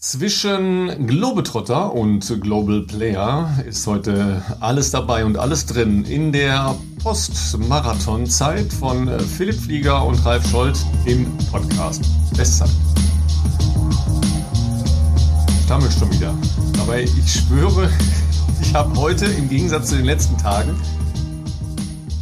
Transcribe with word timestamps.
Zwischen 0.00 1.08
Globetrotter 1.08 1.92
und 1.92 2.40
Global 2.40 2.82
Player 2.82 3.50
ist 3.66 3.84
heute 3.88 4.40
alles 4.60 4.92
dabei 4.92 5.24
und 5.24 5.36
alles 5.36 5.66
drin 5.66 6.04
in 6.04 6.30
der 6.30 6.76
Post-Marathon-Zeit 7.02 8.72
von 8.72 9.10
Philipp 9.18 9.58
Flieger 9.58 10.06
und 10.06 10.24
Ralf 10.24 10.48
Scholz 10.48 10.86
im 11.04 11.26
Podcast. 11.50 12.04
Bestzeit. 12.36 12.70
Stammelt 15.64 15.92
schon 15.92 16.12
wieder. 16.12 16.32
Aber 16.80 17.00
ich 17.00 17.32
schwöre, 17.32 17.90
ich 18.62 18.72
habe 18.72 18.96
heute 19.00 19.24
im 19.24 19.48
Gegensatz 19.48 19.88
zu 19.88 19.96
den 19.96 20.04
letzten 20.04 20.38
Tagen 20.38 20.80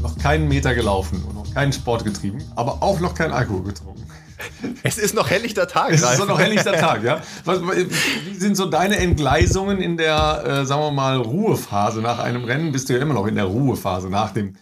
noch 0.01 0.17
keinen 0.17 0.49
Meter 0.49 0.75
gelaufen 0.75 1.23
und 1.29 1.35
noch 1.35 1.53
keinen 1.53 1.75
Sport 1.75 2.07
getrieben, 2.07 2.39
aber 2.55 2.83
auch 2.83 3.01
noch 3.01 3.15
kein 3.15 3.33
Alkohol 3.33 3.65
getrunken. 3.65 4.06
Es 4.83 4.99
ist 4.99 5.15
noch 5.15 5.31
helllichter 5.31 5.67
Tag. 5.67 5.93
Es 5.93 6.03
ist 6.03 6.27
noch 6.27 6.39
helllichter 6.39 6.73
Tag, 6.73 7.03
ja. 7.03 7.21
Was, 7.45 7.61
wie 7.63 8.35
sind 8.35 8.57
so 8.57 8.67
deine 8.67 8.97
Entgleisungen 8.99 9.81
in 9.81 9.97
der, 9.97 10.45
äh, 10.45 10.67
sagen 10.67 10.83
wir 10.83 10.91
mal, 10.91 11.17
Ruhephase 11.17 12.01
nach 12.01 12.19
einem 12.19 12.45
Rennen? 12.45 12.73
Bist 12.73 12.89
du 12.89 12.95
ja 12.95 13.01
immer 13.01 13.15
noch 13.15 13.27
in 13.27 13.35
der 13.35 13.45
Ruhephase 13.45 14.09
nach 14.09 14.33
dem 14.33 14.57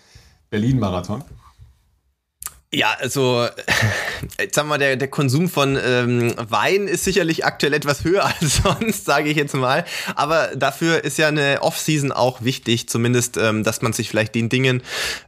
Berlin-Marathon? 0.50 1.22
Ja, 2.74 2.96
also 2.98 3.46
jetzt 4.40 4.56
sagen 4.56 4.68
wir, 4.68 4.78
der, 4.78 4.96
der 4.96 5.06
Konsum 5.06 5.48
von 5.48 5.78
ähm, 5.80 6.34
Wein 6.36 6.88
ist 6.88 7.04
sicherlich 7.04 7.44
aktuell 7.44 7.72
etwas 7.72 8.02
höher 8.02 8.24
als 8.40 8.62
sonst, 8.64 9.04
sage 9.04 9.30
ich 9.30 9.36
jetzt 9.36 9.54
mal. 9.54 9.84
Aber 10.16 10.50
dafür 10.56 11.04
ist 11.04 11.16
ja 11.16 11.28
eine 11.28 11.62
Off-Season 11.62 12.10
auch 12.10 12.42
wichtig, 12.42 12.88
zumindest, 12.88 13.36
ähm, 13.36 13.62
dass 13.62 13.80
man 13.80 13.92
sich 13.92 14.08
vielleicht 14.08 14.34
den 14.34 14.48
Dingen, 14.48 14.82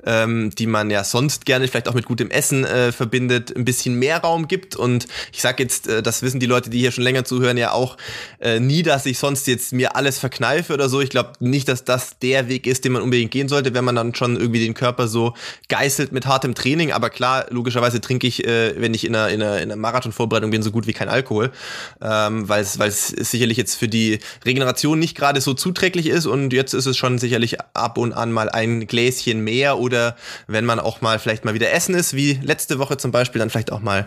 ähm, 0.05 0.51
die 0.59 0.67
man 0.67 0.91
ja 0.91 1.05
sonst 1.05 1.47
gerne 1.47 1.69
vielleicht 1.69 1.89
auch 1.89 1.95
mit 1.95 2.07
gutem 2.07 2.31
Essen 2.31 2.65
äh, 2.65 2.91
verbindet, 2.91 3.55
ein 3.57 3.65
bisschen 3.65 3.97
mehr 3.97 4.19
Raum 4.19 4.49
gibt. 4.49 4.75
Und 4.75 5.07
ich 5.33 5.41
sage 5.41 5.63
jetzt, 5.63 5.87
äh, 5.87 6.03
das 6.03 6.23
wissen 6.23 6.41
die 6.41 6.47
Leute, 6.47 6.69
die 6.69 6.81
hier 6.81 6.91
schon 6.91 7.05
länger 7.05 7.25
zuhören, 7.25 7.59
ja 7.59 7.71
auch 7.71 7.97
äh, 8.41 8.59
nie, 8.59 8.83
dass 8.83 9.07
ich 9.07 9.21
sonst 9.21 9.47
jetzt 9.47 9.73
mir 9.73 9.95
alles 9.95 10.19
verkneife 10.19 10.75
oder 10.75 10.89
so. 10.89 11.01
Ich 11.01 11.11
glaube 11.11 11.35
nicht, 11.39 11.69
dass 11.69 11.85
das 11.85 12.19
der 12.19 12.49
Weg 12.49 12.67
ist, 12.67 12.85
den 12.85 12.91
man 12.91 13.03
unbedingt 13.03 13.31
gehen 13.31 13.49
sollte, 13.49 13.73
wenn 13.73 13.85
man 13.85 13.95
dann 13.95 14.17
schon 14.17 14.37
irgendwie 14.37 14.65
den 14.65 14.75
Körper 14.75 15.07
so 15.07 15.35
geißelt 15.69 16.11
mit 16.11 16.27
hartem 16.27 16.57
Training. 16.57 16.91
Aber 16.91 17.09
klar, 17.09 17.36
logischerweise 17.51 18.01
trinke 18.01 18.27
ich, 18.27 18.47
äh, 18.47 18.81
wenn 18.81 18.95
ich 18.95 19.05
in 19.05 19.15
einer, 19.15 19.29
in 19.29 19.43
einer, 19.43 19.57
in 19.57 19.65
einer 19.65 19.77
Marathonvorbereitung 19.77 20.51
bin, 20.51 20.63
so 20.63 20.71
gut 20.71 20.87
wie 20.87 20.93
kein 20.93 21.09
Alkohol, 21.09 21.53
ähm, 22.01 22.49
weil 22.49 22.63
es 22.63 22.79
weil 22.79 22.89
es 22.89 23.09
sicherlich 23.09 23.57
jetzt 23.57 23.75
für 23.75 23.89
die 23.89 24.21
Regeneration 24.45 24.99
nicht 24.99 25.17
gerade 25.17 25.41
so 25.41 25.55
zuträglich 25.55 26.07
ist. 26.07 26.27
Und 26.27 26.53
jetzt 26.53 26.75
ist 26.75 26.87
es 26.87 26.97
schon 26.97 27.19
sicherlich 27.19 27.59
ab 27.75 27.99
und 27.99 28.13
an 28.13 28.33
mal 28.33 28.49
ein 28.49 28.87
Gläschen 28.87 29.41
mehr 29.41 29.79
oder 29.79 30.17
wenn 30.47 30.65
man 30.65 30.79
auch 30.81 31.01
mal 31.01 31.19
vielleicht 31.19 31.45
mal 31.45 31.55
wieder 31.55 31.73
essen 31.73 31.95
ist, 31.95 32.15
wie 32.15 32.39
letzte 32.43 32.79
Woche 32.79 32.97
zum 32.97 33.11
Beispiel, 33.11 33.39
dann 33.39 33.51
vielleicht 33.51 33.73
auch 33.73 33.81
mal 33.81 34.07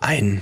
ein 0.00 0.40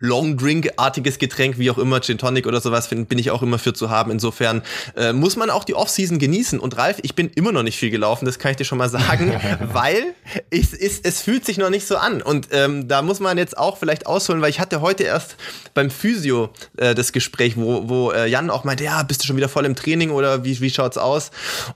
Long 0.00 0.36
Drink-artiges 0.36 1.18
Getränk, 1.18 1.58
wie 1.58 1.70
auch 1.70 1.78
immer, 1.78 2.00
Gin 2.00 2.18
Tonic 2.18 2.46
oder 2.46 2.60
sowas, 2.60 2.86
find, 2.86 3.08
bin 3.08 3.18
ich 3.18 3.30
auch 3.30 3.42
immer 3.42 3.58
für 3.58 3.74
zu 3.74 3.90
haben. 3.90 4.10
Insofern 4.10 4.62
äh, 4.96 5.12
muss 5.12 5.36
man 5.36 5.50
auch 5.50 5.64
die 5.64 5.74
Off-Season 5.74 6.18
genießen. 6.18 6.58
Und 6.58 6.76
Ralf, 6.78 6.98
ich 7.02 7.14
bin 7.14 7.30
immer 7.34 7.52
noch 7.52 7.62
nicht 7.62 7.78
viel 7.78 7.90
gelaufen, 7.90 8.24
das 8.24 8.38
kann 8.38 8.50
ich 8.50 8.56
dir 8.56 8.64
schon 8.64 8.78
mal 8.78 8.88
sagen, 8.88 9.34
weil 9.72 10.14
es, 10.50 10.72
es, 10.72 11.00
es 11.00 11.20
fühlt 11.20 11.44
sich 11.44 11.58
noch 11.58 11.70
nicht 11.70 11.86
so 11.86 11.96
an. 11.96 12.22
Und 12.22 12.48
ähm, 12.52 12.88
da 12.88 13.02
muss 13.02 13.20
man 13.20 13.38
jetzt 13.38 13.58
auch 13.58 13.76
vielleicht 13.76 14.06
ausholen, 14.06 14.40
weil 14.40 14.50
ich 14.50 14.58
hatte 14.58 14.80
heute 14.80 15.04
erst 15.04 15.36
beim 15.74 15.90
Physio 15.90 16.50
äh, 16.78 16.94
das 16.94 17.12
Gespräch, 17.12 17.56
wo, 17.56 17.88
wo 17.88 18.10
äh, 18.10 18.26
Jan 18.26 18.50
auch 18.50 18.64
meinte, 18.64 18.84
ja, 18.84 19.02
bist 19.02 19.22
du 19.22 19.26
schon 19.26 19.36
wieder 19.36 19.48
voll 19.48 19.66
im 19.66 19.76
Training 19.76 20.10
oder 20.10 20.44
wie, 20.44 20.58
wie 20.60 20.70
schaut's 20.70 20.98
aus? 20.98 21.30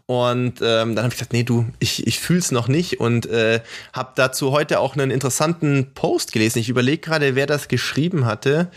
Und 0.06 0.60
ähm, 0.62 0.94
dann 0.94 0.98
habe 0.98 1.08
ich 1.08 1.14
gesagt, 1.14 1.32
nee, 1.32 1.42
du, 1.42 1.66
ich, 1.78 2.06
ich 2.06 2.18
fühl's 2.18 2.52
noch 2.52 2.68
nicht 2.68 3.00
und 3.00 3.26
äh, 3.26 3.60
habe 3.92 4.12
dazu 4.14 4.52
heute 4.52 4.80
auch 4.80 4.94
einen 4.94 5.10
interessanten 5.10 5.92
Post 5.94 6.32
gelesen. 6.32 6.58
Ich 6.58 6.68
überlege 6.68 6.98
gerade, 6.98 7.34
wer 7.34 7.46
das 7.46 7.68
geschrieben 7.68 8.13
geschrieben 8.14 8.26
hatte. 8.26 8.70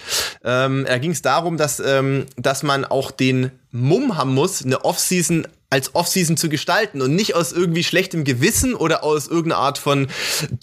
Ähm, 0.44 0.86
da 0.88 0.98
ging 0.98 1.12
es 1.12 1.22
darum, 1.22 1.58
dass, 1.58 1.80
ähm, 1.80 2.26
dass 2.38 2.64
man 2.64 2.86
auch 2.86 3.12
den 3.12 3.52
Mumm 3.72 4.18
haben 4.18 4.34
muss, 4.34 4.64
eine 4.64 4.84
Offseason 4.84 5.48
als 5.70 5.96
Offseason 5.96 6.38
zu 6.38 6.48
gestalten 6.48 7.02
und 7.02 7.14
nicht 7.14 7.36
aus 7.36 7.52
irgendwie 7.52 7.84
schlechtem 7.84 8.24
Gewissen 8.24 8.74
oder 8.74 9.04
aus 9.04 9.28
irgendeiner 9.28 9.62
Art 9.62 9.78
von 9.78 10.08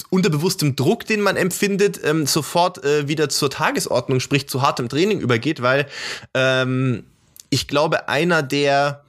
unterbewusstem 0.08 0.76
Druck, 0.76 1.04
den 1.04 1.20
man 1.20 1.36
empfindet, 1.36 2.00
ähm, 2.02 2.26
sofort 2.26 2.82
äh, 2.84 3.06
wieder 3.06 3.28
zur 3.28 3.50
Tagesordnung, 3.50 4.18
sprich 4.20 4.48
zu 4.48 4.62
hartem 4.62 4.88
Training 4.88 5.20
übergeht, 5.20 5.60
weil 5.60 5.86
ähm, 6.32 7.04
ich 7.50 7.68
glaube, 7.68 8.08
einer 8.08 8.42
der 8.42 9.04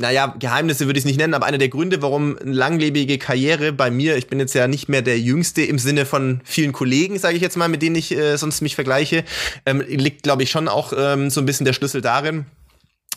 naja, 0.00 0.34
Geheimnisse 0.38 0.86
würde 0.86 0.98
ich 0.98 1.02
es 1.02 1.06
nicht 1.06 1.18
nennen, 1.18 1.34
aber 1.34 1.46
einer 1.46 1.58
der 1.58 1.68
Gründe, 1.68 2.00
warum 2.02 2.38
eine 2.38 2.52
langlebige 2.52 3.18
Karriere 3.18 3.72
bei 3.72 3.90
mir, 3.90 4.16
ich 4.16 4.28
bin 4.28 4.38
jetzt 4.38 4.54
ja 4.54 4.68
nicht 4.68 4.88
mehr 4.88 5.02
der 5.02 5.18
Jüngste 5.18 5.62
im 5.62 5.78
Sinne 5.78 6.06
von 6.06 6.40
vielen 6.44 6.72
Kollegen, 6.72 7.18
sage 7.18 7.34
ich 7.34 7.42
jetzt 7.42 7.56
mal, 7.56 7.68
mit 7.68 7.82
denen 7.82 7.96
ich 7.96 8.16
äh, 8.16 8.36
sonst 8.36 8.60
mich 8.60 8.76
vergleiche, 8.76 9.24
ähm, 9.66 9.80
liegt, 9.80 10.22
glaube 10.22 10.44
ich, 10.44 10.50
schon 10.52 10.68
auch 10.68 10.92
ähm, 10.96 11.30
so 11.30 11.40
ein 11.40 11.46
bisschen 11.46 11.64
der 11.64 11.72
Schlüssel 11.72 12.00
darin, 12.00 12.46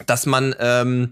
dass 0.05 0.25
man 0.25 0.55
ähm, 0.59 1.11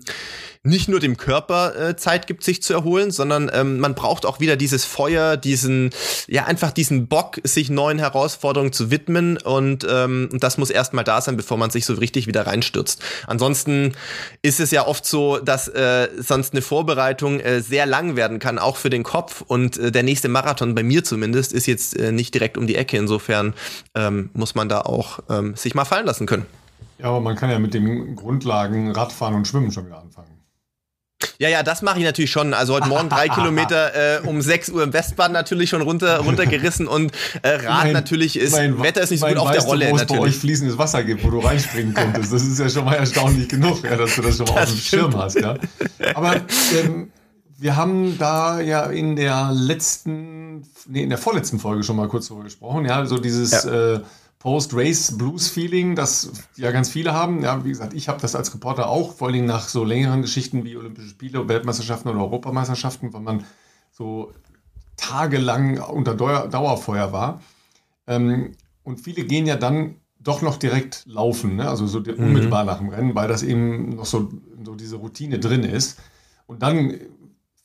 nicht 0.63 0.89
nur 0.89 0.99
dem 0.99 1.15
Körper 1.15 1.75
äh, 1.75 1.95
Zeit 1.95 2.27
gibt, 2.27 2.43
sich 2.43 2.61
zu 2.61 2.73
erholen, 2.73 3.11
sondern 3.11 3.49
ähm, 3.53 3.79
man 3.79 3.95
braucht 3.95 4.25
auch 4.25 4.41
wieder 4.41 4.57
dieses 4.57 4.83
Feuer, 4.83 5.37
diesen, 5.37 5.91
ja, 6.27 6.45
einfach 6.45 6.71
diesen 6.71 7.07
Bock, 7.07 7.39
sich 7.45 7.69
neuen 7.69 7.97
Herausforderungen 7.97 8.73
zu 8.73 8.91
widmen 8.91 9.37
und 9.37 9.87
ähm, 9.89 10.29
das 10.33 10.57
muss 10.57 10.69
erstmal 10.69 11.05
da 11.05 11.21
sein, 11.21 11.37
bevor 11.37 11.57
man 11.57 11.69
sich 11.69 11.85
so 11.85 11.93
richtig 11.93 12.27
wieder 12.27 12.45
reinstürzt. 12.45 13.01
Ansonsten 13.25 13.93
ist 14.41 14.59
es 14.59 14.71
ja 14.71 14.85
oft 14.85 15.05
so, 15.05 15.37
dass 15.37 15.69
äh, 15.69 16.09
sonst 16.17 16.53
eine 16.53 16.61
Vorbereitung 16.61 17.39
äh, 17.39 17.61
sehr 17.61 17.85
lang 17.85 18.17
werden 18.17 18.39
kann, 18.39 18.59
auch 18.59 18.75
für 18.75 18.89
den 18.89 19.03
Kopf 19.03 19.41
und 19.41 19.77
äh, 19.77 19.91
der 19.93 20.03
nächste 20.03 20.27
Marathon, 20.27 20.75
bei 20.75 20.83
mir 20.83 21.05
zumindest, 21.05 21.53
ist 21.53 21.67
jetzt 21.67 21.97
äh, 21.97 22.11
nicht 22.11 22.33
direkt 22.33 22.57
um 22.57 22.67
die 22.67 22.75
Ecke. 22.75 22.97
Insofern 22.97 23.53
ähm, 23.95 24.29
muss 24.33 24.55
man 24.55 24.67
da 24.67 24.81
auch 24.81 25.19
ähm, 25.29 25.55
sich 25.55 25.73
mal 25.73 25.85
fallen 25.85 26.05
lassen 26.05 26.25
können. 26.25 26.45
Ja, 26.99 27.05
aber 27.05 27.21
man 27.21 27.35
kann 27.35 27.49
ja 27.49 27.59
mit 27.59 27.73
den 27.73 28.15
Grundlagen 28.15 28.91
Radfahren 28.91 29.35
und 29.35 29.47
Schwimmen 29.47 29.71
schon 29.71 29.85
wieder 29.85 29.99
anfangen. 29.99 30.39
Ja, 31.37 31.49
ja, 31.49 31.63
das 31.63 31.81
mache 31.81 31.99
ich 31.99 32.05
natürlich 32.05 32.31
schon. 32.31 32.53
Also 32.53 32.73
heute 32.73 32.87
Morgen 32.87 33.09
drei 33.09 33.27
Kilometer 33.35 34.19
äh, 34.23 34.27
um 34.27 34.41
6 34.41 34.69
Uhr 34.69 34.83
im 34.83 34.93
Westbahn 34.93 35.31
natürlich 35.31 35.69
schon 35.69 35.81
runter, 35.81 36.19
runtergerissen 36.19 36.87
und 36.87 37.11
äh, 37.41 37.49
Rad 37.49 37.85
mein, 37.85 37.93
natürlich 37.93 38.37
ist, 38.37 38.53
mein, 38.53 38.81
Wetter 38.81 39.01
ist 39.01 39.11
nicht 39.11 39.19
so 39.21 39.27
gut 39.27 39.37
auf 39.37 39.51
der 39.51 39.63
Rolle 39.63 39.85
du, 39.85 39.91
wo 39.91 39.97
natürlich. 39.97 40.19
es 40.19 40.19
bei 40.19 40.29
euch 40.29 40.37
fließendes 40.37 40.77
Wasser 40.77 41.03
gibt, 41.03 41.23
wo 41.23 41.29
du 41.29 41.39
reinspringen 41.39 41.93
könntest. 41.93 42.33
Das 42.33 42.43
ist 42.43 42.59
ja 42.59 42.69
schon 42.69 42.85
mal 42.85 42.95
erstaunlich 42.95 43.47
genug, 43.49 43.83
ja, 43.83 43.95
dass 43.95 44.15
du 44.15 44.21
das 44.21 44.37
schon 44.37 44.47
mal 44.47 44.55
das 44.55 44.69
auf 44.69 44.75
dem 44.75 44.81
Schirm 44.81 45.17
hast. 45.17 45.39
Ja. 45.39 45.55
Aber 46.15 46.35
ähm, 46.77 47.11
wir 47.57 47.75
haben 47.75 48.17
da 48.17 48.61
ja 48.61 48.85
in 48.85 49.17
der 49.17 49.51
letzten, 49.53 50.65
nee, 50.87 51.03
in 51.03 51.09
der 51.09 51.17
vorletzten 51.17 51.59
Folge 51.59 51.83
schon 51.83 51.97
mal 51.97 52.07
kurz 52.07 52.27
darüber 52.27 52.45
gesprochen, 52.45 52.85
ja, 52.85 53.05
so 53.05 53.17
dieses 53.17 53.63
ja. 53.63 53.95
äh, 53.95 53.99
Post-Race-Blues-Feeling, 54.39 55.95
das 55.95 56.31
ja 56.55 56.71
ganz 56.71 56.89
viele 56.89 57.13
haben. 57.13 57.43
Ja, 57.43 57.63
wie 57.65 57.69
gesagt, 57.69 57.93
ich 57.93 58.07
habe 58.07 58.21
das 58.21 58.35
als 58.35 58.53
Reporter 58.53 58.87
auch, 58.89 59.13
vor 59.13 59.27
allem 59.27 59.45
nach 59.45 59.67
so 59.67 59.83
längeren 59.83 60.21
Geschichten 60.21 60.63
wie 60.63 60.77
Olympische 60.77 61.09
Spiele, 61.09 61.47
Weltmeisterschaften 61.49 62.09
oder 62.09 62.21
Europameisterschaften, 62.21 63.13
weil 63.13 63.21
man 63.21 63.43
so 63.91 64.31
tagelang 64.95 65.79
unter 65.81 66.15
Dauerfeuer 66.15 67.11
war. 67.11 67.41
Ähm, 68.07 68.53
und 68.83 69.01
viele 69.01 69.25
gehen 69.25 69.45
ja 69.45 69.57
dann 69.57 69.95
doch 70.21 70.41
noch 70.41 70.57
direkt 70.57 71.03
laufen, 71.05 71.57
ne? 71.57 71.69
also 71.69 71.85
so 71.85 71.99
mhm. 71.99 72.15
unmittelbar 72.17 72.63
nach 72.63 72.79
dem 72.79 72.89
Rennen, 72.89 73.15
weil 73.15 73.27
das 73.27 73.43
eben 73.43 73.89
noch 73.89 74.05
so, 74.05 74.29
so 74.63 74.75
diese 74.75 74.97
Routine 74.97 75.39
drin 75.39 75.63
ist. 75.63 75.99
Und 76.47 76.63
dann 76.63 76.99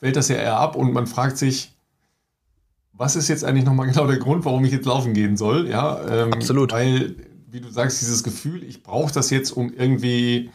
fällt 0.00 0.16
das 0.16 0.28
ja 0.28 0.36
eher 0.36 0.58
ab 0.58 0.76
und 0.76 0.92
man 0.92 1.06
fragt 1.06 1.38
sich, 1.38 1.73
was 2.96 3.16
ist 3.16 3.28
jetzt 3.28 3.44
eigentlich 3.44 3.64
nochmal 3.64 3.86
genau 3.92 4.06
der 4.06 4.18
Grund, 4.18 4.44
warum 4.44 4.64
ich 4.64 4.72
jetzt 4.72 4.86
laufen 4.86 5.14
gehen 5.14 5.36
soll? 5.36 5.68
Ja, 5.68 6.00
ähm, 6.08 6.32
Absolut. 6.32 6.72
Weil, 6.72 7.16
wie 7.50 7.60
du 7.60 7.70
sagst, 7.70 8.00
dieses 8.00 8.22
Gefühl, 8.22 8.62
ich 8.64 8.82
brauche 8.82 9.12
das 9.12 9.30
jetzt, 9.30 9.50
um 9.50 9.72
irgendwie 9.72 10.50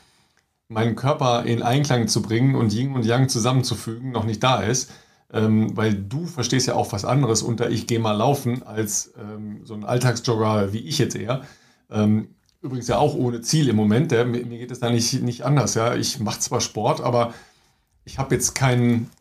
meinen 0.67 0.95
Körper 0.95 1.45
in 1.45 1.63
Einklang 1.63 2.07
zu 2.07 2.21
bringen 2.21 2.55
und 2.55 2.73
Yin 2.73 2.93
und 2.93 3.05
Yang 3.05 3.29
zusammenzufügen, 3.29 4.11
noch 4.11 4.25
nicht 4.25 4.43
da 4.43 4.61
ist. 4.61 4.91
Ähm, 5.31 5.75
weil 5.77 5.93
du 5.93 6.25
verstehst 6.25 6.67
ja 6.67 6.73
auch 6.73 6.91
was 6.91 7.05
anderes 7.05 7.43
unter 7.43 7.69
ich 7.69 7.85
gehe 7.85 7.99
mal 7.99 8.13
laufen 8.13 8.63
als 8.63 9.13
ähm, 9.19 9.61
so 9.63 9.75
ein 9.75 9.83
Alltagsjogger 9.83 10.73
wie 10.73 10.79
ich 10.79 10.97
jetzt 10.97 11.15
eher. 11.15 11.43
Ähm, 11.91 12.29
übrigens 12.61 12.87
ja 12.87 12.97
auch 12.97 13.13
ohne 13.13 13.41
Ziel 13.41 13.69
im 13.69 13.75
Moment. 13.75 14.11
Der, 14.11 14.25
mir, 14.25 14.43
mir, 14.45 14.57
geht 14.57 14.71
es 14.71 14.79
da 14.79 14.89
nicht, 14.89 15.21
nicht 15.21 15.43
anders. 15.43 15.75
Ja? 15.75 15.95
Ich 15.95 16.19
mache 16.19 16.39
zwar 16.39 16.61
Sport, 16.61 17.01
aber 17.01 17.33
ich 18.05 18.17
habe 18.17 18.33
jetzt 18.33 18.55
keinen 18.55 19.11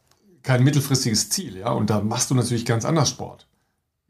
kein 0.49 0.65
mittelfristiges 0.65 1.29
Ziel, 1.29 1.59
ja. 1.59 1.73
Und 1.73 1.91
da 1.91 2.01
machst 2.01 2.31
du 2.31 2.35
natürlich 2.35 2.65
ganz 2.65 2.87
anders 2.87 3.11
Sport. 3.11 3.47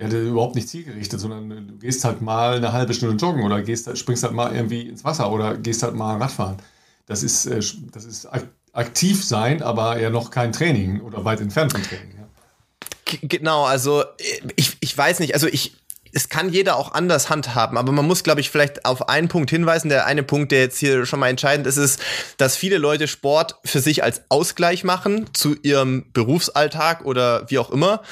Ja, 0.01 0.07
überhaupt 0.09 0.55
nicht 0.55 0.69
zielgerichtet, 0.69 1.19
sondern 1.19 1.67
du 1.67 1.79
gehst 1.79 2.05
halt 2.05 2.23
mal 2.23 2.59
eine 2.59 2.73
halbe 2.73 2.95
Stunde 2.95 3.17
joggen 3.17 3.43
oder 3.43 3.61
gehst, 3.61 3.99
springst 3.99 4.23
halt 4.23 4.35
mal 4.35 4.55
irgendwie 4.55 4.83
ins 4.83 5.03
Wasser 5.03 5.33
oder 5.33 5.57
gehst 5.57 5.83
halt 5.83 5.97
mal 5.97 6.17
Radfahren. 6.19 6.59
Das 7.07 7.25
ist, 7.25 7.47
äh, 7.47 7.61
das 7.91 8.05
ist 8.05 8.29
aktiv 8.73 9.25
sein, 9.25 9.63
aber 9.63 9.99
ja 9.99 10.11
noch 10.11 10.31
kein 10.31 10.53
Training 10.53 11.01
oder 11.01 11.25
weit 11.25 11.41
entfernt 11.41 11.73
vom 11.73 11.83
Training. 11.83 12.15
Ja. 12.17 13.19
Genau, 13.23 13.65
also 13.65 14.05
ich, 14.55 14.77
ich 14.79 14.97
weiß 14.97 15.19
nicht, 15.19 15.35
also 15.35 15.49
ich, 15.49 15.75
es 16.13 16.29
kann 16.29 16.51
jeder 16.51 16.77
auch 16.77 16.93
anders 16.93 17.31
handhaben, 17.31 17.77
aber 17.77 17.93
man 17.93 18.07
muss, 18.07 18.25
glaube 18.25 18.41
ich, 18.41 18.51
vielleicht 18.51 18.85
auf 18.85 19.09
einen 19.09 19.29
Punkt 19.29 19.51
hinweisen. 19.51 19.89
Der 19.89 20.07
eine 20.07 20.23
Punkt, 20.23 20.53
der 20.53 20.61
jetzt 20.61 20.79
hier 20.79 21.07
schon 21.07 21.21
mal 21.21 21.29
entscheidend 21.29 21.67
ist, 21.67 21.77
ist, 21.77 22.01
dass 22.37 22.57
viele 22.57 22.79
Leute 22.79 23.09
Sport 23.09 23.57
für 23.65 23.81
sich 23.81 24.03
als 24.03 24.23
Ausgleich 24.29 24.85
machen 24.85 25.27
zu 25.33 25.57
ihrem 25.63 26.07
Berufsalltag 26.13 27.05
oder 27.05 27.49
wie 27.51 27.59
auch 27.59 27.71
immer. 27.71 28.03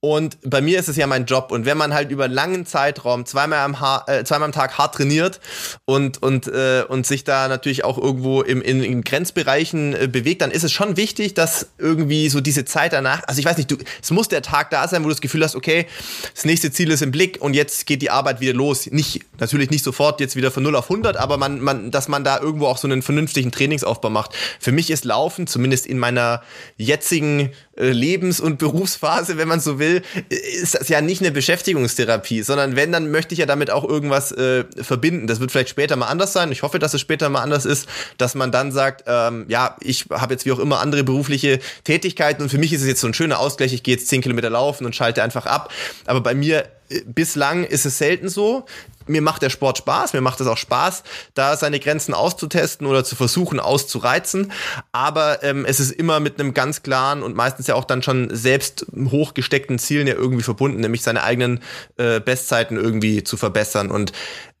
Und 0.00 0.38
bei 0.44 0.60
mir 0.60 0.78
ist 0.78 0.88
es 0.88 0.96
ja 0.96 1.06
mein 1.06 1.26
Job. 1.26 1.50
Und 1.50 1.66
wenn 1.66 1.78
man 1.78 1.94
halt 1.94 2.10
über 2.10 2.24
einen 2.24 2.34
langen 2.34 2.66
Zeitraum 2.66 3.26
zweimal 3.26 3.60
am, 3.60 3.80
ha 3.80 4.04
äh, 4.06 4.24
zweimal 4.24 4.46
am 4.46 4.52
Tag 4.52 4.78
hart 4.78 4.94
trainiert 4.94 5.40
und, 5.84 6.22
und, 6.22 6.46
äh, 6.48 6.84
und 6.88 7.06
sich 7.06 7.24
da 7.24 7.48
natürlich 7.48 7.84
auch 7.84 7.98
irgendwo 7.98 8.42
im, 8.42 8.60
in, 8.62 8.82
in 8.82 9.02
Grenzbereichen 9.02 9.94
äh, 9.94 10.08
bewegt, 10.08 10.42
dann 10.42 10.50
ist 10.50 10.64
es 10.64 10.72
schon 10.72 10.96
wichtig, 10.96 11.34
dass 11.34 11.68
irgendwie 11.78 12.28
so 12.28 12.40
diese 12.40 12.64
Zeit 12.64 12.92
danach, 12.92 13.22
also 13.26 13.38
ich 13.38 13.44
weiß 13.44 13.56
nicht, 13.56 13.70
du, 13.70 13.76
es 14.02 14.10
muss 14.10 14.28
der 14.28 14.42
Tag 14.42 14.70
da 14.70 14.86
sein, 14.88 15.02
wo 15.02 15.08
du 15.08 15.14
das 15.14 15.20
Gefühl 15.20 15.42
hast, 15.42 15.56
okay, 15.56 15.86
das 16.34 16.44
nächste 16.44 16.70
Ziel 16.70 16.90
ist 16.90 17.02
im 17.02 17.10
Blick 17.10 17.40
und 17.44 17.52
jetzt 17.52 17.84
geht 17.84 18.00
die 18.00 18.08
Arbeit 18.08 18.40
wieder 18.40 18.54
los. 18.54 18.90
Nicht, 18.90 19.20
natürlich 19.38 19.68
nicht 19.68 19.84
sofort 19.84 20.18
jetzt 20.18 20.34
wieder 20.34 20.50
von 20.50 20.62
0 20.62 20.76
auf 20.76 20.90
100, 20.90 21.18
aber 21.18 21.36
man, 21.36 21.60
man, 21.60 21.90
dass 21.90 22.08
man 22.08 22.24
da 22.24 22.40
irgendwo 22.40 22.66
auch 22.66 22.78
so 22.78 22.88
einen 22.88 23.02
vernünftigen 23.02 23.52
Trainingsaufbau 23.52 24.08
macht. 24.08 24.30
Für 24.58 24.72
mich 24.72 24.90
ist 24.90 25.04
Laufen, 25.04 25.46
zumindest 25.46 25.86
in 25.86 25.98
meiner 25.98 26.42
jetzigen 26.78 27.50
äh, 27.76 27.90
Lebens- 27.90 28.40
und 28.40 28.56
Berufsphase, 28.56 29.36
wenn 29.36 29.46
man 29.46 29.60
so 29.60 29.78
will, 29.78 30.00
ist 30.30 30.74
das 30.74 30.88
ja 30.88 31.02
nicht 31.02 31.20
eine 31.20 31.32
Beschäftigungstherapie, 31.32 32.40
sondern 32.40 32.76
wenn, 32.76 32.92
dann 32.92 33.10
möchte 33.10 33.34
ich 33.34 33.40
ja 33.40 33.46
damit 33.46 33.70
auch 33.70 33.84
irgendwas 33.84 34.32
äh, 34.32 34.64
verbinden. 34.80 35.26
Das 35.26 35.38
wird 35.38 35.52
vielleicht 35.52 35.68
später 35.68 35.96
mal 35.96 36.06
anders 36.06 36.32
sein. 36.32 36.50
Ich 36.50 36.62
hoffe, 36.62 36.78
dass 36.78 36.94
es 36.94 37.02
später 37.02 37.28
mal 37.28 37.42
anders 37.42 37.66
ist, 37.66 37.86
dass 38.16 38.34
man 38.34 38.52
dann 38.52 38.72
sagt, 38.72 39.04
ähm, 39.06 39.44
ja, 39.48 39.76
ich 39.82 40.06
habe 40.10 40.32
jetzt 40.32 40.46
wie 40.46 40.52
auch 40.52 40.58
immer 40.58 40.80
andere 40.80 41.04
berufliche 41.04 41.58
Tätigkeiten 41.84 42.42
und 42.42 42.48
für 42.48 42.58
mich 42.58 42.72
ist 42.72 42.80
es 42.80 42.86
jetzt 42.86 43.02
so 43.02 43.06
ein 43.06 43.12
schöner 43.12 43.38
Ausgleich. 43.38 43.74
Ich 43.74 43.82
gehe 43.82 43.96
jetzt 43.96 44.08
10 44.08 44.22
Kilometer 44.22 44.48
laufen 44.48 44.86
und 44.86 44.96
schalte 44.96 45.22
einfach 45.22 45.44
ab. 45.44 45.70
Aber 46.06 46.22
bei 46.22 46.34
mir 46.34 46.64
bislang 47.06 47.64
ist 47.64 47.86
es 47.86 47.98
selten 47.98 48.28
so. 48.28 48.66
Mir 49.06 49.20
macht 49.20 49.42
der 49.42 49.50
Sport 49.50 49.78
Spaß, 49.78 50.14
mir 50.14 50.22
macht 50.22 50.40
es 50.40 50.46
auch 50.46 50.56
Spaß, 50.56 51.02
da 51.34 51.56
seine 51.56 51.78
Grenzen 51.78 52.14
auszutesten 52.14 52.86
oder 52.86 53.04
zu 53.04 53.16
versuchen 53.16 53.60
auszureizen. 53.60 54.50
Aber 54.92 55.42
ähm, 55.42 55.66
es 55.66 55.78
ist 55.78 55.92
immer 55.92 56.20
mit 56.20 56.40
einem 56.40 56.54
ganz 56.54 56.82
klaren 56.82 57.22
und 57.22 57.36
meistens 57.36 57.66
ja 57.66 57.74
auch 57.74 57.84
dann 57.84 58.02
schon 58.02 58.34
selbst 58.34 58.86
hochgesteckten 58.96 59.78
Zielen 59.78 60.06
ja 60.06 60.14
irgendwie 60.14 60.42
verbunden, 60.42 60.80
nämlich 60.80 61.02
seine 61.02 61.22
eigenen 61.22 61.60
äh, 61.96 62.20
Bestzeiten 62.20 62.78
irgendwie 62.78 63.24
zu 63.24 63.36
verbessern. 63.36 63.90
Und 63.90 64.12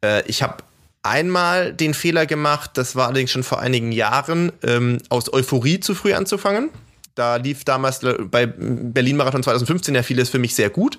äh, 0.02 0.22
ich 0.26 0.42
habe 0.42 0.58
einmal 1.02 1.72
den 1.72 1.94
Fehler 1.94 2.26
gemacht, 2.26 2.72
das 2.74 2.96
war 2.96 3.06
allerdings 3.06 3.30
schon 3.30 3.44
vor 3.44 3.60
einigen 3.60 3.92
Jahren, 3.92 4.52
ähm, 4.62 4.98
aus 5.08 5.32
Euphorie 5.32 5.80
zu 5.80 5.94
früh 5.94 6.14
anzufangen. 6.14 6.70
Da 7.14 7.36
lief 7.36 7.64
damals 7.64 8.00
bei 8.00 8.46
Berlin 8.46 9.16
Marathon 9.16 9.42
2015 9.42 9.94
ja 9.94 10.02
vieles 10.02 10.30
für 10.30 10.40
mich 10.40 10.54
sehr 10.54 10.70
gut. 10.70 10.98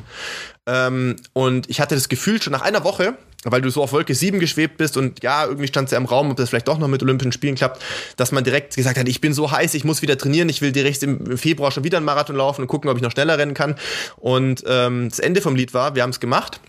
Ähm, 0.67 1.15
und 1.33 1.69
ich 1.69 1.79
hatte 1.79 1.95
das 1.95 2.09
Gefühl 2.09 2.41
schon 2.41 2.51
nach 2.51 2.61
einer 2.61 2.83
Woche, 2.83 3.15
weil 3.43 3.61
du 3.61 3.69
so 3.69 3.83
auf 3.83 3.93
Wolke 3.93 4.15
7 4.15 4.39
geschwebt 4.39 4.77
bist 4.77 4.97
und 4.97 5.21
ja, 5.23 5.45
irgendwie 5.45 5.67
stand 5.67 5.87
es 5.87 5.91
ja 5.91 5.97
im 5.97 6.05
Raum, 6.05 6.31
ob 6.31 6.37
das 6.37 6.49
vielleicht 6.49 6.67
doch 6.67 6.79
noch 6.79 6.87
mit 6.87 7.03
Olympischen 7.03 7.31
Spielen 7.31 7.55
klappt, 7.55 7.81
dass 8.17 8.31
man 8.31 8.43
direkt 8.43 8.75
gesagt 8.75 8.97
hat, 8.97 9.07
ich 9.07 9.21
bin 9.21 9.33
so 9.33 9.51
heiß, 9.51 9.75
ich 9.75 9.83
muss 9.83 10.01
wieder 10.01 10.17
trainieren, 10.17 10.49
ich 10.49 10.61
will 10.61 10.71
direkt 10.71 11.03
im 11.03 11.37
Februar 11.37 11.71
schon 11.71 11.83
wieder 11.83 11.97
einen 11.97 12.05
Marathon 12.05 12.35
laufen 12.35 12.61
und 12.61 12.67
gucken, 12.67 12.89
ob 12.89 12.97
ich 12.97 13.03
noch 13.03 13.11
schneller 13.11 13.37
rennen 13.37 13.53
kann. 13.53 13.75
Und 14.17 14.63
ähm, 14.67 15.09
das 15.09 15.19
Ende 15.19 15.41
vom 15.41 15.55
Lied 15.55 15.73
war, 15.73 15.95
wir 15.95 16.01
haben 16.01 16.09
es 16.09 16.19
gemacht. 16.19 16.59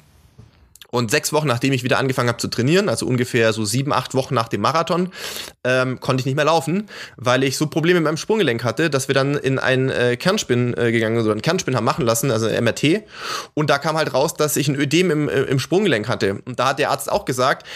Und 0.96 1.10
sechs 1.10 1.30
Wochen, 1.34 1.46
nachdem 1.46 1.74
ich 1.74 1.84
wieder 1.84 1.98
angefangen 1.98 2.30
habe 2.30 2.38
zu 2.38 2.48
trainieren, 2.48 2.88
also 2.88 3.06
ungefähr 3.06 3.52
so 3.52 3.66
sieben, 3.66 3.92
acht 3.92 4.14
Wochen 4.14 4.34
nach 4.34 4.48
dem 4.48 4.62
Marathon, 4.62 5.10
ähm, 5.62 6.00
konnte 6.00 6.22
ich 6.22 6.26
nicht 6.26 6.36
mehr 6.36 6.46
laufen, 6.46 6.88
weil 7.16 7.44
ich 7.44 7.58
so 7.58 7.66
Probleme 7.66 8.00
mit 8.00 8.04
meinem 8.04 8.16
Sprunggelenk 8.16 8.64
hatte, 8.64 8.88
dass 8.88 9.06
wir 9.06 9.14
dann 9.14 9.34
in 9.34 9.58
einen 9.58 9.90
äh, 9.90 10.16
Kernspin 10.16 10.74
äh, 10.74 10.92
gegangen 10.92 11.22
sind, 11.22 11.32
einen 11.32 11.42
Kernspin 11.42 11.76
haben 11.76 11.84
machen 11.84 12.06
lassen, 12.06 12.30
also 12.30 12.48
MRT. 12.48 13.02
Und 13.52 13.68
da 13.68 13.76
kam 13.76 13.98
halt 13.98 14.14
raus, 14.14 14.32
dass 14.34 14.56
ich 14.56 14.68
ein 14.68 14.74
Ödem 14.74 15.10
im, 15.10 15.28
äh, 15.28 15.42
im 15.42 15.58
Sprunggelenk 15.58 16.08
hatte. 16.08 16.40
Und 16.46 16.58
da 16.58 16.68
hat 16.68 16.78
der 16.78 16.90
Arzt 16.90 17.12
auch 17.12 17.26
gesagt, 17.26 17.66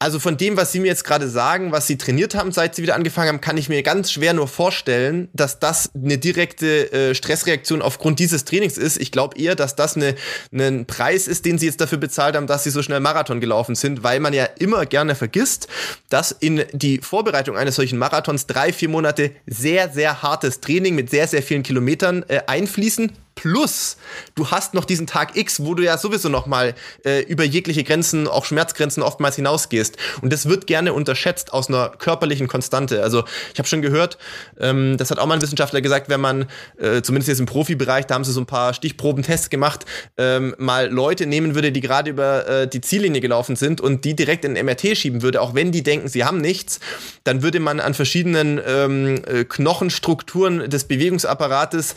also 0.00 0.18
von 0.18 0.38
dem, 0.38 0.56
was 0.56 0.72
Sie 0.72 0.80
mir 0.80 0.86
jetzt 0.86 1.04
gerade 1.04 1.28
sagen, 1.28 1.72
was 1.72 1.86
Sie 1.86 1.98
trainiert 1.98 2.34
haben, 2.34 2.52
seit 2.52 2.74
Sie 2.74 2.82
wieder 2.82 2.94
angefangen 2.94 3.28
haben, 3.28 3.40
kann 3.42 3.58
ich 3.58 3.68
mir 3.68 3.82
ganz 3.82 4.10
schwer 4.10 4.32
nur 4.32 4.48
vorstellen, 4.48 5.28
dass 5.34 5.58
das 5.58 5.90
eine 5.94 6.16
direkte 6.16 6.90
äh, 6.90 7.14
Stressreaktion 7.14 7.82
aufgrund 7.82 8.18
dieses 8.18 8.46
Trainings 8.46 8.78
ist. 8.78 8.98
Ich 8.98 9.12
glaube 9.12 9.38
eher, 9.38 9.54
dass 9.54 9.76
das 9.76 9.96
eine, 9.96 10.14
ein 10.54 10.86
Preis 10.86 11.28
ist, 11.28 11.44
den 11.44 11.58
Sie 11.58 11.66
jetzt 11.66 11.82
dafür 11.82 11.98
bezahlt 11.98 12.34
haben, 12.34 12.46
dass 12.46 12.64
Sie 12.64 12.70
so 12.70 12.82
schnell 12.82 13.00
Marathon 13.00 13.40
gelaufen 13.40 13.74
sind, 13.74 14.02
weil 14.02 14.20
man 14.20 14.32
ja 14.32 14.44
immer 14.58 14.86
gerne 14.86 15.14
vergisst, 15.14 15.68
dass 16.08 16.32
in 16.32 16.64
die 16.72 16.98
Vorbereitung 16.98 17.58
eines 17.58 17.76
solchen 17.76 17.98
Marathons 17.98 18.46
drei, 18.46 18.72
vier 18.72 18.88
Monate 18.88 19.32
sehr, 19.46 19.90
sehr 19.90 20.22
hartes 20.22 20.60
Training 20.60 20.94
mit 20.94 21.10
sehr, 21.10 21.28
sehr 21.28 21.42
vielen 21.42 21.62
Kilometern 21.62 22.24
äh, 22.28 22.40
einfließen 22.46 23.12
Plus, 23.40 23.96
du 24.34 24.50
hast 24.50 24.74
noch 24.74 24.84
diesen 24.84 25.06
Tag 25.06 25.34
X, 25.34 25.64
wo 25.64 25.74
du 25.74 25.82
ja 25.82 25.96
sowieso 25.96 26.28
noch 26.28 26.46
mal 26.46 26.74
äh, 27.06 27.22
über 27.22 27.42
jegliche 27.42 27.84
Grenzen, 27.84 28.28
auch 28.28 28.44
Schmerzgrenzen 28.44 29.02
oftmals 29.02 29.36
hinausgehst. 29.36 29.96
Und 30.20 30.30
das 30.30 30.46
wird 30.46 30.66
gerne 30.66 30.92
unterschätzt 30.92 31.54
aus 31.54 31.68
einer 31.68 31.88
körperlichen 31.88 32.48
Konstante. 32.48 33.02
Also 33.02 33.24
ich 33.54 33.58
habe 33.58 33.66
schon 33.66 33.80
gehört, 33.80 34.18
ähm, 34.60 34.98
das 34.98 35.10
hat 35.10 35.18
auch 35.18 35.24
mal 35.24 35.36
ein 35.36 35.40
Wissenschaftler 35.40 35.80
gesagt, 35.80 36.10
wenn 36.10 36.20
man, 36.20 36.48
äh, 36.78 37.00
zumindest 37.00 37.28
jetzt 37.28 37.40
im 37.40 37.46
Profibereich, 37.46 38.04
da 38.04 38.16
haben 38.16 38.24
sie 38.24 38.32
so 38.32 38.42
ein 38.42 38.46
paar 38.46 38.74
Stichprobentests 38.74 39.48
gemacht, 39.48 39.86
ähm, 40.18 40.54
mal 40.58 40.90
Leute 40.90 41.24
nehmen 41.24 41.54
würde, 41.54 41.72
die 41.72 41.80
gerade 41.80 42.10
über 42.10 42.46
äh, 42.46 42.68
die 42.68 42.82
Ziellinie 42.82 43.22
gelaufen 43.22 43.56
sind 43.56 43.80
und 43.80 44.04
die 44.04 44.14
direkt 44.14 44.44
in 44.44 44.52
MRT 44.52 44.98
schieben 44.98 45.22
würde, 45.22 45.40
auch 45.40 45.54
wenn 45.54 45.72
die 45.72 45.82
denken, 45.82 46.08
sie 46.08 46.26
haben 46.26 46.42
nichts, 46.42 46.78
dann 47.24 47.40
würde 47.40 47.58
man 47.58 47.80
an 47.80 47.94
verschiedenen 47.94 48.60
ähm, 48.66 49.22
äh, 49.24 49.44
Knochenstrukturen 49.44 50.68
des 50.68 50.84
Bewegungsapparates 50.84 51.94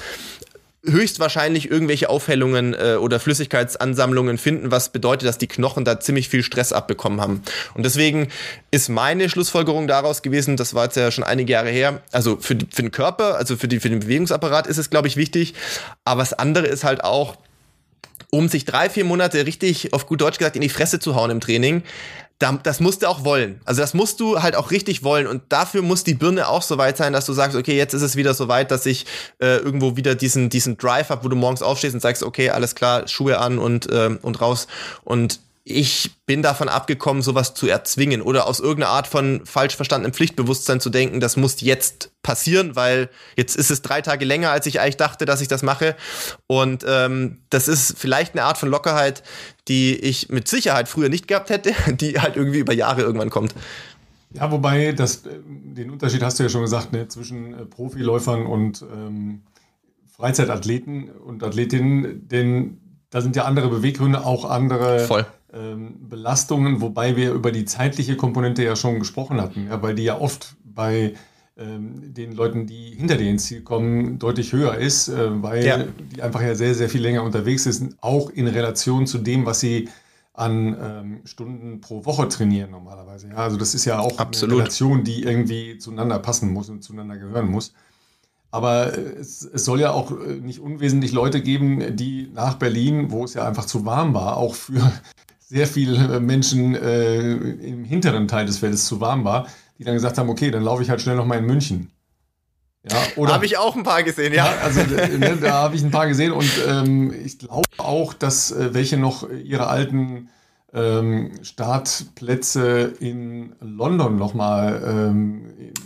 höchstwahrscheinlich 0.85 1.71
irgendwelche 1.71 2.09
Aufhellungen 2.09 2.73
äh, 2.73 2.95
oder 2.99 3.19
Flüssigkeitsansammlungen 3.19 4.37
finden, 4.37 4.69
was 4.69 4.89
bedeutet, 4.89 5.27
dass 5.27 5.37
die 5.37 5.47
Knochen 5.47 5.85
da 5.85 5.99
ziemlich 5.99 6.27
viel 6.27 6.43
Stress 6.43 6.73
abbekommen 6.73 7.21
haben. 7.21 7.41
Und 7.73 7.85
deswegen 7.85 8.27
ist 8.71 8.89
meine 8.89 9.29
Schlussfolgerung 9.29 9.87
daraus 9.87 10.21
gewesen, 10.21 10.57
das 10.57 10.73
war 10.73 10.85
jetzt 10.85 10.97
ja 10.97 11.09
schon 11.11 11.23
einige 11.23 11.53
Jahre 11.53 11.69
her, 11.69 12.01
also 12.11 12.37
für, 12.37 12.57
für 12.71 12.81
den 12.81 12.91
Körper, 12.91 13.35
also 13.37 13.55
für, 13.55 13.67
die, 13.67 13.79
für 13.79 13.89
den 13.89 14.01
Bewegungsapparat 14.01 14.67
ist 14.67 14.77
es, 14.77 14.89
glaube 14.89 15.07
ich, 15.07 15.15
wichtig. 15.15 15.53
Aber 16.03 16.21
das 16.21 16.33
andere 16.33 16.67
ist 16.67 16.83
halt 16.83 17.03
auch, 17.03 17.37
um 18.29 18.49
sich 18.49 18.65
drei, 18.65 18.89
vier 18.89 19.05
Monate 19.05 19.45
richtig, 19.45 19.93
auf 19.93 20.07
gut 20.07 20.19
Deutsch 20.19 20.39
gesagt, 20.39 20.55
in 20.55 20.61
die 20.61 20.69
Fresse 20.69 20.99
zu 20.99 21.15
hauen 21.15 21.29
im 21.29 21.39
Training, 21.39 21.83
das 22.63 22.79
musst 22.79 23.01
du 23.01 23.07
auch 23.07 23.23
wollen. 23.23 23.59
Also 23.65 23.81
das 23.81 23.93
musst 23.93 24.19
du 24.19 24.41
halt 24.41 24.55
auch 24.55 24.71
richtig 24.71 25.03
wollen. 25.03 25.27
Und 25.27 25.43
dafür 25.49 25.81
muss 25.81 26.03
die 26.03 26.13
Birne 26.13 26.47
auch 26.47 26.61
so 26.61 26.77
weit 26.77 26.97
sein, 26.97 27.13
dass 27.13 27.25
du 27.25 27.33
sagst, 27.33 27.55
okay, 27.55 27.75
jetzt 27.75 27.93
ist 27.93 28.01
es 28.01 28.15
wieder 28.15 28.33
so 28.33 28.47
weit, 28.47 28.71
dass 28.71 28.85
ich 28.85 29.05
äh, 29.39 29.57
irgendwo 29.57 29.95
wieder 29.95 30.15
diesen, 30.15 30.49
diesen 30.49 30.77
Drive 30.77 31.09
habe, 31.09 31.23
wo 31.23 31.29
du 31.29 31.35
morgens 31.35 31.61
aufstehst 31.61 31.93
und 31.93 32.01
sagst, 32.01 32.23
okay, 32.23 32.49
alles 32.49 32.75
klar, 32.75 33.07
Schuhe 33.07 33.39
an 33.39 33.59
und, 33.59 33.89
äh, 33.89 34.17
und 34.21 34.41
raus. 34.41 34.67
Und 35.03 35.39
ich 35.65 36.11
bin 36.25 36.41
davon 36.41 36.67
abgekommen, 36.67 37.23
sowas 37.23 37.53
zu 37.53 37.67
erzwingen 37.67 38.21
oder 38.21 38.47
aus 38.47 38.59
irgendeiner 38.59 38.91
Art 38.91 39.07
von 39.07 39.45
falsch 39.45 39.77
verstandenem 39.77 40.13
Pflichtbewusstsein 40.13 40.81
zu 40.81 40.89
denken, 40.89 41.21
das 41.21 41.37
muss 41.37 41.61
jetzt 41.61 42.11
passieren, 42.21 42.75
weil 42.75 43.09
jetzt 43.37 43.55
ist 43.55 43.71
es 43.71 43.81
drei 43.81 44.01
Tage 44.01 44.25
länger, 44.25 44.51
als 44.51 44.65
ich 44.65 44.81
eigentlich 44.81 44.97
dachte, 44.97 45.23
dass 45.23 45.39
ich 45.39 45.47
das 45.47 45.63
mache. 45.63 45.95
Und 46.47 46.85
ähm, 46.85 47.39
das 47.49 47.69
ist 47.69 47.97
vielleicht 47.97 48.33
eine 48.33 48.43
Art 48.43 48.57
von 48.57 48.69
Lockerheit, 48.69 49.23
die 49.69 49.95
ich 49.95 50.27
mit 50.29 50.49
Sicherheit 50.49 50.89
früher 50.89 51.07
nicht 51.07 51.29
gehabt 51.29 51.49
hätte, 51.49 51.73
die 51.95 52.19
halt 52.19 52.35
irgendwie 52.35 52.59
über 52.59 52.73
Jahre 52.73 53.01
irgendwann 53.01 53.29
kommt. 53.29 53.55
Ja, 54.33 54.51
wobei 54.51 54.91
das, 54.91 55.25
äh, 55.25 55.39
den 55.45 55.91
Unterschied 55.91 56.23
hast 56.23 56.39
du 56.39 56.43
ja 56.43 56.49
schon 56.49 56.61
gesagt, 56.61 56.91
ne, 56.91 57.07
zwischen 57.07 57.53
äh, 57.53 57.65
Profiläufern 57.65 58.45
und 58.45 58.81
ähm, 58.81 59.43
Freizeitathleten 60.11 61.09
und 61.09 61.43
Athletinnen, 61.43 62.27
denn 62.27 62.79
da 63.13 63.21
sind 63.21 63.35
ja 63.35 63.45
andere 63.45 63.69
Beweggründe, 63.69 64.25
auch 64.25 64.43
andere 64.43 65.27
ähm, 65.53 66.09
Belastungen, 66.09 66.81
wobei 66.81 67.15
wir 67.15 67.31
über 67.31 67.51
die 67.51 67.63
zeitliche 67.63 68.17
Komponente 68.17 68.63
ja 68.63 68.75
schon 68.75 68.97
gesprochen 68.97 69.39
hatten, 69.39 69.67
ja, 69.67 69.83
weil 69.83 69.93
die 69.93 70.03
ja 70.03 70.19
oft 70.19 70.55
bei 70.65 71.13
ähm, 71.55 72.11
den 72.11 72.31
Leuten, 72.31 72.65
die 72.65 72.95
hinter 72.97 73.15
dir 73.15 73.29
ins 73.29 73.45
Ziel 73.45 73.61
kommen, 73.61 74.17
deutlich 74.17 74.51
höher 74.51 74.77
ist, 74.77 75.09
äh, 75.09 75.43
weil 75.43 75.63
ja. 75.63 75.85
die 76.11 76.23
einfach 76.23 76.41
ja 76.41 76.55
sehr, 76.55 76.73
sehr 76.73 76.89
viel 76.89 77.03
länger 77.03 77.21
unterwegs 77.21 77.65
sind, 77.65 77.95
auch 78.01 78.31
in 78.31 78.47
Relation 78.47 79.05
zu 79.05 79.19
dem, 79.19 79.45
was 79.45 79.59
sie 79.59 79.89
an 80.33 80.75
ähm, 80.81 81.21
Stunden 81.25 81.81
pro 81.81 82.03
Woche 82.05 82.27
trainieren 82.29 82.71
normalerweise. 82.71 83.27
Ja, 83.27 83.35
also 83.35 83.57
das 83.57 83.75
ist 83.75 83.85
ja 83.85 83.99
auch 83.99 84.17
Absolut. 84.17 84.53
eine 84.53 84.61
Relation, 84.63 85.03
die 85.03 85.21
irgendwie 85.21 85.77
zueinander 85.77 86.17
passen 86.17 86.51
muss 86.51 86.67
und 86.67 86.83
zueinander 86.83 87.17
gehören 87.17 87.47
muss. 87.51 87.75
Aber 88.53 88.95
es, 88.95 89.41
es, 89.41 89.65
soll 89.65 89.79
ja 89.79 89.89
auch 89.89 90.11
äh, 90.11 90.35
nicht 90.35 90.59
unwesentlich 90.59 91.11
Leute 91.11 91.41
geben, 91.41 91.95
die 91.95 92.29
nach 92.35 92.53
Berlin, 92.53 93.09
wo 93.09 93.23
es 93.23 93.33
ja 93.33 93.47
einfach 93.47 93.65
zu 93.65 93.83
warm 93.83 94.13
war, 94.13 94.37
auch 94.37 94.53
für 94.53 94.91
sehr 95.39 95.65
viele 95.65 96.19
Menschen 96.19 96.75
äh, 96.75 97.31
im 97.31 97.83
hinteren 97.83 98.27
Teil 98.27 98.45
des 98.45 98.59
Feldes 98.59 98.85
zu 98.85 99.01
warm 99.01 99.25
war, 99.25 99.47
die 99.79 99.83
dann 99.83 99.95
gesagt 99.95 100.19
haben, 100.19 100.29
okay, 100.29 100.51
dann 100.51 100.61
laufe 100.61 100.83
ich 100.83 100.91
halt 100.91 101.01
schnell 101.01 101.15
nochmal 101.15 101.39
in 101.39 101.45
München. 101.45 101.89
Ja, 102.87 102.97
oder 103.15 103.33
habe 103.33 103.47
ich 103.47 103.57
auch 103.57 103.75
ein 103.75 103.81
paar 103.81 104.03
gesehen, 104.03 104.33
ja. 104.33 104.45
ja 104.45 104.57
also 104.61 104.81
ne, 104.81 105.35
da 105.41 105.53
habe 105.53 105.75
ich 105.75 105.81
ein 105.81 105.89
paar 105.89 106.07
gesehen 106.07 106.31
und 106.31 106.51
ähm, 106.67 107.11
ich 107.25 107.39
glaube 107.39 107.63
auch, 107.77 108.13
dass 108.13 108.51
äh, 108.51 108.75
welche 108.75 108.97
noch 108.97 109.27
ihre 109.31 109.65
alten 109.65 110.29
ähm, 110.73 111.31
Startplätze 111.43 112.93
in 112.99 113.55
London 113.61 114.15
nochmal 114.17 114.81
ähm, 114.85 115.41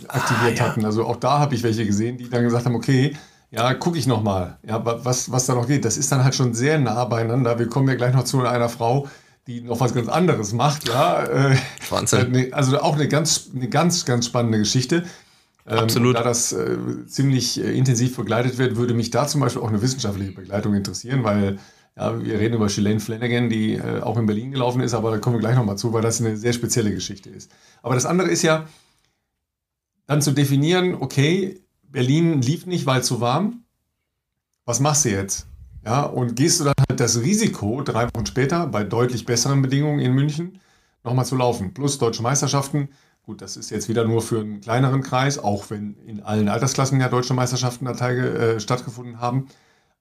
aktiviert 0.08 0.60
ah, 0.60 0.64
ja. 0.64 0.70
hatten. 0.70 0.84
Also 0.84 1.04
auch 1.04 1.16
da 1.16 1.38
habe 1.38 1.54
ich 1.54 1.62
welche 1.62 1.84
gesehen, 1.84 2.16
die 2.16 2.28
dann 2.28 2.42
gesagt 2.42 2.64
haben, 2.64 2.74
okay, 2.74 3.14
ja, 3.50 3.72
gucke 3.74 3.98
ich 3.98 4.06
nochmal, 4.06 4.58
ja, 4.66 4.82
was, 4.84 5.30
was 5.30 5.46
da 5.46 5.54
noch 5.54 5.66
geht. 5.66 5.84
Das 5.84 5.96
ist 5.96 6.12
dann 6.12 6.24
halt 6.24 6.34
schon 6.34 6.54
sehr 6.54 6.78
nah 6.78 7.04
beieinander. 7.04 7.58
Wir 7.58 7.68
kommen 7.68 7.88
ja 7.88 7.94
gleich 7.94 8.14
noch 8.14 8.24
zu 8.24 8.44
einer 8.46 8.68
Frau, 8.68 9.08
die 9.46 9.62
noch 9.62 9.80
was 9.80 9.94
ganz 9.94 10.08
anderes 10.08 10.52
macht, 10.52 10.88
ja. 10.88 11.24
Äh, 11.24 11.56
Wahnsinn. 11.88 12.52
Also 12.52 12.80
auch 12.80 12.94
eine 12.94 13.08
ganz, 13.08 13.50
eine 13.54 13.68
ganz, 13.68 14.04
ganz 14.04 14.26
spannende 14.26 14.58
Geschichte. 14.58 15.04
Ähm, 15.66 15.78
Absolut. 15.78 16.16
da 16.16 16.22
das 16.22 16.52
äh, 16.52 16.78
ziemlich 17.06 17.62
äh, 17.62 17.72
intensiv 17.72 18.16
begleitet 18.16 18.56
wird, 18.58 18.76
würde 18.76 18.94
mich 18.94 19.10
da 19.10 19.26
zum 19.26 19.42
Beispiel 19.42 19.62
auch 19.62 19.68
eine 19.68 19.82
wissenschaftliche 19.82 20.32
Begleitung 20.32 20.74
interessieren, 20.74 21.24
weil 21.24 21.58
ja, 21.98 22.24
wir 22.24 22.38
reden 22.38 22.54
über 22.54 22.68
Shalane 22.68 23.00
Flanagan, 23.00 23.50
die 23.50 23.74
äh, 23.74 24.00
auch 24.02 24.16
in 24.16 24.26
Berlin 24.26 24.52
gelaufen 24.52 24.80
ist, 24.80 24.94
aber 24.94 25.10
da 25.10 25.18
kommen 25.18 25.36
wir 25.36 25.40
gleich 25.40 25.56
nochmal 25.56 25.76
zu, 25.76 25.92
weil 25.92 26.02
das 26.02 26.20
eine 26.20 26.36
sehr 26.36 26.52
spezielle 26.52 26.92
Geschichte 26.92 27.28
ist. 27.28 27.50
Aber 27.82 27.94
das 27.94 28.06
andere 28.06 28.28
ist 28.28 28.42
ja, 28.42 28.66
dann 30.06 30.22
zu 30.22 30.30
definieren, 30.30 30.94
okay, 30.94 31.60
Berlin 31.82 32.40
lief 32.40 32.66
nicht, 32.66 32.86
weil 32.86 33.02
zu 33.02 33.20
warm. 33.20 33.64
Was 34.64 34.78
machst 34.78 35.06
du 35.06 35.10
jetzt? 35.10 35.46
Ja, 35.84 36.02
und 36.02 36.36
gehst 36.36 36.60
du 36.60 36.64
dann 36.64 36.74
halt 36.88 37.00
das 37.00 37.20
Risiko, 37.20 37.82
drei 37.82 38.06
Wochen 38.14 38.26
später, 38.26 38.66
bei 38.66 38.84
deutlich 38.84 39.26
besseren 39.26 39.60
Bedingungen 39.60 39.98
in 39.98 40.12
München, 40.12 40.60
nochmal 41.02 41.26
zu 41.26 41.34
laufen. 41.34 41.74
Plus 41.74 41.98
deutsche 41.98 42.22
Meisterschaften. 42.22 42.90
Gut, 43.22 43.42
das 43.42 43.56
ist 43.56 43.70
jetzt 43.70 43.88
wieder 43.88 44.04
nur 44.04 44.22
für 44.22 44.40
einen 44.40 44.60
kleineren 44.60 45.02
Kreis, 45.02 45.38
auch 45.38 45.68
wenn 45.70 45.96
in 46.06 46.22
allen 46.22 46.48
Altersklassen 46.48 47.00
ja 47.00 47.08
deutsche 47.08 47.34
Meisterschaften 47.34 47.86
äh, 47.86 48.60
stattgefunden 48.60 49.20
haben. 49.20 49.48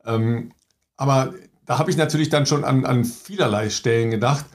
Ähm, 0.06 0.51
aber 0.96 1.34
da 1.67 1.77
habe 1.77 1.91
ich 1.91 1.97
natürlich 1.97 2.29
dann 2.29 2.47
schon 2.47 2.63
an, 2.63 2.86
an 2.86 3.05
vielerlei 3.05 3.69
Stellen 3.69 4.09
gedacht, 4.09 4.45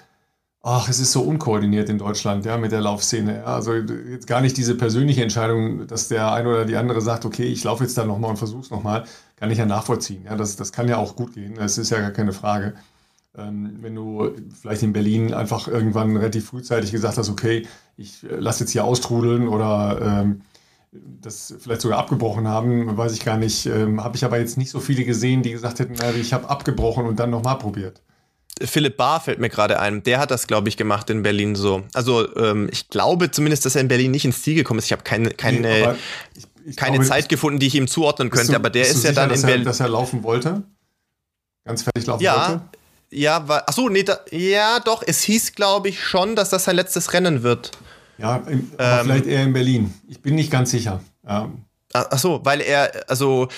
ach, 0.62 0.88
es 0.88 0.98
ist 0.98 1.12
so 1.12 1.22
unkoordiniert 1.22 1.88
in 1.88 1.98
Deutschland, 1.98 2.44
ja, 2.46 2.56
mit 2.56 2.72
der 2.72 2.80
Laufszene. 2.80 3.38
Ja. 3.38 3.44
Also 3.44 3.74
jetzt 3.74 4.26
gar 4.26 4.40
nicht 4.40 4.56
diese 4.56 4.74
persönliche 4.76 5.22
Entscheidung, 5.22 5.86
dass 5.86 6.08
der 6.08 6.32
eine 6.32 6.48
oder 6.48 6.64
die 6.64 6.76
andere 6.76 7.00
sagt, 7.00 7.24
okay, 7.24 7.44
ich 7.44 7.62
laufe 7.64 7.84
jetzt 7.84 7.98
da 7.98 8.04
nochmal 8.04 8.30
und 8.30 8.38
versuche 8.38 8.62
es 8.62 8.70
nochmal, 8.70 9.04
kann 9.36 9.50
ich 9.50 9.58
ja 9.58 9.66
nachvollziehen. 9.66 10.24
Ja, 10.24 10.36
das, 10.36 10.56
das 10.56 10.72
kann 10.72 10.88
ja 10.88 10.96
auch 10.96 11.14
gut 11.14 11.34
gehen, 11.34 11.54
das 11.56 11.78
ist 11.78 11.90
ja 11.90 12.00
gar 12.00 12.12
keine 12.12 12.32
Frage. 12.32 12.74
Ähm, 13.36 13.78
wenn 13.80 13.94
du 13.94 14.30
vielleicht 14.60 14.82
in 14.82 14.92
Berlin 14.92 15.34
einfach 15.34 15.68
irgendwann 15.68 16.16
relativ 16.16 16.46
frühzeitig 16.46 16.92
gesagt 16.92 17.18
hast, 17.18 17.28
okay, 17.28 17.66
ich 17.96 18.24
äh, 18.24 18.36
lasse 18.36 18.60
jetzt 18.64 18.72
hier 18.72 18.84
austrudeln 18.84 19.48
oder 19.48 20.22
ähm, 20.22 20.42
das 20.92 21.54
vielleicht 21.58 21.80
sogar 21.80 21.98
abgebrochen 21.98 22.46
haben, 22.46 22.96
weiß 22.96 23.12
ich 23.12 23.24
gar 23.24 23.38
nicht. 23.38 23.66
Ähm, 23.66 24.02
habe 24.02 24.16
ich 24.16 24.24
aber 24.24 24.38
jetzt 24.38 24.58
nicht 24.58 24.70
so 24.70 24.80
viele 24.80 25.04
gesehen, 25.04 25.42
die 25.42 25.52
gesagt 25.52 25.78
hätten, 25.78 25.94
na, 25.98 26.10
ich 26.12 26.32
habe 26.32 26.48
abgebrochen 26.50 27.06
und 27.06 27.18
dann 27.18 27.30
nochmal 27.30 27.58
probiert. 27.58 28.02
Philipp 28.60 28.98
Barr 28.98 29.20
fällt 29.20 29.38
mir 29.38 29.48
gerade 29.48 29.80
ein. 29.80 30.02
Der 30.02 30.18
hat 30.18 30.30
das, 30.30 30.46
glaube 30.46 30.68
ich, 30.68 30.76
gemacht 30.76 31.08
in 31.08 31.22
Berlin 31.22 31.54
so. 31.54 31.82
Also 31.94 32.36
ähm, 32.36 32.68
ich 32.70 32.90
glaube 32.90 33.30
zumindest, 33.30 33.64
dass 33.64 33.74
er 33.74 33.80
in 33.80 33.88
Berlin 33.88 34.10
nicht 34.10 34.26
ins 34.26 34.42
Ziel 34.42 34.54
gekommen 34.54 34.78
ist. 34.78 34.84
Ich 34.86 34.92
habe 34.92 35.02
keine, 35.02 35.30
keine, 35.30 35.60
nee, 35.60 35.88
ich, 36.34 36.46
ich 36.66 36.76
keine 36.76 36.98
glaube, 36.98 37.08
Zeit 37.08 37.28
gefunden, 37.30 37.58
die 37.58 37.66
ich 37.66 37.74
ihm 37.74 37.88
zuordnen 37.88 38.28
könnte. 38.28 38.52
Du, 38.52 38.56
aber 38.56 38.68
der 38.68 38.82
ist 38.82 39.02
ja 39.02 39.10
sicher, 39.10 39.12
dann 39.14 39.30
in 39.30 39.42
Berlin. 39.42 39.64
Dass 39.64 39.80
er 39.80 39.88
laufen 39.88 40.22
wollte? 40.22 40.62
Ganz 41.64 41.82
fertig 41.82 42.06
laufen 42.06 42.22
ja, 42.22 42.48
wollte? 42.50 42.62
Ja, 43.10 43.48
war, 43.48 43.68
achso, 43.68 43.88
nee, 43.88 44.02
da, 44.02 44.20
ja, 44.30 44.80
doch. 44.80 45.02
Es 45.06 45.22
hieß, 45.22 45.54
glaube 45.54 45.88
ich, 45.88 46.02
schon, 46.02 46.36
dass 46.36 46.50
das 46.50 46.64
sein 46.64 46.76
letztes 46.76 47.14
Rennen 47.14 47.42
wird. 47.42 47.72
Ja, 48.22 48.36
in, 48.36 48.70
ähm, 48.78 49.00
vielleicht 49.02 49.26
eher 49.26 49.42
in 49.42 49.52
Berlin. 49.52 49.92
Ich 50.08 50.22
bin 50.22 50.36
nicht 50.36 50.50
ganz 50.50 50.70
sicher. 50.70 51.00
Ja. 51.28 51.50
Ach 51.92 52.18
so, 52.18 52.40
weil 52.44 52.60
er, 52.60 53.04
also 53.08 53.48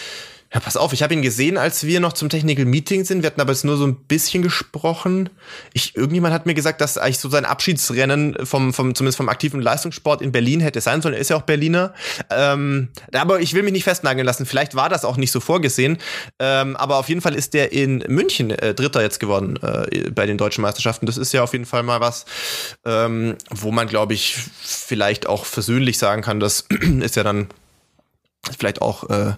ja, 0.55 0.61
pass 0.61 0.77
auf, 0.77 0.93
ich 0.93 1.03
habe 1.03 1.13
ihn 1.13 1.23
gesehen, 1.23 1.59
als 1.59 1.85
wir 1.85 1.99
noch 1.99 2.13
zum 2.13 2.29
Technical 2.29 2.65
Meeting 2.65 3.05
sind. 3.05 3.23
Wir 3.23 3.27
hatten 3.27 3.41
aber 3.41 3.51
jetzt 3.51 3.65
nur 3.65 3.77
so 3.77 3.85
ein 3.85 3.97
bisschen 3.97 4.41
gesprochen. 4.41 5.29
Ich, 5.73 5.97
irgendjemand 5.97 6.33
hat 6.33 6.47
mir 6.47 6.55
gesagt, 6.55 6.81
dass 6.81 6.97
eigentlich 6.97 7.19
so 7.19 7.29
sein 7.29 7.45
Abschiedsrennen 7.45 8.47
vom, 8.47 8.73
vom, 8.73 8.95
zumindest 8.95 9.17
vom 9.17 9.29
aktiven 9.29 9.61
Leistungssport 9.61 10.23
in 10.23 10.31
Berlin 10.31 10.61
hätte 10.61 10.81
sein 10.81 11.03
sollen. 11.03 11.15
Er 11.15 11.21
ist 11.21 11.31
ja 11.31 11.37
auch 11.37 11.43
Berliner. 11.43 11.93
Ähm, 12.31 12.89
aber 13.13 13.41
ich 13.41 13.53
will 13.55 13.65
mich 13.65 13.73
nicht 13.73 13.83
festnageln 13.83 14.25
lassen. 14.25 14.47
Vielleicht 14.47 14.77
war 14.77 14.89
das 14.89 15.05
auch 15.05 15.17
nicht 15.17 15.33
so 15.33 15.41
vorgesehen. 15.41 15.99
Ähm, 16.39 16.77
aber 16.77 16.99
auf 16.99 17.09
jeden 17.09 17.21
Fall 17.21 17.35
ist 17.35 17.53
der 17.53 17.73
in 17.73 18.05
München 18.07 18.51
äh, 18.51 18.75
Dritter 18.75 19.03
jetzt 19.03 19.19
geworden 19.19 19.59
äh, 19.61 20.09
bei 20.11 20.25
den 20.25 20.39
deutschen 20.39 20.63
Meisterschaften. 20.63 21.07
Das 21.07 21.17
ist 21.17 21.33
ja 21.33 21.43
auf 21.43 21.53
jeden 21.53 21.67
Fall 21.67 21.83
mal 21.83 21.99
was, 21.99 22.27
ähm, 22.85 23.35
wo 23.51 23.73
man, 23.73 23.89
glaube 23.89 24.15
ich, 24.15 24.37
vielleicht 24.63 25.27
auch 25.27 25.47
versöhnlich 25.47 25.99
sagen 25.99 26.23
kann, 26.23 26.39
das 26.39 26.67
ist 27.01 27.17
ja 27.17 27.25
dann 27.25 27.49
vielleicht 28.57 28.83
auch 28.83 29.11
äh, 29.11 29.33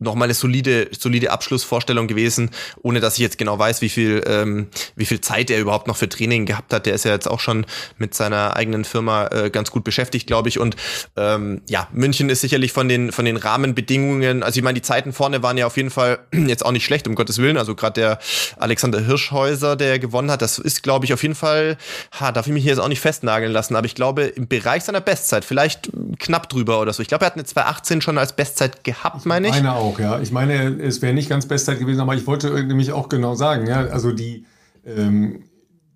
nochmal 0.00 0.26
eine 0.26 0.34
solide, 0.34 0.88
solide 0.98 1.30
Abschlussvorstellung 1.30 2.08
gewesen, 2.08 2.50
ohne 2.82 3.00
dass 3.00 3.14
ich 3.14 3.20
jetzt 3.20 3.38
genau 3.38 3.58
weiß, 3.58 3.82
wie 3.82 3.90
viel, 3.90 4.22
ähm, 4.26 4.68
wie 4.96 5.04
viel 5.04 5.20
Zeit 5.20 5.50
er 5.50 5.60
überhaupt 5.60 5.86
noch 5.86 5.96
für 5.96 6.08
Training 6.08 6.46
gehabt 6.46 6.72
hat. 6.72 6.86
Der 6.86 6.94
ist 6.94 7.04
ja 7.04 7.12
jetzt 7.12 7.28
auch 7.28 7.38
schon 7.38 7.66
mit 7.98 8.14
seiner 8.14 8.56
eigenen 8.56 8.84
Firma 8.84 9.26
äh, 9.26 9.50
ganz 9.50 9.70
gut 9.70 9.84
beschäftigt, 9.84 10.26
glaube 10.26 10.48
ich. 10.48 10.58
Und 10.58 10.76
ähm, 11.16 11.62
ja, 11.68 11.86
München 11.92 12.30
ist 12.30 12.40
sicherlich 12.40 12.72
von 12.72 12.88
den, 12.88 13.12
von 13.12 13.24
den 13.26 13.36
Rahmenbedingungen, 13.36 14.42
also 14.42 14.58
ich 14.58 14.64
meine, 14.64 14.74
die 14.74 14.82
Zeiten 14.82 15.12
vorne 15.12 15.42
waren 15.42 15.58
ja 15.58 15.66
auf 15.66 15.76
jeden 15.76 15.90
Fall 15.90 16.18
jetzt 16.32 16.64
auch 16.64 16.72
nicht 16.72 16.84
schlecht, 16.84 17.06
um 17.06 17.14
Gottes 17.14 17.38
Willen. 17.38 17.58
Also 17.58 17.74
gerade 17.74 18.00
der 18.00 18.18
Alexander 18.56 19.00
Hirschhäuser, 19.00 19.76
der 19.76 19.98
gewonnen 19.98 20.30
hat, 20.30 20.40
das 20.40 20.58
ist, 20.58 20.82
glaube 20.82 21.04
ich, 21.04 21.12
auf 21.12 21.22
jeden 21.22 21.34
Fall, 21.34 21.76
ha, 22.18 22.32
darf 22.32 22.46
ich 22.46 22.52
mich 22.54 22.62
hier 22.62 22.72
jetzt 22.72 22.80
auch 22.80 22.88
nicht 22.88 23.00
festnageln 23.00 23.52
lassen, 23.52 23.76
aber 23.76 23.86
ich 23.86 23.94
glaube, 23.94 24.22
im 24.22 24.48
Bereich 24.48 24.84
seiner 24.84 25.02
Bestzeit, 25.02 25.44
vielleicht 25.44 25.90
knapp 26.18 26.48
drüber 26.48 26.80
oder 26.80 26.94
so. 26.94 27.02
Ich 27.02 27.08
glaube, 27.08 27.24
er 27.24 27.26
hat 27.26 27.34
eine 27.34 27.44
218 27.44 28.00
schon 28.00 28.16
als 28.16 28.32
Bestzeit 28.32 28.82
gehabt, 28.82 29.26
meine 29.26 29.48
ich. 29.48 29.54
Meine 29.54 29.74
auch 29.74 29.89
auch, 29.90 30.00
ja. 30.00 30.20
Ich 30.20 30.32
meine, 30.32 30.80
es 30.80 31.02
wäre 31.02 31.12
nicht 31.12 31.28
ganz 31.28 31.46
Bestzeit 31.46 31.78
gewesen, 31.78 32.00
aber 32.00 32.14
ich 32.14 32.26
wollte 32.26 32.50
nämlich 32.64 32.92
auch 32.92 33.08
genau 33.08 33.34
sagen, 33.34 33.66
ja, 33.66 33.86
also 33.86 34.12
die, 34.12 34.44
ähm, 34.86 35.44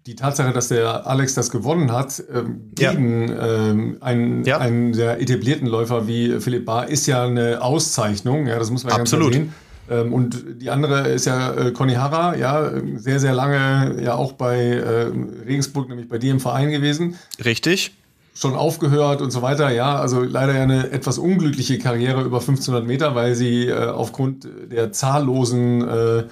die 0.06 0.16
Tatsache, 0.16 0.52
dass 0.52 0.68
der 0.68 1.06
Alex 1.06 1.34
das 1.34 1.50
gewonnen 1.50 1.92
hat, 1.92 2.22
ähm, 2.32 2.70
gegen 2.74 3.28
ja. 3.28 3.70
ähm, 3.70 3.96
einen, 4.00 4.44
ja. 4.44 4.58
einen 4.58 4.92
der 4.92 5.20
etablierten 5.20 5.66
Läufer 5.66 6.06
wie 6.06 6.40
Philipp 6.40 6.66
Bahr, 6.66 6.88
ist 6.88 7.06
ja 7.06 7.24
eine 7.24 7.62
Auszeichnung, 7.62 8.46
ja, 8.46 8.58
das 8.58 8.70
muss 8.70 8.84
man 8.84 8.94
Absolut. 8.94 9.32
ganz 9.32 9.44
sehen. 9.44 9.54
Ähm, 9.90 10.12
und 10.12 10.44
die 10.62 10.70
andere 10.70 11.08
ist 11.08 11.26
ja 11.26 11.52
äh, 11.54 11.70
Conny 11.72 11.94
Harrer, 11.94 12.36
ja, 12.36 12.70
sehr, 12.96 13.20
sehr 13.20 13.34
lange 13.34 14.02
ja 14.02 14.14
auch 14.14 14.32
bei 14.32 14.58
äh, 14.58 15.10
Regensburg, 15.46 15.88
nämlich 15.88 16.08
bei 16.08 16.18
dir 16.18 16.32
im 16.32 16.40
Verein 16.40 16.70
gewesen. 16.70 17.16
Richtig 17.44 17.92
schon 18.34 18.54
aufgehört 18.54 19.22
und 19.22 19.30
so 19.30 19.42
weiter. 19.42 19.70
Ja, 19.70 19.96
also 19.96 20.22
leider 20.22 20.54
ja 20.54 20.64
eine 20.64 20.90
etwas 20.90 21.18
unglückliche 21.18 21.78
Karriere 21.78 22.22
über 22.22 22.40
1500 22.40 22.84
Meter, 22.84 23.14
weil 23.14 23.34
sie 23.34 23.68
äh, 23.68 23.86
aufgrund 23.86 24.48
der 24.70 24.92
zahllosen 24.92 25.88
äh, 25.88 26.24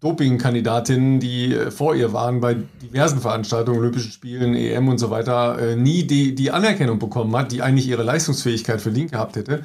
Doping-Kandidatinnen, 0.00 1.18
die 1.18 1.52
äh, 1.52 1.70
vor 1.72 1.96
ihr 1.96 2.12
waren 2.12 2.40
bei 2.40 2.54
diversen 2.80 3.20
Veranstaltungen, 3.20 3.80
Olympischen 3.80 4.12
Spielen, 4.12 4.54
EM 4.54 4.88
und 4.88 4.98
so 4.98 5.10
weiter, 5.10 5.58
äh, 5.58 5.76
nie 5.76 6.04
die, 6.04 6.36
die 6.36 6.52
Anerkennung 6.52 7.00
bekommen 7.00 7.34
hat, 7.36 7.50
die 7.50 7.62
eigentlich 7.62 7.88
ihre 7.88 8.04
Leistungsfähigkeit 8.04 8.80
verdient 8.80 9.10
gehabt 9.10 9.34
hätte. 9.34 9.64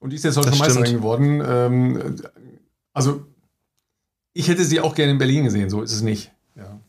Und 0.00 0.10
die 0.10 0.16
ist 0.16 0.24
jetzt 0.24 0.36
heute 0.36 0.56
Meisterin 0.56 0.96
geworden. 0.96 1.42
Ähm, 1.46 2.16
also 2.92 3.24
ich 4.32 4.48
hätte 4.48 4.64
sie 4.64 4.80
auch 4.80 4.96
gerne 4.96 5.12
in 5.12 5.18
Berlin 5.18 5.44
gesehen, 5.44 5.70
so 5.70 5.82
ist 5.82 5.92
es 5.92 6.02
nicht. 6.02 6.32
Ja. 6.56 6.80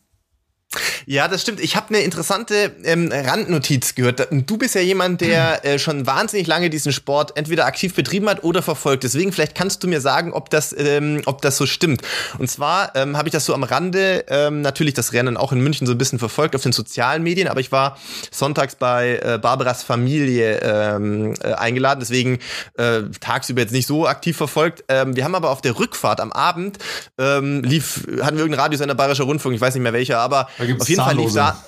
Ja, 1.06 1.28
das 1.28 1.42
stimmt. 1.42 1.60
Ich 1.60 1.76
habe 1.76 1.88
eine 1.88 2.00
interessante 2.00 2.72
ähm, 2.84 3.10
Randnotiz 3.12 3.94
gehört. 3.94 4.28
Du 4.30 4.56
bist 4.56 4.74
ja 4.74 4.80
jemand, 4.80 5.20
der 5.20 5.64
äh, 5.64 5.78
schon 5.78 6.06
wahnsinnig 6.06 6.46
lange 6.46 6.70
diesen 6.70 6.92
Sport 6.92 7.36
entweder 7.36 7.66
aktiv 7.66 7.94
betrieben 7.94 8.28
hat 8.28 8.44
oder 8.44 8.62
verfolgt. 8.62 9.04
Deswegen 9.04 9.32
vielleicht 9.32 9.54
kannst 9.54 9.82
du 9.82 9.88
mir 9.88 10.00
sagen, 10.00 10.32
ob 10.32 10.50
das, 10.50 10.74
ähm, 10.76 11.22
ob 11.26 11.42
das 11.42 11.56
so 11.56 11.66
stimmt. 11.66 12.02
Und 12.38 12.50
zwar 12.50 12.94
ähm, 12.94 13.16
habe 13.16 13.28
ich 13.28 13.32
das 13.32 13.44
so 13.44 13.54
am 13.54 13.62
Rande 13.62 14.24
ähm, 14.28 14.62
natürlich 14.62 14.94
das 14.94 15.12
Rennen 15.12 15.36
auch 15.36 15.52
in 15.52 15.60
München 15.60 15.86
so 15.86 15.92
ein 15.92 15.98
bisschen 15.98 16.18
verfolgt 16.18 16.54
auf 16.54 16.62
den 16.62 16.72
sozialen 16.72 17.22
Medien, 17.22 17.48
aber 17.48 17.60
ich 17.60 17.72
war 17.72 17.98
sonntags 18.30 18.76
bei 18.76 19.20
äh, 19.22 19.38
Barbaras 19.38 19.82
Familie 19.82 20.60
ähm, 20.60 21.34
äh, 21.42 21.52
eingeladen, 21.54 22.00
deswegen 22.00 22.38
äh, 22.76 23.02
tagsüber 23.20 23.60
jetzt 23.60 23.72
nicht 23.72 23.86
so 23.86 24.06
aktiv 24.06 24.36
verfolgt. 24.36 24.84
Ähm, 24.88 25.16
wir 25.16 25.24
haben 25.24 25.34
aber 25.34 25.50
auf 25.50 25.60
der 25.60 25.78
Rückfahrt 25.78 26.20
am 26.20 26.32
Abend 26.32 26.78
ähm, 27.18 27.62
lief, 27.62 28.06
hatten 28.22 28.36
wir 28.36 28.44
irgendeinen 28.44 28.60
Radiosender 28.60 28.94
Bayerischer 28.94 29.24
Rundfunk, 29.24 29.54
ich 29.54 29.60
weiß 29.60 29.74
nicht 29.74 29.82
mehr 29.82 29.92
welcher, 29.92 30.18
aber 30.18 30.48
auf 30.78 30.88
jeden 30.88 30.91
Fall 30.96 31.16
lief 31.16 31.32
da, 31.32 31.62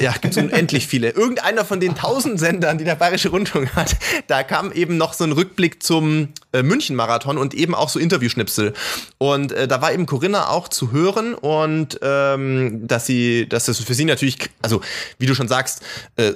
ja, 0.00 0.12
gibt 0.12 0.36
es 0.36 0.42
unendlich 0.42 0.86
viele. 0.86 1.10
Irgendeiner 1.10 1.64
von 1.64 1.80
den 1.80 1.94
tausend 1.94 2.38
Sendern, 2.38 2.78
die 2.78 2.84
der 2.84 2.94
Bayerische 2.94 3.30
Rundfunk 3.30 3.74
hat, 3.74 3.96
da 4.26 4.42
kam 4.42 4.72
eben 4.72 4.96
noch 4.96 5.12
so 5.12 5.24
ein 5.24 5.32
Rückblick 5.32 5.82
zum 5.82 6.28
äh, 6.52 6.62
München-Marathon 6.62 7.38
und 7.38 7.54
eben 7.54 7.74
auch 7.74 7.88
so 7.88 7.98
Interviewschnipsel. 7.98 8.74
Und 9.18 9.52
äh, 9.52 9.68
da 9.68 9.80
war 9.80 9.92
eben 9.92 10.06
Corinna 10.06 10.48
auch 10.48 10.68
zu 10.68 10.92
hören 10.92 11.34
und 11.34 11.98
ähm, 12.02 12.86
dass 12.86 13.06
sie, 13.06 13.48
dass 13.48 13.66
das 13.66 13.78
für 13.80 13.94
sie 13.94 14.04
natürlich, 14.04 14.38
also 14.62 14.80
wie 15.18 15.26
du 15.26 15.34
schon 15.34 15.48
sagst, 15.48 15.82
äh, 16.16 16.32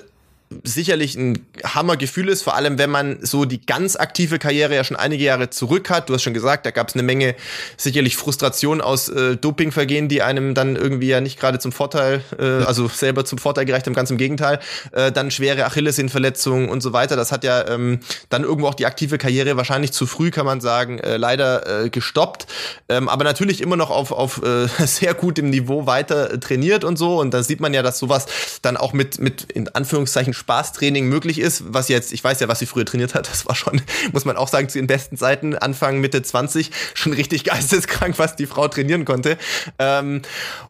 sicherlich 0.64 1.14
ein 1.14 1.46
Hammergefühl 1.62 2.28
ist, 2.28 2.42
vor 2.42 2.56
allem 2.56 2.76
wenn 2.76 2.90
man 2.90 3.18
so 3.22 3.44
die 3.44 3.64
ganz 3.64 3.94
aktive 3.94 4.40
Karriere 4.40 4.74
ja 4.74 4.82
schon 4.82 4.96
einige 4.96 5.22
Jahre 5.22 5.50
zurück 5.50 5.90
hat. 5.90 6.08
Du 6.08 6.14
hast 6.14 6.22
schon 6.22 6.34
gesagt, 6.34 6.66
da 6.66 6.72
gab 6.72 6.88
es 6.88 6.94
eine 6.94 7.04
Menge 7.04 7.36
sicherlich 7.76 8.16
Frustration 8.16 8.80
aus 8.80 9.08
äh, 9.08 9.36
Dopingvergehen, 9.36 10.08
die 10.08 10.22
einem 10.22 10.54
dann 10.54 10.74
irgendwie 10.74 11.06
ja 11.06 11.20
nicht 11.20 11.38
gerade 11.38 11.60
zum 11.60 11.70
Vorteil, 11.70 12.22
äh, 12.38 12.64
also 12.64 12.88
selber 12.88 13.24
zum 13.24 13.38
Vorteil 13.38 13.64
gereicht 13.64 13.86
haben, 13.86 13.94
ganz 13.94 14.10
im 14.10 14.16
Gegenteil. 14.16 14.58
Äh, 14.90 15.12
dann 15.12 15.30
schwere 15.30 15.66
Achillessehnenverletzungen 15.66 16.68
und 16.68 16.80
so 16.80 16.92
weiter. 16.92 17.14
Das 17.14 17.30
hat 17.30 17.44
ja 17.44 17.68
ähm, 17.68 18.00
dann 18.28 18.42
irgendwo 18.42 18.66
auch 18.66 18.74
die 18.74 18.86
aktive 18.86 19.18
Karriere 19.18 19.56
wahrscheinlich 19.56 19.92
zu 19.92 20.06
früh, 20.06 20.32
kann 20.32 20.46
man 20.46 20.60
sagen, 20.60 20.98
äh, 20.98 21.16
leider 21.16 21.84
äh, 21.84 21.90
gestoppt. 21.90 22.48
Ähm, 22.88 23.08
aber 23.08 23.22
natürlich 23.22 23.60
immer 23.60 23.76
noch 23.76 23.90
auf, 23.90 24.10
auf 24.10 24.42
äh, 24.42 24.66
sehr 24.84 25.14
gutem 25.14 25.50
Niveau 25.50 25.86
weiter 25.86 26.40
trainiert 26.40 26.82
und 26.82 26.96
so. 26.96 27.20
Und 27.20 27.32
da 27.32 27.44
sieht 27.44 27.60
man 27.60 27.72
ja, 27.72 27.82
dass 27.82 28.00
sowas 28.00 28.26
dann 28.62 28.76
auch 28.76 28.92
mit, 28.92 29.20
mit 29.20 29.44
in 29.52 29.68
Anführungszeichen 29.68 30.34
Spaßtraining 30.40 31.06
möglich 31.06 31.38
ist, 31.38 31.72
was 31.72 31.88
jetzt, 31.88 32.12
ich 32.12 32.24
weiß 32.24 32.40
ja, 32.40 32.48
was 32.48 32.58
sie 32.58 32.66
früher 32.66 32.86
trainiert 32.86 33.14
hat, 33.14 33.28
das 33.28 33.46
war 33.46 33.54
schon, 33.54 33.80
muss 34.12 34.24
man 34.24 34.36
auch 34.36 34.48
sagen, 34.48 34.68
zu 34.68 34.78
ihren 34.78 34.86
besten 34.86 35.16
Zeiten, 35.16 35.54
Anfang, 35.54 36.00
Mitte 36.00 36.22
20, 36.22 36.70
schon 36.94 37.12
richtig 37.12 37.44
geisteskrank, 37.44 38.18
was 38.18 38.36
die 38.36 38.46
Frau 38.46 38.68
trainieren 38.68 39.04
konnte. 39.04 39.38
Ähm, 39.78 40.22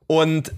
und 0.06 0.52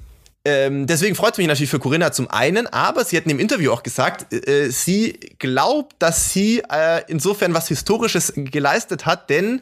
ähm, 0.45 0.89
deswegen 0.89 1.15
freut 1.15 1.33
es 1.33 1.39
mich 1.39 1.47
natürlich 1.47 1.71
für 1.71 1.79
Corinna 1.79 2.11
zum 2.11 2.29
einen, 2.29 2.67
aber 2.67 3.05
sie 3.05 3.17
hat 3.17 3.25
in 3.25 3.29
dem 3.29 3.39
Interview 3.39 3.71
auch 3.71 3.85
gesagt, 3.85 4.33
äh, 4.33 4.71
sie 4.71 5.13
glaubt, 5.39 5.95
dass 6.01 6.33
sie 6.33 6.63
äh, 6.69 7.03
insofern 7.07 7.55
was 7.55 7.69
Historisches 7.69 8.33
geleistet 8.35 9.07
hat, 9.07 9.31
denn 9.31 9.61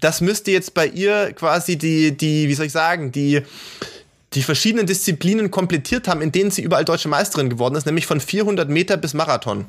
das 0.00 0.20
müsste 0.20 0.50
jetzt 0.50 0.74
bei 0.74 0.86
ihr 0.86 1.32
quasi 1.32 1.76
die, 1.76 2.16
die, 2.16 2.48
wie 2.48 2.54
soll 2.54 2.66
ich 2.66 2.72
sagen, 2.72 3.12
die 3.12 3.42
die 4.34 4.42
verschiedenen 4.42 4.86
Disziplinen 4.86 5.50
komplettiert 5.50 6.08
haben, 6.08 6.20
in 6.20 6.32
denen 6.32 6.50
sie 6.50 6.62
überall 6.62 6.84
deutsche 6.84 7.08
Meisterin 7.08 7.48
geworden 7.50 7.76
ist, 7.76 7.86
nämlich 7.86 8.06
von 8.06 8.20
400 8.20 8.68
Meter 8.68 8.96
bis 8.96 9.14
Marathon. 9.14 9.66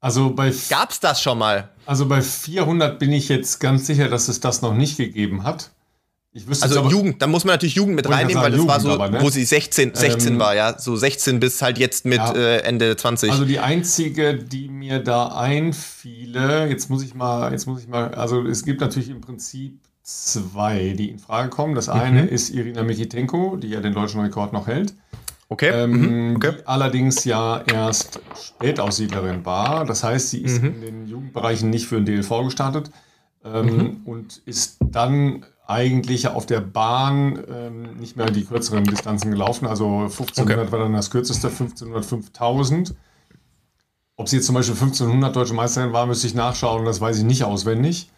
Also 0.00 0.34
bei 0.34 0.52
gab's 0.68 0.98
das 0.98 1.22
schon 1.22 1.38
mal? 1.38 1.68
Also 1.86 2.06
bei 2.06 2.20
400 2.20 2.98
bin 2.98 3.12
ich 3.12 3.28
jetzt 3.28 3.60
ganz 3.60 3.86
sicher, 3.86 4.08
dass 4.08 4.26
es 4.26 4.40
das 4.40 4.60
noch 4.60 4.74
nicht 4.74 4.96
gegeben 4.96 5.44
hat. 5.44 5.70
also 6.60 6.80
aber, 6.80 6.90
Jugend, 6.90 7.22
da 7.22 7.28
muss 7.28 7.44
man 7.44 7.54
natürlich 7.54 7.76
Jugend 7.76 7.94
mit 7.94 8.08
reinnehmen, 8.08 8.34
sagen, 8.34 8.44
weil 8.44 8.50
das 8.50 8.58
Jugend 8.58 8.72
war 8.72 8.80
so, 8.80 8.90
aber, 8.90 9.10
ne? 9.10 9.20
wo 9.20 9.30
sie 9.30 9.44
16, 9.44 9.94
16 9.94 10.32
ähm, 10.32 10.40
war, 10.40 10.56
ja, 10.56 10.76
so 10.76 10.96
16 10.96 11.38
bis 11.38 11.62
halt 11.62 11.78
jetzt 11.78 12.04
mit 12.04 12.18
ja, 12.18 12.32
äh, 12.34 12.58
Ende 12.62 12.96
20. 12.96 13.30
Also 13.30 13.44
die 13.44 13.60
einzige, 13.60 14.34
die 14.34 14.68
mir 14.68 14.98
da 14.98 15.28
einfiele, 15.28 16.66
jetzt 16.66 16.90
muss 16.90 17.04
ich 17.04 17.14
mal, 17.14 17.52
jetzt 17.52 17.66
muss 17.66 17.80
ich 17.80 17.86
mal, 17.86 18.12
also 18.12 18.44
es 18.44 18.64
gibt 18.64 18.80
natürlich 18.80 19.08
im 19.08 19.20
Prinzip 19.20 19.78
zwei, 20.02 20.94
die 20.96 21.10
in 21.10 21.18
Frage 21.18 21.48
kommen. 21.50 21.74
Das 21.74 21.88
eine 21.88 22.22
mhm. 22.22 22.28
ist 22.28 22.50
Irina 22.50 22.82
Mikitenko, 22.82 23.56
die 23.56 23.68
ja 23.68 23.80
den 23.80 23.94
deutschen 23.94 24.20
Rekord 24.20 24.52
noch 24.52 24.66
hält. 24.66 24.94
Okay. 25.48 25.68
Ähm, 25.68 26.30
mhm. 26.30 26.36
okay. 26.36 26.52
Die 26.58 26.66
allerdings 26.66 27.24
ja 27.24 27.62
erst 27.66 28.20
Spätaussiedlerin 28.34 29.44
war. 29.44 29.84
Das 29.84 30.02
heißt, 30.02 30.30
sie 30.30 30.42
ist 30.42 30.62
mhm. 30.62 30.68
in 30.68 30.80
den 30.80 31.06
Jugendbereichen 31.06 31.70
nicht 31.70 31.86
für 31.86 31.96
den 31.96 32.06
DLV 32.06 32.44
gestartet 32.44 32.90
ähm, 33.44 33.66
mhm. 33.66 33.96
und 34.04 34.42
ist 34.46 34.78
dann 34.80 35.44
eigentlich 35.66 36.26
auf 36.26 36.46
der 36.46 36.60
Bahn 36.60 37.42
ähm, 37.48 37.96
nicht 37.98 38.16
mehr 38.16 38.30
die 38.30 38.44
kürzeren 38.44 38.84
Distanzen 38.84 39.30
gelaufen. 39.30 39.66
Also 39.66 40.00
1500 40.00 40.58
okay. 40.58 40.72
war 40.72 40.78
dann 40.80 40.92
das 40.92 41.10
kürzeste, 41.10 41.48
1500, 41.48 42.04
5000. 42.04 42.94
Ob 44.16 44.28
sie 44.28 44.36
jetzt 44.36 44.46
zum 44.46 44.54
Beispiel 44.54 44.74
1500 44.74 45.34
deutsche 45.34 45.54
Meisterin 45.54 45.92
war, 45.92 46.06
müsste 46.06 46.26
ich 46.26 46.34
nachschauen, 46.34 46.84
das 46.84 47.00
weiß 47.00 47.18
ich 47.18 47.24
nicht 47.24 47.44
auswendig. 47.44 48.10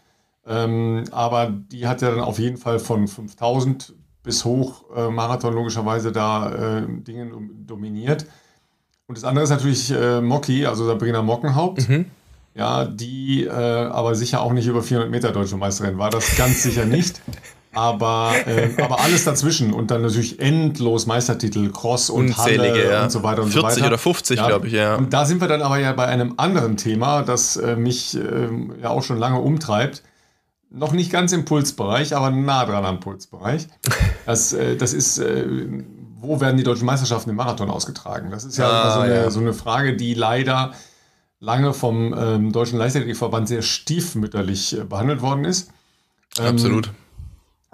Ähm, 0.46 1.04
aber 1.10 1.50
die 1.50 1.86
hat 1.86 2.02
ja 2.02 2.10
dann 2.10 2.20
auf 2.20 2.38
jeden 2.38 2.56
Fall 2.56 2.78
von 2.78 3.08
5000 3.08 3.94
bis 4.22 4.44
hoch 4.44 4.84
äh, 4.96 5.08
Marathon 5.08 5.54
logischerweise 5.54 6.12
da 6.12 6.78
äh, 6.78 6.82
Dinge 6.88 7.30
dominiert. 7.66 8.26
Und 9.06 9.18
das 9.18 9.24
andere 9.24 9.44
ist 9.44 9.50
natürlich 9.50 9.90
äh, 9.90 10.20
Mocky, 10.20 10.66
also 10.66 10.86
Sabrina 10.86 11.22
Mockenhaupt. 11.22 11.88
Mhm. 11.88 12.06
Ja, 12.54 12.84
die 12.84 13.44
äh, 13.44 13.50
aber 13.50 14.14
sicher 14.14 14.40
auch 14.40 14.52
nicht 14.52 14.66
über 14.66 14.82
400 14.82 15.10
Meter 15.10 15.32
deutsche 15.32 15.56
Meisterin 15.56 15.98
war, 15.98 16.10
das 16.10 16.36
ganz 16.36 16.62
sicher 16.62 16.84
nicht. 16.84 17.20
Aber, 17.72 18.32
äh, 18.46 18.70
aber 18.80 19.00
alles 19.00 19.24
dazwischen 19.24 19.72
und 19.72 19.90
dann 19.90 20.02
natürlich 20.02 20.38
endlos 20.38 21.06
Meistertitel, 21.06 21.70
Cross 21.72 22.08
und 22.08 22.28
Unzählige, 22.28 22.62
Halle 22.62 22.90
ja. 22.90 23.02
und 23.02 23.10
so 23.10 23.24
weiter 23.24 23.42
und 23.42 23.50
40 23.50 23.74
so 23.74 23.80
weiter. 23.80 23.86
oder 23.88 23.98
50, 23.98 24.38
ja. 24.38 24.46
glaube 24.46 24.68
ich, 24.68 24.72
ja. 24.74 24.94
Und 24.94 25.12
da 25.12 25.24
sind 25.24 25.40
wir 25.40 25.48
dann 25.48 25.60
aber 25.60 25.80
ja 25.80 25.92
bei 25.92 26.06
einem 26.06 26.34
anderen 26.36 26.76
Thema, 26.76 27.22
das 27.22 27.56
äh, 27.56 27.74
mich 27.74 28.16
äh, 28.16 28.48
ja 28.80 28.90
auch 28.90 29.02
schon 29.02 29.18
lange 29.18 29.40
umtreibt 29.40 30.04
noch 30.74 30.92
nicht 30.92 31.10
ganz 31.10 31.32
im 31.32 31.44
Pulsbereich, 31.44 32.14
aber 32.14 32.30
nah 32.30 32.64
dran 32.66 32.84
am 32.84 33.00
Pulsbereich. 33.00 33.68
Das, 34.26 34.54
äh, 34.54 34.74
das 34.74 34.94
ist, 34.94 35.18
äh, 35.18 35.44
wo 36.18 36.40
werden 36.40 36.56
die 36.56 36.62
deutschen 36.62 36.86
Meisterschaften 36.86 37.28
im 37.28 37.36
Marathon 37.36 37.68
ausgetragen? 37.68 38.30
Das 38.30 38.46
ist 38.46 38.56
ja, 38.56 38.66
ah, 38.66 38.94
so, 38.94 39.00
eine, 39.00 39.14
ja. 39.14 39.30
so, 39.30 39.38
eine, 39.38 39.52
Frage, 39.52 39.96
die 39.96 40.14
leider 40.14 40.72
lange 41.40 41.74
vom 41.74 42.14
ähm, 42.16 42.50
Deutschen 42.50 42.78
Leichtathletikverband 42.78 43.48
sehr 43.48 43.60
stiefmütterlich 43.60 44.78
äh, 44.78 44.84
behandelt 44.84 45.20
worden 45.20 45.44
ist. 45.44 45.70
Ähm, 46.38 46.46
Absolut. 46.46 46.90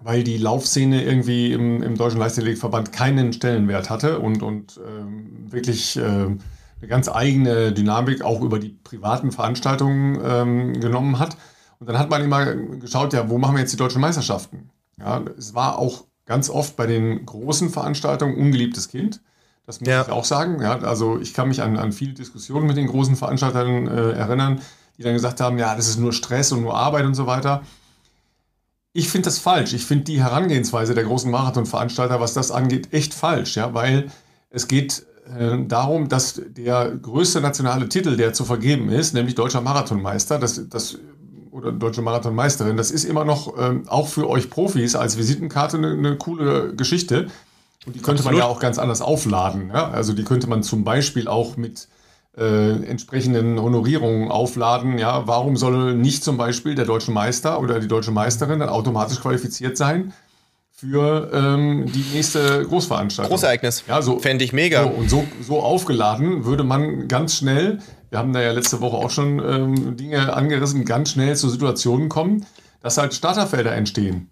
Weil 0.02 0.25
die 0.25 0.38
Laufszene 0.38 1.04
irgendwie 1.04 1.52
im, 1.52 1.85
im 1.85 1.97
Deutschen 1.97 2.19
Leichtathletikverband 2.19 2.90
keinen 2.90 3.33
Stellenwert 3.33 3.90
hatte 3.90 4.19
und, 4.19 4.42
und 4.42 4.80
ähm, 4.85 5.52
wirklich 5.52 5.97
äh, 5.99 6.00
eine 6.00 6.88
ganz 6.88 7.09
eigene 7.09 7.71
Dynamik 7.71 8.23
auch 8.23 8.40
über 8.40 8.59
die 8.59 8.71
privaten 8.71 9.30
Veranstaltungen 9.30 10.19
ähm, 10.21 10.80
genommen 10.80 11.21
hat. 11.21 11.37
Und 11.80 11.88
dann 11.88 11.99
hat 11.99 12.10
man 12.10 12.22
immer 12.22 12.54
geschaut, 12.54 13.12
ja, 13.14 13.28
wo 13.28 13.38
machen 13.38 13.56
wir 13.56 13.60
jetzt 13.60 13.72
die 13.72 13.78
deutschen 13.78 14.02
Meisterschaften? 14.02 14.70
Ja, 14.99 15.22
es 15.38 15.54
war 15.54 15.78
auch 15.78 16.04
ganz 16.26 16.50
oft 16.50 16.76
bei 16.76 16.87
den 16.87 17.25
großen 17.25 17.70
Veranstaltungen 17.70 18.37
ungeliebtes 18.37 18.88
Kind. 18.88 19.20
Das 19.66 19.80
muss 19.80 19.88
ja. 19.88 20.02
ich 20.02 20.10
auch 20.10 20.25
sagen. 20.25 20.60
Ja, 20.60 20.78
also 20.80 21.18
ich 21.18 21.32
kann 21.32 21.49
mich 21.49 21.62
an, 21.62 21.78
an 21.78 21.92
viele 21.92 22.12
Diskussionen 22.12 22.66
mit 22.66 22.76
den 22.76 22.87
großen 22.87 23.16
Veranstaltern 23.16 23.87
äh, 23.87 24.12
erinnern, 24.12 24.60
die 24.99 25.02
dann 25.02 25.14
gesagt 25.14 25.40
haben, 25.40 25.58
ja, 25.58 25.75
das 25.75 25.88
ist 25.88 25.98
nur 25.98 26.12
Stress 26.12 26.52
und 26.52 26.61
nur 26.61 26.76
Arbeit 26.76 27.07
und 27.07 27.14
so 27.14 27.26
weiter. 27.26 27.62
Ich 28.92 29.09
finde 29.09 29.26
das 29.26 29.38
falsch. 29.38 29.72
Ich 29.72 29.87
finde 29.87 30.05
die 30.05 30.22
Herangehensweise 30.22 30.94
der 30.94 31.05
großen 31.05 31.31
Marathonveranstalter, 31.31 32.20
was 32.20 32.35
das 32.35 32.50
angeht, 32.50 32.92
echt 32.92 33.14
falsch, 33.14 33.57
ja, 33.57 33.72
weil 33.72 34.11
es 34.50 34.68
geht 34.68 35.07
äh, 35.38 35.64
darum, 35.66 36.09
dass 36.09 36.42
der 36.44 36.90
größte 36.90 37.40
nationale 37.40 37.88
Titel, 37.88 38.16
der 38.16 38.33
zu 38.33 38.44
vergeben 38.44 38.90
ist, 38.90 39.14
nämlich 39.14 39.37
deutscher 39.37 39.61
Marathonmeister, 39.61 40.38
das, 40.38 40.68
das 40.68 40.98
oder 41.61 41.73
deutsche 41.73 42.03
Marathonmeisterin. 42.03 42.77
Das 42.77 42.90
ist 42.90 43.05
immer 43.05 43.25
noch 43.25 43.59
ähm, 43.59 43.85
auch 43.88 44.09
für 44.09 44.29
euch 44.29 44.51
Profis 44.51 44.94
als 44.94 45.16
Visitenkarte 45.16 45.77
eine, 45.77 45.92
eine 45.92 46.16
coole 46.16 46.75
Geschichte. 46.75 47.29
Und 47.87 47.96
die 47.96 48.01
könnte 48.01 48.20
Absolut. 48.20 48.33
man 48.33 48.37
ja 48.37 48.44
auch 48.44 48.61
ganz 48.61 48.79
anders 48.79 49.01
aufladen. 49.01 49.70
Ja? 49.73 49.90
Also 49.90 50.12
die 50.12 50.25
könnte 50.25 50.46
man 50.46 50.62
zum 50.62 50.85
Beispiel 50.85 51.29
auch 51.29 51.57
mit 51.57 51.88
äh, 52.37 52.85
entsprechenden 52.85 53.61
Honorierungen 53.61 54.31
aufladen. 54.31 54.99
Ja, 54.99 55.27
warum 55.27 55.57
soll 55.57 55.94
nicht 55.94 56.23
zum 56.23 56.37
Beispiel 56.37 56.75
der 56.75 56.85
deutsche 56.85 57.11
Meister 57.11 57.61
oder 57.61 57.81
die 57.81 57.88
deutsche 57.88 58.11
Meisterin 58.12 58.61
dann 58.61 58.68
automatisch 58.68 59.20
qualifiziert 59.20 59.77
sein 59.77 60.12
für 60.70 61.31
ähm, 61.33 61.90
die 61.92 62.05
nächste 62.14 62.64
Großveranstaltung? 62.64 63.31
Großereignis. 63.31 63.85
Ja, 63.88 64.01
so 64.01 64.18
fände 64.18 64.44
ich 64.44 64.53
mega. 64.53 64.85
So, 64.85 64.88
und 64.90 65.11
so, 65.11 65.27
so 65.42 65.61
aufgeladen 65.61 66.44
würde 66.44 66.64
man 66.64 67.09
ganz 67.09 67.35
schnell 67.37 67.81
wir 68.11 68.18
haben 68.18 68.33
da 68.33 68.42
ja 68.42 68.53
letzte 68.53 68.81
Woche 68.81 68.96
auch 68.96 69.11
schon 69.11 69.38
ähm, 69.38 69.96
Dinge 69.96 70.33
angerissen, 70.35 70.85
ganz 70.85 71.12
schnell 71.12 71.37
zu 71.37 71.49
Situationen 71.49 72.09
kommen, 72.09 72.44
dass 72.81 72.99
halt 72.99 73.14
Starterfelder 73.14 73.73
entstehen. 73.75 74.31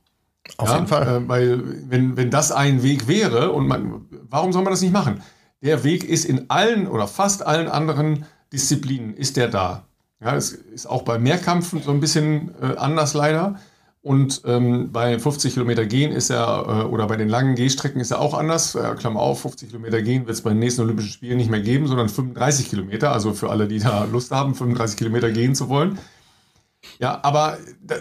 Auf 0.57 0.69
ja? 0.69 0.75
jeden 0.77 0.87
Fall. 0.88 1.09
Äh, 1.09 1.29
weil, 1.29 1.91
wenn, 1.91 2.17
wenn 2.17 2.31
das 2.31 2.53
ein 2.53 2.83
Weg 2.83 3.07
wäre, 3.07 3.53
und 3.53 3.69
man, 3.69 4.07
warum 4.29 4.53
soll 4.53 4.62
man 4.62 4.73
das 4.73 4.83
nicht 4.83 4.93
machen? 4.93 5.23
Der 5.62 5.85
Weg 5.85 6.05
ist 6.05 6.25
in 6.25 6.51
allen 6.51 6.87
oder 6.88 7.07
fast 7.07 7.47
allen 7.47 7.69
anderen 7.69 8.25
Disziplinen, 8.53 9.14
ist 9.14 9.37
der 9.37 9.49
da. 9.49 9.85
Ja, 10.21 10.35
es 10.35 10.51
ist 10.53 10.87
auch 10.87 11.03
bei 11.03 11.19
Mehrkampfen 11.19 11.83
so 11.83 11.91
ein 11.93 12.01
bisschen 12.01 12.55
äh, 12.61 12.77
anders 12.77 13.14
leider. 13.14 13.61
Und 14.01 14.43
ähm, 14.45 14.93
bei 14.93 15.19
50 15.19 15.55
Kilometer 15.55 15.85
gehen 15.85 16.13
ist 16.13 16.31
er, 16.31 16.65
äh, 16.67 16.85
oder 16.87 17.07
bei 17.09 17.17
den 17.17 17.29
langen 17.29 17.57
Gehstrecken 17.57 18.01
ist 18.01 18.11
er 18.11 18.21
auch 18.21 18.35
anders. 18.35 18.75
Äh, 18.75 18.95
Klammer 18.97 19.21
auf, 19.21 19.43
50 19.43 19.71
Kilometer 19.71 20.01
gehen 20.03 20.27
wird 20.27 20.37
es 20.37 20.43
bei 20.43 20.51
den 20.51 20.61
nächsten 20.61 20.83
Olympischen 20.83 21.11
Spielen 21.11 21.37
nicht 21.37 21.51
mehr 21.51 21.61
geben, 21.61 21.89
sondern 21.89 22.09
35 22.09 22.71
Kilometer. 22.71 23.13
Also 23.13 23.35
für 23.35 23.51
alle, 23.51 23.67
die 23.67 23.81
da 23.81 24.05
Lust 24.05 24.31
haben, 24.31 24.55
35 24.55 24.97
Kilometer 24.97 25.31
gehen 25.31 25.55
zu 25.55 25.69
wollen. 25.69 25.99
Ja, 27.01 27.19
aber 27.23 27.59
da, 27.83 27.97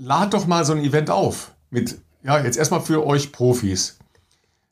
lad 0.00 0.32
doch 0.32 0.46
mal 0.46 0.64
so 0.64 0.72
ein 0.72 0.84
Event 0.84 1.10
auf. 1.10 1.52
Mit, 1.70 1.98
ja, 2.22 2.42
jetzt 2.42 2.56
erstmal 2.56 2.80
für 2.80 3.04
euch 3.04 3.32
Profis. 3.32 3.98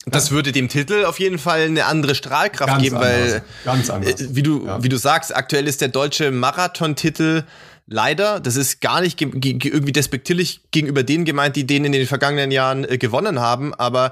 Das 0.07 0.29
würde 0.29 0.51
dem 0.51 0.69
Titel 0.69 1.05
auf 1.05 1.19
jeden 1.19 1.39
Fall 1.39 1.61
eine 1.61 1.85
andere 1.85 2.13
Strahlkraft 2.13 2.71
ganz 2.71 2.83
geben, 2.83 2.97
anders, 2.97 3.11
weil, 3.11 3.41
ganz 3.63 3.89
anders. 3.89 4.21
Äh, 4.21 4.35
wie, 4.35 4.43
du, 4.43 4.65
ja. 4.65 4.83
wie 4.83 4.89
du 4.89 4.97
sagst, 4.97 5.35
aktuell 5.35 5.67
ist 5.67 5.81
der 5.81 5.87
deutsche 5.87 6.31
Marathon-Titel 6.31 7.43
leider, 7.87 8.39
das 8.39 8.55
ist 8.55 8.81
gar 8.81 9.01
nicht 9.01 9.21
irgendwie 9.21 9.91
despektierlich 9.91 10.61
gegenüber 10.71 11.03
denen 11.03 11.25
gemeint, 11.25 11.55
die 11.55 11.67
den 11.67 11.85
in 11.85 11.91
den 11.91 12.07
vergangenen 12.07 12.51
Jahren 12.51 12.89
äh, 12.89 12.97
gewonnen 12.97 13.39
haben, 13.39 13.73
aber 13.73 14.11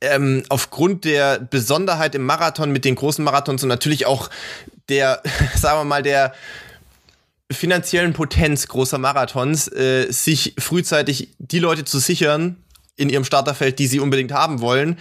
ähm, 0.00 0.42
aufgrund 0.48 1.04
der 1.04 1.38
Besonderheit 1.38 2.14
im 2.14 2.24
Marathon 2.24 2.70
mit 2.70 2.84
den 2.84 2.94
großen 2.94 3.24
Marathons 3.24 3.62
und 3.62 3.68
natürlich 3.68 4.06
auch 4.06 4.30
der, 4.88 5.22
sagen 5.56 5.80
wir 5.80 5.84
mal, 5.84 6.02
der 6.02 6.34
finanziellen 7.50 8.12
Potenz 8.12 8.66
großer 8.66 8.98
Marathons, 8.98 9.68
äh, 9.68 10.10
sich 10.10 10.54
frühzeitig 10.58 11.28
die 11.38 11.60
Leute 11.60 11.84
zu 11.84 11.98
sichern 11.98 12.56
in 12.96 13.08
ihrem 13.08 13.24
Starterfeld, 13.24 13.78
die 13.78 13.86
sie 13.86 14.00
unbedingt 14.00 14.32
haben 14.32 14.60
wollen 14.60 14.98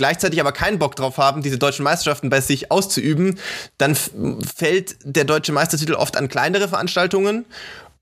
gleichzeitig 0.00 0.40
aber 0.40 0.52
keinen 0.52 0.78
Bock 0.78 0.96
drauf 0.96 1.18
haben, 1.18 1.42
diese 1.42 1.58
deutschen 1.58 1.84
Meisterschaften 1.84 2.30
bei 2.30 2.40
sich 2.40 2.72
auszuüben, 2.72 3.38
dann 3.76 3.94
fällt 3.94 4.96
der 5.04 5.24
deutsche 5.24 5.52
Meistertitel 5.52 5.92
oft 5.92 6.16
an 6.16 6.28
kleinere 6.28 6.68
Veranstaltungen. 6.68 7.44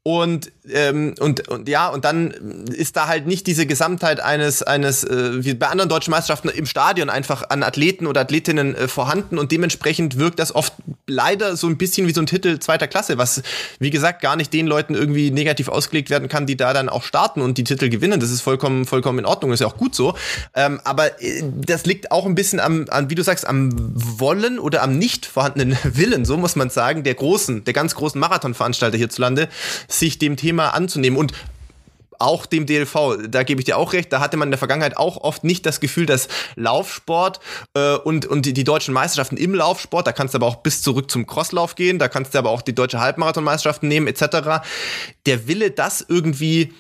Und, 0.05 0.53
ähm, 0.71 1.17
und, 1.19 1.49
und 1.49 1.69
ja, 1.69 1.89
und 1.89 2.05
dann 2.05 2.31
ist 2.69 2.97
da 2.97 3.09
halt 3.09 3.27
nicht 3.27 3.49
diese 3.49 3.67
Gesamtheit 3.67 4.21
eines, 4.21 4.63
eines 4.63 5.03
äh, 5.03 5.45
wie 5.45 5.55
bei 5.55 5.67
anderen 5.67 5.89
deutschen 5.89 6.13
Meisterschaften 6.13 6.51
im 6.51 6.67
Stadion 6.67 7.11
einfach 7.11 7.51
an 7.51 7.65
Athleten 7.65 8.07
oder 8.07 8.21
Athletinnen 8.21 8.77
äh, 8.77 8.87
vorhanden 8.87 9.37
und 9.37 9.51
dementsprechend 9.51 10.17
wirkt 10.19 10.39
das 10.39 10.55
oft 10.55 10.73
leider 11.09 11.57
so 11.57 11.67
ein 11.67 11.77
bisschen 11.77 12.07
wie 12.07 12.13
so 12.13 12.21
ein 12.21 12.27
Titel 12.27 12.59
zweiter 12.59 12.87
Klasse, 12.87 13.19
was, 13.19 13.43
wie 13.79 13.91
gesagt, 13.91 14.23
gar 14.23 14.37
nicht 14.37 14.53
den 14.53 14.67
Leuten 14.67 14.95
irgendwie 14.95 15.31
negativ 15.31 15.69
ausgelegt 15.69 16.11
werden 16.11 16.29
kann, 16.29 16.47
die 16.47 16.57
da 16.57 16.73
dann 16.73 16.89
auch 16.89 17.03
starten 17.03 17.41
und 17.41 17.59
die 17.59 17.65
Titel 17.65 17.89
gewinnen. 17.89 18.21
Das 18.21 18.31
ist 18.31 18.41
vollkommen, 18.41 18.85
vollkommen 18.85 19.19
in 19.19 19.27
Ordnung, 19.27 19.53
ist 19.53 19.61
ja 19.61 19.67
auch 19.67 19.77
gut 19.77 19.95
so. 19.95 20.15
Ähm, 20.55 20.81
aber 20.85 21.21
äh, 21.23 21.43
das 21.57 21.87
liegt 21.87 22.11
auch 22.13 22.27
ein 22.27 22.35
bisschen 22.35 22.61
am, 22.61 22.87
an, 22.91 23.11
wie 23.11 23.15
du 23.15 23.23
sagst, 23.23 23.47
am 23.47 23.71
Wollen 23.75 24.59
oder 24.59 24.83
am 24.83 24.99
nicht 24.99 25.27
vorhandenen 25.27 25.77
Willen, 25.85 26.25
so 26.25 26.37
muss 26.37 26.57
man 26.57 26.71
sagen, 26.71 27.03
der 27.03 27.15
großen, 27.15 27.65
der 27.65 27.73
ganz 27.73 27.95
großen 27.95 28.21
Marathonveranstalter 28.21 28.99
hierzulande, 28.99 29.49
sich 29.89 30.19
dem 30.19 30.37
Thema 30.37 30.75
anzunehmen. 30.75 31.19
Und 31.19 31.33
auch 32.19 32.47
dem 32.47 32.67
DLV, 32.67 33.29
da 33.29 33.43
gebe 33.43 33.61
ich 33.61 33.65
dir 33.65 33.77
auch 33.77 33.93
recht, 33.93 34.13
da 34.13 34.21
hatte 34.21 34.37
man 34.37 34.49
in 34.49 34.53
der 34.53 34.59
Vergangenheit 34.59 34.97
auch 34.97 35.19
oft 35.19 35.45
nicht 35.45 35.65
das 35.67 35.81
Gefühl, 35.81 36.07
dass 36.07 36.29
Laufsport 36.57 37.41
äh, 37.75 37.95
und, 37.97 38.27
und 38.27 38.47
die, 38.47 38.53
die 38.53 38.65
deutschen 38.65 38.95
Meisterschaften 38.95 39.37
im 39.37 39.55
Laufsport, 39.55 40.07
da 40.07 40.13
kannst 40.13 40.35
du 40.35 40.39
aber 40.39 40.47
auch 40.47 40.57
bis 40.57 40.83
zurück 40.83 41.11
zum 41.11 41.27
Crosslauf 41.27 41.75
gehen, 41.75 41.99
da 41.99 42.09
kannst 42.09 42.35
du 42.35 42.39
aber 42.39 42.51
auch 42.51 42.63
die 42.63 42.75
deutsche 42.75 43.01
Halbmarathonmeisterschaften 43.01 43.89
nehmen, 43.89 44.07
etc. 44.07 44.67
Der 45.27 45.47
Wille, 45.47 45.71
das 45.71 46.05
irgendwie 46.07 46.73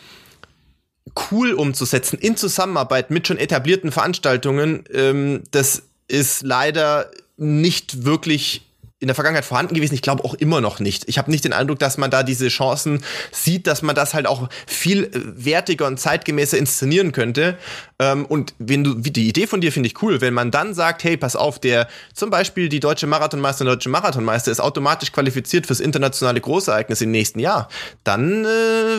cool 1.31 1.53
umzusetzen 1.53 2.18
in 2.18 2.37
Zusammenarbeit 2.37 3.11
mit 3.11 3.27
schon 3.27 3.38
etablierten 3.38 3.92
Veranstaltungen, 3.92 4.85
ähm, 4.92 5.42
das 5.51 5.85
ist 6.09 6.42
leider 6.42 7.11
nicht 7.37 8.05
wirklich 8.05 8.67
in 9.00 9.06
der 9.06 9.14
Vergangenheit 9.14 9.44
vorhanden 9.44 9.74
gewesen. 9.74 9.94
Ich 9.94 10.02
glaube 10.02 10.24
auch 10.24 10.34
immer 10.34 10.61
noch 10.61 10.80
nicht. 10.80 11.08
Ich 11.08 11.18
habe 11.18 11.30
nicht 11.30 11.44
den 11.44 11.52
Eindruck, 11.52 11.78
dass 11.78 11.98
man 11.98 12.11
da 12.11 12.24
diese 12.24 12.48
Chancen 12.48 13.00
sieht, 13.30 13.68
dass 13.68 13.82
man 13.82 13.94
das 13.94 14.12
halt 14.12 14.26
auch 14.26 14.48
viel 14.66 15.04
äh, 15.04 15.11
wertiger 15.44 15.87
und 15.87 16.00
zeitgemäßer 16.00 16.58
inszenieren 16.58 17.12
könnte. 17.12 17.56
Ähm, 18.00 18.26
und 18.26 18.54
wenn 18.58 18.82
du, 18.82 19.04
wie 19.04 19.12
die 19.12 19.28
Idee 19.28 19.46
von 19.46 19.61
dir 19.61 19.70
finde 19.70 19.87
ich 19.88 20.02
cool, 20.02 20.20
wenn 20.20 20.34
man 20.34 20.50
dann 20.50 20.74
sagt, 20.74 21.04
hey, 21.04 21.16
pass 21.16 21.37
auf, 21.37 21.61
der 21.61 21.87
zum 22.12 22.30
Beispiel 22.30 22.68
die 22.68 22.80
deutsche 22.80 23.06
Marathonmeister 23.06 23.62
und 23.62 23.68
deutsche 23.68 23.88
Marathonmeister 23.88 24.50
ist 24.50 24.61
automatisch 24.61 25.12
qualifiziert 25.12 25.66
fürs 25.66 25.78
internationale 25.78 26.40
Großereignis 26.40 27.00
im 27.00 27.12
nächsten 27.12 27.38
Jahr, 27.38 27.68
dann 28.02 28.44
äh, 28.44 28.48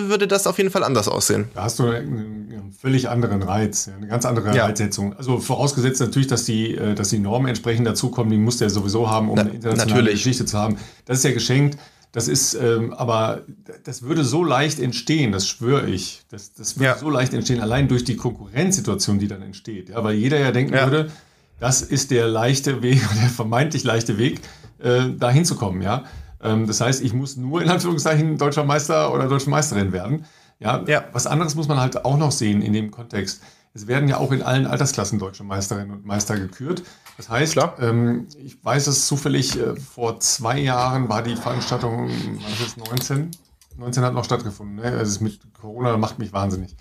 würde 0.07 0.27
das 0.27 0.47
auf 0.47 0.57
jeden 0.57 0.71
Fall 0.71 0.85
anders 0.85 1.09
aussehen. 1.09 1.49
Da 1.55 1.63
hast 1.63 1.77
du 1.79 1.87
einen 1.87 2.73
völlig 2.79 3.09
anderen 3.09 3.43
Reiz, 3.43 3.89
eine 3.89 4.07
ganz 4.07 4.25
andere 4.25 4.55
ja. 4.55 4.65
Reizsetzung. 4.65 5.13
Also 5.17 5.39
vorausgesetzt 5.39 5.99
natürlich, 5.99 6.27
dass 6.27 6.45
die, 6.45 6.75
äh, 6.75 6.95
dass 6.95 7.09
die 7.09 7.19
Normen 7.19 7.49
entsprechend 7.49 7.85
dazukommen, 7.85 8.31
die 8.31 8.37
muss 8.37 8.57
der 8.57 8.69
sowieso 8.69 9.09
haben, 9.09 9.29
um 9.29 9.35
Na, 9.35 9.41
eine 9.41 9.51
internationale 9.51 9.88
Natürlich. 9.89 10.23
Geschichte 10.23 10.45
zu 10.45 10.57
haben. 10.57 10.77
Das 11.05 11.19
ist 11.19 11.23
ja 11.23 11.31
geschenkt. 11.31 11.77
Das 12.11 12.27
ist, 12.27 12.55
ähm, 12.55 12.91
aber 12.93 13.43
das 13.83 14.01
würde 14.01 14.23
so 14.23 14.43
leicht 14.43 14.79
entstehen, 14.79 15.31
das 15.31 15.47
schwöre 15.47 15.87
ich. 15.87 16.23
Das, 16.31 16.53
das 16.53 16.77
würde 16.77 16.85
ja. 16.85 16.97
so 16.97 17.09
leicht 17.09 17.35
entstehen, 17.35 17.61
allein 17.61 17.87
durch 17.87 18.03
die 18.03 18.15
Konkurrenzsituation, 18.15 19.19
die 19.19 19.27
dann 19.27 19.43
entsteht. 19.43 19.89
Ja, 19.89 20.03
weil 20.03 20.15
jeder 20.15 20.39
ja 20.39 20.51
denken 20.51 20.73
ja. 20.73 20.85
würde, 20.89 21.11
das 21.59 21.83
ist 21.83 22.09
der 22.09 22.27
leichte 22.27 22.81
Weg, 22.81 22.99
der 23.21 23.29
vermeintlich 23.29 23.83
leichte 23.83 24.17
Weg, 24.17 24.41
äh, 24.79 25.09
da 25.15 25.29
hinzukommen, 25.29 25.83
ja. 25.83 26.05
Ähm, 26.41 26.65
das 26.65 26.81
heißt, 26.81 27.03
ich 27.03 27.13
muss 27.13 27.37
nur 27.37 27.61
in 27.61 27.69
Anführungszeichen 27.69 28.39
deutscher 28.39 28.63
Meister 28.63 29.13
oder 29.13 29.27
deutsche 29.27 29.51
Meisterin 29.51 29.91
werden. 29.91 30.25
Ja, 30.59 30.83
ja. 30.87 31.05
Was 31.13 31.27
anderes 31.27 31.53
muss 31.55 31.67
man 31.67 31.79
halt 31.79 32.05
auch 32.05 32.17
noch 32.17 32.31
sehen 32.31 32.61
in 32.61 32.73
dem 32.73 32.89
Kontext. 32.89 33.41
Es 33.73 33.87
werden 33.87 34.09
ja 34.09 34.17
auch 34.17 34.31
in 34.31 34.41
allen 34.41 34.65
Altersklassen 34.65 35.19
deutsche 35.19 35.43
Meisterinnen 35.43 35.91
und 35.91 36.05
Meister 36.05 36.37
gekürt. 36.37 36.83
Das 37.17 37.29
heißt, 37.29 37.57
ähm, 37.79 38.27
ich 38.43 38.63
weiß 38.63 38.87
es 38.87 39.07
zufällig, 39.07 39.59
äh, 39.59 39.75
vor 39.75 40.19
zwei 40.19 40.59
Jahren 40.59 41.09
war 41.09 41.21
die 41.21 41.35
Veranstaltung, 41.35 42.09
was 42.41 42.67
ist 42.67 42.77
19? 42.77 43.31
19 43.77 44.03
hat 44.03 44.13
noch 44.13 44.25
stattgefunden. 44.25 44.77
Ne? 44.77 44.83
Also 44.83 45.23
mit 45.23 45.39
Corona 45.53 45.97
macht 45.97 46.19
mich 46.19 46.33
wahnsinnig. 46.33 46.75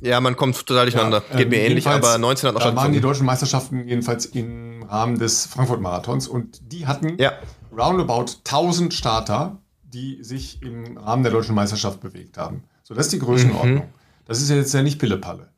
Ja, 0.00 0.20
man 0.20 0.36
kommt 0.36 0.56
total 0.66 0.86
durcheinander. 0.86 1.22
Ja, 1.30 1.36
Geht 1.36 1.46
ähm, 1.46 1.50
mir 1.50 1.60
ähnlich, 1.60 1.86
aber 1.86 2.18
19 2.18 2.48
hat 2.48 2.54
noch 2.54 2.60
stattgefunden. 2.60 2.76
Da 2.76 2.82
waren 2.82 2.92
die 2.92 3.00
deutschen 3.00 3.26
Meisterschaften 3.26 3.88
jedenfalls 3.88 4.26
im 4.26 4.82
Rahmen 4.84 5.18
des 5.18 5.46
Frankfurt-Marathons 5.46 6.28
und 6.28 6.60
die 6.72 6.86
hatten 6.86 7.16
ja. 7.18 7.32
roundabout 7.76 8.26
1000 8.44 8.94
Starter, 8.94 9.58
die 9.82 10.22
sich 10.22 10.62
im 10.62 10.96
Rahmen 10.98 11.22
der 11.22 11.32
deutschen 11.32 11.54
Meisterschaft 11.54 12.00
bewegt 12.00 12.38
haben. 12.38 12.62
So, 12.84 12.94
das 12.94 13.06
ist 13.06 13.12
die 13.12 13.18
Größenordnung. 13.18 13.86
Mhm. 13.86 13.92
Das 14.26 14.40
ist 14.40 14.50
jetzt 14.50 14.74
ja 14.74 14.82
nicht 14.82 14.98
Pillepalle. 14.98 15.48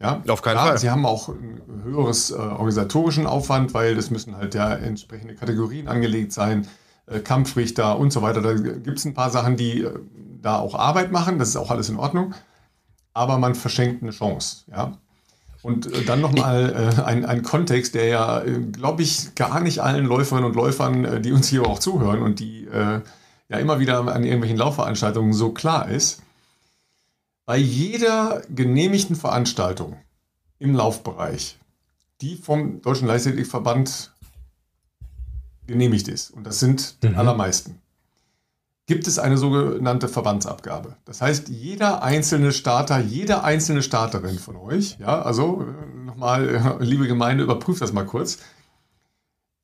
Ja, 0.00 0.22
auf 0.28 0.42
keinen 0.42 0.56
ja, 0.56 0.66
Fall. 0.66 0.78
Sie 0.78 0.90
haben 0.90 1.04
auch 1.04 1.28
ein 1.28 1.60
höheres 1.82 2.30
äh, 2.30 2.34
organisatorischen 2.34 3.26
Aufwand, 3.26 3.74
weil 3.74 3.98
es 3.98 4.10
müssen 4.10 4.36
halt 4.36 4.54
ja 4.54 4.72
entsprechende 4.72 5.34
Kategorien 5.34 5.88
angelegt 5.88 6.32
sein, 6.32 6.68
äh, 7.06 7.18
Kampfrichter 7.18 7.98
und 7.98 8.12
so 8.12 8.22
weiter. 8.22 8.40
Da 8.40 8.54
gibt 8.54 8.98
es 8.98 9.04
ein 9.04 9.14
paar 9.14 9.30
Sachen, 9.30 9.56
die 9.56 9.82
äh, 9.82 9.92
da 10.40 10.58
auch 10.58 10.76
Arbeit 10.76 11.10
machen. 11.10 11.38
Das 11.40 11.48
ist 11.48 11.56
auch 11.56 11.72
alles 11.72 11.88
in 11.88 11.96
Ordnung. 11.96 12.34
Aber 13.12 13.38
man 13.38 13.56
verschenkt 13.56 14.02
eine 14.02 14.12
Chance. 14.12 14.64
Ja. 14.70 14.98
Und 15.62 15.92
äh, 15.92 16.04
dann 16.04 16.20
nochmal 16.20 16.94
äh, 16.96 17.02
ein, 17.02 17.24
ein 17.24 17.42
Kontext, 17.42 17.96
der 17.96 18.06
ja, 18.06 18.40
äh, 18.42 18.60
glaube 18.60 19.02
ich, 19.02 19.34
gar 19.34 19.58
nicht 19.58 19.80
allen 19.80 20.06
Läuferinnen 20.06 20.48
und 20.48 20.54
Läufern, 20.54 21.04
äh, 21.04 21.20
die 21.20 21.32
uns 21.32 21.48
hier 21.48 21.66
auch 21.66 21.80
zuhören 21.80 22.22
und 22.22 22.38
die 22.40 22.68
ja 23.50 23.56
immer 23.56 23.80
wieder 23.80 24.00
an 24.00 24.24
irgendwelchen 24.24 24.58
Laufveranstaltungen 24.58 25.32
so 25.32 25.52
klar 25.52 25.88
ist 25.88 26.22
bei 27.48 27.56
jeder 27.56 28.42
genehmigten 28.54 29.16
Veranstaltung 29.16 29.96
im 30.58 30.74
Laufbereich, 30.74 31.58
die 32.20 32.36
vom 32.36 32.82
Deutschen 32.82 33.08
Leichtathletikverband 33.08 34.12
genehmigt 35.66 36.08
ist, 36.08 36.30
und 36.30 36.44
das 36.44 36.60
sind 36.60 37.02
die 37.02 37.08
mhm. 37.08 37.16
allermeisten, 37.16 37.80
gibt 38.84 39.06
es 39.06 39.18
eine 39.18 39.38
sogenannte 39.38 40.08
Verbandsabgabe. 40.08 40.96
Das 41.06 41.22
heißt, 41.22 41.48
jeder 41.48 42.02
einzelne 42.02 42.52
Starter, 42.52 42.98
jede 42.98 43.42
einzelne 43.42 43.82
Starterin 43.82 44.38
von 44.38 44.56
euch, 44.56 44.98
ja, 44.98 45.22
also 45.22 45.62
äh, 45.62 46.04
nochmal, 46.04 46.76
liebe 46.80 47.08
Gemeinde, 47.08 47.44
überprüft 47.44 47.80
das 47.80 47.94
mal 47.94 48.04
kurz. 48.04 48.40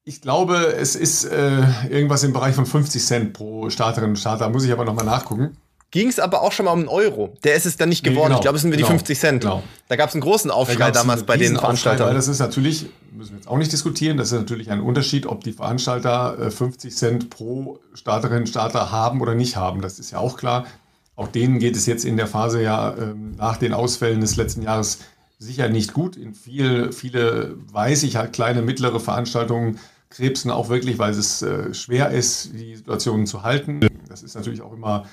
Ich 0.05 0.23
glaube, 0.23 0.75
es 0.75 0.97
ist 0.97 1.27
äh, 1.27 1.61
irgendwas 1.90 2.25
im 2.25 2.33
Bereich 2.33 2.55
von 2.55 2.64
50 2.64 3.05
Cent 3.05 3.33
pro 3.35 3.68
Starterin 3.68 4.09
und 4.09 4.16
Starter, 4.16 4.49
muss 4.49 4.64
ich 4.64 4.73
aber 4.73 4.87
nochmal 4.87 5.05
nachgucken 5.05 5.59
ging 5.94 6.09
es 6.09 6.18
aber 6.18 6.42
auch 6.42 6.50
schon 6.50 6.66
mal 6.66 6.72
um 6.72 6.80
einen 6.80 6.88
Euro. 6.88 7.33
Der 7.44 7.54
ist 7.54 7.66
es 7.66 7.76
dann 7.76 7.88
nicht 7.88 8.02
geworden. 8.02 8.16
Nee, 8.16 8.24
genau, 8.24 8.38
ich 8.38 8.42
glaube, 8.42 8.57
es 8.57 8.62
sind 8.62 8.72
wir 8.72 8.78
genau, 8.78 8.88
die 8.88 8.94
50 8.94 9.18
Cent. 9.18 9.40
Genau. 9.42 9.62
Da 9.87 9.94
gab 9.94 10.09
es 10.09 10.16
einen 10.16 10.22
großen 10.22 10.50
Aufschrei 10.50 10.90
damals 10.90 11.22
bei 11.22 11.37
den 11.37 11.57
Veranstaltern. 11.57 12.09
Weil 12.09 12.16
das 12.16 12.26
ist 12.26 12.40
natürlich, 12.40 12.87
müssen 13.12 13.30
wir 13.30 13.37
jetzt 13.37 13.46
auch 13.46 13.59
nicht 13.59 13.70
diskutieren, 13.70 14.16
das 14.16 14.33
ist 14.33 14.38
natürlich 14.38 14.72
ein 14.72 14.80
Unterschied, 14.80 15.24
ob 15.26 15.44
die 15.44 15.52
Veranstalter 15.52 16.50
50 16.50 16.90
äh, 16.90 16.94
Cent 16.94 17.30
pro 17.30 17.78
Starterin, 17.94 18.48
Starter 18.48 18.90
haben 18.90 19.20
oder 19.20 19.37
nicht 19.37 19.54
haben. 19.54 19.83
Das 19.83 20.00
ist 20.00 20.11
ja 20.11 20.18
auch 20.18 20.37
klar. 20.37 20.66
Auch 21.14 21.28
denen 21.28 21.61
geht 21.61 21.76
es 21.76 21.87
jetzt 21.87 22.04
in 22.04 22.16
der 22.16 22.26
Phase 22.26 22.61
ja 22.61 22.92
ähm, 22.98 23.37
nach 23.37 23.57
den 23.57 23.72
Ausfällen 23.72 24.20
des 24.20 24.35
letzten 24.35 24.62
Jahres 24.62 24.98
sicher 25.38 25.68
nicht 25.68 25.92
gut. 25.92 26.16
In 26.16 26.35
viel, 26.35 26.90
viele, 26.90 27.54
weiß 27.70 28.02
ich, 28.02 28.16
halt 28.16 28.33
kleine, 28.33 28.62
mittlere 28.62 28.98
Veranstaltungen 28.98 29.78
krebsen 30.11 30.50
auch 30.50 30.70
wirklich, 30.70 30.98
weil 30.98 31.12
es 31.12 31.42
äh, 31.42 31.72
schwer 31.72 32.11
ist, 32.11 32.52
die 32.52 32.74
Situationen 32.74 33.28
zu 33.28 33.44
halten. 33.44 33.78
Das 34.09 34.24
ist 34.24 34.35
natürlich 34.35 34.61
auch 34.61 34.72
immer 34.72 35.04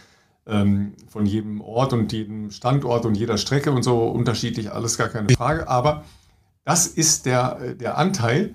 ähm, 0.46 0.94
von 1.08 1.26
jedem 1.26 1.62
Ort 1.62 1.94
und 1.94 2.12
jedem 2.12 2.52
Standort 2.52 3.06
und 3.06 3.16
jeder 3.16 3.38
Strecke 3.38 3.72
und 3.72 3.84
so 3.84 4.06
unterschiedlich, 4.08 4.72
alles 4.72 4.98
gar 4.98 5.10
keine 5.10 5.30
Frage. 5.30 5.68
Aber 5.68 6.04
das 6.64 6.88
ist 6.88 7.26
der, 7.26 7.76
der 7.76 7.98
Anteil, 7.98 8.54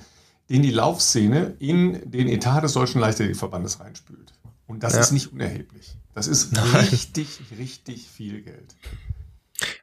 den 0.48 0.62
die 0.62 0.70
Laufszene 0.70 1.54
in 1.58 2.00
den 2.10 2.28
Etat 2.28 2.62
des 2.62 2.72
Deutschen 2.72 3.00
Leichtathletikverbandes 3.00 3.80
reinspült. 3.80 4.32
Und 4.66 4.82
das 4.82 4.94
ja. 4.94 5.00
ist 5.00 5.12
nicht 5.12 5.32
unerheblich. 5.32 5.96
Das 6.14 6.26
ist 6.26 6.52
Nein. 6.54 6.64
richtig, 6.90 7.40
richtig 7.58 8.08
viel 8.08 8.42
Geld. 8.42 8.74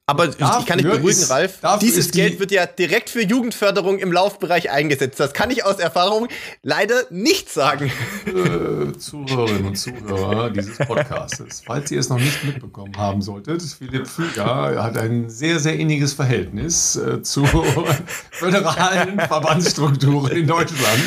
Aber 0.06 0.28
dafür 0.28 0.60
ich 0.60 0.66
kann 0.66 0.78
dich 0.80 0.88
beruhigen, 0.88 1.08
ist, 1.08 1.32
Ralf. 1.32 1.60
Dieses 1.80 2.12
die, 2.12 2.20
Geld 2.20 2.38
wird 2.42 2.52
ja 2.52 2.66
direkt 2.66 3.10
für 3.10 3.24
Jugendförderung 3.24 4.00
im 4.00 4.12
Laufbereich 4.12 4.70
eingesetzt. 4.70 5.18
Das 5.18 5.32
kann 5.32 5.50
ich 5.50 5.64
aus 5.64 5.80
Erfahrung 5.80 6.28
leider 6.62 7.04
nicht 7.10 7.50
sagen. 7.50 7.90
Äh, 8.26 8.98
Zuhörerinnen 8.98 9.66
und 9.66 9.78
Zuhörer 9.78 10.50
dieses 10.50 10.78
Podcasts, 10.80 11.64
falls 11.66 11.90
ihr 11.90 12.02
es 12.02 12.10
noch 12.10 12.20
nicht 12.20 12.44
mitbekommen 12.44 12.98
haben 12.98 13.22
solltet, 13.22 13.62
Philipp 13.62 14.08
Füger 14.08 14.84
hat 14.84 14.98
ein 14.98 15.30
sehr, 15.30 15.60
sehr 15.60 15.80
inniges 15.80 16.12
Verhältnis 16.12 16.98
äh, 16.98 17.22
zu 17.22 17.46
föderalen 18.32 19.22
Verbandsstrukturen 19.22 20.34
in 20.34 20.48
Deutschland. 20.48 21.00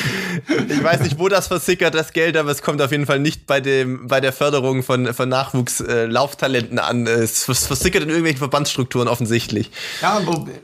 Ich 0.70 0.82
weiß 0.82 1.00
nicht, 1.02 1.18
wo 1.18 1.28
das 1.28 1.48
versickert, 1.48 1.94
das 1.94 2.14
Geld, 2.14 2.34
aber 2.38 2.50
es 2.50 2.62
kommt 2.62 2.80
auf 2.80 2.92
jeden 2.92 3.04
Fall 3.04 3.18
nicht 3.18 3.46
bei, 3.46 3.60
dem, 3.60 4.08
bei 4.08 4.22
der 4.22 4.32
Förderung 4.32 4.82
von, 4.82 5.12
von 5.12 5.28
Nachwuchslauftalenten 5.28 6.78
äh, 6.78 6.80
an. 6.80 7.06
Es 7.06 7.44
versickert 7.44 8.02
in 8.02 8.08
irgendwelchen 8.08 8.38
Verbandsstrukturen 8.38 8.85
Strukturen 8.86 9.08
offensichtlich. 9.08 9.70
Ja, 10.00 10.20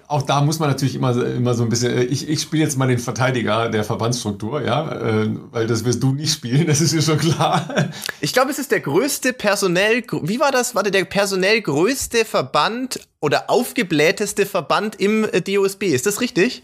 auch 0.07 0.23
da 0.23 0.41
muss 0.43 0.61
man 0.61 0.69
natürlich 0.69 0.95
immer, 0.95 1.11
immer 1.27 1.55
so 1.55 1.65
ein 1.65 1.69
bisschen, 1.69 1.93
äh, 1.93 2.05
ich, 2.05 2.29
ich 2.29 2.41
spiele 2.41 2.63
jetzt 2.63 2.79
mal 2.79 2.87
den 2.87 2.99
Verteidiger 2.99 3.69
der 3.69 3.83
Verbandsstruktur, 3.83 4.63
ja, 4.63 4.93
äh, 4.93 5.29
weil 5.51 5.67
das 5.67 5.85
wirst 5.85 6.03
du 6.03 6.13
nicht 6.13 6.33
spielen, 6.33 6.67
das 6.69 6.81
ist 6.81 6.95
mir 6.95 7.03
schon 7.03 7.19
klar. 7.19 7.91
Ich 8.21 8.33
glaube, 8.33 8.53
es 8.53 8.59
ist 8.61 8.71
der 8.71 8.81
größte 8.81 9.33
personell, 9.33 10.05
wie 10.23 10.39
war 10.39 10.53
das? 10.53 10.75
War 10.77 10.85
der 10.85 11.05
personell 11.05 11.61
größte 11.61 12.25
Verband 12.25 13.01
oder 13.21 13.51
aufgeblähteste 13.51 14.47
Verband 14.47 15.01
im 15.01 15.25
äh, 15.25 15.41
DOSB, 15.41 15.85
ist 15.85 16.07
das 16.07 16.21
richtig? 16.21 16.63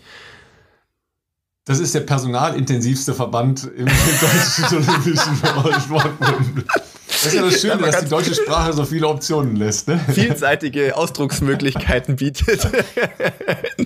Das 1.65 1.81
ist 1.81 1.95
der 1.95 2.01
personalintensivste 2.01 3.15
Verband 3.15 3.65
im, 3.77 3.87
im 3.87 3.93
Deutschen 4.21 4.65
Olympischen 4.77 5.37
Sportbund. 5.83 6.65
Das 7.23 7.33
ist 7.33 7.35
ja 7.35 7.43
das 7.43 7.61
Schöne, 7.61 7.79
dass 7.79 8.05
die 8.05 8.09
deutsche 8.09 8.35
Sprache 8.43 8.73
so 8.73 8.85
viele 8.85 9.09
Optionen 9.09 9.57
lässt. 9.57 9.89
Ne? 9.89 10.01
Vielseitige 10.13 10.97
Ausdrucksmöglichkeiten 10.97 12.17
bietet. 12.17 12.69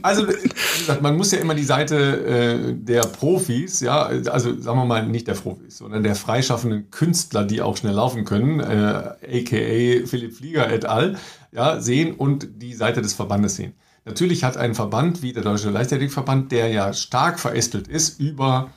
Also, 0.01 0.27
wie 0.27 0.49
gesagt, 0.79 1.03
man 1.03 1.17
muss 1.17 1.31
ja 1.31 1.39
immer 1.39 1.55
die 1.55 1.63
Seite 1.63 1.97
äh, 1.97 2.75
der 2.75 3.03
Profis, 3.03 3.81
ja, 3.81 4.03
also 4.03 4.59
sagen 4.59 4.79
wir 4.79 4.85
mal 4.85 5.07
nicht 5.07 5.29
der 5.29 5.35
Profis, 5.35 5.79
sondern 5.79 6.03
der 6.03 6.17
freischaffenden 6.17 6.91
Künstler, 6.91 7.45
die 7.45 7.63
auch 7.63 7.77
schnell 7.77 7.93
laufen 7.93 8.25
können, 8.25 8.59
äh, 8.59 8.65
aka 8.65 10.07
Philipp 10.07 10.35
Flieger 10.35 10.73
et 10.73 10.87
al., 10.87 11.19
ja, 11.53 11.81
sehen 11.81 12.15
und 12.15 12.49
die 12.63 12.75
Seite 12.75 13.03
des 13.03 13.13
Verbandes 13.13 13.57
sehen. 13.57 13.75
Natürlich 14.05 14.43
hat 14.43 14.57
ein 14.57 14.75
Verband 14.75 15.23
wie 15.23 15.33
der 15.33 15.45
Deutsche 15.45 15.71
Leichtathletikverband, 15.71 16.51
der 16.51 16.69
ja 16.69 16.93
stark 16.93 17.39
verästelt 17.39 17.87
ist 17.87 18.19
über 18.19 18.71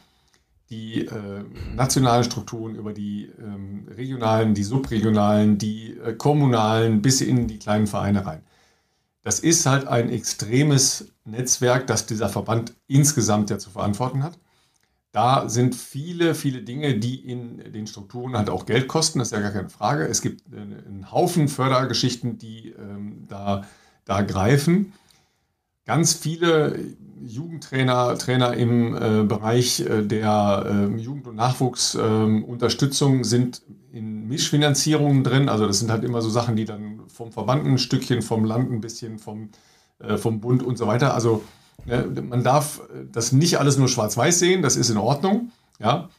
die 0.76 1.06
äh, 1.06 1.44
nationalen 1.76 2.24
Strukturen, 2.24 2.76
über 2.76 2.94
die 2.94 3.30
ähm, 3.40 3.88
regionalen, 3.96 4.54
die 4.54 4.64
subregionalen, 4.64 5.58
die 5.58 5.98
äh, 5.98 6.14
kommunalen 6.14 7.02
bis 7.02 7.22
in 7.22 7.48
die 7.48 7.60
kleinen 7.60 7.88
Vereine 7.88 8.26
rein. 8.26 8.42
Das 9.24 9.40
ist 9.40 9.66
halt 9.66 9.88
ein 9.88 10.10
extremes 10.10 11.14
Netzwerk, 11.24 11.88
das 11.88 12.06
dieser 12.06 12.30
Verband 12.30 12.74
insgesamt 12.88 13.50
ja 13.50 13.58
zu 13.58 13.70
verantworten 13.70 14.22
hat. 14.24 14.38
Da 15.12 15.48
sind 15.48 15.76
viele, 15.76 16.36
viele 16.36 16.62
Dinge, 16.62 17.00
die 17.00 17.16
in 17.16 17.72
den 17.72 17.88
Strukturen 17.88 18.36
halt 18.38 18.50
auch 18.50 18.66
Geld 18.66 18.90
kosten, 18.90 19.20
das 19.20 19.30
ist 19.30 19.32
ja 19.32 19.40
gar 19.40 19.52
keine 19.52 19.70
Frage. 19.70 20.06
Es 20.06 20.22
gibt 20.22 20.44
einen 20.54 21.10
Haufen 21.10 21.48
Fördergeschichten, 21.48 22.38
die 22.38 22.76
ähm, 22.78 23.26
da, 23.30 23.64
da 24.04 24.22
greifen. 24.24 24.92
Ganz 25.86 26.14
viele 26.14 26.78
Jugendtrainer, 27.22 28.18
Trainer 28.18 28.54
im 28.56 28.96
äh, 28.96 29.24
Bereich 29.24 29.80
äh, 29.82 30.04
der 30.04 30.66
äh, 30.68 30.98
Jugend- 30.98 31.28
und 31.28 31.36
Nachwuchsunterstützung 31.36 33.24
sind 33.24 33.62
in 33.92 34.28
Mischfinanzierungen 34.28 35.24
drin. 35.24 35.50
Also 35.50 35.68
das 35.68 35.80
sind 35.80 35.92
halt 35.92 36.04
immer 36.04 36.22
so 36.22 36.30
Sachen, 36.30 36.56
die 36.56 36.66
dann 36.66 37.02
vom 37.08 37.32
Verband 37.32 37.66
ein 37.66 37.78
Stückchen, 37.78 38.22
vom 38.22 38.44
Land 38.44 38.72
ein 38.72 38.82
bisschen, 38.82 39.20
vom, 39.20 39.50
äh, 40.00 40.18
vom 40.18 40.42
Bund 40.42 40.64
und 40.64 40.78
so 40.78 40.88
weiter. 40.88 41.14
Also 41.14 41.44
ne, 41.86 42.06
man 42.22 42.44
darf 42.44 42.82
das 43.12 43.32
nicht 43.32 43.60
alles 43.60 43.78
nur 43.78 43.88
schwarz-weiß 43.88 44.40
sehen, 44.40 44.62
das 44.62 44.76
ist 44.76 44.90
in 44.90 44.98
Ordnung. 44.98 45.52
Ja. 45.80 46.10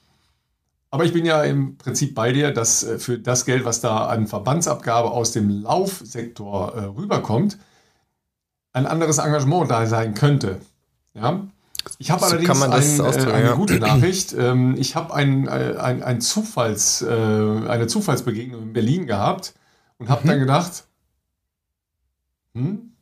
Aber 0.90 1.04
ich 1.04 1.12
bin 1.12 1.26
ja 1.26 1.42
im 1.42 1.76
Prinzip 1.76 2.14
bei 2.14 2.32
dir, 2.32 2.52
dass 2.52 2.84
äh, 2.84 2.98
für 2.98 3.18
das 3.18 3.44
Geld, 3.44 3.64
was 3.64 3.80
da 3.80 4.06
an 4.06 4.26
Verbandsabgabe 4.26 5.10
aus 5.10 5.32
dem 5.32 5.50
Laufsektor 5.50 6.74
äh, 6.74 6.84
rüberkommt, 6.84 7.58
ein 8.72 8.86
anderes 8.86 9.18
Engagement 9.18 9.70
da 9.70 9.86
sein 9.86 10.14
könnte. 10.14 10.60
Ja? 11.16 11.46
Ich 11.98 12.10
habe 12.10 12.26
allerdings 12.26 12.62
ein, 12.62 13.00
äh, 13.00 13.32
eine 13.32 13.46
ja. 13.46 13.54
gute 13.54 13.74
Nachricht. 13.80 14.34
Ähm, 14.34 14.76
ich 14.78 14.96
habe 14.96 15.14
ein, 15.14 15.46
äh, 15.46 15.76
ein, 15.78 16.02
ein 16.02 16.20
Zufalls, 16.20 17.02
äh, 17.02 17.06
eine 17.06 17.86
Zufallsbegegnung 17.86 18.62
in 18.62 18.72
Berlin 18.72 19.06
gehabt 19.06 19.54
und 19.98 20.08
habe 20.08 20.24
mhm. 20.24 20.28
dann 20.28 20.38
gedacht, 20.40 20.84
hm, 22.54 22.92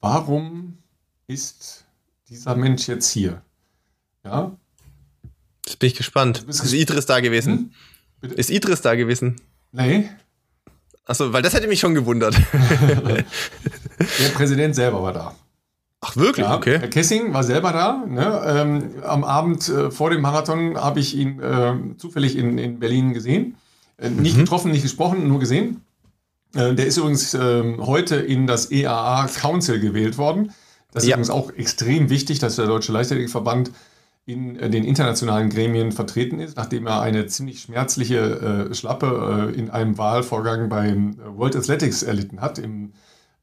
warum 0.00 0.78
ist 1.26 1.84
dieser 2.28 2.54
Mensch 2.54 2.88
jetzt 2.88 3.10
hier? 3.10 3.42
Ja? 4.24 4.52
Jetzt 5.66 5.78
bin 5.78 5.88
ich 5.88 5.94
gespannt. 5.94 6.44
Ist 6.48 6.72
Idris 6.72 7.06
da 7.06 7.20
gewesen? 7.20 7.72
Hm? 8.20 8.32
Ist 8.32 8.50
Idris 8.50 8.82
da 8.82 8.94
gewesen? 8.94 9.40
Nee. 9.72 10.10
Achso, 11.06 11.32
weil 11.32 11.42
das 11.42 11.54
hätte 11.54 11.68
mich 11.68 11.80
schon 11.80 11.94
gewundert. 11.94 12.34
Der 12.52 14.28
Präsident 14.34 14.74
selber 14.74 15.02
war 15.02 15.12
da. 15.12 15.34
Ach 16.02 16.16
wirklich? 16.16 16.46
Ja, 16.46 16.56
okay. 16.56 16.78
Herr 16.78 16.88
Kessing 16.88 17.34
war 17.34 17.44
selber 17.44 17.72
da. 17.72 18.04
Ne? 18.06 18.42
Ähm, 18.46 19.02
am 19.02 19.22
Abend 19.22 19.68
äh, 19.68 19.90
vor 19.90 20.10
dem 20.10 20.22
Marathon 20.22 20.78
habe 20.78 20.98
ich 21.00 21.14
ihn 21.14 21.40
äh, 21.40 21.74
zufällig 21.98 22.36
in, 22.36 22.56
in 22.56 22.78
Berlin 22.78 23.12
gesehen. 23.12 23.56
Äh, 23.98 24.08
nicht 24.08 24.36
mhm. 24.36 24.40
getroffen, 24.40 24.70
nicht 24.70 24.82
gesprochen, 24.82 25.28
nur 25.28 25.40
gesehen. 25.40 25.82
Äh, 26.54 26.74
der 26.74 26.86
ist 26.86 26.96
übrigens 26.96 27.34
ähm, 27.34 27.86
heute 27.86 28.16
in 28.16 28.46
das 28.46 28.70
EAA 28.70 29.28
Council 29.28 29.78
gewählt 29.78 30.16
worden. 30.16 30.52
Das 30.92 31.02
ist 31.02 31.10
ja. 31.10 31.16
übrigens 31.16 31.30
auch 31.30 31.52
extrem 31.52 32.08
wichtig, 32.08 32.38
dass 32.38 32.56
der 32.56 32.66
Deutsche 32.66 32.92
Leichtathletikverband 32.92 33.70
in 34.24 34.58
äh, 34.58 34.70
den 34.70 34.84
internationalen 34.84 35.50
Gremien 35.50 35.92
vertreten 35.92 36.40
ist, 36.40 36.56
nachdem 36.56 36.86
er 36.86 37.02
eine 37.02 37.26
ziemlich 37.26 37.60
schmerzliche 37.60 38.68
äh, 38.70 38.74
Schlappe 38.74 39.52
in 39.54 39.68
einem 39.68 39.98
Wahlvorgang 39.98 40.70
beim 40.70 41.18
World 41.36 41.56
Athletics 41.56 42.02
erlitten 42.02 42.40
hat 42.40 42.58
im 42.58 42.92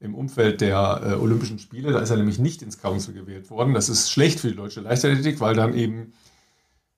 im 0.00 0.14
Umfeld 0.14 0.60
der 0.60 1.00
äh, 1.04 1.14
Olympischen 1.14 1.58
Spiele. 1.58 1.92
Da 1.92 2.00
ist 2.00 2.10
er 2.10 2.16
nämlich 2.16 2.38
nicht 2.38 2.62
ins 2.62 2.80
Council 2.80 3.14
gewählt 3.14 3.50
worden. 3.50 3.74
Das 3.74 3.88
ist 3.88 4.10
schlecht 4.10 4.40
für 4.40 4.48
die 4.48 4.56
deutsche 4.56 4.80
Leichtathletik, 4.80 5.40
weil 5.40 5.54
dann 5.54 5.74
eben 5.74 6.12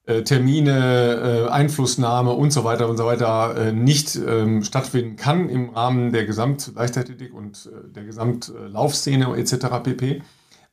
äh, 0.05 0.23
Termine, 0.23 1.47
äh, 1.47 1.49
Einflussnahme 1.49 2.31
und 2.31 2.51
so 2.51 2.63
weiter 2.63 2.89
und 2.89 2.97
so 2.97 3.05
weiter 3.05 3.55
äh, 3.55 3.71
nicht 3.71 4.15
ähm, 4.15 4.63
stattfinden 4.63 5.15
kann 5.15 5.47
im 5.47 5.69
Rahmen 5.69 6.11
der 6.11 6.25
Gesamtleichtathletik 6.25 7.33
und 7.33 7.69
äh, 7.71 7.87
der 7.91 8.03
Gesamtlaufszene 8.05 9.35
etc. 9.37 9.67
pp. 9.83 10.23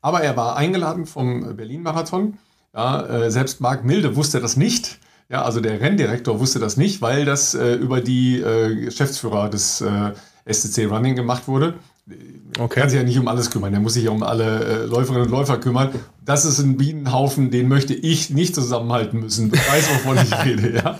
Aber 0.00 0.22
er 0.22 0.36
war 0.36 0.56
eingeladen 0.56 1.04
vom 1.06 1.56
Berlin-Marathon. 1.56 2.38
Ja, 2.74 3.04
äh, 3.06 3.30
selbst 3.30 3.60
Marc 3.60 3.84
Milde 3.84 4.16
wusste 4.16 4.40
das 4.40 4.56
nicht. 4.56 4.98
Ja, 5.28 5.42
also 5.42 5.60
der 5.60 5.80
Renndirektor 5.80 6.40
wusste 6.40 6.58
das 6.58 6.78
nicht, 6.78 7.02
weil 7.02 7.26
das 7.26 7.52
über 7.52 8.00
die 8.00 8.40
Geschäftsführer 8.40 9.50
des 9.50 9.84
SCC 10.46 10.86
Running 10.86 11.16
gemacht 11.16 11.48
wurde. 11.48 11.74
Okay. 12.58 12.80
Kann 12.80 12.90
sich 12.90 12.98
ja 12.98 13.04
nicht 13.04 13.18
um 13.18 13.28
alles 13.28 13.50
kümmern. 13.50 13.70
Der 13.72 13.80
muss 13.80 13.94
sich 13.94 14.04
ja 14.04 14.10
um 14.10 14.22
alle 14.22 14.82
äh, 14.82 14.84
Läuferinnen 14.86 15.26
und 15.26 15.30
Läufer 15.30 15.58
kümmern. 15.58 15.90
Das 16.24 16.44
ist 16.44 16.58
ein 16.58 16.76
Bienenhaufen, 16.76 17.50
den 17.50 17.68
möchte 17.68 17.94
ich 17.94 18.30
nicht 18.30 18.54
zusammenhalten 18.54 19.20
müssen. 19.20 19.50
Du 19.50 19.56
weißt, 19.56 19.90
wovon 19.94 20.18
ich 20.18 20.34
rede, 20.44 20.74
ja. 20.76 20.96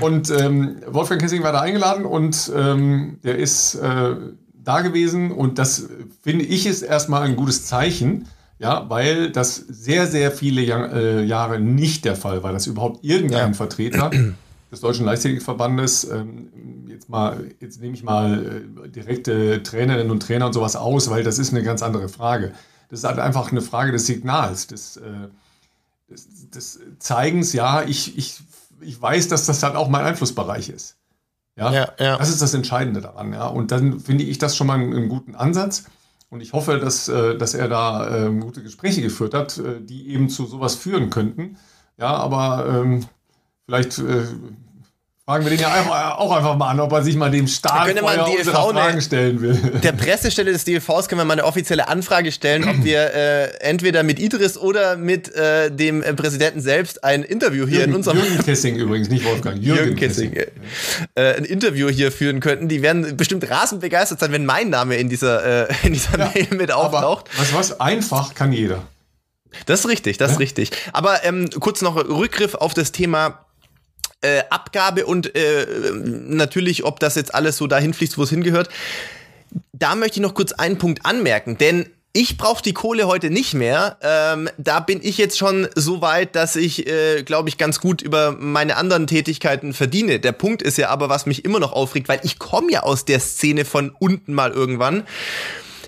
und 0.00 0.30
ähm, 0.30 0.76
Wolfgang 0.88 1.20
Kessing 1.20 1.42
war 1.42 1.52
da 1.52 1.60
eingeladen 1.60 2.04
und 2.04 2.52
ähm, 2.54 3.18
der 3.24 3.38
ist 3.38 3.76
äh, 3.76 4.16
da 4.62 4.80
gewesen 4.80 5.30
und 5.30 5.58
das 5.58 5.88
finde 6.22 6.44
ich 6.44 6.66
ist 6.66 6.82
erstmal 6.82 7.22
ein 7.22 7.36
gutes 7.36 7.66
Zeichen, 7.66 8.26
ja, 8.58 8.88
weil 8.88 9.30
das 9.30 9.56
sehr, 9.56 10.06
sehr 10.06 10.30
viele 10.30 10.62
Jahr, 10.62 10.92
äh, 10.92 11.24
Jahre 11.24 11.60
nicht 11.60 12.04
der 12.04 12.16
Fall 12.16 12.42
war, 12.42 12.52
dass 12.52 12.66
überhaupt 12.66 13.04
irgendein 13.04 13.50
ja. 13.50 13.54
Vertreter 13.54 14.10
des 14.74 14.80
Deutschen 14.80 15.06
Leichtathletikverbandes 15.06 16.04
ähm, 16.10 16.84
jetzt 16.88 17.08
mal, 17.08 17.50
jetzt 17.60 17.80
nehme 17.80 17.94
ich 17.94 18.02
mal 18.02 18.64
äh, 18.84 18.88
direkte 18.88 19.62
Trainerinnen 19.62 20.10
und 20.10 20.22
Trainer 20.22 20.46
und 20.46 20.52
sowas 20.52 20.76
aus, 20.76 21.10
weil 21.10 21.22
das 21.22 21.38
ist 21.38 21.52
eine 21.52 21.62
ganz 21.62 21.82
andere 21.82 22.08
Frage. 22.08 22.52
Das 22.88 23.00
ist 23.00 23.04
halt 23.04 23.18
einfach 23.18 23.50
eine 23.50 23.60
Frage 23.60 23.92
des 23.92 24.06
Signals, 24.06 24.66
des, 24.66 24.96
äh, 24.96 25.28
des, 26.08 26.50
des 26.50 26.80
Zeigens, 26.98 27.52
ja, 27.52 27.82
ich, 27.82 28.16
ich, 28.16 28.40
ich 28.80 29.00
weiß, 29.00 29.28
dass 29.28 29.46
das 29.46 29.62
halt 29.62 29.76
auch 29.76 29.88
mein 29.88 30.04
Einflussbereich 30.04 30.68
ist. 30.68 30.96
Ja? 31.56 31.72
ja, 31.72 31.92
ja. 31.98 32.18
Das 32.18 32.30
ist 32.30 32.42
das 32.42 32.54
Entscheidende 32.54 33.00
daran, 33.00 33.32
ja. 33.32 33.46
Und 33.46 33.70
dann 33.70 34.00
finde 34.00 34.24
ich 34.24 34.38
das 34.38 34.56
schon 34.56 34.66
mal 34.66 34.74
einen, 34.74 34.92
einen 34.94 35.08
guten 35.08 35.34
Ansatz. 35.34 35.84
Und 36.30 36.40
ich 36.40 36.52
hoffe, 36.52 36.78
dass, 36.78 37.08
äh, 37.08 37.36
dass 37.36 37.54
er 37.54 37.68
da 37.68 38.26
ähm, 38.26 38.40
gute 38.40 38.62
Gespräche 38.62 39.02
geführt 39.02 39.34
hat, 39.34 39.60
die 39.80 40.08
eben 40.08 40.28
zu 40.28 40.46
sowas 40.46 40.74
führen 40.74 41.10
könnten. 41.10 41.58
Ja, 41.96 42.14
aber 42.14 42.66
ähm, 42.68 43.06
vielleicht 43.66 44.02
Fragen 45.26 45.46
wir 45.46 45.50
den 45.52 45.60
ja 45.60 46.16
auch 46.18 46.36
einfach 46.36 46.54
mal 46.54 46.68
an, 46.68 46.80
ob 46.80 46.92
er 46.92 47.02
sich 47.02 47.16
mal 47.16 47.30
dem 47.30 47.46
Staat 47.46 47.96
Fragen 47.98 49.00
stellen 49.00 49.40
will. 49.40 49.54
Der 49.82 49.92
Pressestelle 49.92 50.52
des 50.52 50.66
DLVs 50.66 51.08
können 51.08 51.18
wir 51.18 51.24
mal 51.24 51.32
eine 51.32 51.44
offizielle 51.44 51.88
Anfrage 51.88 52.30
stellen, 52.30 52.68
ob 52.68 52.84
wir 52.84 53.14
äh, 53.14 53.44
entweder 53.60 54.02
mit 54.02 54.18
Idris 54.18 54.58
oder 54.58 54.98
mit 54.98 55.34
äh, 55.34 55.70
dem 55.70 56.02
äh, 56.02 56.12
Präsidenten 56.12 56.60
selbst 56.60 57.02
ein 57.04 57.22
Interview 57.22 57.66
hier 57.66 57.78
Jürgen, 57.78 57.92
in 57.92 57.96
unserem... 57.96 58.18
Jürgen 58.18 58.44
Kessing 58.44 58.76
übrigens, 58.76 59.08
nicht 59.08 59.24
Wolfgang. 59.24 59.62
Jürgen, 59.62 59.78
Jürgen 59.82 59.96
Kessing. 59.96 60.32
Kessing. 60.32 60.52
Äh, 61.14 61.36
ein 61.38 61.46
Interview 61.46 61.88
hier 61.88 62.12
führen 62.12 62.40
könnten. 62.40 62.68
Die 62.68 62.82
werden 62.82 63.16
bestimmt 63.16 63.48
rasend 63.48 63.80
begeistert 63.80 64.20
sein, 64.20 64.30
wenn 64.30 64.44
mein 64.44 64.68
Name 64.68 64.96
in 64.96 65.08
dieser, 65.08 65.70
äh, 65.70 65.74
in 65.84 65.94
dieser 65.94 66.18
ja, 66.18 66.30
Mail 66.34 66.48
mit 66.50 66.70
auftaucht. 66.70 67.30
Was, 67.38 67.54
was? 67.54 67.80
Einfach 67.80 68.34
kann 68.34 68.52
jeder. 68.52 68.82
Das 69.64 69.80
ist 69.80 69.88
richtig, 69.88 70.18
das 70.18 70.32
ja? 70.32 70.34
ist 70.34 70.40
richtig. 70.40 70.70
Aber 70.92 71.24
ähm, 71.24 71.48
kurz 71.60 71.80
noch 71.80 71.96
Rückgriff 71.96 72.54
auf 72.54 72.74
das 72.74 72.92
Thema 72.92 73.43
äh, 74.24 74.42
Abgabe 74.50 75.06
und 75.06 75.34
äh, 75.36 75.66
natürlich, 75.92 76.84
ob 76.84 76.98
das 76.98 77.14
jetzt 77.14 77.34
alles 77.34 77.56
so 77.56 77.66
dahin 77.66 77.94
fließt, 77.94 78.18
wo 78.18 78.22
es 78.22 78.30
hingehört. 78.30 78.68
Da 79.72 79.94
möchte 79.94 80.18
ich 80.18 80.22
noch 80.22 80.34
kurz 80.34 80.52
einen 80.52 80.78
Punkt 80.78 81.04
anmerken, 81.06 81.58
denn 81.58 81.86
ich 82.16 82.36
brauche 82.38 82.62
die 82.62 82.72
Kohle 82.72 83.08
heute 83.08 83.28
nicht 83.28 83.54
mehr. 83.54 83.98
Ähm, 84.00 84.48
da 84.56 84.78
bin 84.78 85.00
ich 85.02 85.18
jetzt 85.18 85.36
schon 85.36 85.66
so 85.74 86.00
weit, 86.00 86.36
dass 86.36 86.54
ich, 86.54 86.86
äh, 86.86 87.24
glaube 87.24 87.48
ich, 87.48 87.58
ganz 87.58 87.80
gut 87.80 88.02
über 88.02 88.36
meine 88.38 88.76
anderen 88.76 89.08
Tätigkeiten 89.08 89.74
verdiene. 89.74 90.20
Der 90.20 90.30
Punkt 90.30 90.62
ist 90.62 90.78
ja 90.78 90.90
aber, 90.90 91.08
was 91.08 91.26
mich 91.26 91.44
immer 91.44 91.58
noch 91.58 91.72
aufregt, 91.72 92.08
weil 92.08 92.20
ich 92.22 92.38
komme 92.38 92.70
ja 92.70 92.84
aus 92.84 93.04
der 93.04 93.18
Szene 93.18 93.64
von 93.64 93.90
unten 93.98 94.32
mal 94.32 94.52
irgendwann. 94.52 95.02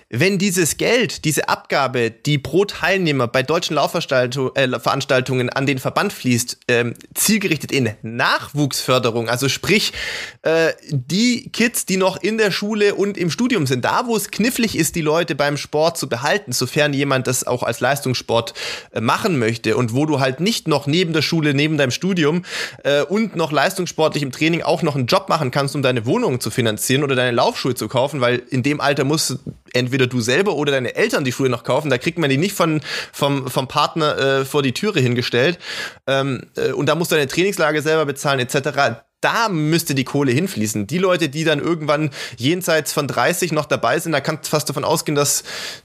Wenn 0.09 0.38
dieses 0.38 0.77
Geld, 0.77 1.25
diese 1.25 1.49
Abgabe, 1.49 2.12
die 2.12 2.38
pro 2.38 2.64
Teilnehmer 2.64 3.27
bei 3.27 3.42
deutschen 3.42 3.75
Laufveranstaltungen 3.75 5.49
äh, 5.49 5.53
an 5.53 5.66
den 5.66 5.79
Verband 5.79 6.12
fließt, 6.12 6.59
ähm, 6.69 6.95
zielgerichtet 7.14 7.73
in 7.73 7.90
Nachwuchsförderung, 8.03 9.29
also 9.29 9.49
sprich 9.49 9.92
äh, 10.42 10.73
die 10.90 11.51
Kids, 11.51 11.87
die 11.87 11.97
noch 11.97 12.23
in 12.23 12.38
der 12.38 12.53
Schule 12.53 12.95
und 12.95 13.19
im 13.19 13.31
Studium 13.33 13.66
sind, 13.66 13.85
da 13.85 14.07
wo 14.07 14.16
es 14.16 14.31
knifflig 14.31 14.79
ist, 14.79 14.95
die 14.95 15.03
Leute 15.03 15.35
beim 15.35 15.57
Sport 15.57 15.99
zu 15.99 16.09
behalten, 16.09 16.53
sofern 16.53 16.92
jemand 16.92 17.27
das 17.27 17.45
auch 17.45 17.64
als 17.64 17.81
Leistungssport 17.81 18.55
äh, 18.92 19.01
machen 19.01 19.40
möchte 19.40 19.77
und 19.77 19.92
wo 19.92 20.07
du 20.07 20.21
halt 20.21 20.38
nicht 20.38 20.69
noch 20.69 20.87
neben 20.87 21.14
der 21.14 21.23
Schule, 21.23 21.53
neben 21.53 21.79
deinem 21.79 21.90
Studium 21.90 22.45
äh, 22.85 23.03
und 23.03 23.35
noch 23.35 23.51
leistungssportlich 23.51 24.23
im 24.23 24.31
Training 24.31 24.62
auch 24.62 24.83
noch 24.83 24.95
einen 24.95 25.07
Job 25.07 25.29
machen 25.29 25.51
kannst, 25.51 25.75
um 25.75 25.83
deine 25.83 26.07
Wohnung 26.07 26.40
zu 26.40 26.51
finanzieren 26.51 27.03
oder 27.03 27.16
deine 27.16 27.33
Laufschuhe 27.33 27.75
zu 27.75 27.88
kaufen, 27.88 28.21
weil 28.21 28.40
in 28.51 28.62
dem 28.62 28.81
Alter 28.81 29.03
musst 29.03 29.40
entweder 29.76 30.06
du 30.06 30.20
selber 30.20 30.56
oder 30.56 30.72
deine 30.72 30.94
Eltern 30.94 31.24
die 31.24 31.32
Schuhe 31.32 31.48
noch 31.48 31.64
kaufen. 31.64 31.90
Da 31.90 31.98
kriegt 31.98 32.18
man 32.18 32.30
die 32.30 32.38
nicht 32.38 32.54
von, 32.54 32.80
vom, 33.12 33.48
vom 33.48 33.68
Partner 33.68 34.18
äh, 34.18 34.44
vor 34.44 34.62
die 34.62 34.72
Türe 34.72 35.00
hingestellt. 35.00 35.58
Ähm, 36.06 36.42
äh, 36.56 36.72
und 36.72 36.86
da 36.86 36.94
musst 36.94 37.12
du 37.12 37.16
deine 37.16 37.28
Trainingslage 37.28 37.82
selber 37.82 38.06
bezahlen, 38.06 38.40
etc 38.40 39.06
da 39.20 39.48
müsste 39.48 39.94
die 39.94 40.05
Kohle 40.05 40.31
hinfließen. 40.31 40.87
Die 40.87 40.98
Leute, 40.98 41.29
die 41.29 41.44
dann 41.44 41.59
irgendwann 41.59 42.11
jenseits 42.37 42.92
von 42.92 43.09
30 43.09 43.50
noch 43.52 43.64
dabei 43.64 43.98
sind, 43.98 44.12
da 44.12 44.20
kannst 44.20 44.46
du 44.46 44.50
fast 44.50 44.68
davon 44.68 44.85
ausgehen, 44.85 45.16
dass 45.16 45.42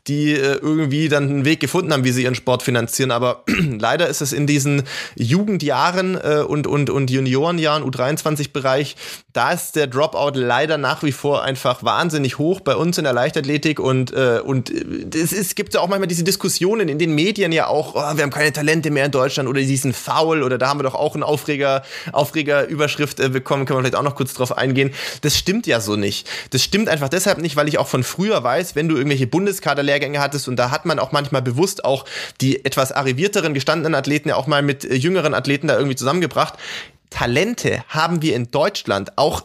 die 0.07 0.33
äh, 0.33 0.57
irgendwie 0.61 1.07
dann 1.07 1.29
einen 1.29 1.45
Weg 1.45 1.59
gefunden 1.59 1.93
haben, 1.93 2.03
wie 2.03 2.11
sie 2.11 2.23
ihren 2.23 2.35
Sport 2.35 2.61
finanzieren. 2.61 3.11
Aber 3.11 3.43
leider 3.79 4.07
ist 4.07 4.21
es 4.21 4.33
in 4.33 4.47
diesen 4.47 4.83
Jugendjahren 5.15 6.15
äh, 6.15 6.43
und, 6.47 6.67
und, 6.67 6.89
und 6.89 7.09
Juniorenjahren, 7.09 7.83
U23-Bereich, 7.89 8.97
da 9.31 9.53
ist 9.53 9.77
der 9.77 9.87
Dropout 9.87 10.37
leider 10.37 10.77
nach 10.77 11.03
wie 11.03 11.13
vor 11.13 11.43
einfach 11.43 11.83
wahnsinnig 11.83 12.37
hoch 12.37 12.59
bei 12.59 12.75
uns 12.75 12.97
in 12.97 13.05
der 13.05 13.13
Leichtathletik 13.13 13.79
und, 13.79 14.11
äh, 14.11 14.41
und 14.43 14.69
es, 15.15 15.31
es 15.31 15.55
gibt 15.55 15.73
ja 15.73 15.79
auch 15.79 15.87
manchmal 15.87 16.07
diese 16.07 16.25
Diskussionen 16.25 16.89
in 16.89 16.99
den 16.99 17.15
Medien 17.15 17.53
ja 17.53 17.67
auch, 17.67 17.95
oh, 17.95 18.17
wir 18.17 18.23
haben 18.23 18.29
keine 18.29 18.51
Talente 18.51 18.91
mehr 18.91 19.05
in 19.05 19.11
Deutschland 19.11 19.47
oder 19.47 19.61
die 19.61 19.77
sind 19.77 19.95
faul 19.95 20.43
oder 20.43 20.57
da 20.57 20.67
haben 20.67 20.79
wir 20.79 20.83
doch 20.83 20.95
auch 20.95 21.15
eine 21.15 21.25
Aufreger, 21.25 21.83
Aufregerüberschrift 22.11 23.20
bekommen, 23.29 23.65
können 23.65 23.77
wir 23.77 23.81
vielleicht 23.81 23.95
auch 23.95 24.03
noch 24.03 24.15
kurz 24.15 24.33
drauf 24.33 24.57
eingehen. 24.57 24.91
Das 25.21 25.37
stimmt 25.37 25.67
ja 25.67 25.79
so 25.79 25.95
nicht. 25.95 26.29
Das 26.51 26.63
stimmt 26.63 26.89
einfach 26.89 27.09
deshalb 27.09 27.39
nicht, 27.39 27.55
weil 27.55 27.67
ich 27.67 27.77
auch 27.77 27.87
von 27.87 28.03
früher 28.03 28.43
weiß, 28.43 28.75
wenn 28.75 28.87
du 28.87 28.95
irgendwelche 28.95 29.27
Bundeskaderlehrgänge 29.27 30.19
hattest 30.19 30.47
und 30.47 30.55
da 30.55 30.71
hat 30.71 30.85
man 30.85 30.99
auch 30.99 31.11
manchmal 31.11 31.41
bewusst 31.41 31.85
auch 31.85 32.05
die 32.41 32.63
etwas 32.65 32.91
arrivierteren, 32.91 33.53
gestandenen 33.53 33.95
Athleten 33.95 34.29
ja 34.29 34.35
auch 34.35 34.47
mal 34.47 34.61
mit 34.61 34.85
äh, 34.85 34.95
jüngeren 34.95 35.33
Athleten 35.33 35.67
da 35.67 35.75
irgendwie 35.75 35.95
zusammengebracht. 35.95 36.55
Talente 37.09 37.83
haben 37.89 38.21
wir 38.21 38.35
in 38.35 38.51
Deutschland 38.51 39.17
auch 39.17 39.43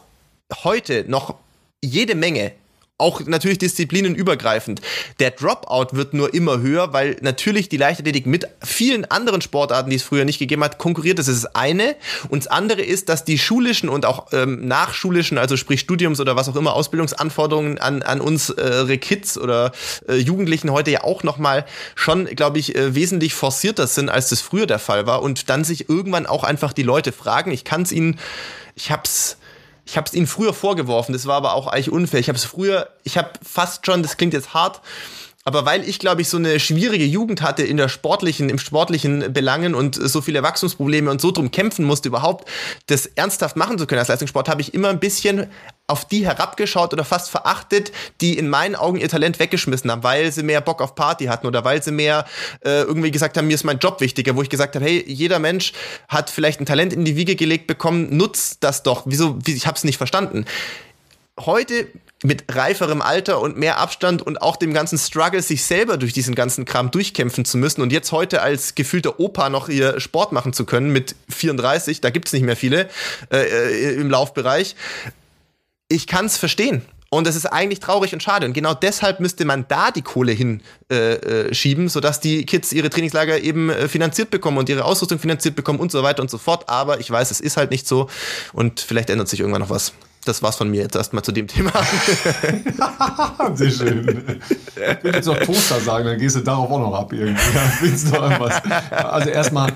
heute 0.63 1.05
noch 1.07 1.35
jede 1.83 2.15
Menge 2.15 2.53
auch 2.97 3.21
natürlich 3.25 3.59
disziplinenübergreifend. 3.59 4.81
Der 5.19 5.31
Dropout 5.31 5.95
wird 5.95 6.15
nur 6.15 6.33
immer 6.33 6.59
höher, 6.59 6.93
weil 6.93 7.17
natürlich 7.21 7.69
die 7.69 7.77
Leichtathletik 7.77 8.25
mit 8.25 8.47
vielen 8.63 9.05
anderen 9.05 9.41
Sportarten, 9.41 9.91
die 9.91 9.97
es 9.97 10.03
früher 10.03 10.25
nicht 10.25 10.39
gegeben 10.39 10.63
hat, 10.63 10.79
konkurriert. 10.79 11.19
Das 11.19 11.27
ist 11.27 11.43
das 11.43 11.55
eine. 11.55 11.95
Und 12.29 12.45
das 12.45 12.51
andere 12.51 12.81
ist, 12.81 13.09
dass 13.09 13.23
die 13.23 13.37
schulischen 13.37 13.89
und 13.89 14.05
auch 14.05 14.27
ähm, 14.33 14.67
nachschulischen, 14.67 15.37
also 15.37 15.57
sprich 15.57 15.79
Studiums 15.81 16.19
oder 16.19 16.35
was 16.35 16.49
auch 16.49 16.55
immer, 16.55 16.73
Ausbildungsanforderungen 16.73 17.77
an, 17.77 18.01
an 18.01 18.19
unsere 18.19 18.91
äh, 18.91 18.97
Kids 18.97 19.37
oder 19.37 19.71
äh, 20.09 20.15
Jugendlichen 20.15 20.71
heute 20.71 20.89
ja 20.89 21.03
auch 21.03 21.21
nochmal 21.21 21.65
schon, 21.93 22.25
glaube 22.25 22.57
ich, 22.57 22.75
äh, 22.75 22.95
wesentlich 22.95 23.35
forcierter 23.35 23.85
sind, 23.85 24.09
als 24.09 24.29
das 24.29 24.41
früher 24.41 24.65
der 24.65 24.79
Fall 24.79 25.05
war. 25.05 25.21
Und 25.21 25.51
dann 25.51 25.63
sich 25.63 25.87
irgendwann 25.87 26.25
auch 26.25 26.43
einfach 26.43 26.73
die 26.73 26.83
Leute 26.83 27.11
fragen. 27.11 27.51
Ich 27.51 27.63
kann 27.63 27.83
es 27.83 27.91
ihnen, 27.91 28.19
ich 28.75 28.91
hab's 28.91 29.37
ich 29.87 29.95
habe 29.95 30.05
es 30.05 30.13
ihnen 30.13 30.27
früher 30.27 30.53
vorgeworfen, 30.53 31.13
das 31.13 31.25
war 31.27 31.37
aber 31.37 31.53
auch 31.53 31.67
eigentlich 31.67 31.91
unfair. 31.91 32.19
Ich 32.19 32.27
habe 32.27 32.37
es 32.37 32.43
früher, 32.43 32.89
ich 33.03 33.17
habe 33.17 33.29
fast 33.41 33.85
schon, 33.85 34.03
das 34.03 34.17
klingt 34.17 34.33
jetzt 34.33 34.53
hart, 34.53 34.81
aber 35.47 35.65
weil 35.65 35.87
ich, 35.87 35.99
glaube 35.99 36.21
ich, 36.21 36.27
so 36.27 36.35
eine 36.35 36.59
schwierige 36.59 37.05
Jugend 37.05 37.41
hatte 37.41 37.63
in 37.63 37.77
der 37.77 37.87
sportlichen, 37.87 38.49
im 38.49 38.59
sportlichen 38.59 39.31
Belangen 39.31 39.75
und 39.75 39.95
so 39.95 40.19
viele 40.19 40.43
Wachstumsprobleme 40.43 41.09
und 41.09 41.21
so 41.21 41.31
drum 41.31 41.51
kämpfen 41.51 41.85
musste, 41.85 42.09
überhaupt 42.09 42.49
das 42.87 43.05
ernsthaft 43.05 43.55
machen 43.55 43.77
zu 43.77 43.87
können 43.87 43.99
als 43.99 44.09
Leistungssport, 44.09 44.49
habe 44.49 44.59
ich 44.59 44.73
immer 44.73 44.89
ein 44.89 44.99
bisschen 44.99 45.47
auf 45.87 46.03
die 46.03 46.25
herabgeschaut 46.25 46.91
oder 46.91 47.05
fast 47.05 47.29
verachtet, 47.29 47.93
die 48.19 48.37
in 48.37 48.49
meinen 48.49 48.75
Augen 48.75 48.97
ihr 48.97 49.07
Talent 49.07 49.39
weggeschmissen 49.39 49.89
haben, 49.89 50.03
weil 50.03 50.33
sie 50.33 50.43
mehr 50.43 50.59
Bock 50.59 50.81
auf 50.81 50.95
Party 50.95 51.27
hatten 51.27 51.47
oder 51.47 51.63
weil 51.63 51.81
sie 51.81 51.93
mehr 51.93 52.25
äh, 52.65 52.81
irgendwie 52.81 53.11
gesagt 53.11 53.37
haben, 53.37 53.47
mir 53.47 53.55
ist 53.55 53.63
mein 53.63 53.79
Job 53.79 54.01
wichtiger, 54.01 54.35
wo 54.35 54.41
ich 54.41 54.49
gesagt 54.49 54.75
habe, 54.75 54.83
hey, 54.83 55.01
jeder 55.07 55.39
Mensch 55.39 55.71
hat 56.09 56.29
vielleicht 56.29 56.59
ein 56.59 56.65
Talent 56.65 56.91
in 56.91 57.05
die 57.05 57.15
Wiege 57.15 57.37
gelegt 57.37 57.67
bekommen, 57.67 58.17
nutzt 58.17 58.65
das 58.65 58.83
doch. 58.83 59.03
Wieso? 59.05 59.37
Wie, 59.45 59.53
ich 59.53 59.65
habe 59.65 59.77
es 59.77 59.85
nicht 59.85 59.97
verstanden. 59.97 60.43
Heute 61.39 61.87
mit 62.23 62.55
reiferem 62.55 63.01
Alter 63.01 63.39
und 63.39 63.57
mehr 63.57 63.77
Abstand 63.77 64.21
und 64.21 64.41
auch 64.41 64.55
dem 64.55 64.73
ganzen 64.73 64.97
Struggle, 64.97 65.41
sich 65.41 65.63
selber 65.65 65.97
durch 65.97 66.13
diesen 66.13 66.33
ganzen 66.33 66.65
Kram 66.65 66.89
durchkämpfen 66.89 67.45
zu 67.45 67.57
müssen 67.57 67.81
und 67.81 67.91
jetzt 67.91 68.11
heute 68.11 68.41
als 68.41 68.75
gefühlter 68.75 69.19
Opa 69.19 69.49
noch 69.49 69.69
ihr 69.69 69.99
Sport 69.99 70.31
machen 70.31 70.53
zu 70.53 70.65
können 70.65 70.91
mit 70.91 71.15
34, 71.29 72.01
da 72.01 72.09
gibt 72.09 72.27
es 72.27 72.33
nicht 72.33 72.43
mehr 72.43 72.55
viele 72.55 72.89
äh, 73.31 73.37
äh, 73.37 73.93
im 73.95 74.09
Laufbereich. 74.09 74.75
Ich 75.89 76.07
kann 76.07 76.25
es 76.25 76.37
verstehen. 76.37 76.81
Und 77.09 77.25
das 77.25 77.37
ist 77.37 77.45
eigentlich 77.45 77.79
traurig 77.79 78.11
und 78.11 78.21
schade. 78.21 78.45
Und 78.45 78.51
genau 78.51 78.73
deshalb 78.73 79.21
müsste 79.21 79.45
man 79.45 79.65
da 79.69 79.91
die 79.91 80.01
Kohle 80.01 80.33
hinschieben, 80.33 81.83
äh, 81.83 81.87
äh, 81.87 81.89
sodass 81.89 82.19
die 82.19 82.45
Kids 82.45 82.73
ihre 82.73 82.89
Trainingslager 82.89 83.39
eben 83.39 83.69
äh, 83.69 83.87
finanziert 83.87 84.29
bekommen 84.29 84.57
und 84.57 84.67
ihre 84.67 84.83
Ausrüstung 84.83 85.17
finanziert 85.17 85.55
bekommen 85.55 85.79
und 85.79 85.89
so 85.89 86.03
weiter 86.03 86.21
und 86.21 86.29
so 86.29 86.37
fort. 86.37 86.67
Aber 86.67 86.99
ich 86.99 87.09
weiß, 87.09 87.31
es 87.31 87.39
ist 87.39 87.55
halt 87.55 87.71
nicht 87.71 87.87
so. 87.87 88.09
Und 88.51 88.81
vielleicht 88.81 89.09
ändert 89.09 89.29
sich 89.29 89.39
irgendwann 89.39 89.61
noch 89.61 89.69
was 89.69 89.93
das 90.27 90.41
war's 90.43 90.55
von 90.55 90.69
mir 90.69 90.81
jetzt 90.81 90.95
erstmal 90.95 91.23
zu 91.23 91.31
dem 91.31 91.47
Thema. 91.47 91.71
Sehr 93.53 93.71
schön. 93.71 94.39
Ich 94.75 95.03
will 95.03 95.13
jetzt 95.13 95.25
noch 95.25 95.37
Toaster 95.39 95.79
sagen, 95.79 96.05
dann 96.05 96.17
gehst 96.17 96.35
du 96.35 96.41
darauf 96.41 96.69
auch 96.69 96.79
noch 96.79 96.93
ab 96.93 97.13
irgendwie. 97.13 97.41
willst 97.81 98.11
noch 98.11 98.23
irgendwas? 98.23 98.61
Also 98.91 99.29
erstmal, 99.29 99.73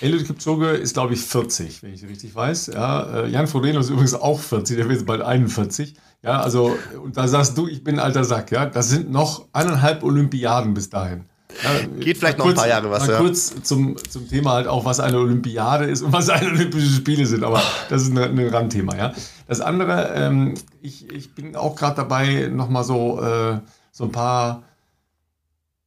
Eliud 0.00 0.26
Kipchoge 0.26 0.68
ist, 0.70 0.94
glaube 0.94 1.14
ich, 1.14 1.20
40, 1.20 1.82
wenn 1.82 1.94
ich 1.94 2.04
richtig 2.04 2.34
weiß. 2.34 2.68
Ja, 2.74 3.24
äh, 3.24 3.28
Jan 3.28 3.46
Frodeno 3.46 3.80
ist 3.80 3.90
übrigens 3.90 4.14
auch 4.14 4.38
40, 4.38 4.76
der 4.76 4.86
wird 4.86 4.98
jetzt 4.98 5.06
bald 5.06 5.22
41. 5.22 5.94
Ja, 6.22 6.40
also, 6.40 6.76
und 7.02 7.16
da 7.16 7.28
sagst 7.28 7.56
du, 7.56 7.68
ich 7.68 7.84
bin 7.84 7.96
ein 7.96 8.04
alter 8.04 8.24
Sack. 8.24 8.50
Ja, 8.50 8.66
das 8.66 8.88
sind 8.88 9.10
noch 9.10 9.46
eineinhalb 9.52 10.02
Olympiaden 10.02 10.74
bis 10.74 10.90
dahin. 10.90 11.24
Ja, 11.62 11.86
Geht 12.00 12.18
vielleicht 12.18 12.38
noch 12.38 12.46
kurz, 12.46 12.58
ein 12.58 12.60
paar 12.62 12.68
Jahre 12.68 12.90
was, 12.90 13.06
ja. 13.06 13.18
Kurz 13.18 13.62
zum, 13.62 13.96
zum 13.96 14.28
Thema 14.28 14.52
halt 14.52 14.66
auch, 14.66 14.84
was 14.84 15.00
eine 15.00 15.18
Olympiade 15.18 15.84
ist 15.84 16.02
und 16.02 16.12
was 16.12 16.28
eine 16.28 16.50
Olympische 16.50 16.88
Spiele 16.88 17.26
sind, 17.26 17.44
aber 17.44 17.62
das 17.88 18.02
ist 18.02 18.10
ein, 18.10 18.18
ein 18.18 18.48
Randthema, 18.48 18.96
ja. 18.96 19.14
Das 19.46 19.60
andere, 19.60 20.12
ähm, 20.14 20.54
ich, 20.82 21.10
ich 21.12 21.34
bin 21.34 21.56
auch 21.56 21.76
gerade 21.76 21.96
dabei, 21.96 22.48
nochmal 22.52 22.84
so, 22.84 23.20
äh, 23.20 23.60
so 23.92 24.04
ein 24.04 24.12
paar, 24.12 24.64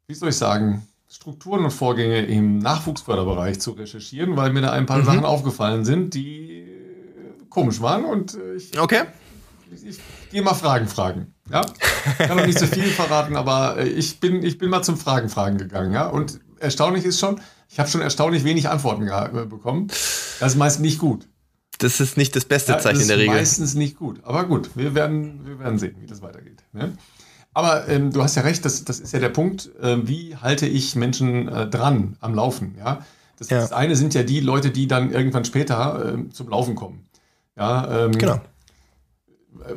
wie 0.08 0.14
soll 0.14 0.30
ich 0.30 0.38
sagen, 0.38 0.88
Strukturen 1.10 1.66
und 1.66 1.72
Vorgänge 1.72 2.26
im 2.26 2.60
Nachwuchsförderbereich 2.60 3.60
zu 3.60 3.72
recherchieren, 3.72 4.38
weil 4.38 4.54
mir 4.54 4.62
da 4.62 4.72
ein 4.72 4.86
paar 4.86 5.00
mhm. 5.00 5.06
Sachen 5.06 5.26
aufgefallen 5.26 5.86
sind, 5.86 6.14
die 6.14 6.66
komisch 7.50 7.82
waren 7.82 8.06
und 8.06 8.38
ich, 8.56 8.80
okay. 8.80 9.04
ich, 9.72 9.86
ich 9.86 10.00
gehe 10.32 10.42
mal 10.42 10.54
Fragen 10.54 10.88
fragen. 10.88 11.34
Ja? 11.52 11.66
Ich 12.20 12.28
kann 12.28 12.38
noch 12.38 12.46
nicht 12.46 12.60
so 12.60 12.68
viel 12.68 12.86
verraten, 12.86 13.36
aber 13.36 13.78
äh, 13.78 13.88
ich 13.88 14.20
bin, 14.20 14.44
ich 14.44 14.58
bin 14.58 14.70
mal 14.70 14.82
zum 14.82 14.98
Fragen 14.98 15.30
fragen 15.30 15.58
gegangen. 15.58 15.94
Ja? 15.94 16.08
Und 16.08 16.40
erstaunlich 16.60 17.06
ist 17.06 17.20
schon, 17.20 17.40
ich 17.70 17.80
habe 17.80 17.90
schon 17.90 18.02
erstaunlich 18.02 18.44
wenig 18.44 18.70
Antworten 18.70 19.08
äh, 19.08 19.46
bekommen. 19.46 19.88
Das 19.88 20.54
ist 20.54 20.56
meist 20.56 20.80
nicht 20.80 21.00
gut. 21.00 21.28
Das 21.80 22.00
ist 22.00 22.18
nicht 22.18 22.36
das 22.36 22.46
beste 22.46 22.74
ja, 22.74 22.80
Zeichen 22.80 23.02
in 23.02 23.08
der 23.08 23.18
Regel. 23.18 23.36
Das 23.36 23.44
ist 23.44 23.60
meistens 23.60 23.76
nicht 23.76 23.98
gut. 23.98 24.20
Aber 24.24 24.46
gut, 24.46 24.72
wir 24.76 24.96
werden, 24.96 25.46
wir 25.46 25.60
werden 25.60 25.78
sehen, 25.78 25.96
wie 26.00 26.08
das 26.08 26.22
weitergeht. 26.22 26.64
Ne? 26.74 26.98
Aber 27.54 27.88
ähm, 27.88 28.12
du 28.12 28.24
hast 28.24 28.36
ja 28.36 28.42
recht, 28.42 28.66
das, 28.66 28.84
das 28.84 29.00
ist 29.00 29.14
ja 29.14 29.20
der 29.20 29.30
Punkt, 29.30 29.70
äh, 29.82 30.08
wie 30.08 30.36
halte 30.36 30.66
ich 30.66 30.96
Menschen 30.96 31.48
äh, 31.48 31.68
dran 31.68 32.18
am 32.20 32.34
Laufen? 32.34 32.76
Ja? 32.78 33.06
Das, 33.38 33.50
ja. 33.50 33.60
das, 33.60 33.72
eine 33.72 33.96
sind 33.96 34.14
ja 34.16 34.24
die 34.24 34.40
Leute, 34.40 34.72
die 34.72 34.88
dann 34.88 35.12
irgendwann 35.12 35.46
später 35.46 36.16
äh, 36.16 36.30
zum 36.30 36.50
Laufen 36.50 36.76
kommen. 36.76 37.06
Ja, 37.56 38.06
ähm, 38.06 38.12
genau 38.12 38.42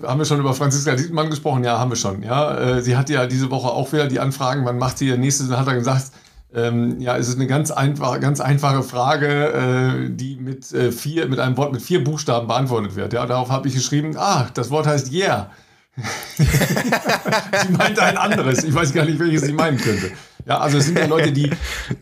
haben 0.03 0.19
wir 0.19 0.25
schon 0.25 0.41
über 0.41 0.55
Franziska 0.55 0.95
Dietmann 0.95 1.31
gesprochen? 1.31 1.65
Ja, 1.65 1.79
haben 1.79 1.91
wir 1.91 1.97
schon. 1.97 2.23
Ja, 2.23 2.57
äh, 2.57 2.83
sie 2.83 2.97
hatte 2.97 3.13
ja 3.13 3.27
diese 3.27 3.51
Woche 3.51 3.69
auch 3.69 3.93
wieder 3.93 4.07
die 4.07 4.21
Anfragen, 4.21 4.65
wann 4.65 4.79
macht 4.79 4.99
sie 4.99 5.09
ihr 5.09 5.19
nächstes? 5.19 5.49
Dann 5.49 5.59
hat 5.59 5.67
er 5.67 5.75
gesagt, 5.75 6.13
ähm, 6.55 7.01
ja, 7.01 7.17
es 7.17 7.29
ist 7.29 7.37
eine 7.37 7.47
ganz 7.47 7.71
einfache, 7.71 8.19
ganz 8.19 8.41
einfache 8.41 8.83
Frage, 8.83 10.07
äh, 10.07 10.11
die 10.11 10.37
mit 10.37 10.73
äh, 10.73 10.91
vier, 10.91 11.29
mit 11.29 11.39
einem 11.39 11.57
Wort 11.57 11.73
mit 11.73 11.83
vier 11.83 12.03
Buchstaben 12.03 12.49
beantwortet 12.49 12.97
wird. 12.97 13.13
Ja, 13.13 13.27
darauf 13.27 13.51
habe 13.51 13.69
ich 13.69 13.75
geschrieben, 13.75 14.17
ah, 14.17 14.49
das 14.55 14.71
Wort 14.71 14.87
heißt 14.87 15.13
yeah. 15.13 15.51
sie 16.37 17.73
meinte 17.73 18.03
ein 18.03 18.17
anderes. 18.17 18.65
Ich 18.65 18.75
weiß 18.75 18.93
gar 18.93 19.05
nicht, 19.05 19.19
welches 19.19 19.43
sie 19.43 19.53
meinen 19.53 19.79
könnte. 19.79 20.13
Ja, 20.47 20.59
also 20.59 20.79
es 20.79 20.87
sind 20.87 20.99
ja 20.99 21.07
Leute, 21.07 21.33
die, 21.33 21.51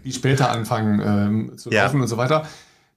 die 0.04 0.12
später 0.12 0.50
anfangen 0.50 1.00
ähm, 1.04 1.58
zu 1.58 1.70
laufen 1.70 1.96
ja. 1.96 2.02
und 2.02 2.08
so 2.08 2.16
weiter. 2.16 2.46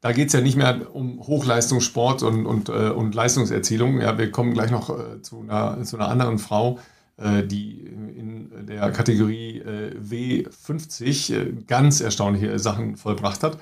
Da 0.02 0.12
geht 0.14 0.28
es 0.28 0.34
ja 0.34 0.42
nicht 0.42 0.58
mehr 0.58 0.94
um 0.96 1.20
Hochleistungssport 1.20 2.24
und, 2.24 2.48
und, 2.48 2.70
äh, 2.70 2.90
und 2.90 3.14
Leistungserzielung. 3.14 4.02
Ja, 4.02 4.18
wir 4.18 4.32
kommen 4.32 4.54
gleich 4.54 4.72
noch 4.72 4.90
äh, 4.90 5.22
zu, 5.22 5.42
einer, 5.42 5.84
zu 5.84 5.96
einer 5.96 6.10
anderen 6.10 6.40
Frau, 6.40 6.80
äh, 7.18 7.44
die 7.44 7.82
in 7.82 8.66
der 8.66 8.92
Kategorie 8.92 9.60
äh, 9.60 9.96
W50 10.00 11.36
äh, 11.36 11.54
ganz 11.68 12.02
erstaunliche 12.02 12.58
Sachen 12.58 12.98
vollbracht 12.98 13.44
hat. 13.44 13.60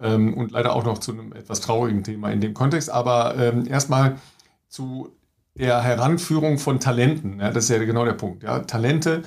Ähm, 0.00 0.34
und 0.34 0.50
leider 0.50 0.74
auch 0.74 0.84
noch 0.84 0.98
zu 0.98 1.12
einem 1.12 1.32
etwas 1.32 1.60
traurigen 1.60 2.02
Thema 2.02 2.30
in 2.32 2.40
dem 2.40 2.54
Kontext. 2.54 2.90
Aber 2.90 3.36
ähm, 3.36 3.64
erstmal 3.66 4.16
zu 4.68 5.10
der 5.54 5.80
Heranführung 5.82 6.58
von 6.58 6.80
Talenten. 6.80 7.38
Ja, 7.38 7.50
das 7.50 7.64
ist 7.64 7.70
ja 7.70 7.78
genau 7.78 8.04
der 8.04 8.12
Punkt. 8.12 8.42
Ja. 8.42 8.60
Talente 8.60 9.22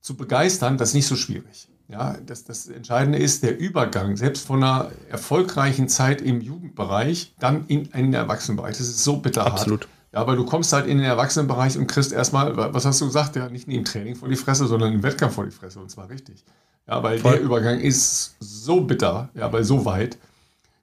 zu 0.00 0.16
begeistern, 0.16 0.78
das 0.78 0.90
ist 0.90 0.94
nicht 0.94 1.06
so 1.06 1.16
schwierig. 1.16 1.68
Ja, 1.88 2.16
das, 2.24 2.44
das 2.44 2.66
Entscheidende 2.66 3.18
ist 3.18 3.44
der 3.44 3.58
Übergang, 3.58 4.16
selbst 4.16 4.46
von 4.46 4.62
einer 4.62 4.90
erfolgreichen 5.08 5.88
Zeit 5.88 6.20
im 6.20 6.40
Jugendbereich, 6.40 7.34
dann 7.38 7.64
in 7.68 7.92
einen 7.94 8.12
Erwachsenenbereich. 8.12 8.76
Das 8.76 8.88
ist 8.88 9.04
so 9.04 9.18
bitterhart. 9.18 9.52
Absolut. 9.52 9.88
Ja, 10.12 10.26
weil 10.26 10.36
du 10.36 10.44
kommst 10.44 10.72
halt 10.72 10.86
in 10.86 10.98
den 10.98 11.06
Erwachsenenbereich 11.06 11.78
und 11.78 11.86
kriegst 11.86 12.12
erstmal, 12.12 12.56
was 12.56 12.84
hast 12.84 13.00
du 13.00 13.06
gesagt, 13.06 13.36
ja, 13.36 13.48
nicht 13.48 13.68
im 13.68 13.84
Training 13.84 14.16
vor 14.16 14.28
die 14.28 14.36
Fresse, 14.36 14.66
sondern 14.66 14.94
im 14.94 15.02
Wettkampf 15.02 15.34
vor 15.34 15.44
die 15.44 15.50
Fresse 15.50 15.78
und 15.78 15.90
zwar 15.90 16.08
richtig. 16.08 16.44
Ja, 16.88 17.02
weil 17.02 17.18
Voll. 17.18 17.32
der 17.32 17.40
Übergang 17.40 17.80
ist 17.80 18.36
so 18.40 18.80
bitter, 18.80 19.28
ja, 19.34 19.52
weil 19.52 19.62
so 19.62 19.84
weit, 19.84 20.18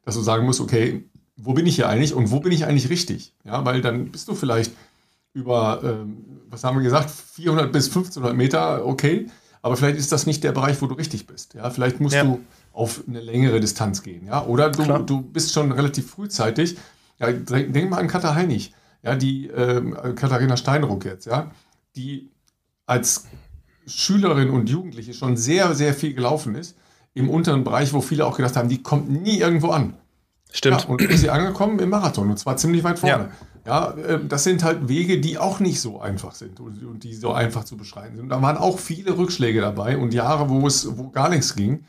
dass 0.06 0.16
du 0.16 0.22
sagen 0.22 0.46
musst, 0.46 0.62
okay, 0.62 1.04
wo 1.36 1.54
bin 1.54 1.66
ich 1.66 1.76
hier 1.76 1.90
eigentlich 1.90 2.14
und 2.14 2.32
wo 2.32 2.40
bin 2.40 2.52
ich 2.52 2.66
eigentlich 2.66 2.90
richtig? 2.90 3.34
Ja, 3.44 3.66
weil 3.66 3.82
dann 3.82 4.12
bist 4.12 4.28
du 4.28 4.36
vielleicht 4.36 4.72
über, 5.34 5.82
ähm, 5.84 6.42
was 6.50 6.64
haben 6.64 6.78
wir 6.78 6.84
gesagt, 6.84 7.10
400 7.10 7.72
bis 7.72 7.88
1500 7.88 8.36
Meter, 8.36 8.86
okay, 8.86 9.28
aber 9.64 9.78
vielleicht 9.78 9.98
ist 9.98 10.12
das 10.12 10.28
nicht 10.28 10.44
der 10.44 10.52
Bereich, 10.52 10.82
wo 10.82 10.88
du 10.88 10.94
richtig 10.94 11.26
bist. 11.26 11.56
Ja, 11.56 11.70
vielleicht 11.70 12.00
musst 12.00 12.16
ja. 12.16 12.24
du 12.24 12.42
auf 12.74 13.04
eine 13.08 13.22
längere 13.22 13.60
Distanz 13.60 14.04
gehen, 14.04 14.28
ja, 14.28 14.46
oder 14.46 14.70
du, 14.70 14.84
du 15.00 15.22
bist 15.22 15.54
schon 15.54 15.72
relativ 15.72 16.12
frühzeitig. 16.12 16.78
Ja, 17.20 17.32
denk 17.32 17.90
mal 17.90 18.00
an 18.00 18.08
Katha 18.08 18.36
Heinig, 18.36 18.74
ja, 19.02 19.16
die 19.16 19.48
ähm, 19.48 19.96
Katharina 20.16 20.58
Steinruck 20.58 21.06
jetzt, 21.06 21.26
ja, 21.26 21.52
die 21.96 22.30
als 22.86 23.26
Schülerin 23.88 24.50
und 24.50 24.70
Jugendliche 24.70 25.14
schon 25.14 25.38
sehr, 25.38 25.74
sehr 25.76 25.94
viel 25.94 26.14
gelaufen 26.14 26.56
ist, 26.56 26.76
im 27.14 27.30
unteren 27.30 27.64
Bereich, 27.64 27.94
wo 27.94 28.02
viele 28.02 28.26
auch 28.26 28.36
gedacht 28.36 28.58
haben, 28.58 28.68
die 28.68 28.84
kommt 28.84 29.10
nie 29.10 29.40
irgendwo 29.40 29.70
an. 29.70 29.94
Stimmt. 30.52 30.82
Ja, 30.82 30.88
und 30.88 31.02
ist 31.02 31.22
sie 31.22 31.30
angekommen 31.30 31.80
im 31.80 31.90
Marathon 31.90 32.30
und 32.30 32.38
zwar 32.38 32.58
ziemlich 32.58 32.84
weit 32.84 33.00
vorne. 33.00 33.30
Ja. 33.30 33.48
Ja, 33.66 33.94
ähm, 34.08 34.28
das 34.28 34.44
sind 34.44 34.64
halt 34.64 34.90
Wege, 34.90 35.20
die 35.20 35.38
auch 35.38 35.60
nicht 35.60 35.80
so 35.80 36.02
einfach 36.02 36.36
sind 36.36 36.60
und, 36.60 37.04
die 37.04 37.14
so 37.14 37.32
einfach 37.32 37.64
zu 37.64 37.78
beschreiben 37.78 38.16
sind. 38.16 38.26
Und 38.26 38.30
da 38.30 38.42
waren 38.42 38.58
auch 38.58 38.80
viele 38.80 39.18
Rückschläge 39.18 39.62
dabei 39.62 39.98
und 39.98 40.14
Jahre, 40.14 40.50
wo 40.50 40.68
es 40.68 40.98
wo 40.98 41.10
gar 41.10 41.30
nichts 41.30 41.56
ging. 41.56 41.86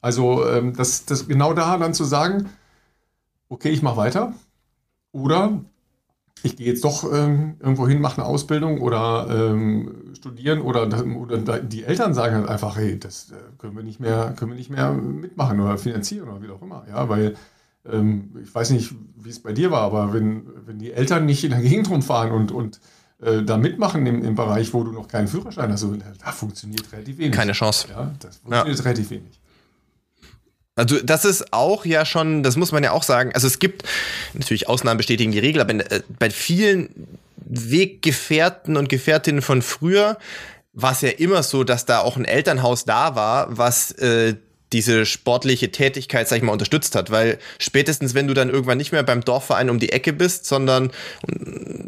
Also 0.00 0.46
ähm, 0.46 0.74
das, 0.74 1.04
das 1.04 1.28
genau 1.28 1.52
da 1.52 1.76
dann 1.76 1.92
zu 1.92 2.04
sagen, 2.04 2.48
okay, 3.48 3.70
ich 3.70 3.82
mache 3.82 3.96
weiter 3.96 4.32
oder 5.12 5.60
ich 6.42 6.56
gehe 6.56 6.68
jetzt 6.68 6.84
doch 6.84 7.04
ähm, 7.12 7.56
irgendwo 7.60 7.88
hin, 7.88 8.00
mache 8.00 8.20
eine 8.20 8.26
Ausbildung 8.26 8.80
oder 8.80 9.26
ähm, 9.28 10.14
studieren 10.14 10.60
oder, 10.60 10.88
oder, 11.04 11.58
die 11.58 11.84
Eltern 11.84 12.14
sagen 12.14 12.36
halt 12.36 12.48
einfach, 12.48 12.76
hey, 12.76 12.98
das 12.98 13.32
äh, 13.32 13.34
können 13.58 13.76
wir 13.76 13.82
nicht 13.82 14.00
mehr, 14.00 14.34
können 14.36 14.52
wir 14.52 14.56
nicht 14.56 14.70
mehr 14.70 14.92
mitmachen 14.92 15.60
oder 15.60 15.78
finanzieren 15.78 16.28
oder 16.28 16.42
wie 16.42 16.50
auch 16.50 16.62
immer. 16.62 16.86
Ja, 16.88 17.08
weil 17.08 17.36
ähm, 17.90 18.30
ich 18.42 18.54
weiß 18.54 18.70
nicht, 18.70 18.94
wie 19.16 19.30
es 19.30 19.40
bei 19.40 19.52
dir 19.52 19.70
war, 19.70 19.82
aber 19.82 20.12
wenn, 20.12 20.46
wenn 20.66 20.78
die 20.78 20.92
Eltern 20.92 21.26
nicht 21.26 21.44
in 21.44 21.50
der 21.50 21.60
Gegend 21.60 21.90
rumfahren 21.90 22.32
und, 22.32 22.52
und 22.52 22.80
äh, 23.20 23.42
da 23.42 23.56
mitmachen 23.56 24.06
im, 24.06 24.24
im 24.24 24.34
Bereich, 24.34 24.72
wo 24.72 24.84
du 24.84 24.92
noch 24.92 25.08
keinen 25.08 25.28
Führerschein 25.28 25.72
hast, 25.72 25.84
da 25.84 26.32
funktioniert 26.32 26.92
relativ 26.92 27.18
wenig. 27.18 27.34
Keine 27.34 27.52
Chance. 27.52 27.88
Ja, 27.90 28.12
das 28.20 28.36
funktioniert 28.38 28.78
ja. 28.78 28.84
relativ 28.84 29.10
wenig. 29.10 29.40
Also 30.76 31.00
das 31.02 31.24
ist 31.24 31.52
auch 31.52 31.84
ja 31.84 32.04
schon, 32.04 32.44
das 32.44 32.56
muss 32.56 32.70
man 32.70 32.84
ja 32.84 32.92
auch 32.92 33.02
sagen. 33.02 33.32
Also 33.34 33.48
es 33.48 33.58
gibt 33.58 33.82
natürlich 34.34 34.68
Ausnahmen 34.68 34.98
bestätigen 34.98 35.32
die 35.32 35.40
Regel, 35.40 35.60
aber 35.60 35.74
äh, 35.74 36.02
bei 36.20 36.30
vielen 36.30 37.08
Weggefährten 37.36 38.76
und 38.76 38.88
Gefährtinnen 38.88 39.42
von 39.42 39.62
früher 39.62 40.18
war 40.72 40.92
es 40.92 41.00
ja 41.00 41.08
immer 41.08 41.42
so, 41.42 41.64
dass 41.64 41.86
da 41.86 41.98
auch 41.98 42.16
ein 42.16 42.24
Elternhaus 42.24 42.84
da 42.84 43.16
war, 43.16 43.56
was 43.58 43.90
äh, 43.92 44.36
diese 44.72 45.06
sportliche 45.06 45.70
Tätigkeit, 45.70 46.28
sag 46.28 46.36
ich 46.36 46.42
mal, 46.42 46.52
unterstützt 46.52 46.94
hat. 46.94 47.10
Weil 47.10 47.38
spätestens, 47.58 48.14
wenn 48.14 48.26
du 48.26 48.34
dann 48.34 48.50
irgendwann 48.50 48.78
nicht 48.78 48.92
mehr 48.92 49.02
beim 49.02 49.22
Dorfverein 49.22 49.70
um 49.70 49.78
die 49.78 49.90
Ecke 49.92 50.12
bist, 50.12 50.46
sondern, 50.46 50.90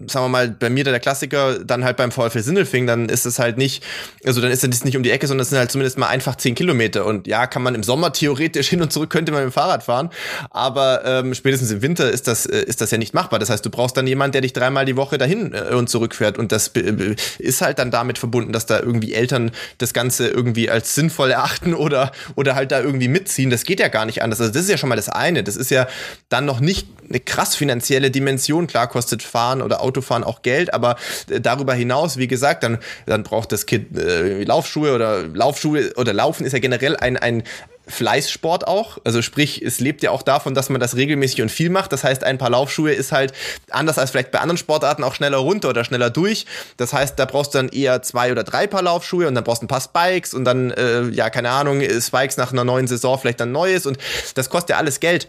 sagen 0.07 0.25
wir 0.25 0.29
mal, 0.29 0.49
bei 0.49 0.71
mir 0.71 0.85
der 0.85 1.01
Klassiker, 1.01 1.59
dann 1.59 1.85
halt 1.85 1.97
beim 1.97 2.13
VfL 2.13 2.43
Sindelfing, 2.43 2.87
dann 2.87 3.09
ist 3.09 3.27
es 3.27 3.39
halt 3.39 3.59
nicht, 3.59 3.85
also 4.25 4.41
dann 4.41 4.51
ist 4.51 4.65
es 4.65 4.85
nicht 4.85 4.97
um 4.97 5.03
die 5.03 5.11
Ecke, 5.11 5.27
sondern 5.27 5.43
es 5.43 5.51
sind 5.51 5.59
halt 5.59 5.71
zumindest 5.71 5.99
mal 5.99 6.09
einfach 6.09 6.37
zehn 6.37 6.55
Kilometer. 6.55 7.07
Und 7.07 7.27
ja, 7.27 7.47
kann 7.47 7.63
man 7.63 7.75
im 7.75 7.83
Sommer 7.83 8.13
theoretisch 8.13 8.69
hin 8.69 8.83
und 8.83 8.93
zurück, 8.93 9.11
könnte 9.11 9.33
man 9.33 9.45
mit 9.45 9.53
dem 9.53 9.55
Fahrrad 9.55 9.83
fahren. 9.83 10.11
Aber 10.51 11.05
ähm, 11.05 11.35
spätestens 11.35 11.71
im 11.71 11.83
Winter 11.83 12.11
ist 12.11 12.27
das, 12.29 12.47
äh, 12.47 12.63
ist 12.63 12.81
das 12.81 12.91
ja 12.91 12.99
nicht 12.99 13.15
machbar. 13.15 13.39
Das 13.39 13.51
heißt, 13.51 13.65
du 13.65 13.71
brauchst 13.71 13.97
dann 13.97 14.07
jemanden, 14.07 14.33
der 14.33 14.41
dich 14.41 14.53
dreimal 14.53 14.85
die 14.85 14.97
Woche 14.97 15.19
dahin 15.19 15.53
äh, 15.53 15.75
und 15.75 15.89
zurückfährt. 15.89 16.39
Und 16.39 16.53
das 16.53 16.69
äh, 16.69 17.15
ist 17.39 17.61
halt 17.61 17.79
dann 17.79 17.91
damit 17.91 18.19
verbunden, 18.19 18.53
dass 18.53 18.67
da 18.67 18.81
irgendwie 18.81 19.15
Eltern 19.15 19.51
das 19.79 19.93
Ganze 19.93 20.29
irgendwie 20.29 20.71
als 20.71 20.95
sinnvoll 20.95 21.31
erachten 21.31 21.75
oder, 21.81 22.13
oder 22.37 22.55
halt 22.55 22.70
da 22.71 22.81
irgendwie 22.81 23.09
mitziehen. 23.09 23.51
Das 23.51 23.65
geht 23.65 23.81
ja 23.81 23.89
gar 23.89 24.07
nicht 24.07 24.23
anders. 24.23 24.41
Also 24.41 24.53
das 24.53 24.63
ist 24.63 24.71
ja 24.71 24.79
schon 24.79 24.89
mal 24.89 24.97
das 24.97 25.09
eine. 25.09 25.43
Das 25.43 25.57
ist 25.57 25.71
ja 25.71 25.87
dann 26.29 26.45
noch 26.45 26.61
nicht 26.61 26.89
eine 27.09 27.21
krass 27.21 27.57
finanzielle 27.57 28.11
Dimension. 28.11 28.67
Klar 28.67 28.89
kostet 28.89 29.23
Fahren 29.23 29.63
oder 29.63 29.83
Autofahren 29.83 30.25
auch 30.25 30.43
Geld, 30.43 30.73
aber 30.73 30.97
äh, 31.29 31.41
darüber 31.41 31.75
hinaus, 31.75 32.17
wie 32.17 32.29
gesagt, 32.29 32.63
dann, 32.63 32.79
dann 33.07 33.23
braucht 33.23 33.53
das 33.53 33.67
Kind 33.67 33.99
äh, 33.99 34.45
Laufschuhe 34.45 34.95
oder 34.95 35.23
Laufschuhe 35.27 35.93
oder 35.97 36.13
Laufen 36.13 36.47
ist 36.47 36.53
ja 36.53 36.59
generell 36.59 36.97
ein, 36.97 37.17
ein 37.17 37.43
Fleißsport 37.91 38.67
auch. 38.67 38.99
Also 39.05 39.23
sprich, 39.23 39.63
es 39.63 39.81
lebt 39.81 40.03
ja 40.03 40.11
auch 40.11 40.23
davon, 40.23 40.55
dass 40.55 40.69
man 40.69 40.81
das 40.81 40.97
regelmäßig 40.97 41.43
und 41.43 41.51
viel 41.51 41.71
macht. 41.71 41.93
Das 41.93 42.05
heißt, 42.05 42.25
ein 42.25 42.39
paar 42.39 42.51
Laufschuhe 42.51 42.93
ist 42.93 43.13
halt 43.13 43.33
anders 43.71 43.99
als 43.99 44.11
vielleicht 44.11 44.31
bei 44.31 44.41
anderen 44.41 44.59
Sportarten 44.59 45.05
auch 45.05 45.15
schneller 45.15 45.39
runter 45.39 45.71
oder 45.71 45.85
schneller 45.85 46.11
durch. 46.11 46.47
Das 46.77 46.93
heißt, 46.93 47.19
da 47.19 47.25
brauchst 47.25 47.55
du 47.55 47.59
dann 47.59 47.69
eher 47.69 48.03
zwei 48.03 48.33
oder 48.33 48.45
drei 48.45 48.67
Paar 48.67 48.83
Laufschuhe 48.83 49.27
und 49.29 49.35
dann 49.35 49.45
brauchst 49.45 49.63
du 49.63 49.67
ein 49.67 49.69
paar 49.69 49.81
Spikes 49.81 50.35
und 50.35 50.45
dann, 50.45 50.71
äh, 50.71 51.09
ja, 51.09 51.31
keine 51.31 51.51
Ahnung, 51.51 51.83
Spikes 51.83 52.37
nach 52.37 52.53
einer 52.53 52.65
neuen 52.65 52.87
Saison 52.87 53.19
vielleicht 53.19 53.41
dann 53.41 53.53
neues 53.53 53.87
und 53.87 53.99
das 54.35 54.51
kostet 54.51 54.71
ja 54.71 54.77
alles 54.77 55.01
Geld. 55.01 55.29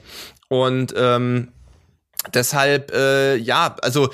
Und 0.50 0.94
ähm, 0.98 1.50
deshalb, 2.34 2.92
äh, 2.94 3.36
ja, 3.36 3.76
also 3.82 4.10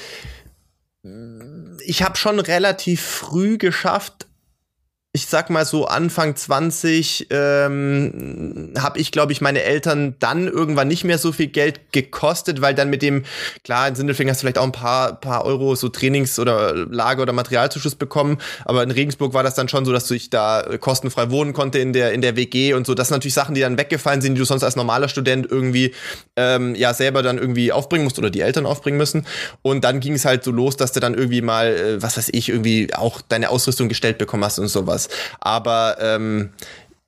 ich 1.86 2.04
habe 2.04 2.18
schon 2.18 2.40
relativ 2.40 3.02
früh 3.02 3.58
geschafft, 3.58 4.27
ich 5.18 5.26
sag 5.26 5.50
mal 5.50 5.66
so 5.66 5.88
Anfang 5.88 6.36
20 6.36 7.30
ähm, 7.32 8.72
habe 8.78 9.00
ich, 9.00 9.12
glaube 9.12 9.32
ich, 9.32 9.42
meine 9.42 9.64
Eltern 9.64 10.14
dann 10.20 10.48
irgendwann 10.48 10.88
nicht 10.88 11.06
mehr 11.06 11.18
so 11.18 11.32
viel 11.32 11.48
Geld 11.48 11.92
gekostet, 11.92 12.62
weil 12.62 12.76
dann 12.76 12.92
mit 12.92 13.02
dem, 13.02 13.24
klar, 13.64 13.88
in 13.88 13.96
Sindelfingen 13.96 14.30
hast 14.30 14.42
du 14.42 14.44
vielleicht 14.44 14.60
auch 14.60 14.64
ein 14.64 14.72
paar, 14.72 15.20
paar 15.20 15.44
Euro 15.44 15.74
so 15.74 15.90
Trainings- 15.90 16.38
oder 16.38 16.76
Lager- 16.76 17.24
oder 17.24 17.34
Materialzuschuss 17.34 17.96
bekommen, 17.96 18.38
aber 18.64 18.84
in 18.84 18.92
Regensburg 18.92 19.34
war 19.34 19.42
das 19.42 19.56
dann 19.56 19.68
schon 19.68 19.86
so, 19.86 19.92
dass 19.92 20.12
ich 20.12 20.30
da 20.30 20.64
kostenfrei 20.80 21.32
wohnen 21.32 21.54
konnte 21.54 21.80
in 21.80 21.94
der, 21.94 22.12
in 22.12 22.22
der 22.22 22.36
WG 22.36 22.76
und 22.76 22.86
so. 22.86 22.94
Das 22.94 23.08
sind 23.08 23.16
natürlich 23.16 23.34
Sachen, 23.34 23.56
die 23.56 23.62
dann 23.62 23.80
weggefallen 23.80 24.22
sind, 24.22 24.36
die 24.36 24.40
du 24.40 24.46
sonst 24.46 24.62
als 24.62 24.76
normaler 24.76 25.10
Student 25.10 25.48
irgendwie 25.50 25.96
ähm, 26.36 26.76
ja 26.76 26.94
selber 26.94 27.24
dann 27.24 27.40
irgendwie 27.40 27.72
aufbringen 27.72 28.04
musst 28.04 28.20
oder 28.20 28.30
die 28.30 28.42
Eltern 28.42 28.68
aufbringen 28.68 29.00
müssen. 29.00 29.26
Und 29.64 29.84
dann 29.84 30.00
ging 30.00 30.14
es 30.14 30.26
halt 30.26 30.44
so 30.44 30.52
los, 30.52 30.78
dass 30.78 30.92
du 30.92 31.00
dann 31.00 31.16
irgendwie 31.16 31.42
mal, 31.42 31.76
äh, 31.76 32.04
was 32.04 32.18
weiß 32.18 32.30
ich, 32.34 32.50
irgendwie 32.50 32.94
auch 32.94 33.20
deine 33.22 33.50
Ausrüstung 33.50 33.90
gestellt 33.90 34.20
bekommen 34.20 34.46
hast 34.46 34.60
und 34.60 34.68
sowas. 34.68 35.07
Aber 35.40 35.98
ähm, 36.00 36.54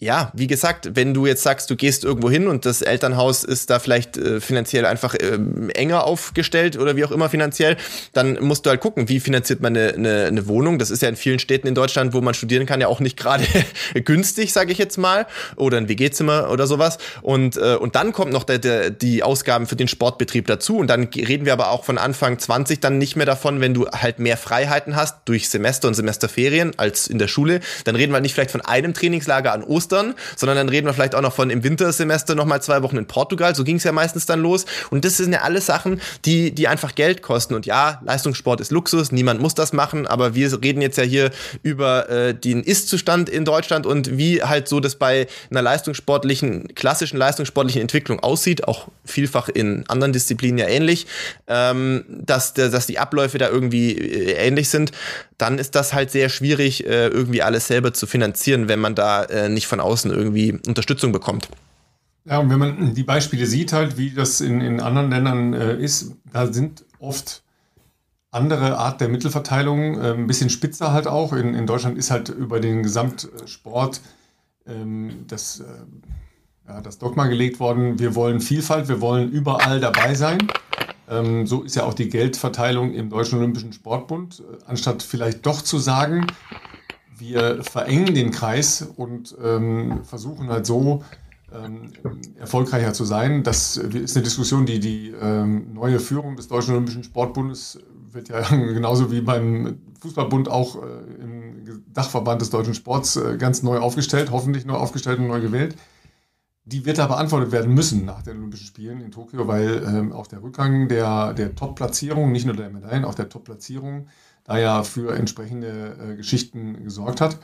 ja, 0.02 0.32
wie 0.34 0.47
gesagt, 0.47 0.95
wenn 0.95 1.14
du 1.14 1.26
jetzt 1.26 1.43
sagst, 1.43 1.70
du 1.70 1.76
gehst 1.76 2.06
irgendwo 2.06 2.30
hin 2.30 2.47
und 2.47 2.66
das 2.66 2.82
Elternhaus 2.82 3.43
ist 3.43 3.70
da 3.70 3.80
vielleicht 3.80 4.16
äh, 4.16 4.39
finanziell 4.39 4.86
einfach 4.86 5.14
ähm, 5.20 5.70
enger 5.72 6.06
aufgestellt 6.06 6.78
oder 6.78 6.95
wie 6.95 7.04
auch 7.04 7.12
immer 7.12 7.30
finanziell, 7.30 7.76
dann 8.14 8.41
musst 8.41 8.66
du 8.66 8.70
halt 8.70 8.80
gucken, 8.80 9.10
wie 9.10 9.20
finanziert 9.20 9.60
man 9.60 9.76
eine, 9.76 9.93
eine, 9.93 10.26
eine 10.28 10.47
Wohnung. 10.47 10.80
Das 10.80 10.89
ist 10.89 11.02
ja 11.02 11.10
in 11.10 11.18
vielen 11.18 11.39
Städten 11.39 11.68
in 11.68 11.76
Deutschland, 11.76 12.14
wo 12.14 12.22
man 12.22 12.34
studieren 12.34 12.66
kann, 12.66 12.80
ja 12.80 12.88
auch 12.88 13.02
nicht 13.02 13.18
gerade 13.18 13.43
günstig, 14.06 14.54
sage 14.54 14.72
ich 14.72 14.78
jetzt 14.78 14.97
mal, 14.97 15.28
oder 15.58 15.76
ein 15.76 15.89
WG-Zimmer 15.89 16.50
oder 16.50 16.66
sowas. 16.66 16.97
Und, 17.22 17.58
äh, 17.58 17.76
und 17.76 17.95
dann 17.95 18.14
kommt 18.14 18.32
noch 18.32 18.45
der, 18.45 18.60
der, 18.60 18.91
die 18.91 19.22
Ausgaben 19.22 19.68
für 19.68 19.76
den 19.76 19.89
Sportbetrieb 19.89 20.47
dazu. 20.47 20.78
Und 20.78 20.88
dann 20.88 21.10
reden 21.14 21.43
wir 21.43 21.52
aber 21.52 21.72
auch 21.72 21.84
von 21.84 21.97
Anfang 21.97 22.39
20 22.39 22.80
dann 22.80 23.00
nicht 23.00 23.18
mehr 23.18 23.26
davon, 23.26 23.60
wenn 23.60 23.74
du 23.74 23.86
halt 23.88 24.20
mehr 24.20 24.38
Freiheiten 24.38 24.95
hast 24.95 25.18
durch 25.26 25.50
Semester 25.50 25.89
und 25.89 25.93
Semesterferien 25.93 26.72
als 26.78 27.08
in 27.08 27.20
der 27.20 27.28
Schule. 27.28 27.60
Dann 27.84 27.97
reden 27.97 28.14
wir 28.14 28.22
nicht 28.22 28.34
vielleicht 28.34 28.52
von 28.52 28.62
einem 28.62 28.93
Trainingslager 28.93 29.52
an 29.52 29.62
Ostern 29.62 29.89
Ostern, 29.90 30.14
sondern 30.36 30.58
dann 30.58 30.70
reden 30.70 30.88
wir 30.88 30.94
vielleicht 30.94 31.16
auch 31.16 31.22
noch 31.22 31.34
von 31.34 31.50
im 31.50 31.64
Wintersemester 31.64 32.36
nochmal 32.36 32.62
zwei 32.62 32.84
Wochen 32.84 32.98
in 32.98 33.08
Portugal. 33.08 33.56
So 33.56 33.64
ging 33.64 33.78
es 33.78 33.84
ja 33.84 33.92
meistens 33.92 34.26
dann 34.26 34.42
los. 34.42 34.66
Und 34.92 35.04
das 35.04 35.18
sind 35.18 35.34
ja 35.34 35.42
alles 35.42 35.66
Sachen, 35.66 36.00
die, 36.26 36.52
die 36.52 36.68
einfach 36.68 36.96
Geld 36.96 37.22
kosten. 37.22 37.56
Und 37.56 37.66
ja, 37.66 38.02
Leistungssport 38.06 38.62
ist 38.62 38.72
Luxus, 38.72 39.12
niemand 39.12 39.42
muss 39.42 39.56
das 39.56 39.74
machen, 39.74 40.06
aber 40.06 40.36
wir 40.36 40.62
reden 40.62 40.82
jetzt 40.82 40.98
ja 40.98 41.04
hier 41.04 41.32
über 41.64 42.10
äh, 42.10 42.34
den 42.34 42.64
Ist-Zustand 42.64 43.30
in 43.30 43.46
Deutschland 43.46 43.86
und 43.86 44.18
wie 44.18 44.44
halt 44.44 44.68
so 44.68 44.80
das 44.80 44.96
bei 44.96 45.28
einer 45.50 45.62
leistungssportlichen, 45.62 46.76
klassischen 46.76 47.18
leistungssportlichen 47.18 47.82
Entwicklung 47.82 48.20
aussieht, 48.20 48.68
auch 48.68 48.88
vielfach 49.06 49.50
in 49.50 49.86
anderen 49.88 50.14
Disziplinen 50.14 50.58
ja 50.60 50.68
ähnlich, 50.68 51.08
ähm, 51.48 52.06
dass, 52.08 52.54
dass 52.54 52.86
die 52.86 53.00
Abläufe 53.00 53.38
da 53.38 53.50
irgendwie 53.50 53.94
äh, 53.94 54.34
ähnlich 54.34 54.70
sind 54.70 54.92
dann 55.40 55.58
ist 55.58 55.74
das 55.74 55.94
halt 55.94 56.12
sehr 56.12 56.28
schwierig, 56.28 56.86
äh, 56.86 57.08
irgendwie 57.08 57.42
alles 57.42 57.68
selber 57.68 57.94
zu 57.94 58.06
finanzieren, 58.08 58.68
wenn 58.68 58.80
man 58.80 58.94
da 58.94 59.24
äh, 59.24 59.48
nicht 59.48 59.68
von 59.68 59.79
außen 59.80 60.12
irgendwie 60.12 60.60
Unterstützung 60.68 61.12
bekommt. 61.12 61.50
Ja, 62.26 62.40
und 62.40 62.50
wenn 62.50 62.60
man 62.60 62.94
die 62.94 63.04
Beispiele 63.04 63.46
sieht, 63.46 63.74
halt, 63.74 63.98
wie 63.98 64.12
das 64.12 64.42
in, 64.42 64.62
in 64.62 64.82
anderen 64.82 65.10
Ländern 65.10 65.54
äh, 65.54 65.76
ist, 65.78 66.14
da 66.32 66.52
sind 66.52 66.86
oft 67.00 67.44
andere 68.32 68.78
Art 68.78 69.02
der 69.02 69.10
Mittelverteilung, 69.10 70.00
äh, 70.00 70.14
ein 70.14 70.28
bisschen 70.28 70.50
spitzer 70.50 70.92
halt 70.94 71.08
auch. 71.08 71.34
In, 71.34 71.56
in 71.56 71.66
Deutschland 71.66 71.98
ist 71.98 72.12
halt 72.12 72.30
über 72.30 72.60
den 72.60 72.84
Gesamtsport 72.84 74.02
ähm, 74.68 75.26
das, 75.28 75.62
äh, 75.62 75.64
ja, 76.68 76.82
das 76.82 77.00
Dogma 77.00 77.28
gelegt 77.28 77.60
worden, 77.60 78.00
wir 78.00 78.16
wollen 78.16 78.42
Vielfalt, 78.42 78.88
wir 78.88 79.02
wollen 79.02 79.32
überall 79.32 79.80
dabei 79.80 80.14
sein. 80.14 80.48
Ähm, 81.10 81.48
so 81.48 81.64
ist 81.64 81.76
ja 81.76 81.84
auch 81.84 81.96
die 81.96 82.10
Geldverteilung 82.10 82.94
im 82.94 83.10
Deutschen 83.10 83.40
Olympischen 83.40 83.74
Sportbund. 83.74 84.42
Äh, 84.42 84.64
anstatt 84.68 85.02
vielleicht 85.02 85.46
doch 85.46 85.62
zu 85.62 85.80
sagen, 85.80 86.28
wir 87.20 87.63
verengen 87.63 88.13
den 88.15 88.32
Kreis 88.32 88.82
und 88.95 89.36
ähm, 89.43 90.03
versuchen 90.03 90.49
halt 90.49 90.65
so 90.65 91.03
ähm, 91.53 91.91
erfolgreicher 92.38 92.93
zu 92.93 93.05
sein. 93.05 93.43
Das 93.43 93.78
ist 93.78 94.15
eine 94.15 94.24
Diskussion, 94.24 94.65
die 94.65 94.80
die 94.80 95.13
ähm, 95.20 95.74
neue 95.74 95.99
Führung 95.99 96.36
des 96.36 96.47
Deutschen 96.47 96.74
Olympischen 96.74 97.03
Sportbundes 97.03 97.80
wird 98.11 98.30
ja 98.30 98.41
genauso 98.49 99.11
wie 99.11 99.22
beim 99.22 99.80
Fußballbund 100.01 100.49
auch 100.49 100.76
äh, 100.78 101.22
im 101.22 101.84
Dachverband 101.93 102.41
des 102.41 102.49
deutschen 102.49 102.74
Sports 102.74 103.15
äh, 103.15 103.38
ganz 103.38 103.63
neu 103.63 103.80
aufgestellt, 103.80 104.32
hoffentlich 104.32 104.65
neu 104.65 104.76
aufgestellt 104.76 105.20
und 105.20 105.28
neu 105.28 105.41
gewählt. 105.41 105.76
Die 106.65 106.86
wird 106.86 106.99
da 106.99 107.07
beantwortet 107.07 107.51
werden 107.51 107.74
müssen 107.74 108.05
nach 108.05 108.22
den 108.22 108.38
Olympischen 108.38 108.67
Spielen 108.67 109.01
in 109.01 109.11
Tokio, 109.11 109.47
weil 109.47 109.84
ähm, 109.88 110.11
auch 110.11 110.28
der 110.28 110.43
Rückgang 110.43 110.88
der, 110.88 111.34
der 111.34 111.55
Top-Platzierung, 111.55 112.32
nicht 112.32 112.45
nur 112.45 112.55
der 112.55 112.70
Medaillen, 112.70 113.05
auch 113.05 113.15
der 113.15 113.30
Top-Platzierung, 113.30 114.07
da 114.50 114.58
ja 114.58 114.84
für 114.84 115.16
entsprechende 115.16 115.95
äh, 116.12 116.16
Geschichten 116.16 116.84
gesorgt 116.84 117.22
hat. 117.22 117.38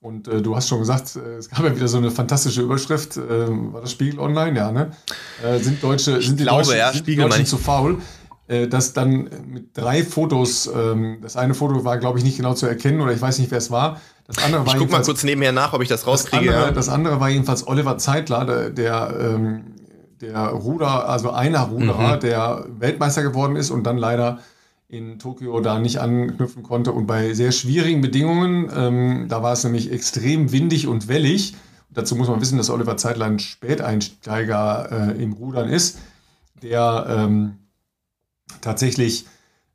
Und 0.00 0.28
äh, 0.28 0.40
du 0.40 0.54
hast 0.54 0.68
schon 0.68 0.78
gesagt, 0.78 1.16
äh, 1.16 1.36
es 1.36 1.50
gab 1.50 1.64
ja 1.64 1.74
wieder 1.74 1.88
so 1.88 1.98
eine 1.98 2.10
fantastische 2.10 2.62
Überschrift. 2.62 3.16
Äh, 3.16 3.48
war 3.72 3.80
das 3.80 3.90
Spiegel 3.90 4.20
Online? 4.20 4.56
Ja, 4.56 4.70
ne? 4.70 4.92
Äh, 5.42 5.58
sind 5.58 5.82
Deutsche, 5.82 6.22
sind 6.22 6.38
die 6.38 6.44
glaube, 6.44 6.62
Deutschen, 6.62 6.78
ja, 6.78 6.92
sind 6.92 7.00
Spiegel 7.00 7.28
Deutschen 7.28 7.46
zu 7.46 7.58
faul? 7.58 7.98
Äh, 8.46 8.68
das 8.68 8.92
dann 8.92 9.28
mit 9.48 9.76
drei 9.76 10.04
Fotos, 10.04 10.70
ähm, 10.72 11.18
das 11.22 11.36
eine 11.36 11.54
Foto 11.54 11.84
war, 11.84 11.98
glaube 11.98 12.18
ich, 12.18 12.24
nicht 12.24 12.36
genau 12.36 12.54
zu 12.54 12.66
erkennen 12.66 13.00
oder 13.00 13.12
ich 13.12 13.20
weiß 13.20 13.38
nicht, 13.40 13.50
wer 13.50 13.58
es 13.58 13.70
war. 13.72 14.00
Das 14.28 14.38
andere 14.44 14.64
war 14.64 14.74
ich 14.74 14.80
guck 14.80 14.92
mal 14.92 15.02
kurz 15.02 15.24
nebenher 15.24 15.52
nach, 15.52 15.72
ob 15.72 15.82
ich 15.82 15.88
das 15.88 16.06
rauskriege. 16.06 16.46
Das 16.46 16.54
andere, 16.54 16.68
ja. 16.68 16.72
das 16.72 16.88
andere 16.88 17.20
war 17.20 17.30
jedenfalls 17.30 17.66
Oliver 17.66 17.98
Zeitler, 17.98 18.44
der, 18.44 18.70
der, 18.70 19.16
ähm, 19.18 19.74
der 20.20 20.38
Ruder, 20.48 21.08
also 21.08 21.30
einer 21.30 21.62
Ruderer, 21.62 22.16
mhm. 22.16 22.20
der 22.20 22.64
Weltmeister 22.78 23.22
geworden 23.22 23.56
ist 23.56 23.70
und 23.70 23.84
dann 23.84 23.98
leider 23.98 24.38
in 24.88 25.18
Tokio 25.18 25.60
da 25.60 25.78
nicht 25.78 25.98
anknüpfen 25.98 26.62
konnte 26.62 26.92
und 26.92 27.06
bei 27.06 27.34
sehr 27.34 27.52
schwierigen 27.52 28.00
Bedingungen, 28.00 28.70
ähm, 28.74 29.26
da 29.28 29.42
war 29.42 29.52
es 29.52 29.64
nämlich 29.64 29.90
extrem 29.90 30.52
windig 30.52 30.86
und 30.86 31.08
wellig. 31.08 31.54
Dazu 31.90 32.16
muss 32.16 32.28
man 32.28 32.40
wissen, 32.40 32.58
dass 32.58 32.70
Oliver 32.70 32.96
Zeitler 32.96 33.26
ein 33.26 33.38
Späteinsteiger 33.38 35.14
äh, 35.16 35.22
im 35.22 35.32
Rudern 35.32 35.68
ist, 35.68 35.98
der 36.62 37.06
ähm, 37.08 37.58
tatsächlich 38.60 39.26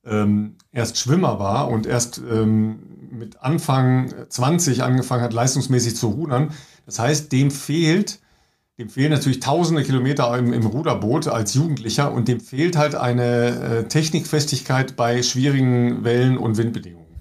ähm, 0.05 0.55
erst 0.71 0.97
Schwimmer 0.97 1.39
war 1.39 1.69
und 1.69 1.85
erst 1.85 2.19
ähm, 2.19 2.79
mit 3.11 3.41
Anfang 3.41 4.13
20 4.29 4.83
angefangen 4.83 5.23
hat, 5.23 5.33
leistungsmäßig 5.33 5.95
zu 5.95 6.07
rudern. 6.07 6.51
Das 6.85 6.99
heißt, 6.99 7.31
dem 7.31 7.51
fehlt, 7.51 8.19
dem 8.79 8.89
fehlen 8.89 9.11
natürlich 9.11 9.41
tausende 9.41 9.83
Kilometer 9.83 10.35
im, 10.37 10.53
im 10.53 10.65
Ruderboot 10.65 11.27
als 11.27 11.53
Jugendlicher 11.53 12.13
und 12.13 12.29
dem 12.29 12.39
fehlt 12.39 12.77
halt 12.77 12.95
eine 12.95 13.47
äh, 13.47 13.83
Technikfestigkeit 13.83 14.95
bei 14.95 15.21
schwierigen 15.21 16.05
Wellen- 16.05 16.37
und 16.37 16.55
Windbedingungen. 16.55 17.19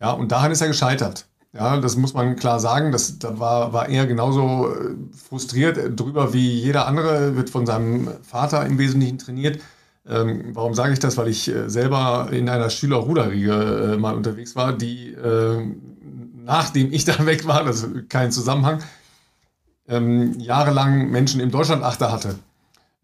Ja, 0.00 0.12
und 0.12 0.30
daran 0.30 0.52
ist 0.52 0.60
er 0.60 0.68
gescheitert. 0.68 1.26
Ja, 1.52 1.78
das 1.78 1.96
muss 1.96 2.14
man 2.14 2.36
klar 2.36 2.60
sagen. 2.60 2.92
Das, 2.92 3.18
da 3.18 3.40
war, 3.40 3.72
war 3.72 3.88
er 3.88 4.06
genauso 4.06 4.68
äh, 4.72 4.94
frustriert 5.12 5.98
drüber 5.98 6.32
wie 6.32 6.48
jeder 6.48 6.86
andere, 6.86 7.34
wird 7.34 7.50
von 7.50 7.66
seinem 7.66 8.08
Vater 8.22 8.64
im 8.64 8.78
Wesentlichen 8.78 9.18
trainiert. 9.18 9.60
Ähm, 10.08 10.50
warum 10.52 10.74
sage 10.74 10.92
ich 10.92 11.00
das? 11.00 11.16
Weil 11.16 11.26
ich 11.26 11.48
äh, 11.48 11.68
selber 11.68 12.28
in 12.30 12.48
einer 12.48 12.70
Schüler-Ruderriege 12.70 13.94
äh, 13.94 13.96
mal 13.96 14.14
unterwegs 14.14 14.54
war, 14.54 14.72
die 14.72 15.12
äh, 15.12 15.66
nachdem 16.44 16.92
ich 16.92 17.04
da 17.06 17.26
weg 17.26 17.48
war, 17.48 17.64
das 17.64 17.82
ist 17.82 18.08
kein 18.08 18.30
Zusammenhang, 18.30 18.80
ähm, 19.90 20.38
jahrelang 20.38 21.10
Menschen 21.10 21.40
im 21.40 21.50
Deutschlandachter 21.50 22.10
hatte. 22.12 22.36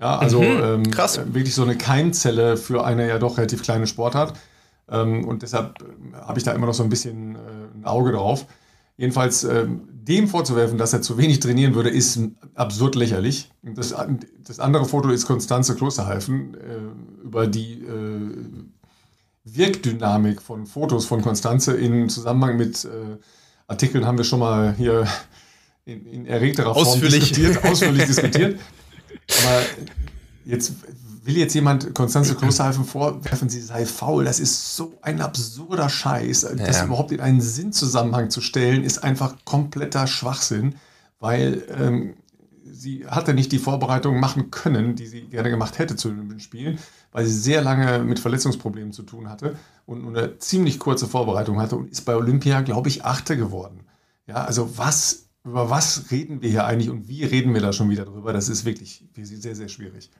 Ja, 0.00 0.18
also 0.18 0.40
mhm, 0.42 0.60
ähm, 0.62 0.90
krass. 0.90 1.20
wirklich 1.32 1.54
so 1.54 1.62
eine 1.62 1.76
Keimzelle 1.76 2.56
für 2.56 2.84
eine 2.84 3.08
ja 3.08 3.18
doch 3.18 3.38
relativ 3.38 3.62
kleine 3.62 3.86
Sportart. 3.86 4.34
Ähm, 4.88 5.26
und 5.26 5.42
deshalb 5.42 5.82
äh, 5.82 6.16
habe 6.16 6.38
ich 6.38 6.44
da 6.44 6.52
immer 6.52 6.66
noch 6.66 6.74
so 6.74 6.82
ein 6.82 6.90
bisschen 6.90 7.34
äh, 7.34 7.38
ein 7.74 7.84
Auge 7.84 8.12
drauf. 8.12 8.46
Jedenfalls 8.98 9.44
ähm, 9.44 9.88
dem 9.90 10.28
vorzuwerfen, 10.28 10.78
dass 10.78 10.92
er 10.92 11.02
zu 11.02 11.18
wenig 11.18 11.40
trainieren 11.40 11.74
würde, 11.74 11.90
ist 11.90 12.18
absurd 12.54 12.94
lächerlich. 12.94 13.50
Das, 13.62 13.94
das 14.46 14.60
andere 14.60 14.86
Foto 14.86 15.10
ist 15.10 15.26
Konstanze 15.26 15.74
Klosterhalfen 15.74 16.54
äh, 16.54 17.24
über 17.24 17.46
die 17.46 17.82
äh, 17.82 18.36
Wirkdynamik 19.44 20.40
von 20.40 20.66
Fotos 20.66 21.06
von 21.06 21.22
Konstanze 21.22 21.76
in 21.76 22.08
Zusammenhang 22.08 22.56
mit 22.56 22.84
äh, 22.84 23.18
Artikeln 23.66 24.06
haben 24.06 24.18
wir 24.18 24.24
schon 24.24 24.40
mal 24.40 24.74
hier 24.76 25.06
in, 25.86 26.04
in 26.06 26.26
erregterer 26.26 26.74
Form 26.74 26.86
ausführlich. 26.86 27.32
diskutiert, 27.32 27.64
ausführlich 27.64 28.04
diskutiert. 28.06 28.60
Aber 29.44 29.62
jetzt 30.44 30.74
will 31.24 31.38
jetzt 31.38 31.54
jemand 31.54 31.94
Konstanze 31.94 32.34
Klosterhalfen 32.34 32.84
vorwerfen, 32.84 33.48
sie 33.48 33.60
sei 33.60 33.86
faul. 33.86 34.24
Das 34.24 34.38
ist 34.38 34.76
so 34.76 34.94
ein 35.00 35.20
absurder 35.20 35.88
Scheiß. 35.88 36.42
Ja. 36.42 36.54
Das 36.54 36.84
überhaupt 36.84 37.12
in 37.12 37.20
einen 37.20 37.40
Sinnzusammenhang 37.40 38.30
zu 38.30 38.40
stellen, 38.40 38.84
ist 38.84 39.02
einfach 39.02 39.36
kompletter 39.44 40.06
Schwachsinn, 40.06 40.74
weil 41.18 41.64
ähm, 41.76 42.14
sie 42.64 43.06
hatte 43.06 43.34
nicht 43.34 43.52
die 43.52 43.58
Vorbereitung 43.58 44.20
machen 44.20 44.50
können, 44.50 44.96
die 44.96 45.06
sie 45.06 45.22
gerne 45.22 45.50
gemacht 45.50 45.78
hätte 45.78 45.96
zu 45.96 46.10
den 46.10 46.40
Spielen, 46.40 46.78
weil 47.12 47.26
sie 47.26 47.36
sehr 47.36 47.62
lange 47.62 48.00
mit 48.00 48.18
Verletzungsproblemen 48.18 48.92
zu 48.92 49.02
tun 49.02 49.28
hatte 49.28 49.56
und 49.84 50.06
eine 50.06 50.38
ziemlich 50.38 50.78
kurze 50.78 51.06
Vorbereitung 51.06 51.60
hatte 51.60 51.76
und 51.76 51.90
ist 51.90 52.02
bei 52.02 52.14
Olympia, 52.14 52.60
glaube 52.60 52.88
ich, 52.88 53.04
Achte 53.04 53.36
geworden. 53.36 53.80
Ja, 54.26 54.44
also 54.44 54.76
was, 54.76 55.25
über 55.46 55.70
was 55.70 56.10
reden 56.10 56.42
wir 56.42 56.50
hier 56.50 56.66
eigentlich 56.66 56.90
und 56.90 57.08
wie 57.08 57.24
reden 57.24 57.54
wir 57.54 57.60
da 57.60 57.72
schon 57.72 57.88
wieder 57.88 58.04
drüber? 58.04 58.32
Das 58.32 58.48
ist 58.48 58.64
wirklich 58.64 59.04
sehr, 59.14 59.54
sehr 59.54 59.68
schwierig. 59.68 60.10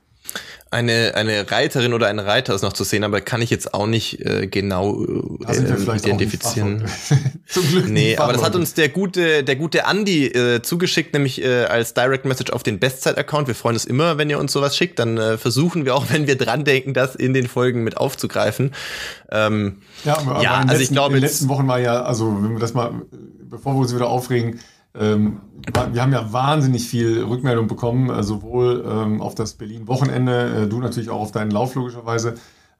Eine, 0.70 1.12
eine 1.14 1.48
Reiterin 1.50 1.94
oder 1.94 2.08
ein 2.08 2.18
Reiter 2.18 2.54
ist 2.54 2.62
noch 2.62 2.72
zu 2.72 2.82
sehen, 2.82 3.04
aber 3.04 3.20
kann 3.20 3.40
ich 3.40 3.50
jetzt 3.50 3.72
auch 3.72 3.86
nicht 3.86 4.24
äh, 4.26 4.48
genau 4.48 5.04
äh, 5.04 5.96
identifizieren. 5.96 6.84
Zum 7.46 7.68
Glück. 7.68 7.88
Nee, 7.88 8.16
aber 8.16 8.32
das 8.32 8.42
hat 8.42 8.56
uns 8.56 8.74
der 8.74 8.88
gute, 8.88 9.44
der 9.44 9.54
gute 9.54 9.86
Andi 9.86 10.26
äh, 10.26 10.62
zugeschickt, 10.62 11.12
nämlich 11.12 11.42
äh, 11.42 11.64
als 11.64 11.94
Direct 11.94 12.24
Message 12.24 12.52
auf 12.52 12.64
den 12.64 12.80
Bestzeit-Account. 12.80 13.46
Wir 13.46 13.54
freuen 13.54 13.76
uns 13.76 13.84
immer, 13.84 14.18
wenn 14.18 14.28
ihr 14.28 14.40
uns 14.40 14.52
sowas 14.52 14.76
schickt. 14.76 14.98
Dann 14.98 15.16
äh, 15.18 15.38
versuchen 15.38 15.84
wir 15.84 15.94
auch, 15.94 16.06
wenn 16.10 16.26
wir 16.26 16.36
dran 16.36 16.64
denken, 16.64 16.94
das 16.94 17.14
in 17.14 17.32
den 17.32 17.46
Folgen 17.46 17.84
mit 17.84 17.96
aufzugreifen. 17.96 18.72
Ähm, 19.30 19.82
ja, 20.04 20.18
aber, 20.18 20.42
ja 20.42 20.50
aber 20.50 20.58
also 20.60 20.72
letzten, 20.72 20.82
ich 20.82 20.90
glaube. 20.90 21.14
In 21.14 21.20
den 21.20 21.28
letzten 21.28 21.48
Wochen 21.48 21.68
war 21.68 21.78
ja, 21.78 22.02
also 22.02 22.26
wenn 22.42 22.52
wir 22.52 22.60
das 22.60 22.74
mal, 22.74 22.92
bevor 23.48 23.74
wir 23.74 23.80
uns 23.80 23.94
wieder 23.94 24.08
aufregen, 24.08 24.58
ähm, 24.98 25.40
wir 25.92 26.02
haben 26.02 26.12
ja 26.12 26.32
wahnsinnig 26.32 26.88
viel 26.88 27.22
Rückmeldung 27.22 27.66
bekommen, 27.66 28.10
äh, 28.10 28.22
sowohl 28.22 28.84
ähm, 28.88 29.20
auf 29.20 29.34
das 29.34 29.54
Berlin-Wochenende, 29.54 30.64
äh, 30.64 30.66
du 30.68 30.80
natürlich 30.80 31.10
auch 31.10 31.20
auf 31.20 31.32
deinen 31.32 31.50
Lauf 31.50 31.74
logischerweise. 31.74 32.34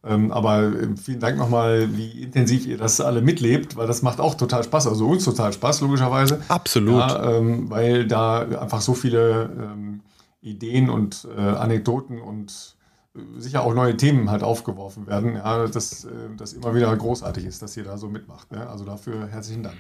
Ähm, 0.04 0.30
aber 0.30 0.62
äh, 0.62 0.96
vielen 0.96 1.20
Dank 1.20 1.36
nochmal, 1.36 1.88
wie 1.96 2.22
intensiv 2.22 2.66
ihr 2.66 2.78
das 2.78 3.00
alle 3.00 3.22
mitlebt, 3.22 3.76
weil 3.76 3.86
das 3.86 4.02
macht 4.02 4.20
auch 4.20 4.34
total 4.34 4.62
Spaß, 4.62 4.86
also 4.86 5.06
uns 5.06 5.24
total 5.24 5.52
Spaß, 5.52 5.80
logischerweise. 5.80 6.40
Absolut. 6.48 7.00
Ja, 7.00 7.32
ähm, 7.32 7.70
weil 7.70 8.06
da 8.06 8.40
einfach 8.42 8.80
so 8.80 8.94
viele 8.94 9.50
ähm, 9.58 10.02
Ideen 10.42 10.90
und 10.90 11.26
äh, 11.36 11.40
Anekdoten 11.40 12.20
und 12.20 12.76
äh, 13.16 13.40
sicher 13.40 13.62
auch 13.62 13.74
neue 13.74 13.96
Themen 13.96 14.30
halt 14.30 14.44
aufgeworfen 14.44 15.08
werden, 15.08 15.34
ja, 15.34 15.66
dass 15.66 16.06
das 16.36 16.52
immer 16.52 16.74
wieder 16.74 16.94
großartig 16.94 17.44
ist, 17.44 17.62
dass 17.62 17.76
ihr 17.76 17.84
da 17.84 17.98
so 17.98 18.08
mitmacht. 18.08 18.52
Ne? 18.52 18.68
Also 18.68 18.84
dafür 18.84 19.26
herzlichen 19.26 19.64
Dank. 19.64 19.76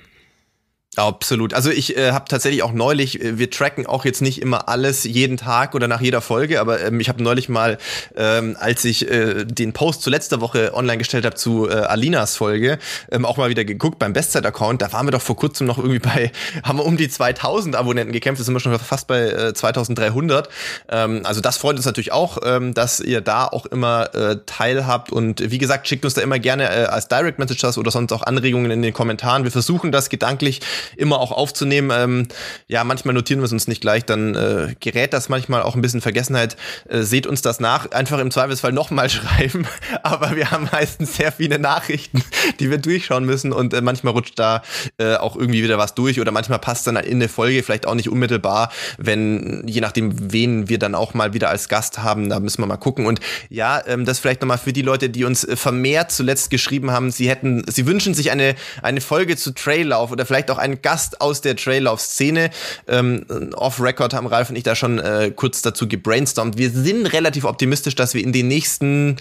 Absolut. 0.96 1.52
Also 1.52 1.70
ich 1.70 1.94
äh, 1.98 2.12
habe 2.12 2.24
tatsächlich 2.26 2.62
auch 2.62 2.72
neulich, 2.72 3.22
äh, 3.22 3.38
wir 3.38 3.50
tracken 3.50 3.84
auch 3.84 4.06
jetzt 4.06 4.22
nicht 4.22 4.40
immer 4.40 4.70
alles 4.70 5.04
jeden 5.04 5.36
Tag 5.36 5.74
oder 5.74 5.88
nach 5.88 6.00
jeder 6.00 6.22
Folge, 6.22 6.58
aber 6.58 6.80
ähm, 6.80 7.00
ich 7.00 7.10
habe 7.10 7.22
neulich 7.22 7.50
mal, 7.50 7.76
ähm, 8.16 8.56
als 8.58 8.82
ich 8.86 9.10
äh, 9.10 9.44
den 9.44 9.74
Post 9.74 10.00
zu 10.00 10.08
letzter 10.08 10.40
Woche 10.40 10.72
online 10.72 10.96
gestellt 10.96 11.26
habe 11.26 11.36
zu 11.36 11.68
äh, 11.68 11.74
Alinas 11.74 12.36
Folge, 12.36 12.78
ähm, 13.10 13.26
auch 13.26 13.36
mal 13.36 13.50
wieder 13.50 13.66
geguckt 13.66 13.98
beim 13.98 14.14
Bestzeit-Account. 14.14 14.80
Da 14.80 14.90
waren 14.94 15.06
wir 15.06 15.10
doch 15.10 15.20
vor 15.20 15.36
kurzem 15.36 15.66
noch 15.66 15.76
irgendwie 15.76 15.98
bei, 15.98 16.32
haben 16.62 16.78
wir 16.78 16.86
um 16.86 16.96
die 16.96 17.10
2000 17.10 17.76
Abonnenten 17.76 18.14
gekämpft, 18.14 18.40
jetzt 18.40 18.46
sind 18.46 18.54
wir 18.54 18.60
schon 18.60 18.78
fast 18.78 19.06
bei 19.06 19.20
äh, 19.20 19.52
2300. 19.52 20.48
Ähm, 20.88 21.20
also 21.24 21.42
das 21.42 21.58
freut 21.58 21.76
uns 21.76 21.84
natürlich 21.84 22.12
auch, 22.12 22.38
ähm, 22.42 22.72
dass 22.72 23.00
ihr 23.00 23.20
da 23.20 23.44
auch 23.44 23.66
immer 23.66 24.14
äh, 24.14 24.38
teilhabt 24.46 25.12
und 25.12 25.50
wie 25.50 25.58
gesagt, 25.58 25.88
schickt 25.88 26.06
uns 26.06 26.14
da 26.14 26.22
immer 26.22 26.38
gerne 26.38 26.70
äh, 26.70 26.84
als 26.86 27.08
Direct 27.08 27.38
Messages 27.38 27.76
oder 27.76 27.90
sonst 27.90 28.14
auch 28.14 28.22
Anregungen 28.22 28.70
in 28.70 28.80
den 28.80 28.94
Kommentaren. 28.94 29.44
Wir 29.44 29.52
versuchen 29.52 29.92
das 29.92 30.08
gedanklich 30.08 30.62
immer 30.96 31.20
auch 31.20 31.32
aufzunehmen. 31.32 31.90
Ähm, 31.92 32.28
ja, 32.68 32.84
manchmal 32.84 33.14
notieren 33.14 33.40
wir 33.40 33.46
es 33.46 33.52
uns 33.52 33.68
nicht 33.68 33.80
gleich, 33.80 34.04
dann 34.04 34.34
äh, 34.34 34.74
gerät 34.80 35.12
das 35.12 35.28
manchmal 35.28 35.62
auch 35.62 35.74
ein 35.74 35.82
bisschen 35.82 36.00
Vergessenheit. 36.00 36.56
Äh, 36.88 37.02
seht 37.02 37.26
uns 37.26 37.42
das 37.42 37.60
nach, 37.60 37.90
einfach 37.92 38.18
im 38.18 38.30
Zweifelsfall 38.30 38.72
nochmal 38.72 39.08
schreiben. 39.10 39.66
Aber 40.02 40.36
wir 40.36 40.50
haben 40.50 40.68
meistens 40.72 41.16
sehr 41.16 41.32
viele 41.32 41.58
Nachrichten, 41.58 42.22
die 42.60 42.70
wir 42.70 42.78
durchschauen 42.78 43.24
müssen 43.24 43.52
und 43.52 43.74
äh, 43.74 43.80
manchmal 43.80 44.12
rutscht 44.12 44.38
da 44.38 44.62
äh, 44.98 45.16
auch 45.16 45.36
irgendwie 45.36 45.62
wieder 45.62 45.78
was 45.78 45.94
durch 45.94 46.20
oder 46.20 46.32
manchmal 46.32 46.58
passt 46.58 46.86
dann 46.86 46.96
in 46.96 47.16
eine 47.16 47.28
Folge 47.28 47.62
vielleicht 47.62 47.86
auch 47.86 47.94
nicht 47.94 48.08
unmittelbar, 48.08 48.72
wenn, 48.98 49.66
je 49.66 49.80
nachdem, 49.80 50.32
wen 50.32 50.68
wir 50.68 50.78
dann 50.78 50.94
auch 50.94 51.14
mal 51.14 51.34
wieder 51.34 51.48
als 51.48 51.68
Gast 51.68 52.02
haben, 52.02 52.28
da 52.28 52.40
müssen 52.40 52.62
wir 52.62 52.66
mal 52.66 52.76
gucken. 52.76 53.06
Und 53.06 53.20
ja, 53.48 53.82
ähm, 53.86 54.04
das 54.04 54.18
vielleicht 54.18 54.40
nochmal 54.40 54.58
für 54.58 54.72
die 54.72 54.82
Leute, 54.82 55.10
die 55.10 55.24
uns 55.24 55.46
vermehrt 55.54 56.12
zuletzt 56.12 56.50
geschrieben 56.50 56.90
haben, 56.90 57.10
sie 57.10 57.28
hätten, 57.28 57.64
sie 57.68 57.86
wünschen 57.86 58.14
sich 58.14 58.30
eine, 58.30 58.54
eine 58.82 59.00
Folge 59.00 59.36
zu 59.36 59.52
Traillauf 59.52 60.10
oder 60.12 60.26
vielleicht 60.26 60.50
auch 60.50 60.58
einen 60.58 60.75
Gast 60.76 61.20
aus 61.20 61.40
der 61.40 61.56
Traillauf-Szene. 61.56 62.50
Ähm, 62.88 63.26
Off-Record 63.54 64.14
haben 64.14 64.26
Ralf 64.26 64.50
und 64.50 64.56
ich 64.56 64.62
da 64.62 64.74
schon 64.74 64.98
äh, 64.98 65.32
kurz 65.34 65.62
dazu 65.62 65.88
gebrainstormt. 65.88 66.58
Wir 66.58 66.70
sind 66.70 67.06
relativ 67.06 67.44
optimistisch, 67.44 67.94
dass 67.94 68.14
wir 68.14 68.22
in 68.22 68.32
den 68.32 68.48
nächsten, 68.48 69.16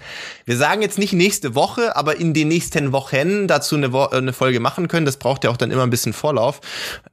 wir 0.45 0.58
sagen 0.58 0.82
jetzt 0.82 0.97
nicht 0.97 1.14
nächste 1.14 1.56
Woche, 1.56 1.95
aber 1.95 2.18
in 2.18 2.34
den 2.34 2.47
nächsten 2.47 2.91
Wochen 2.91 3.47
dazu 3.47 3.76
eine, 3.76 3.93
Wo 3.93 4.06
eine 4.06 4.34
Folge 4.34 4.60
machen 4.60 4.88
können. 4.88 5.06
Das 5.06 5.18
braucht 5.18 5.43
ja 5.43 5.49
auch 5.49 5.58
dann 5.58 5.72
immer 5.72 5.84
ein 5.84 5.89
bisschen 5.89 6.14
Vorlauf. 6.14 6.62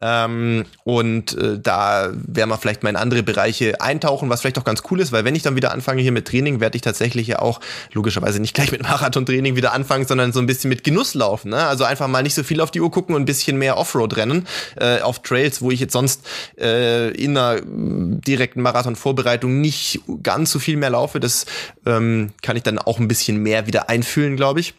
Ähm, 0.01 0.65
und 0.85 1.37
äh, 1.39 1.59
da 1.61 2.11
werden 2.13 2.51
wir 2.51 2.59
vielleicht 2.59 2.83
mal 2.83 2.91
in 2.91 2.97
andere 2.97 3.23
Bereiche 3.23 3.81
eintauchen, 3.81 4.29
was 4.31 4.41
vielleicht 4.41 4.59
auch 4.59 4.65
ganz 4.65 4.83
cool 4.91 5.01
ist, 5.01 5.13
weil 5.13 5.25
wenn 5.25 5.35
ich 5.35 5.43
dann 5.43 5.57
wieder 5.57 5.73
anfange 5.73 6.03
hier 6.03 6.13
mit 6.13 6.27
Training, 6.27 6.61
werde 6.61 6.77
ich 6.77 6.83
tatsächlich 6.83 7.27
ja 7.27 7.39
auch 7.41 7.61
logischerweise 7.93 8.41
nicht 8.41 8.55
gleich 8.55 8.73
mit 8.73 8.83
Marathontraining 8.83 9.57
wieder 9.57 9.73
anfangen, 9.73 10.07
sondern 10.07 10.33
so 10.33 10.41
ein 10.41 10.47
bisschen 10.47 10.69
mit 10.69 10.85
Genuss 10.85 11.15
laufen. 11.15 11.51
Ne? 11.51 11.67
Also 11.67 11.85
einfach 11.85 12.09
mal 12.09 12.23
nicht 12.23 12.35
so 12.35 12.43
viel 12.43 12.61
auf 12.61 12.71
die 12.71 12.81
Uhr 12.81 12.91
gucken 12.91 13.15
und 13.15 13.23
ein 13.23 13.27
bisschen 13.27 13.59
mehr 13.59 13.77
Offroad 13.77 14.17
rennen 14.17 14.32
äh, 14.77 15.01
auf 15.01 15.23
Trails, 15.23 15.63
wo 15.63 15.71
ich 15.71 15.81
jetzt 15.81 15.93
sonst 15.93 16.27
äh, 16.59 17.11
in 17.13 17.37
einer 17.37 17.61
direkten 17.63 18.63
Marathon-Vorbereitung 18.63 19.61
nicht 19.61 20.01
ganz 20.23 20.51
so 20.53 20.59
viel 20.59 20.77
mehr 20.77 20.91
laufe. 20.91 21.21
Das 21.21 21.47
ähm, 21.87 22.31
kann 22.43 22.57
ich 22.57 22.63
dann 22.63 22.79
auch 22.79 22.99
ein 22.99 23.09
bisschen 23.09 23.39
mehr 23.39 23.67
wieder 23.67 23.89
einfühlen, 23.89 24.37
glaube 24.37 24.61
ich. 24.61 24.75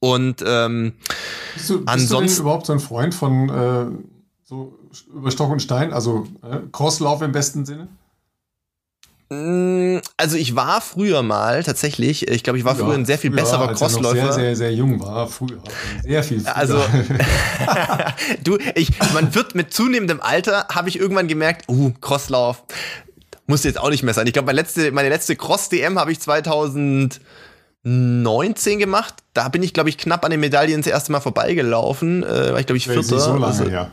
Und 0.00 0.44
ähm, 0.46 0.92
bist 1.54 1.70
du, 1.70 1.78
bist 1.78 1.88
ansonsten 1.88 2.36
du 2.36 2.42
überhaupt 2.42 2.66
so 2.66 2.72
ein 2.72 2.80
Freund 2.80 3.14
von 3.14 3.48
äh, 3.48 3.86
so 4.44 4.78
über 5.12 5.30
Stock 5.30 5.50
und 5.50 5.60
Stein, 5.60 5.92
also 5.92 6.26
äh, 6.42 6.60
Crosslauf 6.72 7.20
im 7.22 7.32
besten 7.32 7.66
Sinne? 7.66 7.88
Mm, 9.30 9.98
also 10.16 10.36
ich 10.36 10.56
war 10.56 10.80
früher 10.80 11.22
mal 11.22 11.62
tatsächlich, 11.62 12.28
ich 12.28 12.42
glaube, 12.42 12.58
ich 12.58 12.64
war 12.64 12.76
früher, 12.76 12.94
ein 12.94 13.04
sehr 13.04 13.18
viel 13.18 13.30
früher, 13.30 13.42
besserer 13.42 13.68
als 13.68 13.78
Crossläufer. 13.78 14.18
Er 14.18 14.26
noch 14.26 14.32
sehr, 14.32 14.44
sehr, 14.44 14.56
sehr 14.56 14.74
jung 14.74 15.00
war, 15.00 15.26
früher. 15.28 15.58
Sehr 16.02 16.22
viel 16.22 16.40
früher. 16.40 16.56
Also 16.56 16.80
du, 18.44 18.58
ich, 18.74 18.90
man 19.12 19.34
wird 19.34 19.54
mit 19.54 19.72
zunehmendem 19.72 20.20
Alter, 20.20 20.66
habe 20.72 20.88
ich 20.88 20.98
irgendwann 20.98 21.28
gemerkt, 21.28 21.68
uh, 21.68 21.92
Crosslauf, 22.00 22.64
muss 23.46 23.64
jetzt 23.64 23.78
auch 23.78 23.90
nicht 23.90 24.02
mehr 24.02 24.14
sein. 24.14 24.26
Ich 24.26 24.32
glaube, 24.32 24.46
meine 24.46 24.60
letzte, 24.60 24.92
meine 24.92 25.08
letzte 25.08 25.36
Cross-DM 25.36 25.98
habe 25.98 26.12
ich 26.12 26.20
2000 26.20 27.20
19 27.84 28.78
gemacht. 28.78 29.14
Da 29.34 29.48
bin 29.48 29.62
ich, 29.62 29.72
glaube 29.72 29.88
ich, 29.88 29.98
knapp 29.98 30.24
an 30.24 30.30
den 30.30 30.40
Medaillen 30.40 30.82
das 30.82 30.90
erste 30.90 31.12
Mal 31.12 31.20
vorbeigelaufen. 31.20 32.22
Äh, 32.22 32.52
war 32.52 32.60
ich, 32.60 32.66
glaube 32.66 32.76
ich, 32.76 32.86
Vierter. 32.86 33.18
So 33.18 33.32
lange, 33.32 33.46
also, 33.46 33.68
ja. 33.68 33.92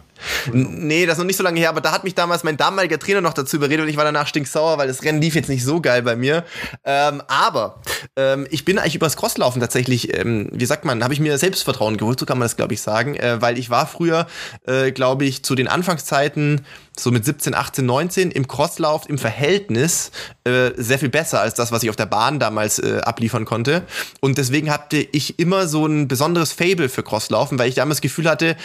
Nee, 0.52 1.06
das 1.06 1.14
ist 1.14 1.20
noch 1.20 1.26
nicht 1.26 1.38
so 1.38 1.44
lange 1.44 1.60
her, 1.60 1.70
aber 1.70 1.82
da 1.82 1.92
hat 1.92 2.04
mich 2.04 2.16
damals 2.16 2.44
mein 2.44 2.58
damaliger 2.58 3.00
Trainer 3.00 3.22
noch 3.22 3.34
dazu 3.34 3.58
überredet 3.58 3.84
und 3.84 3.90
ich 3.90 3.98
war 3.98 4.04
danach 4.04 4.28
stinksauer, 4.28 4.78
weil 4.78 4.88
das 4.88 5.04
Rennen 5.04 5.22
lief 5.22 5.36
jetzt 5.36 5.50
nicht 5.50 5.64
so 5.64 5.82
geil 5.82 6.02
bei 6.02 6.16
mir. 6.16 6.44
Ähm, 6.84 7.22
aber 7.28 7.82
ähm, 8.16 8.48
ich 8.50 8.66
bin 8.66 8.80
eigentlich 8.80 8.96
übers 8.96 9.18
Crosslaufen 9.18 9.62
tatsächlich, 9.62 10.18
ähm, 10.18 10.50
wie 10.52 10.66
sagt 10.66 10.86
man, 10.86 11.04
habe 11.04 11.14
ich 11.14 11.20
mir 11.20 11.38
Selbstvertrauen 11.38 11.98
geholt, 11.98 12.20
so 12.20 12.26
kann 12.26 12.38
man 12.38 12.46
das, 12.46 12.56
glaube 12.56 12.74
ich, 12.74 12.82
sagen, 12.82 13.16
äh, 13.16 13.42
weil 13.42 13.58
ich 13.58 13.70
war 13.70 13.88
früher, 13.88 14.28
äh, 14.66 14.92
glaube 14.92 15.26
ich, 15.26 15.44
zu 15.44 15.56
den 15.56 15.68
Anfangszeiten 15.68 16.66
so 16.98 17.12
mit 17.12 17.26
17, 17.26 17.54
18, 17.54 17.86
19 17.86 18.32
im 18.32 18.48
Crosslauf 18.48 19.10
im 19.10 19.18
Verhältnis 19.18 20.12
äh, 20.46 20.72
sehr 20.78 21.00
viel 21.00 21.10
besser 21.10 21.42
als 21.42 21.54
das, 21.54 21.72
was 21.72 21.84
ich 21.84 21.90
auf 21.90 21.96
der 21.96 22.06
Bahn 22.06 22.40
damals 22.40 22.80
äh, 22.80 23.02
abliefern 23.04 23.46
konnte. 23.46 23.84
Und 24.22 24.38
deswegen 24.38 24.72
hatte 24.72 24.98
ich 24.98 25.40
immer 25.40 25.68
so 25.68 25.86
ein 25.86 26.08
besonderes 26.08 26.54
Fable 26.54 26.90
für 26.90 27.04
Crosslaufen, 27.04 27.60
weil 27.60 27.70
ich 27.70 27.76
damals 27.76 27.98
das 27.98 28.02
Gefühl 28.02 28.30
hatte, 28.30 28.56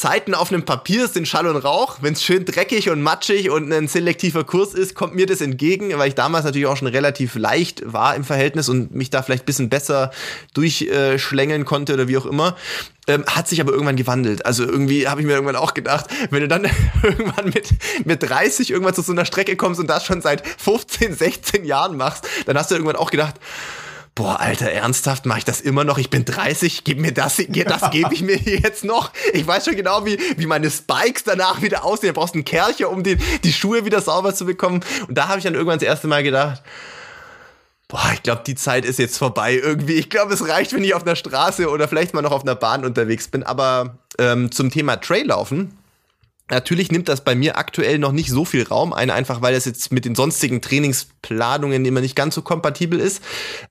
Zeiten 0.00 0.34
auf 0.34 0.50
einem 0.50 0.64
Papier 0.64 1.08
sind 1.08 1.28
Schall 1.28 1.46
und 1.46 1.56
Rauch. 1.56 1.98
Wenn 2.00 2.14
es 2.14 2.24
schön 2.24 2.46
dreckig 2.46 2.88
und 2.88 3.02
matschig 3.02 3.50
und 3.50 3.70
ein 3.70 3.86
selektiver 3.86 4.44
Kurs 4.44 4.72
ist, 4.72 4.94
kommt 4.94 5.14
mir 5.14 5.26
das 5.26 5.42
entgegen, 5.42 5.90
weil 5.98 6.08
ich 6.08 6.14
damals 6.14 6.46
natürlich 6.46 6.66
auch 6.68 6.78
schon 6.78 6.88
relativ 6.88 7.34
leicht 7.34 7.82
war 7.84 8.14
im 8.16 8.24
Verhältnis 8.24 8.70
und 8.70 8.94
mich 8.94 9.10
da 9.10 9.20
vielleicht 9.20 9.42
ein 9.42 9.44
bisschen 9.44 9.68
besser 9.68 10.10
durchschlängeln 10.54 11.66
konnte 11.66 11.92
oder 11.92 12.08
wie 12.08 12.16
auch 12.16 12.24
immer. 12.24 12.56
Ähm, 13.08 13.26
hat 13.26 13.46
sich 13.46 13.60
aber 13.60 13.72
irgendwann 13.72 13.96
gewandelt. 13.96 14.46
Also 14.46 14.64
irgendwie 14.64 15.06
habe 15.06 15.20
ich 15.20 15.26
mir 15.26 15.34
irgendwann 15.34 15.56
auch 15.56 15.74
gedacht, 15.74 16.06
wenn 16.30 16.40
du 16.40 16.48
dann 16.48 16.66
irgendwann 17.02 17.50
mit, 17.50 17.68
mit 18.06 18.22
30 18.22 18.70
irgendwann 18.70 18.94
zu 18.94 19.02
so 19.02 19.12
einer 19.12 19.26
Strecke 19.26 19.54
kommst 19.56 19.80
und 19.80 19.86
das 19.86 20.06
schon 20.06 20.22
seit 20.22 20.46
15, 20.46 21.14
16 21.14 21.66
Jahren 21.66 21.98
machst, 21.98 22.26
dann 22.46 22.56
hast 22.56 22.70
du 22.70 22.74
irgendwann 22.74 22.96
auch 22.96 23.10
gedacht, 23.10 23.34
boah, 24.20 24.38
Alter, 24.38 24.70
ernsthaft, 24.70 25.24
mache 25.24 25.38
ich 25.38 25.44
das 25.46 25.62
immer 25.62 25.82
noch? 25.82 25.96
Ich 25.96 26.10
bin 26.10 26.26
30, 26.26 26.84
gib 26.84 26.98
mir 26.98 27.12
das, 27.12 27.38
das 27.38 27.90
gebe 27.90 28.12
ich 28.12 28.20
mir 28.20 28.36
jetzt 28.36 28.84
noch. 28.84 29.12
Ich 29.32 29.46
weiß 29.46 29.64
schon 29.64 29.76
genau, 29.76 30.04
wie, 30.04 30.18
wie 30.36 30.44
meine 30.44 30.70
Spikes 30.70 31.24
danach 31.24 31.62
wieder 31.62 31.86
aussehen. 31.86 32.12
Du 32.12 32.20
brauchst 32.20 32.34
einen 32.34 32.44
Kercher, 32.44 32.90
um 32.90 33.02
die, 33.02 33.16
die 33.16 33.52
Schuhe 33.52 33.86
wieder 33.86 34.02
sauber 34.02 34.34
zu 34.34 34.44
bekommen. 34.44 34.84
Und 35.08 35.16
da 35.16 35.28
habe 35.28 35.38
ich 35.38 35.44
dann 35.44 35.54
irgendwann 35.54 35.78
das 35.78 35.88
erste 35.88 36.06
Mal 36.06 36.22
gedacht, 36.22 36.62
boah, 37.88 38.10
ich 38.12 38.22
glaube, 38.22 38.42
die 38.46 38.56
Zeit 38.56 38.84
ist 38.84 38.98
jetzt 38.98 39.16
vorbei 39.16 39.54
irgendwie. 39.54 39.94
Ich 39.94 40.10
glaube, 40.10 40.34
es 40.34 40.46
reicht, 40.46 40.74
wenn 40.74 40.84
ich 40.84 40.92
auf 40.92 41.06
einer 41.06 41.16
Straße 41.16 41.70
oder 41.70 41.88
vielleicht 41.88 42.12
mal 42.12 42.20
noch 42.20 42.32
auf 42.32 42.42
einer 42.42 42.56
Bahn 42.56 42.84
unterwegs 42.84 43.26
bin. 43.28 43.42
Aber 43.42 43.96
ähm, 44.18 44.52
zum 44.52 44.70
Thema 44.70 44.96
Traillaufen 44.96 45.78
Natürlich 46.50 46.90
nimmt 46.90 47.08
das 47.08 47.22
bei 47.22 47.34
mir 47.34 47.56
aktuell 47.56 47.98
noch 47.98 48.12
nicht 48.12 48.30
so 48.30 48.44
viel 48.44 48.64
Raum 48.64 48.92
ein, 48.92 49.10
einfach 49.10 49.40
weil 49.42 49.54
es 49.54 49.64
jetzt 49.64 49.92
mit 49.92 50.04
den 50.04 50.14
sonstigen 50.14 50.60
Trainingsplanungen 50.60 51.84
immer 51.84 52.00
nicht 52.00 52.16
ganz 52.16 52.34
so 52.34 52.42
kompatibel 52.42 52.98
ist. 52.98 53.22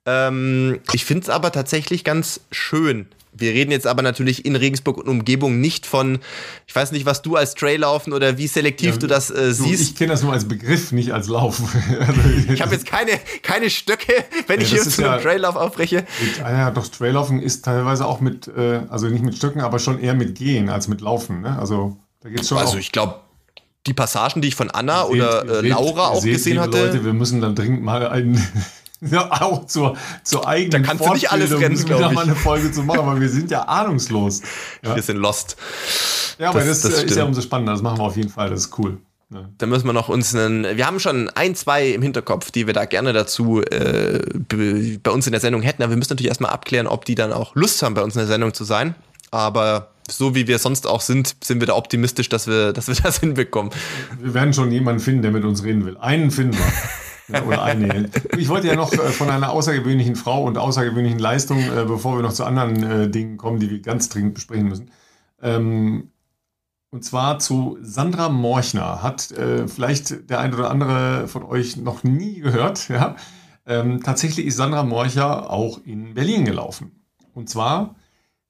Ähm, 0.05 0.79
ich 0.93 1.05
finde 1.05 1.23
es 1.23 1.29
aber 1.29 1.51
tatsächlich 1.51 2.03
ganz 2.03 2.41
schön. 2.51 3.07
Wir 3.31 3.51
reden 3.51 3.71
jetzt 3.71 3.85
aber 3.85 4.01
natürlich 4.01 4.43
in 4.45 4.55
Regensburg 4.55 4.97
und 4.97 5.07
Umgebung 5.07 5.61
nicht 5.61 5.85
von, 5.85 6.19
ich 6.67 6.75
weiß 6.75 6.91
nicht, 6.91 7.05
was 7.05 7.21
du 7.21 7.35
als 7.35 7.53
Traillaufen 7.53 8.11
oder 8.11 8.37
wie 8.37 8.47
selektiv 8.47 8.95
ja, 8.95 8.97
du 8.97 9.07
das 9.07 9.29
äh, 9.29 9.53
siehst. 9.53 9.81
Ich 9.81 9.95
kenne 9.95 10.11
das 10.11 10.23
nur 10.23 10.33
als 10.33 10.47
Begriff, 10.47 10.91
nicht 10.91 11.11
als 11.11 11.27
Lauf. 11.27 11.61
also, 11.99 12.21
ich 12.53 12.61
habe 12.61 12.73
jetzt 12.73 12.87
keine, 12.87 13.11
keine 13.43 13.69
Stöcke, 13.69 14.13
wenn 14.47 14.59
ja, 14.59 14.65
ich 14.65 14.71
hier 14.71 14.81
zu 14.81 15.03
einem 15.03 15.13
ja, 15.13 15.17
Traillauf 15.19 15.55
aufbreche. 15.55 16.05
Mit, 16.21 16.43
ah 16.43 16.51
ja, 16.51 16.71
doch, 16.71 16.87
Traillaufen 16.87 17.41
ist 17.41 17.65
teilweise 17.65 18.05
auch 18.05 18.19
mit, 18.19 18.47
äh, 18.47 18.81
also 18.89 19.07
nicht 19.07 19.23
mit 19.23 19.35
Stöcken, 19.35 19.61
aber 19.61 19.79
schon 19.79 19.99
eher 19.99 20.15
mit 20.15 20.35
Gehen 20.35 20.69
als 20.69 20.87
mit 20.87 21.01
Laufen. 21.01 21.41
Ne? 21.41 21.57
Also 21.59 21.97
da 22.21 22.29
geht's 22.29 22.47
schon 22.47 22.57
also 22.57 22.77
ich 22.77 22.91
glaube, 22.91 23.21
die 23.87 23.93
Passagen, 23.93 24.41
die 24.41 24.49
ich 24.49 24.55
von 24.55 24.69
Anna 24.69 25.03
seht, 25.03 25.11
oder 25.11 25.43
äh, 25.43 25.61
seht, 25.61 25.69
Laura 25.69 26.07
auch 26.09 26.21
seht, 26.21 26.33
gesehen 26.33 26.59
hatte. 26.59 26.85
Leute, 26.85 27.05
wir 27.05 27.13
müssen 27.13 27.41
dann 27.41 27.55
dringend 27.55 27.81
mal 27.81 28.07
einen 28.07 28.45
ja, 29.01 29.31
auch 29.31 29.65
zur, 29.65 29.95
zur 30.23 30.47
eigenen 30.47 30.83
Da 30.83 30.87
kannst 30.87 31.05
du 31.05 31.13
nicht 31.13 31.31
alles 31.31 31.51
rennen, 31.51 31.85
glaube 31.85 32.05
ich. 32.05 32.11
mal 32.11 32.23
eine 32.23 32.35
Folge 32.35 32.71
zu 32.71 32.83
machen, 32.83 32.99
aber 32.99 33.19
wir 33.19 33.29
sind 33.29 33.51
ja 33.51 33.63
ahnungslos. 33.63 34.41
Ja? 34.83 34.95
Wir 34.95 35.03
sind 35.03 35.17
lost. 35.17 35.57
Ja, 36.37 36.49
aber 36.49 36.59
das, 36.59 36.81
das, 36.81 36.91
das 36.93 37.03
ist 37.03 37.17
ja 37.17 37.25
umso 37.25 37.41
spannender. 37.41 37.73
Das 37.73 37.81
machen 37.81 37.97
wir 37.97 38.03
auf 38.03 38.15
jeden 38.15 38.29
Fall. 38.29 38.49
Das 38.49 38.61
ist 38.61 38.79
cool. 38.79 38.97
Ja. 39.31 39.49
Da 39.57 39.67
müssen 39.67 39.85
wir 39.85 39.93
noch 39.93 40.09
uns 40.09 40.33
einen, 40.33 40.77
wir 40.77 40.87
haben 40.87 40.99
schon 40.99 41.29
ein, 41.29 41.53
zwei 41.53 41.89
im 41.89 42.01
Hinterkopf, 42.01 42.49
die 42.51 42.65
wir 42.65 42.73
da 42.73 42.85
gerne 42.85 43.13
dazu 43.13 43.61
äh, 43.61 44.19
bei 45.03 45.11
uns 45.11 45.27
in 45.27 45.31
der 45.33 45.41
Sendung 45.41 45.61
hätten. 45.61 45.83
Aber 45.83 45.91
wir 45.91 45.97
müssen 45.97 46.11
natürlich 46.11 46.29
erstmal 46.29 46.51
abklären, 46.51 46.87
ob 46.87 47.05
die 47.05 47.15
dann 47.15 47.31
auch 47.33 47.55
Lust 47.55 47.83
haben, 47.83 47.93
bei 47.93 48.01
uns 48.01 48.15
in 48.15 48.19
der 48.19 48.27
Sendung 48.27 48.53
zu 48.53 48.63
sein. 48.63 48.95
Aber 49.31 49.91
so 50.09 50.35
wie 50.35 50.47
wir 50.47 50.59
sonst 50.59 50.87
auch 50.87 51.01
sind, 51.01 51.35
sind 51.43 51.59
wir 51.59 51.67
da 51.67 51.75
optimistisch, 51.75 52.29
dass 52.29 52.47
wir, 52.47 52.73
dass 52.73 52.87
wir 52.87 52.95
das 52.95 53.19
hinbekommen. 53.21 53.71
Wir 54.19 54.33
werden 54.33 54.53
schon 54.53 54.71
jemanden 54.71 54.99
finden, 54.99 55.21
der 55.21 55.31
mit 55.31 55.43
uns 55.43 55.63
reden 55.63 55.85
will. 55.85 55.97
Einen 55.97 56.31
finden 56.31 56.57
wir. 56.57 56.65
Oder 57.45 57.63
eine. 57.63 58.09
Ich 58.37 58.49
wollte 58.49 58.67
ja 58.67 58.75
noch 58.75 58.91
äh, 58.91 58.97
von 58.97 59.29
einer 59.29 59.51
außergewöhnlichen 59.51 60.15
Frau 60.15 60.43
und 60.43 60.57
außergewöhnlichen 60.57 61.19
Leistung, 61.19 61.59
äh, 61.59 61.85
bevor 61.85 62.17
wir 62.17 62.23
noch 62.23 62.33
zu 62.33 62.43
anderen 62.43 62.83
äh, 62.83 63.09
Dingen 63.09 63.37
kommen, 63.37 63.59
die 63.59 63.69
wir 63.69 63.81
ganz 63.81 64.09
dringend 64.09 64.33
besprechen 64.33 64.67
müssen. 64.67 64.91
Ähm, 65.41 66.11
und 66.91 67.05
zwar 67.05 67.37
zu 67.37 67.77
Sandra 67.81 68.29
Morchner. 68.29 69.03
Hat 69.03 69.31
vielleicht 69.67 70.27
der 70.31 70.39
ein 70.39 70.55
oder 70.55 70.71
andere 70.71 71.27
von 71.27 71.43
euch 71.43 71.77
noch 71.77 72.03
nie 72.03 72.39
gehört. 72.39 72.89
Ja? 72.89 73.15
Ähm, 73.67 74.01
tatsächlich 74.01 74.47
ist 74.47 74.57
Sandra 74.57 74.81
Morcher 74.81 75.51
auch 75.51 75.79
in 75.85 76.15
Berlin 76.15 76.45
gelaufen. 76.45 77.03
Und 77.35 77.47
zwar 77.47 77.93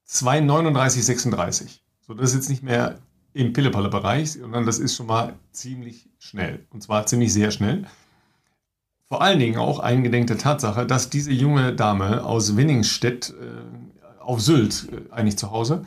2,39,36. 0.10 1.80
So, 2.02 2.14
das 2.14 2.32
ist 2.32 2.36
jetzt 2.36 2.50
nicht 2.50 2.64
mehr 2.64 3.00
im 3.34 3.54
Pillepalle-Bereich, 3.54 4.34
sondern 4.34 4.66
das 4.66 4.80
ist 4.80 4.96
schon 4.96 5.06
mal 5.06 5.34
ziemlich 5.52 6.10
schnell. 6.18 6.66
Und 6.72 6.82
zwar 6.82 7.06
ziemlich 7.06 7.32
sehr 7.32 7.52
schnell. 7.52 7.86
Vor 9.08 9.22
allen 9.22 9.40
Dingen 9.40 9.58
auch 9.58 9.80
eingedenk 9.80 10.28
der 10.28 10.38
Tatsache, 10.38 10.86
dass 10.86 11.10
diese 11.10 11.32
junge 11.32 11.74
Dame 11.74 12.24
aus 12.24 12.56
Winningstedt 12.56 13.32
äh, 13.32 14.20
auf 14.20 14.42
Sylt, 14.42 14.88
äh, 14.92 15.12
eigentlich 15.14 15.38
zu 15.38 15.52
Hause, 15.52 15.86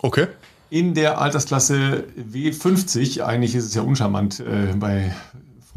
okay. 0.00 0.28
in 0.70 0.94
der 0.94 1.20
Altersklasse 1.20 2.04
W50, 2.16 3.22
eigentlich 3.22 3.54
ist 3.54 3.66
es 3.66 3.74
ja 3.74 3.82
uncharmant 3.82 4.40
äh, 4.40 4.74
bei 4.76 5.14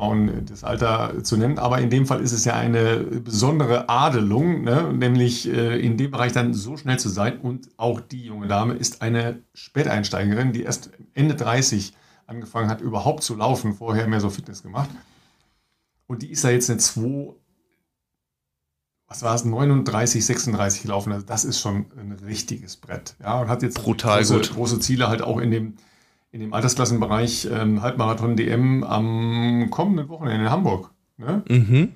Frauen 0.03 0.45
das 0.45 0.65
Alter 0.65 1.23
zu 1.23 1.37
nennen. 1.37 1.57
Aber 1.59 1.79
in 1.79 1.89
dem 1.89 2.05
Fall 2.05 2.21
ist 2.21 2.33
es 2.33 2.43
ja 2.43 2.55
eine 2.55 2.97
besondere 2.97 3.87
Adelung, 3.87 4.63
ne? 4.63 4.91
nämlich 4.93 5.47
äh, 5.47 5.79
in 5.79 5.95
dem 5.95 6.11
Bereich 6.11 6.33
dann 6.33 6.53
so 6.53 6.75
schnell 6.75 6.99
zu 6.99 7.07
sein. 7.07 7.39
Und 7.39 7.69
auch 7.77 8.01
die 8.01 8.25
junge 8.25 8.47
Dame 8.47 8.73
ist 8.73 9.01
eine 9.01 9.39
Späteinsteigerin, 9.53 10.51
die 10.51 10.63
erst 10.63 10.91
Ende 11.13 11.35
30 11.35 11.93
angefangen 12.27 12.69
hat, 12.69 12.81
überhaupt 12.81 13.23
zu 13.23 13.35
laufen, 13.35 13.73
vorher 13.73 14.07
mehr 14.07 14.19
so 14.19 14.29
Fitness 14.29 14.61
gemacht. 14.61 14.89
Und 16.07 16.21
die 16.21 16.31
ist 16.31 16.43
da 16.43 16.49
jetzt 16.49 16.69
eine 16.69 16.79
2, 16.79 17.33
was 19.07 19.23
war 19.23 19.35
es, 19.35 19.45
39, 19.45 20.25
36 20.25 20.81
gelaufen. 20.81 21.13
Also 21.13 21.25
das 21.25 21.45
ist 21.45 21.61
schon 21.61 21.85
ein 21.97 22.11
richtiges 22.25 22.75
Brett. 22.75 23.15
Ja, 23.21 23.39
und 23.39 23.47
hat 23.47 23.63
jetzt 23.63 23.81
Brutal 23.81 24.23
große, 24.23 24.53
große 24.53 24.79
Ziele 24.81 25.07
halt 25.07 25.21
auch 25.21 25.37
in 25.37 25.51
dem 25.51 25.75
in 26.33 26.39
dem 26.39 26.53
Altersklassenbereich 26.53 27.47
ähm, 27.51 27.83
Halbmarathon 27.83 28.35
DM 28.35 28.83
am 28.83 29.67
kommenden 29.69 30.09
Wochenende 30.09 30.45
in 30.45 30.51
Hamburg. 30.51 30.89
Ne? 31.17 31.43
Mhm. 31.47 31.93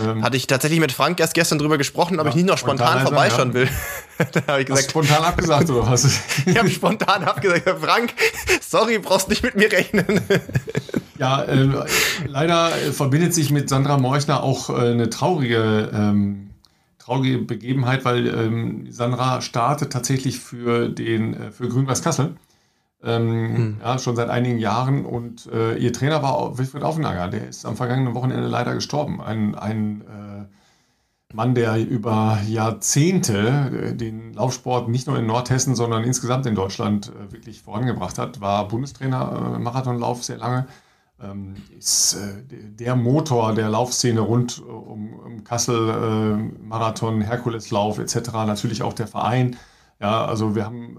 Ähm, 0.00 0.22
Hatte 0.22 0.36
ich 0.36 0.46
tatsächlich 0.46 0.78
mit 0.78 0.92
Frank 0.92 1.18
erst 1.18 1.34
gestern 1.34 1.58
drüber 1.58 1.76
gesprochen, 1.76 2.20
ob 2.20 2.26
ja, 2.26 2.30
ich 2.30 2.36
nicht 2.36 2.46
noch 2.46 2.56
spontan 2.56 3.02
vorbeischauen 3.02 3.48
ja. 3.48 3.54
will. 3.54 3.68
da 4.32 4.46
habe 4.46 4.60
ich 4.60 4.66
gesagt. 4.66 4.84
Hast 4.84 4.90
spontan 4.90 5.24
abgesagt 5.24 5.70
oder 5.70 5.90
was? 5.90 6.04
ich 6.46 6.56
habe 6.56 6.70
spontan 6.70 7.24
abgesagt, 7.24 7.68
Frank, 7.80 8.14
sorry, 8.60 9.00
brauchst 9.00 9.28
nicht 9.28 9.42
mit 9.42 9.56
mir 9.56 9.72
rechnen. 9.72 10.20
ja, 11.18 11.42
äh, 11.42 11.68
leider 12.26 12.68
verbindet 12.92 13.34
sich 13.34 13.50
mit 13.50 13.68
Sandra 13.68 13.98
Morchner 13.98 14.44
auch 14.44 14.70
äh, 14.70 14.90
eine 14.90 15.10
traurige, 15.10 15.90
ähm, 15.92 16.50
traurige 17.00 17.38
Begebenheit, 17.38 18.04
weil 18.04 18.28
ähm, 18.28 18.86
Sandra 18.92 19.40
startet 19.40 19.92
tatsächlich 19.92 20.38
für 20.38 20.88
den 20.88 21.34
äh, 21.34 21.50
für 21.50 21.68
Grün-Weiß 21.68 22.02
Kassel. 22.02 22.36
Ähm, 23.02 23.56
hm. 23.56 23.76
ja, 23.80 23.98
schon 23.98 24.14
seit 24.14 24.28
einigen 24.28 24.58
Jahren 24.58 25.06
und 25.06 25.46
äh, 25.46 25.76
ihr 25.76 25.92
Trainer 25.92 26.22
war 26.22 26.58
Wilfried 26.58 26.82
Aufenager, 26.82 27.28
der 27.28 27.48
ist 27.48 27.64
am 27.64 27.76
vergangenen 27.76 28.14
Wochenende 28.14 28.46
leider 28.46 28.74
gestorben. 28.74 29.22
Ein, 29.22 29.54
ein 29.54 30.02
äh, 30.02 31.34
Mann, 31.34 31.54
der 31.54 31.78
über 31.78 32.38
Jahrzehnte 32.46 33.92
äh, 33.92 33.94
den 33.94 34.34
Laufsport 34.34 34.88
nicht 34.88 35.06
nur 35.06 35.18
in 35.18 35.26
Nordhessen, 35.26 35.74
sondern 35.74 36.04
insgesamt 36.04 36.44
in 36.44 36.54
Deutschland 36.54 37.08
äh, 37.08 37.32
wirklich 37.32 37.62
vorangebracht 37.62 38.18
hat, 38.18 38.40
war 38.40 38.68
Bundestrainer 38.68 39.54
äh, 39.54 39.58
Marathonlauf 39.58 40.22
sehr 40.22 40.38
lange, 40.38 40.66
ähm, 41.22 41.54
ist 41.78 42.18
der 42.50 42.96
Motor 42.96 43.54
der 43.54 43.68
Laufszene 43.68 44.20
rund 44.20 44.60
um, 44.60 45.44
Kassel, 45.44 46.52
Marathon, 46.62 47.20
Herkuleslauf 47.20 47.98
etc., 47.98 48.32
natürlich 48.32 48.82
auch 48.82 48.94
der 48.94 49.06
Verein. 49.06 49.56
Ja, 50.00 50.24
also 50.24 50.54
wir 50.54 50.64
haben 50.64 50.96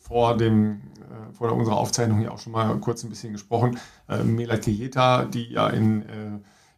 vor 0.00 0.36
dem 0.36 0.80
vor 1.32 1.50
unserer 1.52 1.76
Aufzeichnung 1.76 2.20
hier 2.20 2.32
auch 2.32 2.38
schon 2.38 2.52
mal 2.52 2.78
kurz 2.78 3.02
ein 3.02 3.10
bisschen 3.10 3.32
gesprochen. 3.32 3.78
Mela 4.24 4.56
Kejeta, 4.56 5.24
die 5.24 5.50
ja 5.50 5.68
in 5.68 6.04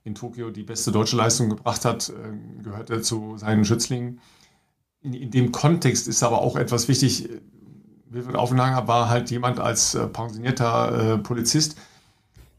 in 0.07 0.14
Tokio 0.14 0.51
die 0.51 0.62
beste 0.62 0.93
deutsche 0.93 1.16
Leistung 1.16 1.51
gebracht 1.51 1.85
hat, 1.85 2.11
äh, 2.11 2.62
gehörte 2.62 3.03
zu 3.03 3.37
seinen 3.39 3.64
Schützlingen. 3.64 4.20
In, 5.03 5.12
in, 5.12 5.31
dem 5.33 5.51
Kontext 5.51 6.07
ist 6.07 6.22
aber 6.22 6.41
auch 6.41 6.57
etwas 6.57 6.87
wichtig. 6.87 7.29
Wilfried 8.09 8.37
Aufenager 8.37 8.87
war 8.87 9.09
halt 9.09 9.33
jemand 9.33 9.59
als 9.59 9.97
äh, 9.97 10.07
pensionierter 10.07 11.14
äh, 11.14 11.18
Polizist, 11.18 11.77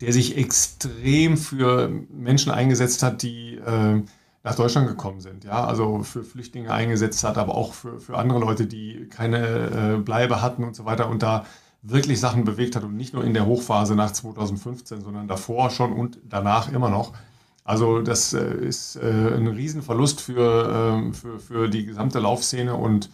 der 0.02 0.12
sich 0.12 0.38
extrem 0.38 1.38
für 1.38 1.88
Menschen 2.10 2.52
eingesetzt 2.52 3.02
hat, 3.02 3.22
die 3.22 3.56
äh, 3.56 4.04
nach 4.48 4.56
Deutschland 4.56 4.88
gekommen 4.88 5.20
sind. 5.20 5.44
Ja, 5.44 5.66
also 5.66 6.04
für 6.04 6.24
Flüchtlinge 6.24 6.72
eingesetzt 6.72 7.22
hat, 7.26 7.38
aber 7.38 7.56
auch 7.56 7.74
für, 7.74 8.00
für 8.00 8.18
andere 8.18 8.40
Leute, 8.40 8.66
die 8.66 9.08
keine 9.10 9.96
äh, 9.96 9.98
Bleibe 9.98 10.42
hatten 10.42 10.64
und 10.64 10.74
so 10.74 10.86
weiter 10.86 11.10
und 11.10 11.22
da 11.22 11.46
wirklich 11.82 12.22
Sachen 12.22 12.46
bewegt 12.46 12.78
hat 12.78 12.86
und 12.86 12.96
nicht 12.96 13.14
nur 13.14 13.26
in 13.26 13.34
der 13.34 13.46
Hochphase 13.46 13.94
nach 13.94 14.12
2015, 14.12 15.02
sondern 15.02 15.28
davor 15.28 15.70
schon 15.70 15.92
und 15.92 16.20
danach 16.24 16.72
immer 16.72 16.90
noch. 16.90 17.12
Also 17.66 18.02
das 18.02 18.34
äh, 18.34 18.54
ist 18.56 18.96
äh, 18.96 19.36
ein 19.36 19.48
Riesenverlust 19.48 20.22
für, 20.22 20.94
ähm, 20.96 21.14
für, 21.14 21.40
für 21.40 21.68
die 21.68 21.86
gesamte 21.86 22.20
Laufszene 22.20 22.74
und 22.74 23.10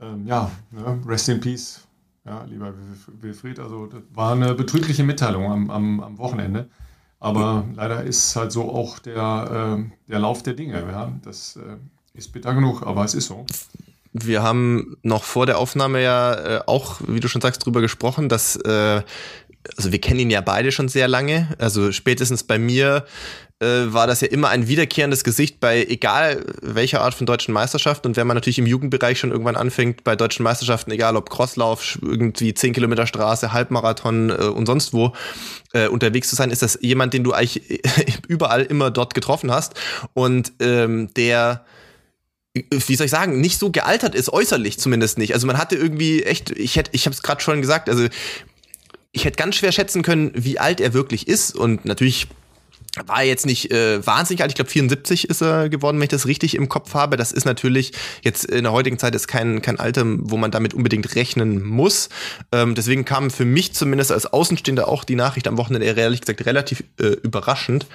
ähm, 0.00 0.26
ja, 0.26 0.50
ne, 0.70 0.98
rest 1.06 1.28
in 1.28 1.40
peace, 1.40 1.86
ja, 2.24 2.44
lieber 2.44 2.72
Wilfried. 3.20 3.60
Also 3.60 3.88
das 3.88 4.00
war 4.14 4.32
eine 4.32 4.54
betrübliche 4.54 5.04
Mitteilung 5.04 5.52
am, 5.52 5.70
am, 5.70 6.00
am 6.00 6.16
Wochenende. 6.16 6.70
Aber 7.20 7.64
leider 7.74 8.04
ist 8.04 8.36
halt 8.36 8.52
so 8.52 8.72
auch 8.72 8.98
der, 9.00 9.78
äh, 9.78 10.10
der 10.10 10.18
Lauf 10.18 10.42
der 10.42 10.54
Dinge. 10.54 10.80
Ja. 10.80 11.12
Das 11.24 11.56
äh, 11.56 11.76
ist 12.14 12.32
bitter 12.32 12.54
genug, 12.54 12.82
aber 12.86 13.04
es 13.04 13.14
ist 13.14 13.26
so. 13.26 13.44
Wir 14.12 14.42
haben 14.42 14.96
noch 15.02 15.24
vor 15.24 15.46
der 15.46 15.58
Aufnahme 15.58 16.02
ja 16.02 16.34
äh, 16.34 16.60
auch, 16.66 17.00
wie 17.06 17.20
du 17.20 17.28
schon 17.28 17.40
sagst, 17.40 17.64
drüber 17.64 17.80
gesprochen, 17.80 18.28
dass 18.28 18.56
äh, 18.56 19.02
also 19.76 19.92
wir 19.92 20.00
kennen 20.00 20.20
ihn 20.20 20.30
ja 20.30 20.40
beide 20.40 20.72
schon 20.72 20.88
sehr 20.88 21.08
lange. 21.08 21.48
Also 21.58 21.92
spätestens 21.92 22.44
bei 22.44 22.58
mir 22.58 23.04
äh, 23.60 23.92
war 23.92 24.06
das 24.06 24.20
ja 24.20 24.28
immer 24.28 24.50
ein 24.50 24.68
wiederkehrendes 24.68 25.24
Gesicht 25.24 25.58
bei 25.58 25.84
egal 25.84 26.44
welcher 26.62 27.00
Art 27.00 27.14
von 27.14 27.26
deutschen 27.26 27.52
Meisterschaften. 27.52 28.08
Und 28.08 28.16
wenn 28.16 28.26
man 28.26 28.36
natürlich 28.36 28.58
im 28.58 28.66
Jugendbereich 28.66 29.18
schon 29.18 29.32
irgendwann 29.32 29.56
anfängt, 29.56 30.04
bei 30.04 30.14
deutschen 30.14 30.44
Meisterschaften, 30.44 30.90
egal 30.92 31.16
ob 31.16 31.28
Crosslauf, 31.28 31.98
irgendwie 32.00 32.54
10 32.54 32.72
Kilometer 32.72 33.06
Straße, 33.06 33.52
Halbmarathon 33.52 34.30
äh, 34.30 34.34
und 34.44 34.66
sonst 34.66 34.92
wo, 34.92 35.12
äh, 35.72 35.88
unterwegs 35.88 36.28
zu 36.28 36.36
sein, 36.36 36.50
ist 36.50 36.62
das 36.62 36.78
jemand, 36.82 37.14
den 37.14 37.24
du 37.24 37.32
eigentlich 37.32 37.82
überall 38.28 38.62
immer 38.62 38.90
dort 38.90 39.14
getroffen 39.14 39.50
hast. 39.50 39.74
Und 40.14 40.52
ähm, 40.60 41.12
der 41.14 41.64
wie 42.70 42.96
soll 42.96 43.04
ich 43.04 43.10
sagen, 43.10 43.40
nicht 43.40 43.58
so 43.58 43.70
gealtert 43.70 44.16
ist, 44.16 44.32
äußerlich 44.32 44.78
zumindest 44.78 45.18
nicht. 45.18 45.34
Also 45.34 45.46
man 45.46 45.58
hatte 45.58 45.76
irgendwie 45.76 46.24
echt, 46.24 46.50
ich 46.50 46.74
hätte, 46.74 46.90
ich 46.92 47.06
habe 47.06 47.14
es 47.14 47.22
gerade 47.22 47.40
schon 47.40 47.60
gesagt, 47.60 47.88
also 47.88 48.06
ich 49.12 49.24
hätte 49.24 49.36
ganz 49.36 49.56
schwer 49.56 49.70
schätzen 49.70 50.02
können, 50.02 50.32
wie 50.34 50.58
alt 50.58 50.80
er 50.80 50.92
wirklich 50.92 51.28
ist. 51.28 51.54
Und 51.54 51.84
natürlich 51.84 52.26
war 53.06 53.22
jetzt 53.22 53.46
nicht 53.46 53.70
äh, 53.70 54.04
wahnsinnig 54.06 54.42
alt. 54.42 54.50
Ich 54.50 54.54
glaube, 54.54 54.70
74 54.70 55.28
ist 55.28 55.42
er 55.42 55.68
geworden, 55.68 55.96
wenn 55.98 56.04
ich 56.04 56.08
das 56.08 56.26
richtig 56.26 56.54
im 56.54 56.68
Kopf 56.68 56.94
habe. 56.94 57.16
Das 57.16 57.32
ist 57.32 57.44
natürlich 57.44 57.92
jetzt 58.22 58.44
in 58.44 58.64
der 58.64 58.72
heutigen 58.72 58.98
Zeit 58.98 59.14
ist 59.14 59.28
kein, 59.28 59.62
kein 59.62 59.78
Alter, 59.78 60.04
wo 60.06 60.36
man 60.36 60.50
damit 60.50 60.74
unbedingt 60.74 61.14
rechnen 61.14 61.64
muss. 61.64 62.08
Ähm, 62.52 62.74
deswegen 62.74 63.04
kam 63.04 63.30
für 63.30 63.44
mich 63.44 63.72
zumindest 63.74 64.12
als 64.12 64.26
Außenstehender 64.26 64.88
auch 64.88 65.04
die 65.04 65.16
Nachricht 65.16 65.48
am 65.48 65.56
Wochenende 65.56 65.86
ehrlich 65.86 66.20
gesagt 66.20 66.44
relativ 66.46 66.84
äh, 67.00 67.06
überraschend. 67.22 67.86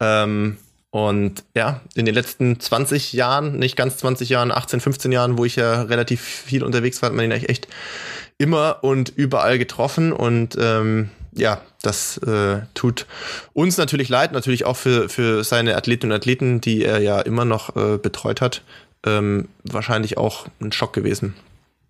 Ähm, 0.00 0.58
und 0.90 1.44
ja, 1.54 1.82
in 1.94 2.06
den 2.06 2.14
letzten 2.14 2.58
20 2.58 3.12
Jahren, 3.12 3.58
nicht 3.58 3.76
ganz 3.76 3.98
20 3.98 4.30
Jahren, 4.30 4.50
18, 4.50 4.80
15 4.80 5.12
Jahren, 5.12 5.36
wo 5.36 5.44
ich 5.44 5.56
ja 5.56 5.82
relativ 5.82 6.22
viel 6.22 6.64
unterwegs 6.64 7.02
war, 7.02 7.10
hat 7.10 7.16
man 7.16 7.26
ihn 7.26 7.32
echt 7.32 7.68
immer 8.38 8.78
und 8.82 9.10
überall 9.10 9.58
getroffen. 9.58 10.12
Und 10.12 10.56
ähm, 10.58 11.10
ja, 11.36 11.60
das 11.82 12.18
äh, 12.18 12.62
tut 12.74 13.06
uns 13.52 13.76
natürlich 13.76 14.08
leid, 14.08 14.32
natürlich 14.32 14.64
auch 14.64 14.76
für, 14.76 15.08
für 15.08 15.44
seine 15.44 15.76
Athletinnen 15.76 16.12
und 16.12 16.16
Athleten, 16.16 16.60
die 16.60 16.84
er 16.84 17.00
ja 17.00 17.20
immer 17.20 17.44
noch 17.44 17.76
äh, 17.76 17.98
betreut 17.98 18.40
hat. 18.40 18.62
Ähm, 19.04 19.48
wahrscheinlich 19.62 20.18
auch 20.18 20.48
ein 20.60 20.72
Schock 20.72 20.92
gewesen. 20.92 21.34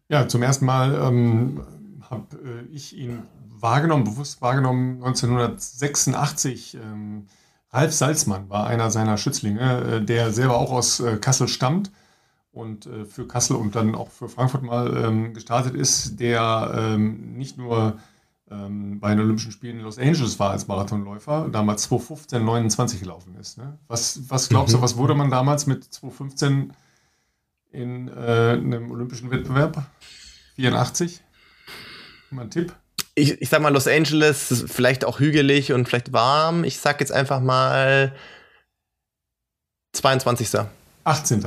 Ja, 0.09 0.29
zum 0.29 0.43
ersten 0.43 0.67
Mal 0.67 0.95
ähm, 0.95 1.63
habe 2.11 2.37
äh, 2.37 2.75
ich 2.75 2.97
ihn 2.97 3.23
wahrgenommen, 3.59 4.05
bewusst 4.05 4.43
wahrgenommen, 4.43 4.97
1986. 5.03 6.75
Ähm, 6.75 7.27
Ralf 7.71 7.93
Salzmann 7.93 8.49
war 8.51 8.67
einer 8.67 8.91
seiner 8.91 9.17
Schützlinge, 9.17 9.83
äh, 9.83 10.05
der 10.05 10.33
selber 10.33 10.57
auch 10.57 10.73
aus 10.73 11.01
äh, 11.01 11.17
Kassel 11.17 11.49
stammt 11.49 11.91
und 12.53 12.87
äh, 12.87 13.05
für 13.05 13.27
Kassel 13.27 13.57
und 13.57 13.77
dann 13.77 13.95
auch 13.95 14.11
für 14.11 14.29
Frankfurt 14.29 14.63
mal 14.63 14.97
ähm, 15.05 15.35
gestartet 15.35 15.75
ist, 15.75 16.21
der 16.21 16.73
ähm, 16.77 17.37
nicht 17.37 17.59
nur 17.59 17.99
ähm, 18.51 19.01
bei 19.01 19.11
den 19.11 19.21
Olympischen 19.21 19.51
Spielen 19.51 19.79
in 19.79 19.83
Los 19.83 19.99
Angeles 19.99 20.39
war 20.39 20.53
als 20.53 20.69
Marathonläufer, 20.69 21.49
damals 21.51 21.83
2015 21.83 22.45
29 22.45 23.01
gelaufen 23.01 23.35
ist. 23.41 23.59
Ne? 23.59 23.79
Was, 23.89 24.21
was 24.29 24.49
glaubst 24.49 24.73
du, 24.73 24.79
mhm. 24.79 24.83
was 24.83 24.97
wurde 24.97 25.15
man 25.15 25.31
damals 25.31 25.67
mit 25.67 25.85
2015 25.85 26.73
in 27.73 28.09
äh, 28.09 28.53
einem 28.53 28.91
olympischen 28.91 29.31
Wettbewerb? 29.31 29.83
84? 30.57 31.23
Mal 32.31 32.43
ein 32.43 32.51
Tipp? 32.51 32.75
Ich, 33.15 33.41
ich 33.41 33.49
sag 33.49 33.63
mal 33.63 33.73
Los 33.73 33.89
Angeles, 33.89 34.65
vielleicht 34.69 35.05
auch 35.05 35.19
hügelig 35.19 35.73
und 35.73 35.89
vielleicht 35.89 36.13
warm. 36.13 36.65
Ich 36.65 36.79
sag 36.79 37.01
jetzt 37.01 37.13
einfach 37.13 37.41
mal 37.41 38.15
22. 39.93 40.61
18. 41.05 41.47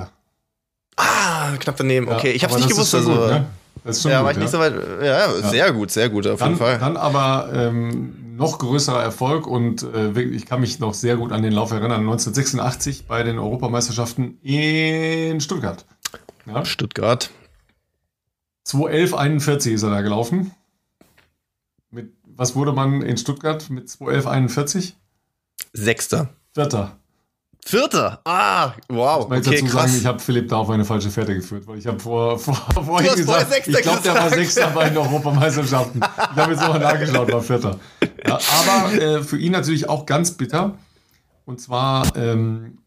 Ah, 0.97 1.56
knapp 1.60 1.78
daneben. 1.78 2.10
Okay, 2.10 2.32
ich 2.32 2.43
hab's 2.43 2.56
nicht 2.56 2.70
gewusst. 2.70 2.93
Also, 2.93 3.12
gut, 3.12 3.30
ne? 3.30 3.45
Ja, 3.86 3.91
gut, 3.91 4.05
war 4.05 4.32
ich 4.32 4.38
ja? 4.38 4.43
nicht 4.43 4.51
so 4.51 4.59
weit. 4.59 4.73
Ja, 5.01 5.05
ja, 5.05 5.49
sehr 5.49 5.71
gut, 5.71 5.91
sehr 5.91 6.09
gut, 6.09 6.27
auf 6.27 6.39
dann, 6.39 6.49
jeden 6.49 6.59
Fall. 6.59 6.80
Dann 6.80 6.97
aber 6.97 7.49
ähm, 7.53 8.36
noch 8.36 8.59
größerer 8.59 9.01
Erfolg 9.01 9.47
und 9.47 9.84
äh, 9.84 10.19
ich 10.21 10.45
kann 10.45 10.61
mich 10.61 10.80
noch 10.80 10.93
sehr 10.93 11.17
gut 11.17 11.32
an 11.32 11.43
den 11.43 11.53
Lauf 11.53 11.71
erinnern. 11.71 12.01
1986 12.01 13.05
bei 13.05 13.23
den 13.23 13.39
Europameisterschaften 13.39 14.39
in 14.41 15.41
Stuttgart. 15.41 15.86
Ja? 16.45 16.65
Stuttgart. 16.65 17.30
2.11.41 18.67 19.71
ist 19.71 19.84
er 19.84 19.89
da 19.89 20.01
gelaufen. 20.01 20.51
Mit, 21.91 22.13
was 22.23 22.55
wurde 22.55 22.71
man 22.71 23.01
in 23.01 23.17
Stuttgart 23.17 23.69
mit 23.69 23.88
2.11.41? 23.88 24.93
Sechster. 25.73 26.30
Vierter. 26.53 26.99
Vierter. 27.66 28.20
Ah, 28.26 28.74
wow. 28.88 29.32
Ich 29.32 29.47
okay, 29.47 29.62
dazu 29.62 29.66
krass. 29.66 29.84
sagen, 29.84 29.97
ich 29.97 30.05
habe 30.05 30.20
Philipp 30.20 30.49
da 30.49 30.57
auf 30.57 30.70
eine 30.70 30.86
falsche 30.86 31.10
Fährte 31.10 31.36
geführt, 31.36 31.68
weil 31.68 31.78
ich 31.78 31.86
habe 31.86 31.99
vor, 31.99 32.39
vor, 32.39 32.55
vorhin 32.84 33.16
gesagt, 33.16 33.68
ich 33.68 33.82
glaube, 33.82 34.01
der 34.03 34.16
war 34.16 34.30
Sechster 34.30 34.70
bei 34.72 34.89
den 34.89 34.97
Europameisterschaften. 34.97 36.01
ich 36.01 36.38
habe 36.38 36.51
jetzt 36.51 36.62
nochmal 36.62 36.80
nachgeschaut, 36.80 37.32
war 37.32 37.41
Vierter. 37.41 37.80
Ja, 38.26 38.39
aber 38.60 38.93
äh, 38.93 39.24
für 39.24 39.38
ihn 39.38 39.51
natürlich 39.51 39.88
auch 39.88 40.05
ganz 40.05 40.32
bitter. 40.32 40.78
Und 41.45 41.62
zwar, 41.62 42.16
ähm, 42.16 42.80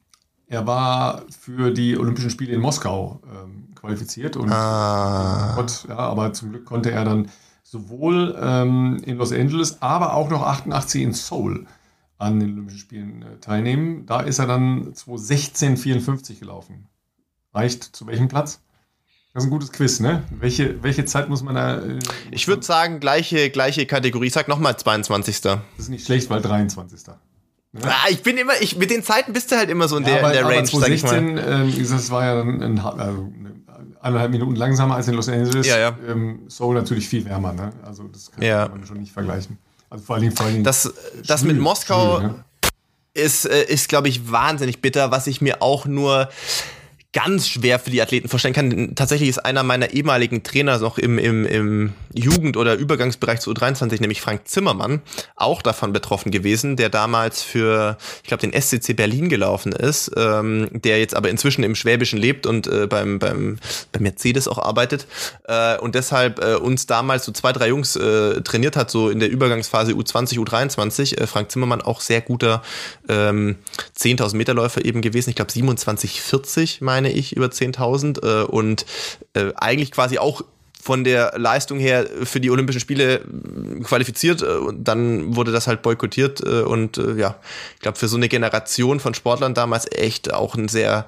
er 0.47 0.67
war 0.67 1.23
für 1.39 1.71
die 1.71 1.97
Olympischen 1.97 2.31
Spiele 2.31 2.53
in 2.53 2.61
Moskau 2.61 3.21
ähm, 3.25 3.69
qualifiziert. 3.75 4.37
Und 4.37 4.51
ah. 4.51 5.53
Gott, 5.57 5.85
ja, 5.89 5.97
aber 5.97 6.33
zum 6.33 6.51
Glück 6.51 6.65
konnte 6.65 6.91
er 6.91 7.05
dann 7.05 7.29
sowohl 7.63 8.37
ähm, 8.41 9.01
in 9.05 9.17
Los 9.17 9.33
Angeles, 9.33 9.81
aber 9.81 10.15
auch 10.15 10.29
noch 10.29 10.43
88 10.43 11.03
in 11.03 11.13
Seoul 11.13 11.67
an 12.23 12.41
den 12.41 12.53
Olympischen 12.53 12.79
Spielen 12.79 13.23
äh, 13.23 13.39
teilnehmen. 13.41 14.07
Da 14.07 14.21
ist 14.21 14.39
er 14.39 14.47
dann 14.47 14.93
2016-54 14.95 16.39
gelaufen. 16.39 16.89
Reicht 17.53 17.85
zu 17.85 18.07
welchem 18.07 18.29
Platz? 18.29 18.61
Das 19.35 19.45
ist 19.45 19.49
ein 19.49 19.51
gutes 19.51 19.73
Quiz, 19.73 20.01
ne? 20.01 20.25
Welche, 20.31 20.83
welche 20.83 21.05
Zeit 21.07 21.29
muss 21.29 21.43
man 21.43 21.55
da. 21.55 21.79
Äh, 21.79 21.99
ich 22.31 22.49
würde 22.49 22.63
sagen, 22.63 23.01
gleiche, 23.01 23.51
gleiche 23.51 23.87
Kategorie. 23.87 24.27
Ich 24.27 24.33
sag 24.33 24.49
nochmal 24.49 24.77
22. 24.77 25.41
Das 25.41 25.59
ist 25.79 25.89
nicht 25.89 26.05
schlecht, 26.05 26.29
weil 26.31 26.43
23. 26.43 27.07
Ne? 27.07 27.15
Ah, 27.83 28.09
ich 28.11 28.23
bin 28.23 28.37
immer, 28.37 28.53
ich, 28.61 28.77
mit 28.77 28.91
den 28.91 29.03
Zeiten 29.03 29.33
bist 29.33 29.51
du 29.51 29.57
halt 29.57 29.71
immer 29.71 29.89
so 29.89 29.97
in, 29.97 30.03
ja, 30.05 30.11
der, 30.11 30.19
aber, 30.19 30.29
in 30.29 30.35
der 30.35 30.45
Range, 30.45 30.65
2016, 30.65 31.09
sag 31.09 31.17
ich 31.19 31.47
mal. 31.47 31.63
Ähm, 31.63 31.89
das 31.91 32.11
war 32.11 32.25
ja 32.25 32.35
dann 32.37 32.63
ein, 32.63 32.79
also 32.79 33.33
eineinhalb 34.03 34.31
Minuten 34.31 34.57
langsamer 34.57 34.97
als 34.97 35.09
in 35.09 35.15
Los 35.15 35.29
Angeles. 35.29 35.67
Ja, 35.67 35.79
ja. 35.79 35.97
Ähm, 36.07 36.41
Seoul 36.49 36.75
natürlich 36.75 37.09
viel 37.09 37.25
wärmer, 37.25 37.55
ne? 37.55 37.73
Also 37.83 38.05
das 38.09 38.31
kann 38.31 38.43
Ja. 38.43 38.69
man 38.69 38.85
schon 38.85 38.99
nicht 38.99 39.13
vergleichen. 39.13 39.57
Also 39.93 40.07
vor 40.07 40.19
Dingen, 40.19 40.35
vor 40.35 40.47
Dingen 40.47 40.65
Das, 40.65 40.91
das 41.27 41.43
mit 41.45 41.59
Moskau 41.59 42.19
schwül, 42.19 42.29
ne? 42.29 42.45
ist, 43.13 43.45
äh, 43.45 43.65
ist 43.65 43.91
glaube 43.91 44.09
ich, 44.09 44.33
wahnsinnig 44.33 44.81
bitter, 44.81 45.11
was 45.11 45.27
ich 45.27 45.43
mir 45.43 45.61
auch 45.61 45.85
nur 45.85 46.31
ganz 47.13 47.49
schwer 47.49 47.79
für 47.79 47.91
die 47.91 48.01
Athleten 48.01 48.29
vorstellen 48.29 48.55
kann. 48.55 48.95
Tatsächlich 48.95 49.29
ist 49.29 49.39
einer 49.39 49.63
meiner 49.63 49.91
ehemaligen 49.91 50.43
Trainer 50.43 50.79
noch 50.79 50.97
im, 50.97 51.19
im, 51.19 51.45
im 51.45 51.93
Jugend- 52.15 52.57
oder 52.57 52.75
Übergangsbereich 52.75 53.41
zu 53.41 53.53
U23, 53.53 54.01
nämlich 54.01 54.23
Frank 54.23 54.49
Zimmermann, 54.49 55.03
auch 55.37 55.61
davon 55.61 55.93
betroffen 55.93 56.31
gewesen, 56.31 56.77
der 56.77 56.89
damals 56.89 57.43
für, 57.43 57.99
ich 58.23 58.29
glaube, 58.29 58.41
den 58.41 58.59
SCC 58.59 58.95
Berlin 58.95 59.29
gelaufen 59.29 59.73
ist, 59.73 60.11
ähm, 60.17 60.69
der 60.73 61.01
jetzt 61.01 61.15
aber 61.15 61.29
inzwischen 61.29 61.65
im 61.65 61.75
Schwäbischen 61.75 62.19
lebt 62.19 62.47
und 62.47 62.67
äh, 62.67 62.87
beim, 62.87 63.19
beim, 63.19 63.59
beim 63.93 64.03
Mercedes 64.03 64.49
auch 64.49 64.59
arbeitet 64.59 65.07
äh, 65.45 65.77
und 65.79 65.95
deshalb 65.95 66.43
äh, 66.43 66.55
uns 66.55 66.87
damals 66.87 67.27
so 67.27 67.33
zwei, 67.33 67.53
drei 67.53 67.69
Jungs 67.69 67.95
äh, 67.95 68.41
trainiert 68.41 68.77
hat, 68.77 68.91
so 68.91 69.11
in 69.11 69.21
der 69.21 69.31
Übergangsphase 69.31 69.93
U20, 69.93 70.39
U23. 70.39 71.19
Äh, 71.19 71.27
Frank 71.27 71.51
Zimmermann 71.51 71.83
auch 71.83 72.01
sehr 72.01 72.23
guter 72.23 72.63
ähm, 73.11 73.57
10.000 73.99 74.35
Meter 74.37 74.55
Läufer 74.55 74.83
eben 74.85 75.03
gewesen. 75.03 75.29
Ich 75.29 75.37
glaube 75.37 75.53
27,40 75.53 76.79
meine 76.81 77.02
ich 77.11 77.37
über 77.37 77.47
10.000 77.47 78.23
äh, 78.23 78.45
und 78.45 78.87
äh, 79.35 79.53
eigentlich 79.57 79.93
quasi 79.93 80.19
auch 80.19 80.43
von 80.83 81.05
der 81.05 81.35
Leistung 81.37 81.79
her 81.79 82.07
für 82.25 82.41
die 82.41 82.51
Olympischen 82.51 82.81
Spiele 82.81 83.21
äh, 83.21 83.81
qualifiziert 83.85 84.43
äh, 84.43 84.57
und 84.57 84.89
dann 84.89 85.37
wurde 85.37 85.53
das 85.53 85.69
halt 85.69 85.83
boykottiert 85.83 86.41
äh, 86.41 86.63
und 86.63 86.97
ja, 87.17 87.37
ich 87.75 87.81
glaube 87.81 87.99
für 87.99 88.09
so 88.09 88.17
eine 88.17 88.29
Generation 88.29 88.99
von 88.99 89.15
Sportlern 89.15 89.55
damals 89.55 89.87
echt 89.93 90.33
auch 90.35 90.57
ein 90.57 90.69
sehr 90.69 91.07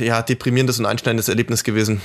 ja, 0.00 0.22
deprimierendes 0.22 0.78
und 0.78 0.86
einschneidendes 0.86 1.28
Erlebnis 1.28 1.64
gewesen. 1.64 2.00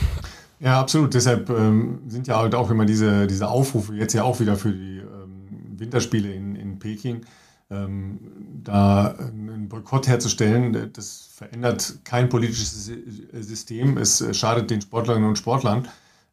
Ja, 0.59 0.79
absolut. 0.81 1.13
Deshalb 1.13 1.49
ähm, 1.49 1.99
sind 2.07 2.27
ja 2.27 2.37
halt 2.37 2.53
auch 2.53 2.69
immer 2.69 2.85
diese, 2.85 3.27
diese 3.27 3.47
Aufrufe 3.47 3.95
jetzt 3.95 4.13
ja 4.13 4.23
auch 4.23 4.39
wieder 4.39 4.55
für 4.55 4.71
die 4.71 4.97
ähm, 4.97 5.77
Winterspiele 5.77 6.31
in, 6.33 6.55
in 6.55 6.79
Peking, 6.79 7.21
ähm, 7.69 8.19
da 8.63 9.15
einen 9.17 9.69
Boykott 9.69 10.07
herzustellen. 10.07 10.91
Das 10.93 11.28
verändert 11.39 11.93
kein 12.03 12.27
politisches 12.29 12.85
Sy- 12.87 13.41
System. 13.41 13.97
Es 13.97 14.19
äh, 14.21 14.33
schadet 14.33 14.69
den 14.69 14.81
Sportlerinnen 14.81 15.27
und 15.29 15.37
Sportlern. 15.37 15.87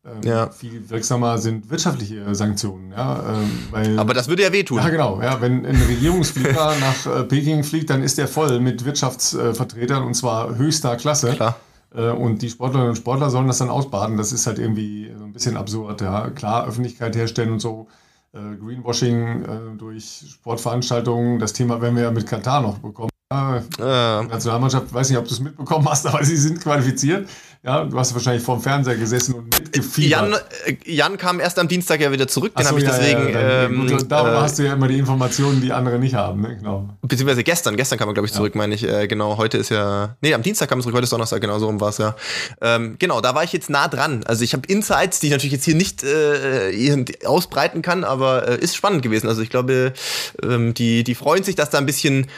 Ähm, 0.04 0.20
Ja. 0.24 0.50
Viel 0.50 0.90
wirksamer 0.90 1.38
sind 1.38 1.70
wirtschaftliche 1.70 2.34
Sanktionen. 2.34 2.90
Ja, 2.90 3.40
ähm, 3.40 3.50
weil 3.70 3.98
Aber 3.98 4.14
das 4.14 4.26
würde 4.28 4.42
ja 4.42 4.52
wehtun. 4.52 4.78
ja, 4.78 4.88
genau. 4.88 5.20
Ja, 5.22 5.40
wenn 5.40 5.64
ein 5.64 5.80
Regierungsflieger 5.88 6.74
nach 6.80 7.06
äh, 7.06 7.22
Peking 7.24 7.62
fliegt, 7.62 7.88
dann 7.90 8.02
ist 8.02 8.18
der 8.18 8.26
voll 8.28 8.58
mit 8.60 8.84
Wirtschaftsvertretern 8.84 10.02
und 10.02 10.14
zwar 10.14 10.56
höchster 10.56 10.96
Klasse. 10.96 11.32
Klar. 11.34 11.56
Äh, 11.94 12.10
Und 12.10 12.42
die 12.42 12.50
Sportlerinnen 12.50 12.90
und 12.90 12.96
Sportler 12.96 13.30
sollen 13.30 13.46
das 13.46 13.58
dann 13.58 13.70
ausbaden. 13.70 14.16
Das 14.16 14.32
ist 14.32 14.46
halt 14.48 14.58
irgendwie 14.58 15.12
so 15.16 15.24
ein 15.24 15.32
bisschen 15.32 15.56
absurd. 15.56 16.00
Ja. 16.00 16.30
Klar, 16.30 16.66
Öffentlichkeit 16.66 17.14
herstellen 17.14 17.52
und 17.52 17.60
so. 17.60 17.86
Äh, 18.32 18.38
Greenwashing 18.60 19.42
äh, 19.44 19.76
durch 19.78 20.24
Sportveranstaltungen. 20.32 21.38
Das 21.38 21.52
Thema 21.52 21.80
werden 21.80 21.94
wir 21.96 22.02
ja 22.02 22.10
mit 22.10 22.26
Katar 22.26 22.60
noch 22.60 22.78
bekommen. 22.78 23.10
Äh, 23.36 24.22
die 24.22 24.28
Nationalmannschaft, 24.28 24.92
weiß 24.92 25.10
nicht, 25.10 25.18
ob 25.18 25.26
du 25.26 25.34
es 25.34 25.40
mitbekommen 25.40 25.88
hast, 25.88 26.06
aber 26.06 26.24
sie 26.24 26.36
sind 26.36 26.60
qualifiziert. 26.60 27.28
Ja, 27.66 27.84
du 27.84 27.98
hast 27.98 28.14
wahrscheinlich 28.14 28.44
vorm 28.44 28.60
Fernseher 28.60 28.94
gesessen 28.94 29.34
und 29.34 29.46
mitgefiebert. 29.46 30.08
Jan, 30.08 30.32
äh, 30.66 30.76
Jan 30.84 31.16
kam 31.16 31.40
erst 31.40 31.58
am 31.58 31.66
Dienstag 31.66 32.00
ja 32.00 32.12
wieder 32.12 32.28
zurück, 32.28 32.54
den 32.54 32.62
so, 32.62 32.70
habe 32.70 32.78
ich 32.78 32.86
ja, 32.86 32.96
deswegen, 32.96 33.28
ja, 33.28 33.64
ähm, 33.64 33.88
gut, 33.88 34.06
darüber 34.08 34.36
äh, 34.36 34.40
hast 34.42 34.60
du 34.60 34.62
ja 34.62 34.74
immer 34.74 34.86
die 34.86 34.98
Informationen, 34.98 35.60
die 35.60 35.72
andere 35.72 35.98
nicht 35.98 36.14
haben. 36.14 36.42
Ne? 36.42 36.56
Genau. 36.58 36.88
beziehungsweise 37.02 37.42
gestern, 37.42 37.76
gestern 37.76 37.98
kam 37.98 38.08
er, 38.08 38.14
glaube 38.14 38.28
ich, 38.28 38.32
zurück, 38.32 38.54
meine 38.54 38.72
ich, 38.72 38.88
äh, 38.88 39.08
genau, 39.08 39.36
heute 39.36 39.58
ist 39.58 39.70
ja, 39.70 40.14
nee, 40.20 40.32
am 40.32 40.42
Dienstag 40.42 40.68
kam 40.68 40.78
er 40.78 40.82
zurück, 40.82 40.94
heute 40.94 41.04
ist 41.04 41.12
Donnerstag, 41.12 41.40
genau 41.40 41.58
so 41.58 41.66
rum 41.66 41.80
war 41.80 41.88
es 41.88 41.98
ja. 41.98 42.14
Ähm, 42.60 42.94
genau, 43.00 43.20
da 43.20 43.34
war 43.34 43.42
ich 43.42 43.52
jetzt 43.52 43.68
nah 43.68 43.88
dran. 43.88 44.22
Also 44.26 44.44
ich 44.44 44.52
habe 44.52 44.62
Insights, 44.68 45.18
die 45.18 45.26
ich 45.26 45.32
natürlich 45.32 45.54
jetzt 45.54 45.64
hier 45.64 45.74
nicht 45.74 46.04
äh, 46.04 47.04
ausbreiten 47.24 47.82
kann, 47.82 48.04
aber 48.04 48.46
äh, 48.46 48.58
ist 48.60 48.76
spannend 48.76 49.02
gewesen. 49.02 49.26
Also 49.26 49.42
ich 49.42 49.50
glaube, 49.50 49.92
ähm, 50.40 50.72
die, 50.72 51.02
die 51.02 51.16
freuen 51.16 51.42
sich, 51.42 51.56
dass 51.56 51.70
da 51.70 51.78
ein 51.78 51.86
bisschen, 51.86 52.28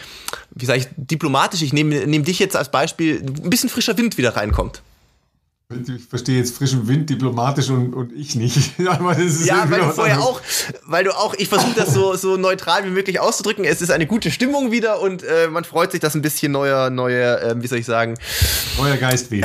wie 0.52 0.64
sage 0.64 0.78
ich, 0.78 0.88
diplomatisch, 0.96 1.60
ich 1.60 1.74
nehme 1.74 2.06
nehm 2.06 2.24
dich 2.24 2.38
jetzt 2.38 2.56
als 2.56 2.70
Beispiel, 2.70 3.20
ein 3.20 3.50
bisschen 3.50 3.68
frischer 3.68 3.98
Wind 3.98 4.16
wieder 4.16 4.34
reinkommt. 4.34 4.80
Ich 5.70 6.02
verstehe 6.04 6.38
jetzt 6.38 6.56
frischen 6.56 6.88
Wind 6.88 7.10
diplomatisch 7.10 7.68
und, 7.68 7.92
und 7.92 8.10
ich 8.14 8.34
nicht. 8.34 8.78
Ja, 8.78 8.98
weil 9.02 9.80
du 9.80 9.90
vorher 9.90 10.18
auch, 10.20 10.40
weil 10.86 11.04
du 11.04 11.10
auch, 11.10 11.34
ich 11.34 11.50
versuche 11.50 11.74
das 11.76 11.92
so, 11.92 12.14
so 12.16 12.38
neutral 12.38 12.86
wie 12.86 12.90
möglich 12.90 13.20
auszudrücken. 13.20 13.66
Es 13.66 13.82
ist 13.82 13.90
eine 13.90 14.06
gute 14.06 14.30
Stimmung 14.30 14.70
wieder 14.70 15.02
und 15.02 15.22
äh, 15.24 15.48
man 15.48 15.64
freut 15.64 15.92
sich, 15.92 16.00
dass 16.00 16.14
ein 16.14 16.22
bisschen 16.22 16.52
neuer, 16.52 16.88
neuer, 16.88 17.42
äh, 17.42 17.62
wie 17.62 17.66
soll 17.66 17.80
ich 17.80 17.84
sagen? 17.84 18.14
Neuer 18.78 18.96
Geist 18.96 19.30
weht. 19.30 19.44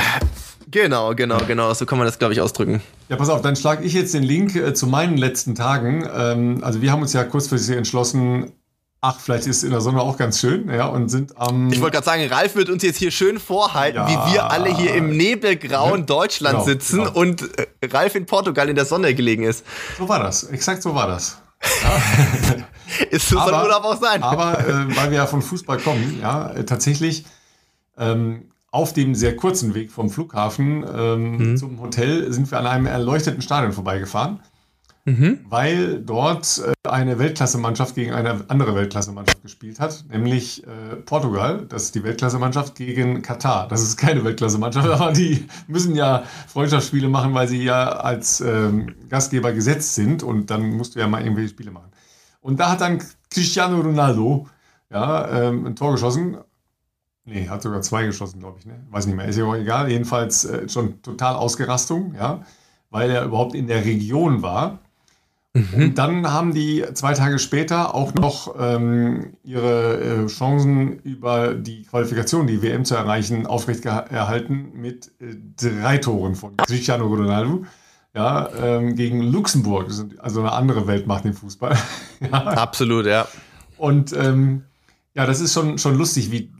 Genau, 0.72 1.14
genau, 1.14 1.40
genau. 1.46 1.74
So 1.74 1.86
kann 1.86 1.98
man 1.98 2.08
das, 2.08 2.20
glaube 2.20 2.34
ich, 2.34 2.40
ausdrücken. 2.40 2.82
Ja, 3.10 3.18
pass 3.18 3.28
auf, 3.28 3.42
dann 3.42 3.58
schlage 3.58 3.84
ich 3.84 3.92
jetzt 3.92 4.14
den 4.14 4.24
Link 4.24 4.56
äh, 4.56 4.74
zu 4.74 4.88
meinen 4.88 5.18
letzten 5.18 5.56
Tagen. 5.56 6.08
Ähm, 6.16 6.64
also 6.64 6.82
wir 6.82 6.94
haben 6.94 7.02
uns 7.02 7.12
ja 7.12 7.26
kurzfristig 7.26 7.76
entschlossen, 7.76 8.54
ach, 9.06 9.20
vielleicht 9.20 9.48
ist 9.48 9.64
in 9.64 9.72
der 9.72 9.82
Sonne 9.82 10.02
auch 10.02 10.18
ganz 10.18 10.40
schön, 10.40 10.70
ja, 10.70 10.88
und 10.88 11.10
sind 11.10 11.38
am... 11.38 11.72
Ich 11.72 11.82
wollte 11.82 11.96
gerade 11.96 12.06
sagen, 12.06 12.26
Ralf 12.28 12.56
wird 12.56 12.70
uns 12.70 12.82
jetzt 12.84 12.98
hier 12.98 13.12
schön 13.12 13.38
vorhalten, 13.40 13.98
Ja. 13.98 14.08
wie 14.08 14.34
wir 14.34 14.50
alle 14.50 14.74
hier 14.76 14.96
im 14.96 15.16
nebelgrauen 15.18 16.00
Ja, 16.02 16.06
Deutschland 16.06 16.54
genau, 16.56 16.66
sitzen 16.66 17.00
genau. 17.00 17.12
und 17.12 17.42
äh, 17.60 17.68
Ralf 17.92 18.16
in 18.16 18.26
Portugal 18.26 18.70
in 18.70 18.76
der 18.76 18.86
Sonne 18.86 19.14
gelegen 19.14 19.44
ist. 19.44 19.66
so 19.98 20.08
war 20.08 20.20
das, 20.24 20.44
exakt 20.46 20.82
so 20.82 20.96
war 20.96 21.08
das. 21.08 21.38
Ist 23.10 23.30
so 23.30 23.40
soll 23.40 23.54
Urlaub 23.54 23.84
auch 23.84 24.00
sein. 24.02 24.22
Aber 24.24 24.60
äh, 24.60 24.96
weil 24.96 25.10
wir 25.12 25.18
ja 25.18 25.26
von 25.26 25.42
Fußball 25.42 25.78
kommen, 25.80 26.20
ja, 26.22 26.50
äh, 26.52 26.64
tatsächlich 26.66 27.26
ähm, 27.98 28.52
auf 28.72 28.94
dem 28.94 29.16
sehr 29.16 29.36
kurzen 29.36 29.74
Weg 29.74 29.92
vom 29.92 30.10
Flughafen 30.10 30.84
ähm, 30.96 31.38
Mhm. 31.52 31.58
zum 31.58 31.80
Hotel 31.82 32.32
sind 32.34 32.50
wir 32.52 32.60
an 32.60 32.68
einem 32.68 32.86
erleuchteten 32.86 33.42
Stadion 33.42 33.72
vorbeigefahren, 33.72 34.40
Mhm. 35.06 35.40
weil 35.50 36.00
dort 36.00 36.62
äh, 36.66 36.90
eine 36.90 37.20
Weltklasse-Mannschaft 37.20 37.96
gegen 37.96 38.14
eine 38.14 38.46
andere 38.48 38.74
Weltklasse-Mannschaft 38.74 39.42
gespielt 39.42 39.82
hat, 39.82 40.06
nämlich 40.10 40.66
äh, 40.66 40.96
Portugal. 40.96 41.66
Das 41.68 41.84
ist 41.84 41.96
die 41.96 42.04
Weltklasse-Mannschaft 42.04 42.76
gegen 42.76 43.22
Katar. 43.22 43.68
Das 43.68 43.82
ist 43.82 43.98
keine 43.98 44.24
Weltklasse-Mannschaft, 44.24 44.88
aber 45.02 45.12
die 45.12 45.46
müssen 45.68 45.96
ja 45.96 46.24
Freundschaftsspiele 46.48 47.10
machen, 47.10 47.34
weil 47.34 47.50
sie 47.50 47.64
ja 47.64 47.90
als 47.90 48.40
ähm, 48.40 48.96
Gastgeber 49.10 49.52
gesetzt 49.52 49.96
sind 49.96 50.24
und 50.24 50.50
dann 50.50 50.70
musst 50.78 50.96
du 50.96 51.00
ja 51.00 51.08
mal 51.08 51.22
irgendwelche 51.22 51.50
Spiele 51.50 51.72
machen. 51.72 51.92
Und 52.40 52.62
da 52.62 52.72
hat 52.72 52.80
dann 52.80 53.02
Cristiano 53.30 53.82
Ronaldo 53.82 54.48
ja, 54.90 55.48
ähm, 55.48 55.66
ein 55.66 55.76
Tor 55.76 55.92
geschossen. 55.92 56.38
Nee, 57.26 57.48
hat 57.48 57.62
sogar 57.62 57.82
zwei 57.82 58.06
geschossen, 58.06 58.40
glaube 58.40 58.60
ich. 58.60 58.66
Ne? 58.66 58.86
Weiß 58.90 59.06
nicht 59.06 59.16
mehr, 59.16 59.26
ist 59.26 59.38
ja 59.38 59.46
auch 59.46 59.56
egal. 59.56 59.90
Jedenfalls 59.90 60.46
äh, 60.46 60.70
schon 60.70 61.02
total 61.02 61.36
Ausgerastung, 61.36 62.16
ja, 62.16 62.46
weil 62.90 63.10
er 63.10 63.26
überhaupt 63.26 63.56
in 63.56 63.68
der 63.68 63.84
Region 63.84 64.42
war. 64.42 64.80
Und 65.56 66.00
dann 66.00 66.32
haben 66.32 66.52
die 66.54 66.84
zwei 66.96 67.14
Tage 67.14 67.38
später 67.38 67.94
auch 67.94 68.16
noch 68.16 68.56
ähm, 68.58 69.38
ihre 69.44 70.00
äh, 70.02 70.26
Chancen 70.26 70.98
über 71.02 71.54
die 71.54 71.84
Qualifikation, 71.84 72.48
die 72.48 72.64
WM 72.64 72.86
zu 72.86 72.96
erreichen, 72.96 73.46
aufrechterhalten 73.46 74.72
mit 74.74 75.12
äh, 75.20 75.36
drei 75.56 76.00
Toren 76.00 76.34
von 76.34 76.58
Cristiano 76.58 77.06
Ronaldo. 77.06 77.66
Ja, 78.16 78.50
ähm, 78.62 78.96
gegen 78.96 79.24
Luxemburg, 79.24 79.90
also 80.20 80.42
eine 80.42 80.52
andere 80.52 80.86
Weltmacht 80.86 81.26
im 81.26 81.34
Fußball. 81.34 81.76
ja. 82.20 82.30
Absolut, 82.32 83.08
ja. 83.08 83.28
Und 83.78 84.14
ähm, 84.14 84.66
ja, 85.16 85.26
das 85.26 85.40
ist 85.40 85.54
schon, 85.54 85.80
schon 85.80 85.98
lustig, 85.98 86.32
wie 86.32 86.52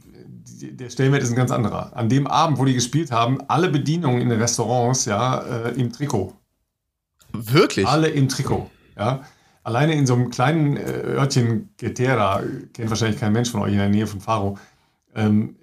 der 0.70 0.90
Stellenwert 0.90 1.22
ist 1.22 1.30
ein 1.30 1.36
ganz 1.36 1.50
anderer. 1.52 1.96
An 1.96 2.08
dem 2.08 2.26
Abend, 2.26 2.58
wo 2.58 2.64
die 2.64 2.74
gespielt 2.74 3.12
haben, 3.12 3.40
alle 3.48 3.68
Bedienungen 3.68 4.20
in 4.20 4.30
den 4.30 4.40
Restaurants, 4.40 5.04
ja, 5.04 5.38
äh, 5.42 5.80
im 5.80 5.92
Trikot. 5.92 6.32
Wirklich? 7.32 7.86
Alle 7.86 8.08
im 8.08 8.28
Trikot. 8.28 8.70
Ja. 8.96 9.22
Alleine 9.62 9.94
in 9.94 10.06
so 10.06 10.14
einem 10.14 10.30
kleinen 10.30 10.76
äh, 10.76 11.16
Örtchen 11.16 11.70
Getera, 11.76 12.42
kennt 12.72 12.90
wahrscheinlich 12.90 13.18
kein 13.18 13.32
Mensch 13.32 13.50
von 13.50 13.62
euch 13.62 13.72
in 13.72 13.78
der 13.78 13.88
Nähe 13.88 14.06
von 14.06 14.20
Faro. 14.20 14.58
Ähm, 15.14 15.56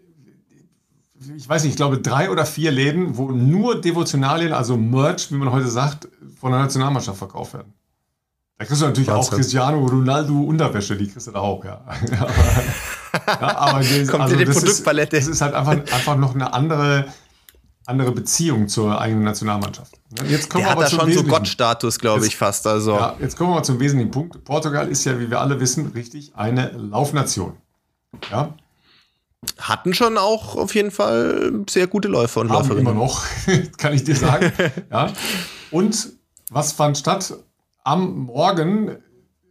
ich 1.38 1.48
weiß 1.48 1.64
nicht, 1.64 1.74
ich 1.74 1.78
glaube 1.78 2.00
drei 2.00 2.32
oder 2.32 2.46
vier 2.46 2.72
Läden, 2.72 3.18
wo 3.18 3.32
nur 3.32 3.80
Devotionalien, 3.80 4.54
also 4.54 4.76
Merch, 4.76 5.32
wie 5.32 5.36
man 5.36 5.52
heute 5.52 5.68
sagt, 5.68 6.08
von 6.40 6.52
der 6.52 6.62
Nationalmannschaft 6.62 7.20
verkauft 7.20 7.54
werden. 7.54 7.74
Da 8.58 8.66
kriegst 8.66 8.82
du 8.82 8.86
natürlich 8.86 9.10
auch 9.10 9.18
Wahnsinn. 9.18 9.38
Cristiano 9.38 9.86
Ronaldo 9.86 10.40
Unterwäsche, 10.40 10.96
die 10.96 11.08
kriegst 11.08 11.28
du 11.28 11.32
da 11.32 11.40
auch, 11.40 11.66
ja. 11.66 11.82
aber, 13.26 13.42
ja, 13.42 13.58
aber 13.58 13.80
das, 13.84 14.08
Komplette 14.08 14.46
das 14.46 14.56
Produktpalette. 14.60 15.18
Ist, 15.18 15.28
das 15.28 15.36
ist 15.36 15.42
halt 15.42 15.54
einfach, 15.56 15.72
einfach 15.74 16.16
noch 16.16 16.36
eine 16.36 16.54
andere, 16.54 17.06
andere 17.92 18.12
Beziehung 18.12 18.68
zur 18.68 19.00
eigenen 19.00 19.24
Nationalmannschaft. 19.24 19.94
Jetzt 20.28 20.50
kommen 20.50 20.64
Der 20.64 20.68
wir 20.68 20.72
hat 20.72 20.72
aber 20.78 20.82
da 20.84 20.90
zum 20.90 21.00
schon 21.00 21.08
so 21.08 21.08
Wesentlichen. 21.14 21.30
Gottstatus, 21.38 22.00
glaube 22.00 22.26
ich, 22.28 22.36
fast. 22.36 22.66
Also. 22.68 22.94
Ja, 22.96 23.16
jetzt 23.20 23.38
kommen 23.38 23.52
wir 23.52 23.56
mal 23.58 23.64
zum 23.64 23.80
wesentlichen 23.80 24.12
Punkt. 24.12 24.44
Portugal 24.44 24.88
ist 24.90 25.06
ja, 25.06 25.20
wie 25.20 25.30
wir 25.30 25.40
alle 25.40 25.60
wissen, 25.60 25.88
richtig 25.94 26.34
eine 26.36 26.72
Laufnation. 26.72 27.54
Ja, 28.30 28.54
Hatten 29.58 29.94
schon 29.94 30.18
auch 30.18 30.56
auf 30.56 30.76
jeden 30.76 30.92
Fall 30.92 31.64
sehr 31.70 31.88
gute 31.88 32.08
Läufer 32.08 32.42
und 32.42 32.50
haben 32.50 32.58
Läuferinnen. 32.68 32.88
immer 32.92 32.94
noch, 32.94 33.24
kann 33.78 33.94
ich 33.94 34.04
dir 34.04 34.16
sagen. 34.16 34.52
ja. 34.92 35.12
Und 35.72 36.10
was 36.50 36.74
fand 36.74 36.98
statt? 36.98 37.34
Am 37.84 38.26
Morgen 38.26 38.98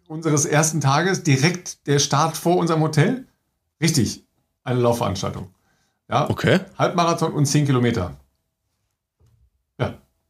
unseres 0.06 0.44
ersten 0.44 0.80
Tages 0.80 1.22
direkt 1.24 1.86
der 1.88 1.98
Start 1.98 2.36
vor 2.36 2.56
unserem 2.58 2.82
Hotel? 2.82 3.26
Richtig, 3.80 4.24
eine 4.62 4.78
Laufveranstaltung. 4.80 5.48
Ja, 6.08 6.28
Okay. 6.28 6.60
Halbmarathon 6.78 7.32
und 7.32 7.46
10 7.46 7.66
Kilometer. 7.66 8.19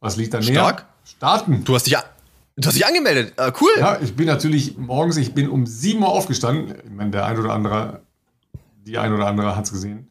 Was 0.01 0.17
liegt 0.17 0.33
da 0.33 0.39
näher? 0.39 0.53
Stark. 0.53 0.85
Starten. 1.05 1.63
Du 1.63 1.75
hast 1.75 1.85
dich, 1.85 1.95
du 2.57 2.67
hast 2.67 2.75
dich 2.75 2.85
angemeldet. 2.85 3.33
Äh, 3.37 3.51
cool. 3.61 3.69
Ja, 3.77 3.99
ich 4.01 4.15
bin 4.15 4.25
natürlich 4.25 4.77
morgens, 4.77 5.17
ich 5.17 5.33
bin 5.33 5.49
um 5.49 5.65
7 5.65 6.01
Uhr 6.01 6.09
aufgestanden. 6.09 6.75
Ich 6.83 6.91
meine, 6.91 7.11
der 7.11 7.25
ein 7.25 7.39
oder 7.39 7.53
andere, 7.53 8.01
die 8.85 8.97
ein 8.97 9.13
oder 9.13 9.27
andere 9.27 9.55
hat 9.55 9.65
es 9.65 9.71
gesehen. 9.71 10.09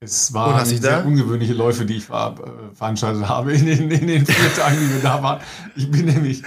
Es 0.00 0.34
waren 0.34 0.66
sehr 0.66 0.80
da? 0.80 1.04
ungewöhnliche 1.04 1.52
Läufe, 1.52 1.86
die 1.86 1.98
ich 1.98 2.06
ver 2.06 2.34
äh, 2.38 2.74
veranstaltet 2.74 3.28
habe 3.28 3.52
in 3.52 3.66
den, 3.66 3.90
in 3.90 4.06
den 4.08 4.26
vier 4.26 4.54
Tagen, 4.56 4.76
die 4.80 4.94
wir 4.94 5.00
da 5.00 5.22
waren. 5.22 5.40
Ich 5.76 5.88
bin 5.88 6.06
nämlich 6.06 6.42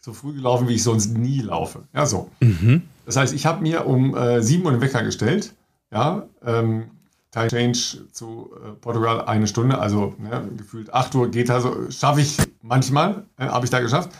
so 0.00 0.12
früh 0.12 0.32
gelaufen, 0.32 0.68
wie 0.68 0.74
ich 0.74 0.82
sonst 0.82 1.16
nie 1.16 1.40
laufe. 1.40 1.84
Ja, 1.94 2.04
so. 2.04 2.30
Mhm. 2.40 2.82
Das 3.06 3.16
heißt, 3.16 3.32
ich 3.32 3.46
habe 3.46 3.62
mir 3.62 3.86
um 3.86 4.16
äh, 4.16 4.42
7 4.42 4.64
Uhr 4.64 4.72
den 4.72 4.80
Wecker 4.80 5.04
gestellt. 5.04 5.54
Ja, 5.92 6.26
ähm, 6.44 6.90
Time 7.32 7.48
Change 7.48 8.08
zu 8.12 8.50
äh, 8.62 8.72
Portugal 8.72 9.24
eine 9.24 9.46
Stunde, 9.46 9.78
also 9.78 10.14
ne, 10.18 10.48
gefühlt 10.56 10.92
8 10.92 11.14
Uhr 11.14 11.30
geht 11.30 11.50
also, 11.50 11.90
schaffe 11.90 12.20
ich 12.20 12.36
manchmal, 12.60 13.24
äh, 13.38 13.46
habe 13.46 13.64
ich 13.64 13.70
da 13.70 13.80
geschafft. 13.80 14.10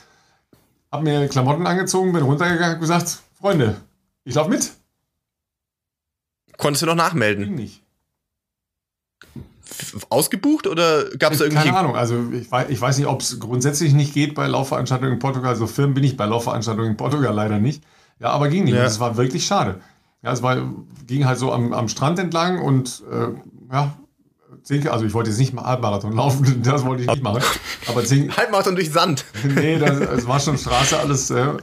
Habe 0.90 1.04
mir 1.04 1.28
Klamotten 1.28 1.66
angezogen, 1.66 2.12
bin 2.12 2.22
runtergegangen 2.22 2.76
und 2.76 2.80
gesagt, 2.80 3.20
Freunde, 3.38 3.76
ich 4.24 4.34
laufe 4.34 4.50
mit. 4.50 4.72
Konntest 6.56 6.82
du 6.82 6.86
noch 6.86 6.94
nachmelden? 6.94 7.44
Ging 7.44 7.54
nicht. 7.54 7.82
Ausgebucht 10.08 10.66
oder 10.66 11.10
gab 11.16 11.32
es 11.32 11.40
irgendwie. 11.40 11.64
Keine 11.64 11.76
Ahnung, 11.76 11.96
also 11.96 12.30
ich 12.32 12.50
weiß, 12.50 12.68
ich 12.70 12.80
weiß 12.80 12.98
nicht, 12.98 13.06
ob 13.06 13.20
es 13.20 13.40
grundsätzlich 13.40 13.92
nicht 13.92 14.14
geht 14.14 14.34
bei 14.34 14.46
Laufveranstaltungen 14.46 15.14
in 15.14 15.18
Portugal. 15.18 15.54
So 15.56 15.66
Firmen 15.66 15.94
bin 15.94 16.04
ich 16.04 16.16
bei 16.16 16.24
Laufveranstaltungen 16.26 16.92
in 16.92 16.96
Portugal 16.96 17.34
leider 17.34 17.58
nicht. 17.58 17.82
Ja, 18.20 18.30
aber 18.30 18.48
ging 18.48 18.64
nicht. 18.64 18.74
Ja. 18.74 18.82
Das 18.82 19.00
war 19.00 19.16
wirklich 19.16 19.46
schade. 19.46 19.80
Ja, 20.22 20.32
es 20.32 20.42
war, 20.42 20.56
ging 21.06 21.26
halt 21.26 21.38
so 21.38 21.52
am, 21.52 21.72
am 21.72 21.88
Strand 21.88 22.18
entlang 22.18 22.60
und 22.60 23.02
äh, 23.10 23.28
ja, 23.72 23.94
zehn, 24.62 24.86
also 24.88 25.04
ich 25.04 25.14
wollte 25.14 25.30
jetzt 25.30 25.38
nicht 25.40 25.52
mal 25.52 25.64
Halbmarathon 25.64 26.12
laufen, 26.16 26.62
das 26.62 26.84
wollte 26.84 27.02
ich 27.02 27.08
nicht 27.08 27.22
machen. 27.22 27.42
Aber 27.88 28.04
zehn, 28.04 28.30
Halbmarathon 28.36 28.76
durch 28.76 28.90
Sand. 28.92 29.24
nee, 29.56 29.78
das, 29.78 29.98
es 29.98 30.28
war 30.28 30.38
schon 30.38 30.56
Straße 30.58 30.98
alles. 30.98 31.30
Äh, 31.30 31.54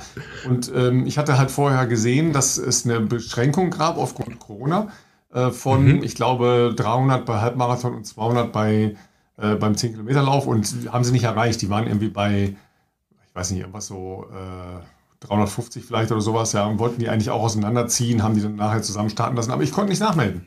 und 0.46 0.72
ähm, 0.76 1.06
ich 1.06 1.18
hatte 1.18 1.38
halt 1.38 1.52
vorher 1.52 1.88
gesehen, 1.88 2.34
dass 2.34 2.58
es 2.58 2.86
eine 2.86 3.00
Beschränkung 3.00 3.70
gab 3.70 3.98
aufgrund 3.98 4.40
Corona 4.40 4.90
äh, 5.34 5.52
von, 5.52 5.86
Mhm. 5.98 6.04
ich 6.04 6.16
glaube, 6.16 6.74
300 6.76 7.26
bei 7.26 7.40
Halbmarathon 7.40 7.94
und 7.96 8.06
200 8.06 8.52
bei, 8.52 8.96
äh, 9.38 9.56
beim 9.56 9.74
10-Kilometer-Lauf 9.74 10.48
und 10.48 10.68
haben 10.92 11.04
sie 11.06 11.14
nicht 11.14 11.24
erreicht. 11.24 11.62
Die 11.62 11.70
waren 11.70 11.88
irgendwie 11.88 12.10
bei, 12.10 12.56
ich 13.30 13.36
weiß 13.36 13.52
nicht, 13.52 13.62
irgendwas 13.62 13.88
so 13.88 14.26
äh, 14.34 14.80
350 15.22 15.84
vielleicht 15.86 16.12
oder 16.12 16.22
sowas, 16.22 16.54
ja, 16.54 16.66
und 16.66 16.80
wollten 16.80 17.00
die 17.00 17.10
eigentlich 17.10 17.30
auch 17.30 17.42
auseinanderziehen, 17.42 18.24
haben 18.24 18.36
die 18.36 18.42
dann 18.42 18.56
nachher 18.56 18.82
zusammen 18.82 19.10
starten 19.10 19.36
lassen, 19.36 19.52
aber 19.52 19.64
ich 19.64 19.72
konnte 19.72 19.90
nicht 19.90 20.00
nachmelden. 20.00 20.46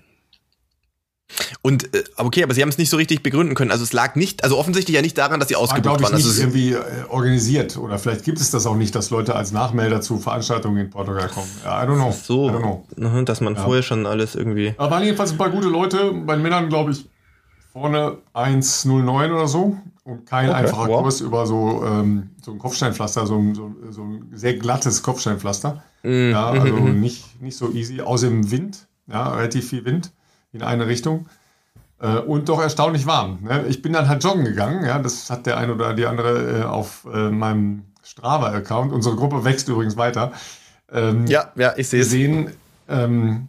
Und 1.63 1.95
äh, 1.95 2.05
okay, 2.17 2.43
aber 2.43 2.55
sie 2.55 2.63
haben 2.63 2.69
es 2.69 2.79
nicht 2.79 2.91
so 2.91 2.97
richtig 2.97 3.23
begründen 3.23 3.55
können. 3.55 3.71
Also 3.71 3.85
es 3.85 3.93
lag 3.93 4.17
nicht, 4.17 4.45
also 4.45 4.59
offensichtlich 4.59 4.95
ja 4.95 5.03
nicht 5.03 5.17
daran, 5.17 5.41
dass 5.41 5.49
sie 5.49 5.57
ausgebucht 5.57 5.97
ich, 5.97 6.03
waren. 6.03 6.15
Also 6.15 6.29
nicht 6.29 6.39
irgendwie 6.39 6.73
äh, 6.73 7.05
organisiert. 7.09 7.77
Oder 7.77 7.99
vielleicht 7.99 8.25
gibt 8.25 8.41
es 8.41 8.51
das 8.51 8.67
auch 8.67 8.75
nicht, 8.75 8.95
dass 8.95 9.11
Leute 9.11 9.35
als 9.35 9.53
Nachmelder 9.53 10.01
zu 10.01 10.19
Veranstaltungen 10.19 10.79
in 10.79 10.91
Portugal 10.91 11.29
kommen. 11.29 11.49
Ja, 11.65 11.83
I 11.83 11.87
don't 11.87 11.95
know. 11.97 12.13
so, 12.13 12.49
I 12.49 12.53
don't 12.53 12.85
know. 12.97 13.23
dass 13.23 13.41
man 13.41 13.55
Ja. 13.55 13.63
vorher 13.63 13.83
schon 13.83 14.07
alles 14.07 14.35
irgendwie. 14.35 14.75
Aber 14.77 14.91
waren 14.91 15.05
jedenfalls 15.05 15.33
ein 15.33 15.39
paar 15.39 15.51
gute 15.51 15.69
Leute. 15.69 16.13
Bei 16.13 16.35
den 16.35 16.43
Männern, 16.43 16.69
glaube 16.69 16.93
ich, 16.93 17.07
vorne 17.73 18.19
1,09 18.35 19.33
oder 19.35 19.49
so. 19.49 19.77
Und 20.05 20.27
kein 20.27 20.49
Okay, 20.49 20.59
einfacher 20.59 20.89
wow. 20.89 21.03
Kurs 21.03 21.21
über 21.21 21.47
so, 21.47 21.85
ähm, 21.87 22.31
so 22.43 22.51
ein 22.53 22.59
Kopfsteinpflaster, 22.59 23.25
so 23.27 23.39
ein, 23.39 23.55
so, 23.55 23.73
so 23.91 24.03
ein 24.03 24.31
sehr 24.33 24.55
glattes 24.55 25.03
Kopfsteinpflaster. 25.03 25.83
Mhm, 26.03 26.31
Ja, 26.33 26.51
also 26.51 26.75
nicht, 26.77 27.41
nicht 27.41 27.57
so 27.57 27.71
easy. 27.73 28.01
Außer 28.01 28.27
im 28.27 28.51
Wind, 28.51 28.87
ja, 29.07 29.29
relativ 29.35 29.69
viel 29.69 29.85
Wind 29.85 30.11
in 30.53 30.63
eine 30.63 30.87
Richtung. 30.89 31.27
Äh, 32.01 32.19
und 32.19 32.49
doch 32.49 32.61
erstaunlich 32.61 33.07
warm. 33.07 33.39
Ne? 33.43 33.65
Ich 33.69 33.81
bin 33.81 33.93
dann 33.93 34.09
halt 34.09 34.25
joggen 34.25 34.45
gegangen. 34.45 34.85
Ja, 34.85 34.99
das 34.99 35.31
hat 35.31 35.47
der 35.47 35.57
eine 35.57 35.75
oder 35.75 35.95
die 35.95 36.07
andere 36.07 36.61
äh, 36.61 36.63
auf 36.65 37.07
äh, 37.13 37.31
meinem 37.31 37.85
Strava-Account. 38.03 38.93
Unsere 38.93 39.15
Gruppe 39.15 39.45
wächst 39.45 39.69
übrigens 39.69 39.97
weiter. 39.97 40.33
Ähm, 40.91 41.27
Ja, 41.29 41.53
ja, 41.55 41.75
ich 41.77 41.89
sehe 41.89 42.01
es. 42.01 42.09
gesehen. 42.09 42.51
Ähm, 42.89 43.47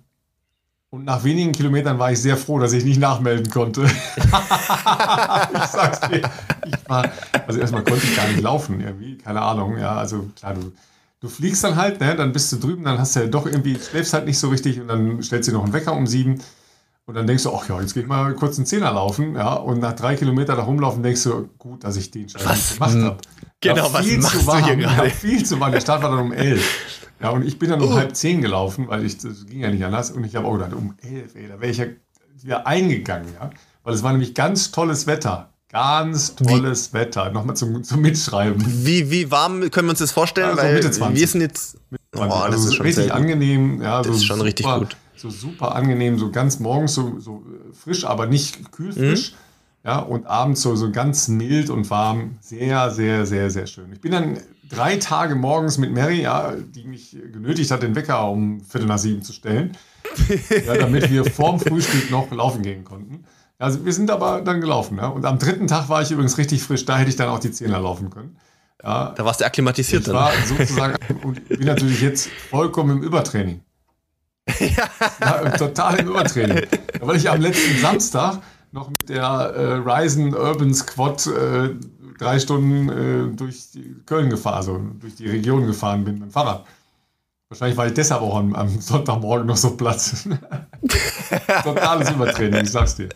und 0.93 1.05
nach 1.05 1.23
wenigen 1.23 1.53
Kilometern 1.53 1.97
war 1.97 2.11
ich 2.11 2.21
sehr 2.21 2.37
froh, 2.37 2.59
dass 2.59 2.71
ich 2.71 2.85
nicht 2.85 2.99
nachmelden 2.99 3.49
konnte. 3.49 3.81
ich 3.85 5.63
sag's 5.71 6.01
dir. 6.01 6.21
Ich 6.67 6.87
war, 6.87 7.11
also 7.47 7.59
erstmal 7.59 7.83
konnte 7.83 8.05
ich 8.05 8.15
gar 8.15 8.27
nicht 8.27 8.41
laufen 8.41 8.79
irgendwie, 8.79 9.17
keine 9.17 9.41
Ahnung. 9.41 9.75
Ja, 9.79 9.95
also 9.95 10.29
klar, 10.35 10.53
du, 10.53 10.71
du 11.19 11.29
fliegst 11.29 11.63
dann 11.63 11.77
halt, 11.77 11.99
ne, 11.99 12.15
dann 12.15 12.31
bist 12.31 12.51
du 12.51 12.57
drüben, 12.57 12.83
dann 12.83 12.99
hast 12.99 13.15
du 13.15 13.21
ja 13.21 13.25
doch 13.25 13.47
irgendwie, 13.47 13.75
schläfst 13.79 14.13
halt 14.13 14.27
nicht 14.27 14.37
so 14.37 14.49
richtig 14.49 14.79
und 14.79 14.87
dann 14.87 15.23
stellst 15.23 15.47
du 15.47 15.51
dir 15.51 15.57
noch 15.57 15.63
einen 15.63 15.73
Wecker 15.73 15.93
um 15.93 16.05
sieben. 16.05 16.39
Und 17.07 17.15
dann 17.15 17.25
denkst 17.25 17.41
du, 17.41 17.55
ach 17.55 17.67
ja, 17.67 17.81
jetzt 17.81 17.95
gehe 17.95 18.03
ich 18.03 18.07
mal 18.07 18.31
kurz 18.35 18.57
einen 18.57 18.67
Zehner 18.67 18.93
laufen, 18.93 19.33
ja, 19.35 19.55
und 19.55 19.79
nach 19.79 19.93
drei 19.93 20.15
Kilometern 20.15 20.57
da 20.57 20.63
rumlaufen 20.63 21.01
denkst 21.01 21.23
du, 21.23 21.49
gut, 21.57 21.83
dass 21.83 21.95
ich 21.95 22.11
den 22.11 22.29
Scheiß 22.29 22.75
gemacht 22.75 22.95
habe. 22.95 23.17
Genau, 23.61 23.91
was 23.91 24.05
machst 24.05 24.47
du 24.47 24.57
hier 24.57 24.75
gerade? 24.75 25.09
Viel 25.09 25.43
zu 25.43 25.59
warm. 25.59 25.71
Der 25.71 25.81
Start 25.81 26.03
war 26.03 26.11
dann 26.11 26.19
um 26.19 26.33
elf. 26.33 27.02
Ja, 27.21 27.29
und 27.29 27.45
ich 27.45 27.57
bin 27.59 27.69
dann 27.69 27.81
um 27.81 27.89
Oh. 27.89 27.93
halb 27.95 28.15
zehn 28.15 28.41
gelaufen, 28.41 28.87
weil 28.89 29.05
ich, 29.05 29.17
das 29.17 29.45
ging 29.45 29.61
ja 29.61 29.71
nicht 29.71 29.83
anders. 29.85 30.11
Und 30.11 30.23
ich 30.25 30.35
habe 30.35 30.47
auch 30.47 30.53
gedacht, 30.53 30.73
um 30.73 30.95
elf, 31.01 31.35
ey, 31.35 31.47
da 31.47 31.59
wäre 31.61 31.71
ich 31.71 31.77
ja 31.77 31.85
wieder 32.41 32.67
eingegangen, 32.67 33.29
ja. 33.39 33.49
Weil 33.83 33.93
es 33.93 34.03
war 34.03 34.11
nämlich 34.11 34.33
ganz 34.33 34.71
tolles 34.71 35.07
Wetter. 35.07 35.49
Ganz 35.71 36.35
tolles 36.35 36.93
Wetter. 36.93 37.31
Nochmal 37.31 37.55
zum, 37.55 37.83
zum 37.83 38.01
Mitschreiben. 38.01 38.61
Wie, 38.85 39.09
wie 39.09 39.31
warm 39.31 39.71
können 39.71 39.87
wir 39.87 39.91
uns 39.91 39.99
das 39.99 40.11
vorstellen? 40.11 40.49
Also 40.51 40.61
Weil 40.63 40.73
Mitte 40.75 40.91
20. 40.91 41.19
wir 41.19 41.27
sind 41.27 41.41
jetzt. 41.41 41.77
Oh, 42.15 42.19
also 42.21 42.51
das 42.57 42.65
ist 42.65 42.75
schon 42.75 42.85
richtig 42.85 43.05
gut. 43.05 43.13
angenehm. 43.13 43.81
Ja, 43.81 43.97
Das 43.99 44.07
so 44.07 44.13
ist 44.13 44.25
schon 44.25 44.35
super, 44.37 44.45
richtig 44.47 44.65
gut. 44.67 44.97
So 45.15 45.29
super 45.29 45.73
angenehm, 45.75 46.19
so 46.19 46.29
ganz 46.31 46.59
morgens 46.59 46.93
so, 46.93 47.19
so 47.19 47.43
frisch, 47.73 48.05
aber 48.05 48.27
nicht 48.27 48.71
kühl 48.71 48.91
frisch. 48.91 49.31
Mhm. 49.31 49.37
Ja, 49.85 49.99
und 49.99 50.27
abends 50.27 50.61
so, 50.61 50.75
so 50.75 50.91
ganz 50.91 51.27
mild 51.27 51.69
und 51.69 51.89
warm. 51.89 52.37
Sehr, 52.39 52.91
sehr, 52.91 53.25
sehr, 53.25 53.49
sehr 53.49 53.65
schön. 53.67 53.91
Ich 53.93 53.99
bin 54.01 54.11
dann 54.11 54.37
drei 54.75 54.97
Tage 54.97 55.35
morgens 55.35 55.77
mit 55.77 55.91
Mary, 55.93 56.21
ja, 56.21 56.53
die 56.55 56.83
mich 56.85 57.11
genötigt 57.31 57.71
hat, 57.71 57.83
den 57.83 57.95
Wecker 57.95 58.29
um 58.29 58.61
Viertel 58.61 58.87
nach 58.87 58.97
sieben 58.97 59.21
zu 59.21 59.33
stellen. 59.33 59.77
ja, 60.65 60.75
damit 60.75 61.09
wir 61.09 61.25
vorm 61.25 61.59
Frühstück 61.59 62.11
noch 62.11 62.31
laufen 62.31 62.61
gehen 62.61 62.83
konnten. 62.83 63.25
Also 63.59 63.85
wir 63.85 63.93
sind 63.93 64.11
aber 64.11 64.41
dann 64.41 64.61
gelaufen. 64.61 64.97
Ja? 64.97 65.07
Und 65.07 65.25
am 65.25 65.39
dritten 65.39 65.67
Tag 65.67 65.89
war 65.89 66.01
ich 66.01 66.11
übrigens 66.11 66.37
richtig 66.37 66.61
frisch. 66.63 66.85
Da 66.85 66.97
hätte 66.97 67.09
ich 67.09 67.15
dann 67.15 67.29
auch 67.29 67.39
die 67.39 67.51
Zehner 67.51 67.79
laufen 67.79 68.09
können. 68.09 68.35
Ja, 68.83 69.13
Da 69.15 69.23
warst 69.23 69.39
du 69.39 69.45
akklimatisiert 69.45 70.01
ich 70.01 70.05
dann. 70.07 70.15
war 70.15 70.31
sozusagen 70.45 70.97
und 71.23 71.47
bin 71.47 71.65
natürlich 71.65 72.01
jetzt 72.01 72.29
vollkommen 72.49 72.97
im 72.97 73.03
Übertraining. 73.03 73.61
ja. 74.59 75.49
total 75.51 75.99
im 75.99 76.09
Übertraining. 76.09 76.57
Ja, 76.57 77.07
Weil 77.07 77.15
ich 77.15 77.29
am 77.29 77.39
letzten 77.39 77.79
Samstag 77.79 78.41
noch 78.73 78.89
mit 78.89 79.07
der 79.07 79.21
äh, 79.23 79.73
Ryzen 79.75 80.35
Urban 80.35 80.73
Squad 80.73 81.27
äh, 81.27 81.69
drei 82.17 82.39
Stunden 82.39 82.89
äh, 82.89 83.35
durch 83.35 83.69
Köln 84.05 84.29
gefahren, 84.29 84.55
also 84.55 84.81
durch 84.99 85.15
die 85.15 85.27
Region 85.29 85.65
gefahren 85.65 86.03
bin 86.03 86.15
mit 86.15 86.23
dem 86.23 86.31
Fahrrad. 86.31 86.65
Wahrscheinlich 87.49 87.77
war 87.77 87.85
ich 87.85 87.93
deshalb 87.93 88.21
auch 88.21 88.35
am, 88.37 88.55
am 88.55 88.67
Sonntagmorgen 88.81 89.45
noch 89.45 89.57
so 89.57 89.77
platt. 89.77 90.01
Totales 91.63 92.09
Übertraining, 92.09 92.63
ich 92.63 92.71
sag's 92.71 92.95
dir. 92.95 93.09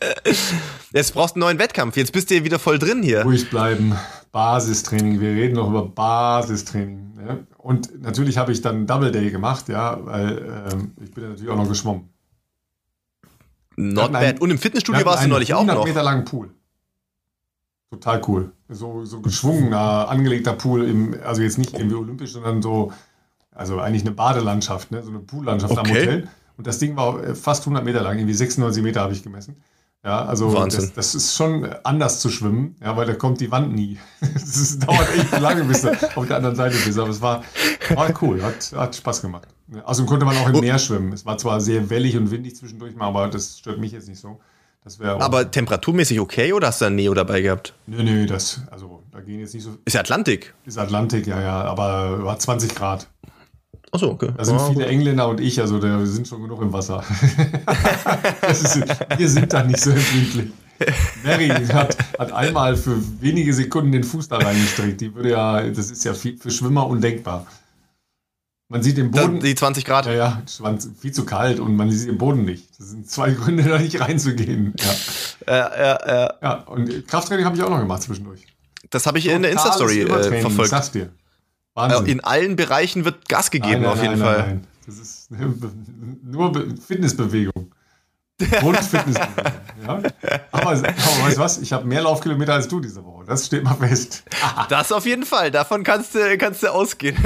Jetzt 0.93 1.13
brauchst 1.13 1.35
du 1.35 1.39
einen 1.39 1.47
neuen 1.47 1.59
Wettkampf. 1.59 1.97
Jetzt 1.97 2.11
bist 2.11 2.29
du 2.29 2.35
hier 2.35 2.43
wieder 2.43 2.59
voll 2.59 2.77
drin 2.77 3.01
hier. 3.01 3.23
Ruhig 3.23 3.49
bleiben. 3.49 3.95
Basistraining. 4.31 5.19
Wir 5.19 5.29
reden 5.31 5.55
noch 5.55 5.69
über 5.69 5.87
Basistraining. 5.87 7.13
Ja? 7.27 7.37
Und 7.57 7.99
natürlich 8.03 8.37
habe 8.37 8.51
ich 8.51 8.61
dann 8.61 8.85
Double 8.85 9.11
Day 9.11 9.31
gemacht, 9.31 9.69
ja, 9.69 9.97
weil 10.05 10.69
ähm, 10.71 10.91
ich 11.03 11.11
bin 11.11 11.23
ja 11.23 11.29
natürlich 11.31 11.49
auch 11.49 11.57
noch 11.57 11.67
geschwommen. 11.67 12.09
Not 13.75 14.03
hatten 14.05 14.15
einen- 14.17 14.33
bad. 14.33 14.41
Und 14.41 14.51
im 14.51 14.57
Fitnessstudio 14.59 15.03
warst 15.05 15.23
du 15.23 15.29
neulich 15.29 15.53
auch 15.55 15.61
100 15.61 15.77
noch. 15.77 15.85
Meter 15.85 16.03
langen 16.03 16.25
Pool. 16.25 16.51
Total 17.89 18.21
cool. 18.27 18.51
So, 18.67 19.05
so 19.05 19.21
geschwungener, 19.21 20.09
angelegter 20.09 20.53
Pool, 20.53 20.83
im, 20.87 21.15
also 21.23 21.41
jetzt 21.41 21.57
nicht 21.57 21.73
irgendwie 21.73 21.95
olympisch, 21.95 22.33
sondern 22.33 22.61
so, 22.61 22.91
also 23.51 23.79
eigentlich 23.79 24.03
eine 24.03 24.11
Badelandschaft, 24.11 24.91
ne? 24.91 25.01
so 25.01 25.09
eine 25.09 25.19
Poollandschaft 25.19 25.77
am 25.77 25.85
Okay. 25.85 26.01
Hotel. 26.01 26.27
Und 26.57 26.67
das 26.67 26.79
Ding 26.79 26.97
war 26.97 27.35
fast 27.35 27.61
100 27.63 27.85
Meter 27.85 28.01
lang, 28.01 28.17
irgendwie 28.17 28.33
96 28.33 28.83
Meter 28.83 29.01
habe 29.01 29.13
ich 29.13 29.23
gemessen. 29.23 29.55
Ja, 30.03 30.25
also 30.25 30.65
das, 30.65 30.93
das 30.93 31.15
ist 31.15 31.35
schon 31.35 31.65
anders 31.83 32.19
zu 32.21 32.29
schwimmen, 32.29 32.75
ja, 32.81 32.95
weil 32.95 33.05
da 33.05 33.13
kommt 33.13 33.41
die 33.41 33.51
Wand 33.51 33.73
nie. 33.73 33.97
Das 34.33 34.55
ist, 34.55 34.87
dauert 34.87 35.13
echt 35.13 35.39
lange, 35.39 35.63
bis 35.65 35.81
du 35.81 35.89
auf 36.15 36.27
der 36.27 36.37
anderen 36.37 36.55
Seite 36.55 36.77
bist. 36.85 36.97
Aber 36.97 37.09
es 37.09 37.21
war, 37.21 37.43
war 37.89 38.13
cool, 38.21 38.41
hat, 38.41 38.71
hat 38.75 38.95
Spaß 38.95 39.21
gemacht. 39.21 39.49
Außerdem 39.83 40.07
konnte 40.07 40.25
man 40.25 40.37
auch 40.37 40.49
im. 40.49 40.59
Meer 40.61 40.79
schwimmen. 40.79 41.11
Es 41.11 41.25
war 41.25 41.37
zwar 41.37 41.59
sehr 41.59 41.89
wellig 41.89 42.15
und 42.15 42.31
windig 42.31 42.55
zwischendurch 42.55 42.95
mal, 42.95 43.07
aber 43.07 43.27
das 43.27 43.59
stört 43.59 43.79
mich 43.79 43.91
jetzt 43.91 44.07
nicht 44.07 44.19
so. 44.19 44.39
Aber 45.19 45.49
temperaturmäßig 45.49 46.19
okay 46.19 46.53
oder 46.53 46.67
hast 46.67 46.81
du 46.81 46.85
ein 46.85 46.95
Neo 46.95 47.13
dabei 47.13 47.41
gehabt? 47.41 47.73
Nö, 47.87 48.03
nö, 48.03 48.25
das, 48.25 48.61
also 48.71 49.03
da 49.11 49.19
gehen 49.21 49.39
jetzt 49.39 49.53
nicht 49.53 49.63
so. 49.63 49.77
Ist 49.85 49.95
Atlantik. 49.95 50.53
Ist 50.65 50.77
Atlantik, 50.77 51.27
ja, 51.27 51.41
ja, 51.41 51.61
aber 51.63 52.23
war 52.23 52.37
20 52.37 52.75
Grad. 52.75 53.07
Achso, 53.91 54.09
okay. 54.09 54.29
Da 54.35 54.43
sind 54.43 54.57
Ah, 54.57 54.67
viele 54.67 54.83
gut. 54.83 54.91
Engländer 54.91 55.27
und 55.29 55.39
ich, 55.39 55.59
also 55.61 55.79
da 55.79 56.05
sind 56.05 56.27
schon 56.27 56.41
genug 56.43 56.61
im 56.61 56.73
Wasser. 56.73 57.03
ist, 58.49 58.81
wir 59.17 59.29
sind 59.29 59.53
da 59.53 59.63
nicht 59.63 59.79
so 59.79 59.91
empfindlich. 59.91 60.51
Mary 61.23 61.47
hat, 61.73 61.97
hat 62.19 62.31
einmal 62.31 62.75
für 62.75 62.97
wenige 63.21 63.53
Sekunden 63.53 63.91
den 63.91 64.03
Fuß 64.03 64.27
da 64.27 64.37
reingestreckt. 64.37 65.01
Die 65.01 65.15
würde 65.15 65.31
ja, 65.31 65.63
das 65.69 65.89
ist 65.89 66.03
ja 66.03 66.13
für 66.13 66.51
Schwimmer 66.51 66.85
undenkbar. 66.87 67.47
Man 68.69 68.83
sieht 68.83 68.97
den 68.97 69.11
Boden. 69.11 69.39
Die 69.39 69.55
20 69.55 69.85
Grad. 69.85 70.07
Ja, 70.07 70.13
ja, 70.13 70.43
viel 70.99 71.13
zu 71.13 71.25
kalt 71.25 71.59
und 71.59 71.75
man 71.75 71.89
sieht 71.89 72.09
den 72.09 72.17
Boden 72.17 72.43
nicht. 72.43 72.77
Das 72.77 72.89
sind 72.89 73.09
zwei 73.09 73.31
Gründe, 73.33 73.63
da 73.63 73.79
nicht 73.79 73.99
reinzugehen. 73.99 74.73
Ja, 75.47 75.53
ja, 75.53 75.77
ja. 75.77 75.99
ja. 76.07 76.33
ja 76.41 76.53
und 76.63 77.07
Krafttraining 77.07 77.45
habe 77.45 77.55
ich 77.55 77.63
auch 77.63 77.69
noch 77.69 77.79
gemacht 77.79 78.03
zwischendurch. 78.03 78.45
Das 78.89 79.05
habe 79.05 79.19
ich 79.19 79.27
in 79.27 79.41
der 79.41 79.51
Insta-Story 79.51 80.01
äh, 80.01 80.41
verfolgt. 80.41 80.69
Sag's 80.69 80.91
dir. 80.91 81.09
Wahnsinn. 81.73 82.05
In 82.07 82.19
allen 82.21 82.55
Bereichen 82.55 83.05
wird 83.05 83.29
Gas 83.29 83.51
gegeben, 83.51 83.73
nein, 83.73 83.81
nein, 83.83 83.91
auf 83.91 84.01
jeden 84.01 84.19
nein, 84.19 84.35
Fall. 84.35 84.47
Nein, 84.47 84.67
Das 84.85 84.97
ist 84.97 85.29
nur 86.23 86.53
Fitnessbewegung. 86.85 87.71
Grundfitnessbewegung. 88.59 89.53
ja? 89.87 90.01
aber, 90.51 90.69
aber 90.69 90.75
weißt 90.75 91.37
du 91.37 91.41
was? 91.41 91.57
Ich 91.57 91.73
habe 91.73 91.85
mehr 91.85 92.01
Laufkilometer 92.01 92.53
als 92.53 92.67
du 92.67 92.79
diese 92.79 93.03
Woche. 93.03 93.25
Das 93.25 93.47
steht 93.47 93.63
mal 93.63 93.75
fest. 93.75 94.23
das 94.69 94.91
auf 94.91 95.05
jeden 95.05 95.25
Fall. 95.25 95.49
Davon 95.49 95.83
kannst 95.83 96.13
du, 96.13 96.37
kannst 96.37 96.61
du 96.61 96.67
ausgehen. 96.67 97.17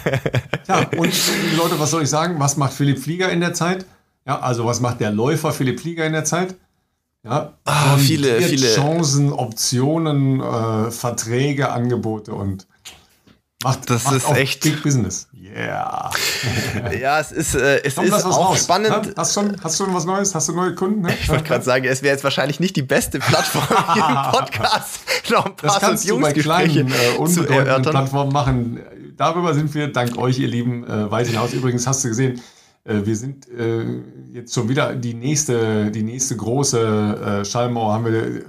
ja, 0.68 0.78
und 0.96 1.12
Leute, 1.56 1.78
was 1.78 1.90
soll 1.90 2.04
ich 2.04 2.10
sagen? 2.10 2.38
Was 2.38 2.56
macht 2.56 2.72
Philipp 2.72 3.00
Flieger 3.00 3.30
in 3.30 3.40
der 3.40 3.52
Zeit? 3.52 3.84
Ja, 4.26 4.38
also 4.40 4.64
was 4.64 4.80
macht 4.80 5.00
der 5.00 5.10
Läufer 5.10 5.52
Philipp 5.52 5.80
Flieger 5.80 6.06
in 6.06 6.12
der 6.12 6.24
Zeit? 6.24 6.54
Ja, 7.24 7.54
ah, 7.64 7.96
viele, 7.96 8.40
viele 8.42 8.74
Chancen, 8.74 9.32
Optionen, 9.32 10.40
äh, 10.40 10.90
Verträge, 10.90 11.72
Angebote 11.72 12.34
und 12.34 12.66
macht, 13.64 13.90
das 13.90 14.04
macht 14.04 14.16
ist 14.16 14.30
echt 14.30 14.62
Big 14.62 14.82
Business. 14.82 15.26
Yeah. 15.32 16.10
ja, 17.00 17.20
es 17.20 17.32
ist, 17.32 17.54
äh, 17.54 17.82
es 17.82 17.98
ist 17.98 18.24
auch 18.24 18.50
raus. 18.50 18.62
spannend. 18.62 18.88
Ja? 18.88 19.02
Hast, 19.16 19.36
du 19.36 19.40
schon, 19.40 19.56
hast 19.62 19.80
du 19.80 19.84
schon 19.84 19.94
was 19.94 20.04
Neues? 20.04 20.34
Hast 20.34 20.48
du 20.48 20.52
neue 20.52 20.74
Kunden? 20.74 21.02
Ne? 21.02 21.14
Ich 21.20 21.28
wollte 21.28 21.44
gerade 21.44 21.64
sagen, 21.64 21.84
es 21.84 22.02
wäre 22.02 22.14
jetzt 22.14 22.24
wahrscheinlich 22.24 22.60
nicht 22.60 22.76
die 22.76 22.82
beste 22.82 23.18
Plattform 23.18 23.66
hier 23.94 24.08
im 24.08 24.32
Podcast 24.32 25.00
noch 25.30 25.46
ein 25.46 25.56
paar 25.56 25.70
das 25.70 25.80
kannst 25.80 26.08
du 26.08 26.20
bei 26.20 26.32
kleinen, 26.32 26.88
äh, 26.88 27.16
unbedeutenden 27.18 27.82
Plattformen 27.82 28.32
machen. 28.32 28.80
Darüber 29.16 29.54
sind 29.54 29.74
wir, 29.74 29.92
dank 29.92 30.16
euch, 30.18 30.38
ihr 30.38 30.48
Lieben, 30.48 30.84
äh, 30.84 31.10
weit 31.10 31.26
hinaus. 31.26 31.52
Übrigens 31.52 31.86
hast 31.86 32.04
du 32.04 32.08
gesehen, 32.08 32.40
äh, 32.84 33.00
wir 33.04 33.16
sind 33.16 33.48
äh, 33.48 33.84
jetzt 34.32 34.54
schon 34.54 34.68
wieder 34.68 34.94
die 34.94 35.14
nächste, 35.14 35.90
die 35.90 36.02
nächste 36.02 36.36
große 36.36 37.40
äh, 37.42 37.44
Schallmauer 37.44 37.92
haben 37.94 38.04
wir 38.06 38.12
äh, 38.12 38.42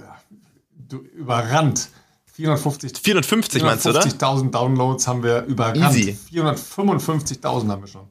überrannt 1.16 1.88
450, 2.36 2.98
450 3.02 3.62
meinst 3.62 3.86
du, 3.86 3.90
oder? 3.90 4.02
450.000 4.02 4.50
Downloads 4.50 5.08
haben 5.08 5.22
wir 5.22 5.44
überrannt. 5.44 5.94
455.000 5.96 7.68
haben 7.68 7.82
wir 7.82 7.86
schon. 7.86 8.02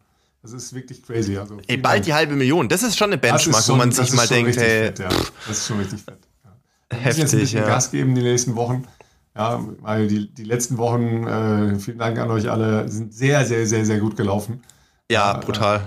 Das 0.42 0.52
ist 0.52 0.74
wirklich 0.74 1.04
crazy. 1.04 1.38
Also 1.38 1.58
Ey, 1.68 1.78
bald 1.78 1.98
Dank. 1.98 2.06
die 2.06 2.14
halbe 2.14 2.36
Million. 2.36 2.68
Das 2.68 2.82
ist 2.82 2.98
schon 2.98 3.10
eine 3.10 3.20
Benchmark, 3.20 3.64
schon, 3.64 3.76
wo 3.76 3.78
man 3.78 3.92
sich 3.92 4.14
mal 4.14 4.28
denkt, 4.28 4.58
hey. 4.58 4.86
Fett, 4.86 5.00
ja. 5.00 5.10
Das 5.48 5.58
ist 5.58 5.68
schon 5.68 5.78
richtig 5.80 6.02
fett. 6.02 6.20
Ja. 6.44 6.98
Heftig, 6.98 7.22
jetzt 7.22 7.34
ein 7.34 7.40
bisschen 7.40 7.62
ja. 7.62 7.68
Gas 7.68 7.92
geben 7.92 8.16
die 8.16 8.24
nächsten 8.24 8.56
Wochen. 8.56 8.88
Ja, 9.36 9.64
weil 9.82 10.08
die, 10.08 10.34
die 10.34 10.44
letzten 10.44 10.78
Wochen, 10.78 11.28
äh, 11.28 11.78
vielen 11.78 12.00
Dank 12.00 12.18
an 12.18 12.32
euch 12.32 12.50
alle, 12.50 12.90
sind 12.90 13.14
sehr, 13.14 13.46
sehr, 13.46 13.68
sehr, 13.68 13.86
sehr 13.86 14.00
gut 14.00 14.18
gelaufen. 14.18 14.64
Ja, 15.12 15.34
brutal. 15.38 15.78
Äh, 15.78 15.82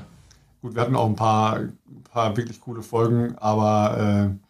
gut, 0.63 0.75
wir 0.77 0.83
hatten 0.83 0.95
auch 0.95 1.07
ein 1.07 1.17
paar, 1.17 1.57
ein 1.57 2.05
paar 2.05 2.37
wirklich 2.37 2.61
coole 2.61 2.83
Folgen, 2.83 3.37
aber 3.39 4.31
äh, 4.31 4.48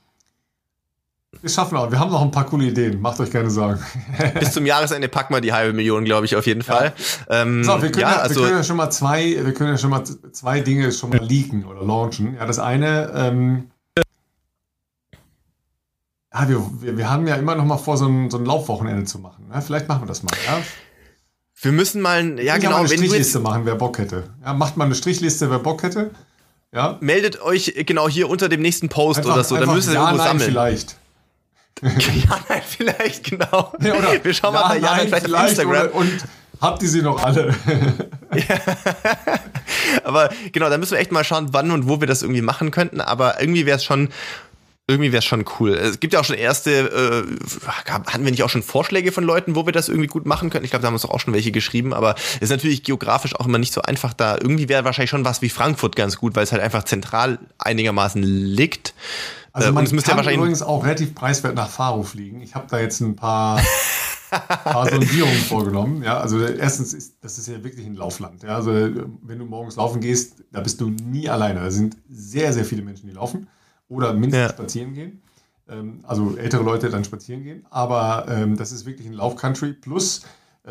wir 1.41 1.51
schaffen 1.51 1.77
auch. 1.77 1.91
Wir 1.91 1.99
haben 1.99 2.11
noch 2.11 2.23
ein 2.23 2.31
paar 2.31 2.47
coole 2.47 2.67
Ideen. 2.67 3.01
Macht 3.01 3.21
euch 3.21 3.31
keine 3.31 3.51
Sorgen. 3.51 3.81
Bis 4.41 4.53
zum 4.53 4.67
Jahresende 4.67 5.09
packen 5.09 5.35
wir 5.35 5.41
die 5.41 5.53
halbe 5.53 5.73
Million, 5.73 6.05
glaube 6.05 6.27
ich, 6.27 6.35
auf 6.37 6.47
jeden 6.47 6.63
Fall. 6.63 6.95
Ja. 7.29 7.43
Ähm, 7.43 7.65
so, 7.65 7.81
wir 7.83 7.93
können 7.93 8.03
ja, 8.03 8.13
ja, 8.13 8.17
also, 8.19 8.41
wir 8.41 8.47
können 8.47 8.59
ja 8.59 8.65
schon 8.65 8.77
mal 8.77 8.91
zwei, 8.91 9.45
wir 9.45 9.55
können 9.55 9.71
ja 9.71 9.79
schon 9.79 9.91
mal 9.91 10.05
zwei 10.05 10.61
Dinge 10.61 10.91
schon 10.91 11.11
mal 11.11 11.23
leaken 11.23 11.65
oder 11.65 11.85
launchen. 11.85 12.35
Ja, 12.35 12.47
das 12.47 12.59
eine, 12.59 13.13
ähm, 13.15 13.71
ja, 16.33 16.49
wir, 16.49 16.71
wir, 16.81 16.99
wir, 16.99 17.11
haben 17.11 17.27
ja 17.27 17.37
immer 17.37 17.55
noch 17.55 17.65
mal 17.65 17.79
vor, 17.79 17.97
so 17.97 18.07
ein, 18.07 18.31
so 18.31 18.39
ein 18.39 18.45
Laufwochenende 18.45 19.05
zu 19.05 19.19
machen. 19.19 19.47
Ja, 19.53 19.61
vielleicht 19.61 19.89
machen 19.89 20.03
wir 20.03 20.07
das 20.07 20.23
mal. 20.23 20.33
Ja? 20.47 20.61
Wir 21.61 21.73
müssen 21.73 22.01
mal, 22.01 22.39
ja 22.41 22.59
genau, 22.59 22.73
mal 22.73 22.79
eine 22.81 22.89
Strichliste 22.89 23.41
machen, 23.41 23.63
wer 23.65 23.75
Bock 23.75 23.99
hätte. 23.99 24.25
Ja, 24.45 24.55
macht 24.55 24.77
mal 24.77 24.85
eine 24.85 24.95
Strichliste, 24.95 25.51
wer 25.51 25.59
Bock 25.59 25.83
hätte. 25.83 26.11
Ja. 26.73 26.99
Meldet 27.01 27.41
euch 27.41 27.75
genau 27.87 28.09
hier 28.09 28.29
unter 28.29 28.49
dem 28.49 28.61
nächsten 28.61 28.89
Post 28.89 29.21
einfach, 29.21 29.35
oder 29.35 29.45
so, 29.45 29.57
dann 29.57 29.73
müsst 29.73 29.89
ihr 29.89 29.95
ja, 29.95 30.01
irgendwo 30.01 30.19
nein, 30.19 30.29
sammeln. 30.29 30.51
vielleicht. 30.51 30.97
ja, 31.83 32.41
nein, 32.49 32.63
vielleicht, 32.67 33.25
genau. 33.25 33.73
Ja, 33.81 33.95
oder 33.95 34.25
Wir 34.25 34.35
schauen 34.35 34.55
mal 34.55 34.69
bei 34.69 34.79
Jan 34.79 35.01
vielleicht, 35.01 35.25
vielleicht 35.25 35.35
auf 35.35 35.49
Instagram. 35.49 35.89
und 35.89 36.25
habt 36.61 36.83
ihr 36.83 36.89
sie 36.89 37.03
noch 37.03 37.23
alle? 37.23 37.55
ja. 38.35 38.59
Aber 40.05 40.31
genau, 40.53 40.71
da 40.71 40.79
müssen 40.79 40.93
wir 40.93 40.99
echt 40.99 41.13
mal 41.13 41.25
schauen, 41.25 41.49
wann 41.53 41.71
und 41.71 41.89
wo 41.89 42.01
wir 42.01 42.07
das 42.07 42.23
irgendwie 42.23 42.43
machen 42.43 42.71
könnten. 42.71 43.01
Aber 43.01 43.41
irgendwie 43.41 43.67
wäre 43.67 43.77
es 43.77 43.85
schon 43.85 44.09
irgendwie 44.91 45.13
wäre 45.13 45.19
es 45.19 45.27
schon 45.27 45.45
cool. 45.61 45.75
Es 45.75 46.01
gibt 46.01 46.15
ja 46.15 46.21
auch 46.21 46.25
schon 46.25 46.37
erste, 46.37 46.71
äh, 46.71 47.71
hatten 47.91 48.25
wir 48.25 48.31
nicht 48.31 48.43
auch 48.43 48.49
schon 48.49 48.63
Vorschläge 48.63 49.13
von 49.13 49.23
Leuten, 49.23 49.55
wo 49.55 49.67
wir 49.67 49.73
das 49.75 49.91
irgendwie 49.91 50.07
gut 50.07 50.25
machen 50.25 50.49
können? 50.49 50.65
Ich 50.65 50.71
glaube, 50.71 50.81
da 50.81 50.87
haben 50.87 50.95
uns 50.95 51.05
auch 51.05 51.21
schon 51.21 51.35
welche 51.35 51.53
geschrieben, 51.53 51.93
aber 51.93 52.15
es 52.37 52.45
ist 52.45 52.51
natürlich 52.51 52.85
geografisch 52.85 53.37
auch 53.37 53.47
immer 53.47 53.59
nicht 53.59 53.75
so 53.75 53.83
einfach 53.83 54.15
da. 54.15 54.37
Irgendwie 54.37 54.71
wäre 54.71 54.85
wahrscheinlich 54.85 55.11
schon 55.11 55.27
was 55.27 55.43
wie 55.43 55.51
Frankfurt 55.51 55.95
ganz 55.95 56.17
gut, 56.17 56.35
weil 56.35 56.45
es 56.45 56.53
halt 56.53 56.63
einfach 56.63 56.85
zentral 56.85 57.39
einigermaßen 57.59 58.23
liegt. 58.23 58.95
Also 59.53 59.69
äh, 59.69 59.73
man 59.73 59.85
kann 59.87 59.97
ja 59.97 60.17
wahrscheinlich 60.17 60.37
übrigens 60.37 60.63
auch 60.63 60.85
relativ 60.85 61.15
preiswert 61.15 61.55
nach 61.55 61.69
Faro 61.69 62.03
fliegen. 62.03 62.41
Ich 62.41 62.55
habe 62.55 62.67
da 62.69 62.79
jetzt 62.79 63.01
ein 63.01 63.17
paar, 63.17 63.61
paar 64.31 64.89
Sondierungen 64.89 65.39
vorgenommen. 65.39 66.03
Ja, 66.03 66.19
also 66.19 66.41
erstens 66.45 66.95
ist 66.95 67.17
das 67.21 67.39
ist 67.39 67.49
ja 67.49 67.63
wirklich 67.65 67.87
ein 67.87 67.95
Laufland. 67.95 68.43
Ja, 68.43 68.57
also 68.57 68.71
wenn 68.71 69.39
du 69.39 69.45
morgens 69.45 69.77
laufen 69.77 70.01
gehst, 70.01 70.45
da 70.53 70.61
bist 70.61 70.81
du 70.81 70.91
nie 70.91 71.29
alleine. 71.29 71.61
Da 71.61 71.71
sind 71.71 71.97
sehr, 72.09 72.53
sehr 72.53 72.65
viele 72.65 72.83
Menschen, 72.83 73.09
die 73.09 73.15
laufen 73.15 73.49
oder 73.89 74.13
mindestens 74.13 74.51
ja. 74.51 74.51
spazieren 74.51 74.95
gehen. 74.95 75.23
Ähm, 75.69 76.01
also 76.07 76.37
ältere 76.37 76.63
Leute 76.63 76.91
dann 76.91 77.05
spazieren 77.05 77.43
gehen. 77.43 77.67
Aber 77.71 78.27
ähm, 78.29 78.57
das 78.57 78.73
ist 78.73 78.87
wirklich 78.87 79.07
ein 79.07 79.15
Lauf-Country 79.15 79.73
plus 79.73 80.23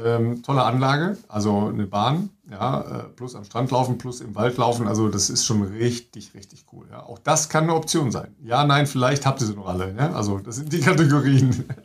ähm, 0.04 0.44
tolle 0.44 0.64
Anlage, 0.64 1.18
also 1.28 1.68
eine 1.68 1.86
Bahn, 1.86 2.30
ja, 2.50 2.82
äh, 2.82 3.04
plus 3.16 3.36
am 3.36 3.44
Strand 3.44 3.72
laufen, 3.72 3.98
plus 3.98 4.22
im 4.22 4.36
Wald 4.36 4.58
laufen, 4.58 4.88
also 4.88 5.10
das 5.10 5.30
ist 5.30 5.46
schon 5.46 5.62
richtig, 5.64 6.34
richtig 6.34 6.66
cool. 6.72 6.86
Ja. 6.92 7.04
Auch 7.04 7.20
das 7.20 7.50
kann 7.50 7.64
eine 7.64 7.76
Option 7.76 8.12
sein. 8.12 8.36
Ja, 8.44 8.64
nein, 8.66 8.88
vielleicht 8.88 9.26
habt 9.26 9.42
ihr 9.42 9.48
sie 9.48 9.56
noch 9.56 9.68
alle. 9.68 9.94
Ja? 9.98 10.14
Also 10.14 10.40
das 10.40 10.56
sind 10.58 10.72
die 10.72 10.80
Kategorien. 10.82 11.66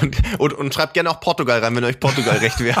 Und, 0.00 0.16
und, 0.38 0.52
und, 0.54 0.72
schreibt 0.72 0.94
gerne 0.94 1.10
auch 1.10 1.18
Portugal 1.18 1.58
rein, 1.58 1.74
wenn 1.74 1.82
euch 1.82 1.98
Portugal 1.98 2.36
recht 2.38 2.60
wäre. 2.60 2.80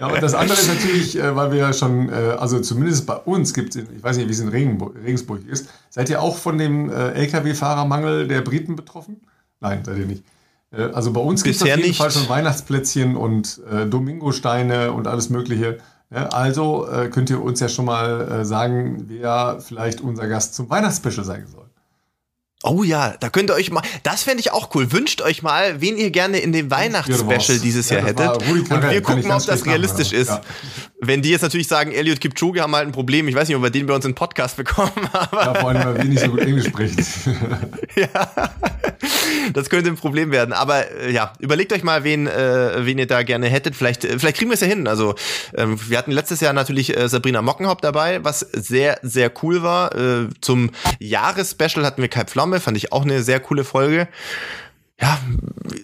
ja, 0.00 0.06
und 0.06 0.22
das 0.22 0.34
andere 0.34 0.58
ist 0.58 0.68
natürlich, 0.68 1.18
äh, 1.18 1.34
weil 1.34 1.50
wir 1.50 1.58
ja 1.58 1.72
schon, 1.72 2.08
äh, 2.08 2.36
also 2.38 2.60
zumindest 2.60 3.06
bei 3.06 3.16
uns 3.16 3.52
gibt 3.52 3.74
es, 3.74 3.82
ich 3.90 4.02
weiß 4.02 4.16
nicht, 4.16 4.28
wie 4.28 4.32
es 4.32 4.38
in 4.38 4.48
Regensburg 4.48 5.44
ist, 5.46 5.68
seid 5.90 6.08
ihr 6.08 6.22
auch 6.22 6.36
von 6.36 6.56
dem 6.56 6.88
Lkw-Fahrermangel 6.90 8.28
der 8.28 8.40
Briten 8.40 8.76
betroffen? 8.76 9.20
Nein, 9.60 9.84
seid 9.84 9.98
ihr 9.98 10.06
nicht. 10.06 10.22
Äh, 10.76 10.92
also 10.92 11.12
bei 11.12 11.20
uns 11.20 11.42
gibt 11.42 11.56
es 11.56 11.62
auf 11.62 11.68
jeden 11.68 11.82
nicht. 11.82 11.98
Fall 11.98 12.10
schon 12.10 12.28
Weihnachtsplätzchen 12.28 13.16
und 13.16 13.60
äh, 13.70 13.86
Domingosteine 13.86 14.92
und 14.92 15.06
alles 15.06 15.30
Mögliche. 15.30 15.78
Ja, 16.10 16.28
also 16.28 16.88
äh, 16.88 17.08
könnt 17.08 17.30
ihr 17.30 17.42
uns 17.42 17.60
ja 17.60 17.68
schon 17.68 17.86
mal 17.86 18.28
äh, 18.30 18.44
sagen, 18.44 19.04
wer 19.08 19.58
vielleicht 19.60 20.00
unser 20.00 20.28
Gast 20.28 20.54
zum 20.54 20.70
Weihnachtsspecial 20.70 21.24
sein 21.24 21.46
soll. 21.46 21.64
Oh 22.66 22.82
ja, 22.82 23.14
da 23.20 23.28
könnt 23.28 23.50
ihr 23.50 23.54
euch 23.54 23.70
mal, 23.70 23.82
das 24.04 24.22
fände 24.22 24.40
ich 24.40 24.50
auch 24.50 24.74
cool. 24.74 24.90
Wünscht 24.90 25.20
euch 25.20 25.42
mal, 25.42 25.82
wen 25.82 25.98
ihr 25.98 26.10
gerne 26.10 26.38
in 26.38 26.50
dem 26.50 26.70
Weihnachtsspecial 26.70 27.58
dieses 27.58 27.90
ja, 27.90 27.98
Jahr 27.98 28.06
hättet. 28.06 28.48
Und 28.48 28.70
wir 28.70 29.02
gucken 29.02 29.28
mal, 29.28 29.36
ob 29.36 29.44
das 29.44 29.66
realistisch 29.66 30.12
ist. 30.12 30.30
Ja. 30.30 30.40
Wenn 30.98 31.20
die 31.20 31.28
jetzt 31.28 31.42
natürlich 31.42 31.68
sagen, 31.68 31.92
Elliot 31.92 32.22
Kipchoge 32.22 32.62
haben 32.62 32.74
halt 32.74 32.88
ein 32.88 32.92
Problem, 32.92 33.28
ich 33.28 33.34
weiß 33.34 33.48
nicht, 33.48 33.56
ob 33.58 33.62
wir 33.62 33.68
den 33.68 33.84
bei 33.84 33.94
uns 33.94 34.06
in 34.06 34.12
den 34.12 34.14
Podcast 34.14 34.56
bekommen. 34.56 34.92
Aber 35.12 35.44
ja, 35.44 35.54
vor 35.54 35.68
allem, 35.68 35.84
weil 35.84 35.96
wir 35.98 36.04
nicht 36.04 36.20
so 36.20 36.30
gut 36.30 36.40
Englisch 36.40 36.68
sprechen. 36.68 36.96
ja, 37.96 38.32
das 39.52 39.70
könnte 39.70 39.90
ein 39.90 39.96
Problem 39.96 40.30
werden. 40.30 40.52
Aber 40.52 40.90
äh, 40.90 41.12
ja, 41.12 41.32
überlegt 41.38 41.72
euch 41.72 41.82
mal, 41.82 42.04
wen, 42.04 42.26
äh, 42.26 42.84
wen 42.84 42.98
ihr 42.98 43.06
da 43.06 43.22
gerne 43.22 43.48
hättet. 43.48 43.76
Vielleicht, 43.76 44.04
äh, 44.04 44.18
vielleicht 44.18 44.36
kriegen 44.36 44.50
wir 44.50 44.54
es 44.54 44.60
ja 44.60 44.66
hin. 44.66 44.86
Also 44.86 45.14
ähm, 45.54 45.78
wir 45.88 45.98
hatten 45.98 46.12
letztes 46.12 46.40
Jahr 46.40 46.52
natürlich 46.52 46.96
äh, 46.96 47.08
Sabrina 47.08 47.42
Mockenhaupt 47.42 47.84
dabei, 47.84 48.24
was 48.24 48.40
sehr, 48.40 48.98
sehr 49.02 49.32
cool 49.42 49.62
war. 49.62 49.94
Äh, 49.94 50.28
zum 50.40 50.70
Jahresspecial 50.98 51.84
hatten 51.84 52.02
wir 52.02 52.08
Kai 52.08 52.24
Pflaume, 52.24 52.60
fand 52.60 52.76
ich 52.76 52.92
auch 52.92 53.02
eine 53.02 53.22
sehr 53.22 53.40
coole 53.40 53.64
Folge 53.64 54.08
ja, 55.00 55.18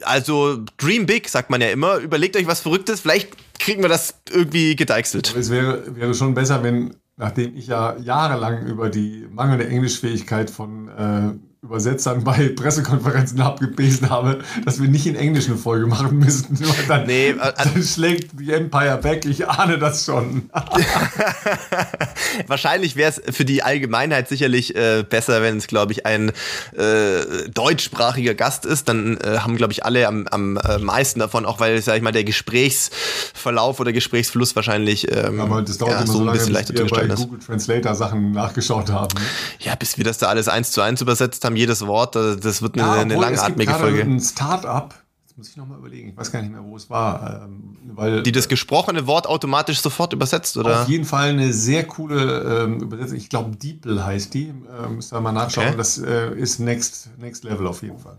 also 0.02 0.64
Dream 0.78 1.06
Big, 1.06 1.28
sagt 1.28 1.50
man 1.50 1.60
ja 1.60 1.68
immer. 1.68 1.96
Überlegt 1.96 2.36
euch 2.36 2.46
was 2.46 2.60
Verrücktes, 2.60 3.00
vielleicht 3.00 3.36
kriegen 3.58 3.82
wir 3.82 3.88
das 3.88 4.14
irgendwie 4.30 4.76
gedeichselt. 4.76 5.34
Es 5.36 5.50
wäre, 5.50 5.96
wäre 5.96 6.14
schon 6.14 6.34
besser, 6.34 6.62
wenn, 6.62 6.94
nachdem 7.16 7.56
ich 7.56 7.66
ja 7.66 7.96
jahrelang 7.98 8.66
über 8.66 8.88
die 8.88 9.26
mangelnde 9.30 9.66
Englischfähigkeit 9.66 10.50
von 10.50 10.88
äh, 10.88 11.49
Übersetzern 11.62 12.24
bei 12.24 12.48
Pressekonferenzen 12.48 13.38
abgebesen 13.42 14.08
habe, 14.08 14.38
dass 14.64 14.80
wir 14.80 14.88
nicht 14.88 15.06
in 15.06 15.14
Englisch 15.14 15.46
eine 15.46 15.58
Folge 15.58 15.86
machen 15.86 16.18
müssten. 16.18 16.58
Dann, 16.88 17.06
nee, 17.06 17.30
äh, 17.30 17.36
dann 17.36 17.82
schlägt 17.82 18.40
die 18.40 18.50
Empire 18.50 18.96
back, 18.96 19.26
ich 19.26 19.46
ahne 19.46 19.78
das 19.78 20.06
schon. 20.06 20.48
Wahrscheinlich 22.46 22.96
wäre 22.96 23.10
es 23.10 23.36
für 23.36 23.44
die 23.44 23.62
Allgemeinheit 23.62 24.28
sicherlich 24.28 24.74
äh, 24.74 25.04
besser, 25.06 25.42
wenn 25.42 25.58
es, 25.58 25.66
glaube 25.66 25.92
ich, 25.92 26.06
ein 26.06 26.32
äh, 26.76 27.48
deutschsprachiger 27.52 28.34
Gast 28.34 28.64
ist. 28.64 28.88
Dann 28.88 29.18
äh, 29.18 29.38
haben, 29.40 29.56
glaube 29.56 29.74
ich, 29.74 29.84
alle 29.84 30.08
am, 30.08 30.26
am 30.28 30.56
äh, 30.56 30.78
meisten 30.78 31.20
davon, 31.20 31.44
auch 31.44 31.60
weil, 31.60 31.80
sag 31.82 31.96
ich 31.96 32.02
mal, 32.02 32.10
der 32.10 32.24
Gesprächsverlauf 32.24 33.80
oder 33.80 33.92
Gesprächsfluss 33.92 34.56
wahrscheinlich 34.56 35.14
ähm, 35.14 35.40
Aber 35.40 35.60
das 35.60 35.76
dauert 35.76 35.92
ja, 35.92 35.98
immer 35.98 36.06
so, 36.06 36.12
so 36.14 36.18
lange, 36.20 36.30
ein 36.30 36.38
bisschen 36.38 36.52
leichter 36.54 36.72
bis 36.72 36.90
wir 36.90 37.08
bei 37.08 37.14
Google 37.14 37.38
Translator 37.38 37.94
Sachen 37.94 38.32
nachgeschaut 38.32 38.90
haben. 38.90 39.14
Ja, 39.58 39.74
bis 39.74 39.98
wir 39.98 40.04
das 40.04 40.16
da 40.16 40.28
alles 40.28 40.48
eins 40.48 40.72
zu 40.72 40.80
eins 40.80 41.02
übersetzt 41.02 41.44
haben 41.44 41.49
haben 41.50 41.56
jedes 41.56 41.86
Wort. 41.86 42.16
Das 42.16 42.62
wird 42.62 42.78
eine, 42.78 42.82
ja, 42.82 42.92
eine 42.94 43.16
langatmige 43.16 43.70
es 43.70 43.78
gibt 43.78 43.90
Folge. 43.90 44.02
Ein 44.02 44.20
Startup, 44.20 44.94
muss 45.40 45.48
ich 45.48 45.56
nochmal 45.56 45.78
überlegen. 45.78 46.10
Ich 46.10 46.16
weiß 46.16 46.30
gar 46.30 46.42
nicht 46.42 46.52
mehr, 46.52 46.62
wo 46.62 46.76
es 46.76 46.90
war. 46.90 47.44
Ähm, 47.44 47.76
weil, 47.94 48.22
die 48.22 48.32
das 48.32 48.46
gesprochene 48.46 49.06
Wort 49.06 49.26
automatisch 49.26 49.80
sofort 49.80 50.12
übersetzt, 50.12 50.56
oder? 50.58 50.82
Auf 50.82 50.88
jeden 50.88 51.06
Fall 51.06 51.30
eine 51.30 51.52
sehr 51.52 51.86
coole 51.86 52.64
ähm, 52.64 52.80
Übersetzung. 52.80 53.16
Ich 53.16 53.30
glaube, 53.30 53.56
Diepel 53.56 54.04
heißt 54.04 54.34
die. 54.34 54.48
Äh, 54.48 54.88
müsst 54.88 55.12
ihr 55.12 55.20
mal 55.20 55.32
nachschauen. 55.32 55.68
Okay. 55.68 55.76
Das 55.76 55.98
äh, 55.98 56.34
ist 56.34 56.58
next, 56.58 57.08
next 57.18 57.44
Level 57.44 57.66
auf 57.66 57.82
jeden 57.82 57.98
Fall. 57.98 58.18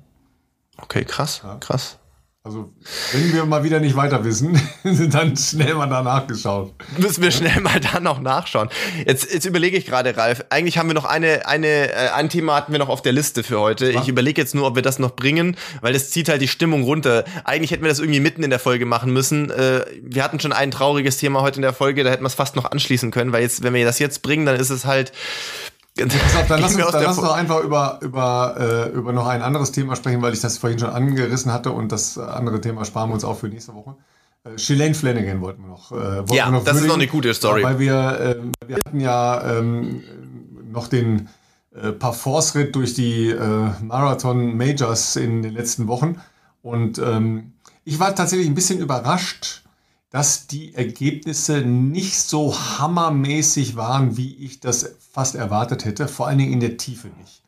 Okay, 0.78 1.06
krass, 1.06 1.42
ja. 1.44 1.58
krass. 1.58 2.00
Also, 2.44 2.74
wenn 3.12 3.32
wir 3.34 3.46
mal 3.46 3.64
wieder 3.64 3.80
nicht 3.80 3.96
weiter 3.96 4.26
wissen, 4.26 4.60
dann 5.12 5.38
schnell 5.38 5.76
mal 5.76 5.86
da 5.86 6.02
nachgeschaut. 6.02 6.74
Müssen 6.98 7.22
wir 7.22 7.30
schnell 7.30 7.62
mal 7.62 7.80
da 7.80 8.00
noch 8.00 8.20
nachschauen. 8.20 8.70
Jetzt, 9.06 9.32
jetzt 9.32 9.46
überlege 9.46 9.78
ich 9.78 9.86
gerade, 9.86 10.18
Ralf. 10.18 10.44
Eigentlich 10.50 10.80
haben 10.80 10.90
wir 10.90 10.96
noch 10.96 11.06
eine, 11.06 11.46
eine, 11.46 11.92
äh, 11.92 12.10
ein 12.16 12.30
Thema 12.30 12.56
hatten 12.56 12.72
wir 12.72 12.80
noch 12.80 12.90
auf 12.90 13.04
der 13.04 13.12
Liste 13.12 13.44
für 13.44 13.60
heute. 13.60 13.92
Ich 13.92 14.08
überlege 14.08 14.42
jetzt 14.42 14.56
nur, 14.56 14.66
ob 14.66 14.74
wir 14.74 14.82
das 14.82 14.98
noch 14.98 15.16
bringen, 15.16 15.56
weil 15.82 15.94
das 15.94 16.10
zieht 16.10 16.30
halt 16.30 16.42
die 16.42 16.48
Stimmung 16.48 16.82
runter. 16.82 17.26
Eigentlich 17.44 17.70
hätten 17.70 17.84
wir 17.84 17.90
das 17.90 18.00
irgendwie 18.00 18.20
mitten 18.20 18.42
in 18.42 18.50
der 18.50 18.58
Folge 18.58 18.88
machen 18.88 19.14
müssen. 19.14 19.52
Äh, 19.52 19.86
wir 20.02 20.24
hatten 20.24 20.40
schon 20.40 20.52
ein 20.52 20.72
trauriges 20.72 21.18
Thema 21.18 21.44
heute 21.44 21.58
in 21.58 21.62
der 21.62 21.74
Folge, 21.74 22.04
da 22.04 22.10
hätten 22.10 22.24
wir 22.24 22.28
es 22.28 22.34
fast 22.34 22.56
noch 22.56 22.66
anschließen 22.66 23.12
können, 23.12 23.34
weil 23.34 23.44
jetzt, 23.44 23.62
wenn 23.62 23.76
wir 23.76 23.86
das 23.86 24.00
jetzt 24.00 24.24
bringen, 24.24 24.48
dann 24.48 24.56
ist 24.56 24.72
es 24.72 24.86
halt, 24.86 25.12
Auf, 26.00 26.48
dann 26.48 26.62
lass 26.62 26.76
uns, 26.76 26.92
dann 26.92 27.04
lass 27.04 27.18
uns 27.18 27.28
doch 27.28 27.36
einfach 27.36 27.62
über, 27.62 28.00
über, 28.02 28.56
äh, 28.58 28.90
über 28.96 29.14
noch 29.14 29.28
ein 29.28 29.42
anderes 29.42 29.72
Thema 29.72 29.96
sprechen, 29.96 30.22
weil 30.22 30.34
ich 30.34 30.40
das 30.40 30.58
vorhin 30.58 30.80
schon 30.80 30.90
angerissen 30.90 31.52
hatte 31.52 31.72
und 31.72 31.92
das 31.92 32.18
andere 32.18 32.62
Thema 32.62 32.86
sparen 32.86 33.10
wir 33.10 33.16
uns 33.16 33.24
auch 33.24 33.38
für 33.38 33.48
nächste 33.48 33.74
Woche. 33.74 33.96
Äh, 34.44 34.58
Shalane 34.58 34.94
Flanagan 34.94 35.42
wollten 35.42 35.64
wir 35.64 35.70
noch. 35.70 35.92
Äh, 35.92 35.96
wollten 35.96 36.34
ja, 36.34 36.46
wir 36.46 36.52
noch 36.52 36.64
das 36.64 36.76
würdigen, 36.76 36.86
ist 36.86 36.88
noch 36.88 36.96
eine 36.96 37.08
gute 37.08 37.34
Story. 37.34 37.64
Weil 37.64 37.80
wir, 37.80 38.20
äh, 38.20 38.68
wir 38.68 38.76
hatten 38.78 39.00
ja 39.00 39.58
ähm, 39.58 40.04
noch 40.72 40.88
den 40.88 41.30
äh, 41.76 41.92
Parforce-Ritt 41.92 42.76
durch 42.76 42.94
die 42.94 43.30
äh, 43.30 43.70
Marathon 43.82 44.56
Majors 44.56 45.16
in 45.16 45.42
den 45.42 45.54
letzten 45.54 45.88
Wochen 45.88 46.22
und 46.62 47.00
ähm, 47.00 47.54
ich 47.84 48.00
war 48.00 48.14
tatsächlich 48.14 48.48
ein 48.48 48.56
bisschen 48.56 48.80
überrascht, 48.80 49.64
dass 50.12 50.46
die 50.46 50.76
Ergebnisse 50.76 51.62
nicht 51.62 52.20
so 52.20 52.54
hammermäßig 52.56 53.78
waren, 53.78 54.18
wie 54.18 54.36
ich 54.36 54.60
das 54.60 54.96
fast 55.12 55.36
erwartet 55.36 55.86
hätte, 55.86 56.08
vor 56.08 56.28
allen 56.28 56.38
Dingen 56.38 56.54
in 56.54 56.60
der 56.60 56.78
Tiefe 56.78 57.08
nicht. 57.20 57.42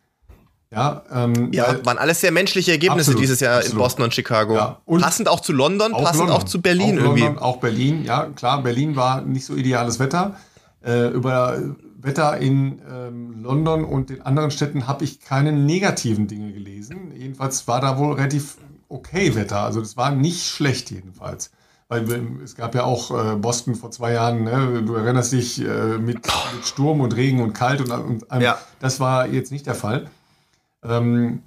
Ja, 0.72 1.04
ähm, 1.12 1.52
ja 1.52 1.86
waren 1.86 2.00
alles 2.00 2.22
sehr 2.22 2.32
menschliche 2.32 2.72
Ergebnisse 2.72 3.12
absolut, 3.12 3.22
dieses 3.22 3.42
Jahr 3.42 3.58
absolut. 3.58 3.74
in 3.74 3.80
Boston 3.80 4.04
und 4.06 4.14
Chicago. 4.14 4.56
Ja, 4.56 4.82
und 4.86 5.02
passend 5.02 5.28
auch 5.28 5.42
zu 5.42 5.52
London, 5.54 5.94
auch 5.94 6.04
passend 6.04 6.30
London, 6.30 6.38
auch 6.38 6.44
zu 6.44 6.62
Berlin 6.62 6.98
auch 6.98 7.04
irgendwie. 7.04 7.22
London, 7.22 7.44
auch 7.44 7.58
Berlin, 7.58 8.06
ja 8.06 8.26
klar, 8.36 8.64
Berlin 8.64 8.96
war 8.96 9.22
nicht 9.22 9.46
so 9.46 9.56
ideales 9.56 10.00
Wetter. 10.00 10.38
Äh, 10.84 11.10
über 11.10 11.62
Wetter 11.98 12.38
in 12.38 12.82
ähm, 12.90 13.44
London 13.44 13.84
und 13.84 14.10
den 14.10 14.22
anderen 14.24 14.52
Städten 14.52 14.88
habe 14.88 15.04
ich 15.04 15.20
keine 15.20 15.52
negativen 15.52 16.28
Dinge 16.28 16.52
gelesen. 16.54 17.14
Jedenfalls 17.16 17.68
war 17.68 17.80
da 17.80 17.98
wohl 17.98 18.14
relativ 18.16 18.58
okay 18.90 19.36
Wetter. 19.36 19.60
Also 19.60 19.80
das 19.80 19.96
war 19.96 20.12
nicht 20.12 20.46
schlecht 20.46 20.92
jedenfalls. 20.92 21.52
Weil 21.94 22.42
es 22.44 22.56
gab 22.56 22.76
ja 22.76 22.84
auch 22.84 23.12
äh, 23.12 23.36
Boston 23.36 23.76
vor 23.76 23.92
zwei 23.92 24.14
Jahren, 24.14 24.44
ne? 24.44 24.84
du 24.86 24.96
erinnerst 24.96 25.32
dich, 25.32 25.62
äh, 25.62 25.98
mit, 25.98 26.18
mit, 26.18 26.66
Sturm 26.66 27.02
und 27.02 27.16
Regen 27.16 27.42
und 27.42 27.54
kalt 27.54 27.82
und, 27.82 27.92
und 27.92 28.26
ähm, 28.32 28.42
ja. 28.42 28.58
das 28.80 29.00
war 29.00 29.28
jetzt 29.28 29.52
nicht 29.52 29.66
der 29.68 29.76
Fall. 29.76 30.10
Ähm, 30.84 31.44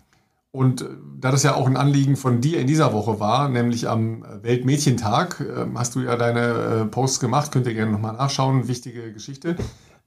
und 0.53 0.83
äh, 0.83 0.87
da 1.21 1.31
das 1.31 1.43
ja 1.43 1.55
auch 1.55 1.67
ein 1.67 1.77
Anliegen 1.77 2.17
von 2.17 2.41
dir 2.41 2.61
in 2.61 2.67
dieser 2.67 2.93
Woche 2.93 3.21
war, 3.21 3.49
nämlich 3.49 3.89
am 3.89 4.25
Weltmädchentag, 4.43 5.41
äh, 5.41 5.67
hast 5.75 5.95
du 5.95 6.01
ja 6.01 6.17
deine 6.17 6.87
Posts 6.91 7.21
gemacht, 7.21 7.53
könnt 7.53 7.67
ihr 7.67 7.75
gerne 7.75 7.93
nochmal 7.93 8.15
nachschauen, 8.15 8.69
wichtige 8.69 9.13
Geschichte. 9.13 9.57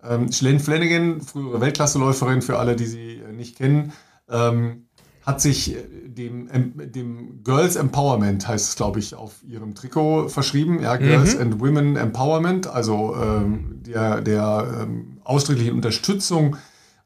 Ähm, 0.02 0.32
Schlen 0.32 0.60
Flanagan, 0.60 1.22
frühere 1.22 1.60
Weltklasseläuferin, 1.62 2.42
für 2.42 2.58
alle, 2.58 2.76
die 2.76 2.86
sie 2.86 3.22
nicht 3.34 3.58
kennen, 3.58 3.92
ähm, 4.30 4.86
hat 5.26 5.42
sich 5.42 5.76
dem, 6.16 6.50
dem 6.92 7.44
Girls 7.44 7.76
Empowerment, 7.76 8.48
heißt 8.48 8.70
es, 8.70 8.76
glaube 8.76 9.00
ich, 9.00 9.16
auf 9.16 9.44
ihrem 9.44 9.76
Trikot 9.76 10.30
verschrieben. 10.30 10.82
Ja, 10.82 10.98
Girls 10.98 11.36
mhm. 11.36 11.42
and 11.42 11.60
Women 11.60 11.96
Empowerment, 11.96 12.68
also 12.68 13.16
ähm, 13.16 13.82
der, 13.86 14.22
der 14.22 14.82
ähm, 14.82 15.20
ausdrücklichen 15.24 15.74
Unterstützung 15.74 16.58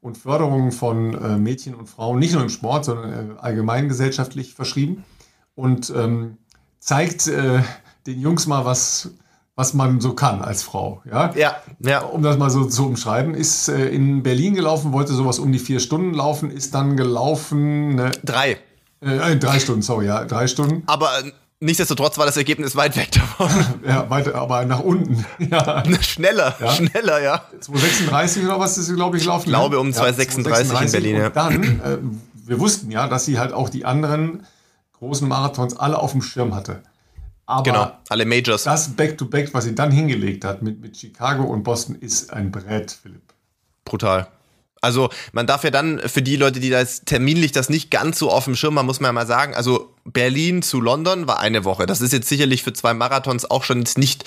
und 0.01 0.17
Förderung 0.17 0.71
von 0.71 1.13
äh, 1.13 1.37
Mädchen 1.37 1.75
und 1.75 1.87
Frauen, 1.87 2.19
nicht 2.19 2.33
nur 2.33 2.41
im 2.41 2.49
Sport, 2.49 2.85
sondern 2.85 3.31
äh, 3.31 3.39
allgemein 3.39 3.87
gesellschaftlich 3.87 4.53
verschrieben. 4.53 5.03
Und 5.55 5.93
ähm, 5.95 6.37
zeigt 6.79 7.27
äh, 7.27 7.61
den 8.05 8.19
Jungs 8.19 8.47
mal, 8.47 8.65
was 8.65 9.11
was 9.55 9.73
man 9.73 10.01
so 10.01 10.13
kann 10.13 10.41
als 10.41 10.63
Frau. 10.63 11.01
Ja, 11.09 11.31
ja. 11.35 11.55
ja. 11.79 11.99
Um 11.99 12.23
das 12.23 12.37
mal 12.37 12.49
so 12.49 12.65
zu 12.65 12.85
umschreiben, 12.87 13.35
ist 13.35 13.69
äh, 13.69 13.87
in 13.89 14.23
Berlin 14.23 14.55
gelaufen, 14.55 14.93
wollte 14.93 15.13
sowas 15.13 15.39
um 15.39 15.51
die 15.51 15.59
vier 15.59 15.79
Stunden 15.79 16.13
laufen, 16.13 16.49
ist 16.49 16.73
dann 16.73 16.97
gelaufen. 16.97 17.95
Ne, 17.95 18.11
drei. 18.23 18.57
Äh, 19.03 19.37
drei 19.37 19.59
Stunden, 19.59 19.81
sorry, 19.81 20.07
ja, 20.07 20.23
drei 20.25 20.47
Stunden. 20.47 20.83
Aber 20.85 21.19
äh, 21.19 21.31
nichtsdestotrotz 21.59 22.17
war 22.17 22.25
das 22.25 22.37
Ergebnis 22.37 22.75
weit 22.75 22.95
weg 22.95 23.11
davon. 23.11 23.49
ja, 23.87 24.09
weit, 24.09 24.33
aber 24.33 24.65
nach 24.65 24.79
unten. 24.79 25.25
ja. 25.39 25.83
Schneller, 26.01 26.55
ja. 26.59 26.71
schneller, 26.71 27.21
ja. 27.21 27.43
236 27.59 28.43
oder 28.45 28.59
was 28.59 28.77
ist, 28.77 28.93
glaube 28.95 29.17
ich, 29.17 29.25
laufen. 29.25 29.49
Ich 29.49 29.53
glaube 29.53 29.79
um 29.79 29.91
236 29.91 30.71
ja, 30.71 30.81
in 30.81 30.91
Berlin, 30.91 31.15
ja. 31.17 31.27
Und 31.27 31.35
dann, 31.35 31.63
äh, 31.63 31.97
wir 32.47 32.59
wussten 32.59 32.91
ja, 32.91 33.07
dass 33.07 33.25
sie 33.25 33.39
halt 33.39 33.53
auch 33.53 33.69
die 33.69 33.85
anderen 33.85 34.45
großen 34.99 35.27
Marathons 35.27 35.77
alle 35.77 35.99
auf 35.99 36.11
dem 36.11 36.21
Schirm 36.21 36.55
hatte. 36.55 36.81
Aber 37.45 37.63
genau, 37.63 37.91
alle 38.09 38.25
Majors. 38.25 38.63
Das 38.63 38.89
Back-to-Back, 38.89 39.47
-Back, 39.47 39.53
was 39.53 39.65
sie 39.65 39.75
dann 39.75 39.91
hingelegt 39.91 40.45
hat 40.45 40.61
mit, 40.61 40.79
mit 40.79 40.97
Chicago 40.97 41.43
und 41.43 41.63
Boston, 41.63 41.95
ist 41.95 42.31
ein 42.31 42.51
Brett, 42.51 42.91
Philipp. 42.91 43.33
Brutal. 43.83 44.27
Also 44.83 45.09
man 45.31 45.47
darf 45.47 45.63
ja 45.63 45.71
dann 45.71 45.99
für 45.99 46.21
die 46.21 46.35
Leute, 46.35 46.59
die 46.59 46.69
das 46.69 47.03
terminlich 47.05 47.53
das 47.53 47.69
nicht 47.69 47.89
ganz 47.89 48.19
so 48.19 48.29
auf 48.29 48.43
dem 48.43 48.55
Schirm 48.55 48.77
haben, 48.77 48.85
muss 48.85 48.99
man 48.99 49.09
ja 49.09 49.13
mal 49.13 49.27
sagen, 49.27 49.55
also 49.55 49.92
Berlin 50.05 50.61
zu 50.61 50.81
London 50.81 51.27
war 51.27 51.39
eine 51.39 51.63
Woche. 51.63 51.85
Das 51.85 52.01
ist 52.01 52.11
jetzt 52.11 52.27
sicherlich 52.27 52.63
für 52.63 52.73
zwei 52.73 52.93
Marathons 52.93 53.49
auch 53.49 53.63
schon 53.63 53.79
jetzt 53.79 53.97
nicht 53.97 54.25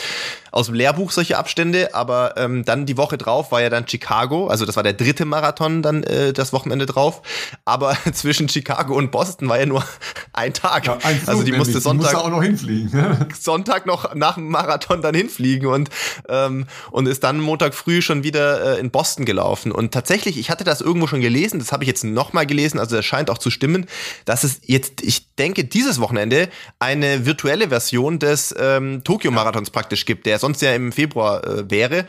aus 0.50 0.66
dem 0.66 0.74
Lehrbuch 0.74 1.10
solche 1.10 1.36
Abstände, 1.36 1.94
aber 1.94 2.34
ähm, 2.38 2.64
dann 2.64 2.86
die 2.86 2.96
Woche 2.96 3.18
drauf 3.18 3.52
war 3.52 3.60
ja 3.60 3.68
dann 3.68 3.86
Chicago, 3.86 4.46
also 4.46 4.64
das 4.64 4.76
war 4.76 4.82
der 4.82 4.94
dritte 4.94 5.26
Marathon 5.26 5.82
dann 5.82 6.02
äh, 6.04 6.32
das 6.32 6.52
Wochenende 6.54 6.86
drauf, 6.86 7.20
aber 7.66 7.96
zwischen 8.12 8.48
Chicago 8.48 8.94
und 8.96 9.10
Boston 9.10 9.48
war 9.48 9.58
ja 9.58 9.66
nur 9.66 9.84
ein 10.32 10.54
Tag. 10.54 10.86
Ja, 10.86 10.98
ein 11.02 11.20
also 11.26 11.42
die 11.42 11.52
musste 11.52 11.80
Sonntag 11.80 12.10
die 12.10 12.16
auch 12.16 12.30
noch 12.30 12.42
hinfliegen. 12.42 12.90
Ne? 12.98 13.28
Sonntag 13.38 13.84
noch 13.84 14.14
nach 14.14 14.34
dem 14.34 14.48
Marathon 14.48 15.02
dann 15.02 15.14
hinfliegen 15.14 15.68
und 15.68 15.90
ähm, 16.28 16.66
und 16.90 17.06
ist 17.06 17.22
dann 17.22 17.40
Montag 17.40 17.74
früh 17.74 18.00
schon 18.00 18.22
wieder 18.22 18.76
äh, 18.76 18.80
in 18.80 18.90
Boston 18.90 19.26
gelaufen 19.26 19.72
und 19.72 19.92
tatsächlich, 19.92 20.38
ich 20.38 20.48
hatte 20.48 20.64
das 20.64 20.80
irgendwo 20.80 21.06
schon 21.06 21.20
gelesen, 21.20 21.58
das 21.58 21.72
habe 21.72 21.84
ich 21.84 21.88
jetzt 21.88 22.04
nochmal 22.04 22.46
gelesen, 22.46 22.78
also 22.78 22.96
das 22.96 23.04
scheint 23.04 23.28
auch 23.28 23.38
zu 23.38 23.50
stimmen, 23.50 23.86
dass 24.24 24.42
es 24.42 24.60
jetzt, 24.64 25.02
ich 25.02 25.34
denke, 25.34 25.65
dieses 25.74 26.00
Wochenende 26.00 26.48
eine 26.78 27.26
virtuelle 27.26 27.68
Version 27.68 28.18
des 28.18 28.54
ähm, 28.58 29.02
Tokio-Marathons 29.04 29.70
praktisch 29.70 30.04
gibt, 30.04 30.26
der 30.26 30.38
sonst 30.38 30.62
ja 30.62 30.74
im 30.74 30.92
Februar 30.92 31.44
äh, 31.44 31.70
wäre. 31.70 32.06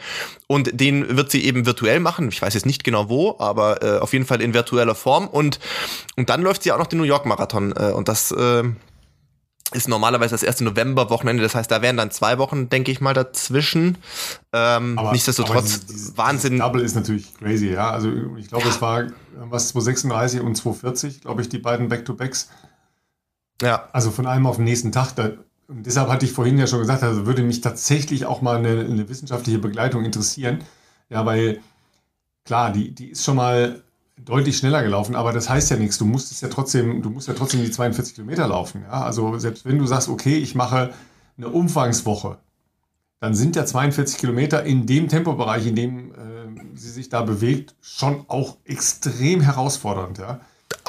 Und 0.47 0.79
den 0.79 1.17
wird 1.17 1.31
sie 1.31 1.43
eben 1.43 1.65
virtuell 1.65 1.99
machen. 1.99 2.29
Ich 2.29 2.41
weiß 2.41 2.53
jetzt 2.53 2.65
nicht 2.65 2.83
genau 2.83 3.09
wo, 3.09 3.35
aber 3.39 3.83
äh, 3.83 3.99
auf 3.99 4.13
jeden 4.13 4.25
Fall 4.25 4.41
in 4.41 4.53
virtueller 4.53 4.95
Form. 4.95 5.27
Und, 5.27 5.59
und 6.15 6.29
dann 6.29 6.41
läuft 6.41 6.63
sie 6.63 6.71
auch 6.71 6.77
noch 6.77 6.87
den 6.87 6.99
New 6.99 7.05
York-Marathon. 7.05 7.73
Äh, 7.75 7.91
und 7.91 8.07
das 8.07 8.31
äh, 8.31 8.63
ist 9.73 9.89
normalerweise 9.89 10.31
das 10.31 10.43
erste 10.43 10.63
November-Wochenende. 10.63 11.43
Das 11.43 11.53
heißt, 11.53 11.69
da 11.69 11.81
wären 11.81 11.97
dann 11.97 12.09
zwei 12.11 12.37
Wochen, 12.37 12.69
denke 12.69 12.91
ich 12.91 13.01
mal, 13.01 13.13
dazwischen. 13.13 13.97
Ähm, 14.53 14.97
aber, 14.97 15.11
nichtsdestotrotz, 15.11 15.75
aber 15.75 15.85
dieses, 15.89 16.17
Wahnsinn. 16.17 16.59
Double 16.59 16.81
ist 16.81 16.95
natürlich 16.95 17.33
crazy, 17.37 17.73
ja. 17.73 17.89
Also 17.91 18.09
ich 18.37 18.47
glaube, 18.47 18.63
ja. 18.63 18.69
es 18.69 18.81
war 18.81 19.07
was 19.35 19.69
236 19.69 20.39
und 20.41 20.55
240, 20.55 21.21
glaube 21.21 21.41
ich, 21.41 21.49
die 21.49 21.57
beiden 21.57 21.89
Back-to-Backs. 21.89 22.49
Ja. 23.61 23.89
Also 23.91 24.11
von 24.11 24.27
einem 24.27 24.45
auf 24.45 24.57
den 24.57 24.65
nächsten 24.65 24.91
Tag. 24.91 25.15
Da, 25.15 25.31
deshalb 25.67 26.09
hatte 26.09 26.25
ich 26.25 26.31
vorhin 26.31 26.57
ja 26.57 26.67
schon 26.67 26.79
gesagt, 26.79 27.03
also 27.03 27.25
würde 27.25 27.43
mich 27.43 27.61
tatsächlich 27.61 28.25
auch 28.25 28.41
mal 28.41 28.57
eine, 28.57 28.81
eine 28.81 29.09
wissenschaftliche 29.09 29.59
Begleitung 29.59 30.05
interessieren. 30.05 30.59
Ja, 31.09 31.25
weil 31.25 31.59
klar, 32.45 32.71
die, 32.71 32.93
die 32.93 33.09
ist 33.09 33.23
schon 33.23 33.35
mal 33.37 33.81
deutlich 34.17 34.57
schneller 34.57 34.83
gelaufen, 34.83 35.15
aber 35.15 35.31
das 35.31 35.49
heißt 35.49 35.69
ja 35.69 35.77
nichts. 35.77 35.97
Du 35.97 36.05
musst 36.05 36.31
es 36.31 36.41
ja 36.41 36.47
trotzdem, 36.49 37.01
du 37.01 37.09
musst 37.09 37.27
ja 37.27 37.33
trotzdem 37.33 37.61
die 37.61 37.71
42 37.71 38.15
Kilometer 38.15 38.47
laufen. 38.47 38.83
Ja? 38.83 39.03
Also 39.03 39.37
selbst 39.37 39.65
wenn 39.65 39.77
du 39.77 39.85
sagst, 39.85 40.09
okay, 40.09 40.37
ich 40.37 40.55
mache 40.55 40.93
eine 41.37 41.49
Umfangswoche, 41.49 42.37
dann 43.19 43.35
sind 43.35 43.55
ja 43.55 43.65
42 43.65 44.17
Kilometer 44.17 44.63
in 44.63 44.85
dem 44.85 45.07
Tempobereich, 45.07 45.65
in 45.67 45.75
dem 45.75 46.11
äh, 46.11 46.15
sie 46.75 46.89
sich 46.89 47.09
da 47.09 47.21
bewegt, 47.21 47.75
schon 47.81 48.25
auch 48.27 48.57
extrem 48.63 49.41
herausfordernd. 49.41 50.17
Ja? 50.19 50.39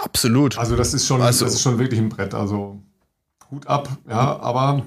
Absolut. 0.03 0.59
Also 0.59 0.77
das 0.77 0.95
ist 0.95 1.07
schon, 1.07 1.23
also, 1.23 1.45
das 1.45 1.55
ist 1.55 1.63
schon 1.63 1.79
wirklich 1.79 2.01
ein 2.01 2.09
Brett. 2.09 2.35
Also 2.35 2.81
Hut 3.51 3.67
ab, 3.67 3.89
ja, 4.09 4.39
aber 4.41 4.83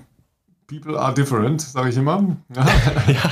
people 0.68 0.98
are 0.98 1.14
different, 1.14 1.62
sage 1.62 1.90
ich 1.90 1.98
immer. 1.98 2.38
Ja. 2.56 2.66
ja. 3.08 3.32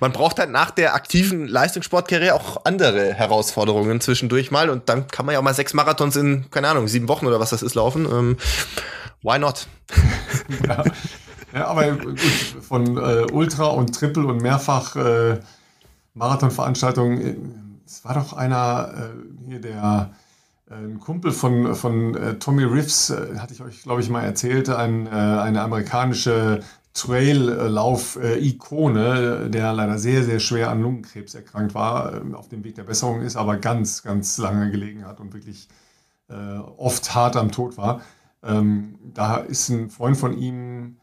Man 0.00 0.12
braucht 0.12 0.38
halt 0.38 0.50
nach 0.50 0.70
der 0.70 0.94
aktiven 0.94 1.46
Leistungssportkarriere 1.46 2.34
auch 2.34 2.64
andere 2.64 3.14
Herausforderungen 3.14 4.00
zwischendurch 4.00 4.50
mal 4.50 4.68
und 4.68 4.88
dann 4.88 5.06
kann 5.06 5.24
man 5.24 5.32
ja 5.32 5.38
auch 5.38 5.44
mal 5.44 5.54
sechs 5.54 5.72
Marathons 5.74 6.16
in, 6.16 6.50
keine 6.50 6.68
Ahnung, 6.68 6.88
sieben 6.88 7.08
Wochen 7.08 7.26
oder 7.26 7.40
was 7.40 7.50
das 7.50 7.62
ist 7.62 7.74
laufen. 7.74 8.04
Ähm, 8.04 8.36
why 9.22 9.38
not? 9.38 9.68
ja. 10.66 10.84
ja, 11.54 11.66
aber 11.66 11.92
gut, 11.92 12.20
von 12.60 12.98
äh, 12.98 13.26
Ultra 13.32 13.66
und 13.68 13.94
Triple 13.94 14.26
und 14.26 14.42
mehrfach 14.42 14.96
äh, 14.96 15.38
Marathonveranstaltungen, 16.14 17.20
äh, 17.20 17.36
es 17.86 18.04
war 18.04 18.14
doch 18.14 18.32
einer 18.32 18.92
äh, 18.96 19.48
hier, 19.48 19.60
der 19.60 20.10
ein 20.70 21.00
Kumpel 21.00 21.32
von, 21.32 21.74
von 21.74 22.14
äh, 22.16 22.38
Tommy 22.38 22.62
Riffs, 22.64 23.10
äh, 23.10 23.38
hatte 23.38 23.52
ich 23.54 23.62
euch, 23.62 23.82
glaube 23.82 24.00
ich, 24.00 24.08
mal 24.10 24.24
erzählt, 24.24 24.68
ein, 24.68 25.06
äh, 25.06 25.10
eine 25.10 25.62
amerikanische 25.62 26.60
Traillauf-Ikone, 26.92 29.48
der 29.50 29.72
leider 29.72 29.98
sehr, 29.98 30.22
sehr 30.24 30.40
schwer 30.40 30.70
an 30.70 30.82
Lungenkrebs 30.82 31.34
erkrankt 31.34 31.74
war, 31.74 32.14
äh, 32.14 32.34
auf 32.34 32.48
dem 32.48 32.64
Weg 32.64 32.74
der 32.74 32.84
Besserung 32.84 33.22
ist, 33.22 33.36
aber 33.36 33.56
ganz, 33.58 34.02
ganz 34.02 34.38
lange 34.38 34.70
gelegen 34.70 35.06
hat 35.06 35.20
und 35.20 35.34
wirklich 35.34 35.68
äh, 36.28 36.34
oft 36.34 37.14
hart 37.14 37.36
am 37.36 37.52
Tod 37.52 37.76
war. 37.76 38.00
Ähm, 38.42 38.98
da 39.14 39.36
ist 39.36 39.68
ein 39.68 39.90
Freund 39.90 40.16
von 40.16 40.36
ihm, 40.36 40.96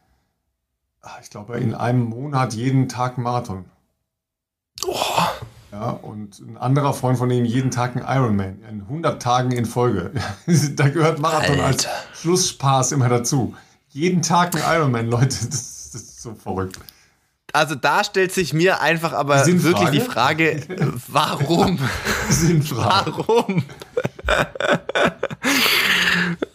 ah, 1.02 1.20
ich 1.22 1.30
glaube, 1.30 1.58
in 1.60 1.74
einem 1.74 2.04
Monat 2.04 2.54
jeden 2.54 2.90
Tag 2.90 3.18
Marathon. 3.18 3.64
Oh. 4.86 5.13
Ja, 5.74 5.90
und 5.90 6.38
ein 6.38 6.56
anderer 6.56 6.94
Freund 6.94 7.18
von 7.18 7.32
ihm 7.32 7.46
jeden 7.46 7.72
Tag 7.72 7.96
ein 7.96 8.04
Ironman, 8.08 8.60
in 8.70 8.82
100 8.82 9.20
Tagen 9.20 9.52
in 9.52 9.66
Folge. 9.66 10.12
da 10.76 10.90
gehört 10.90 11.18
Marathon 11.18 11.60
Alter. 11.60 11.66
als 11.66 11.88
Schlussspaß 12.22 12.92
immer 12.92 13.10
dazu. 13.10 13.56
Jeden 13.90 14.22
Tag 14.22 14.56
ein 14.56 14.62
Ironman, 14.72 15.10
Leute, 15.10 15.26
das, 15.50 15.90
das 15.92 15.96
ist 15.96 16.22
so 16.22 16.36
verrückt. 16.36 16.80
Also 17.54 17.74
da 17.74 18.04
stellt 18.04 18.32
sich 18.32 18.54
mir 18.54 18.82
einfach 18.82 19.14
aber 19.14 19.44
die 19.46 19.64
wirklich 19.64 19.90
die 19.90 20.00
Frage, 20.00 20.62
warum? 21.08 21.80
Sinnfrage. 22.30 23.12
Warum? 23.18 23.64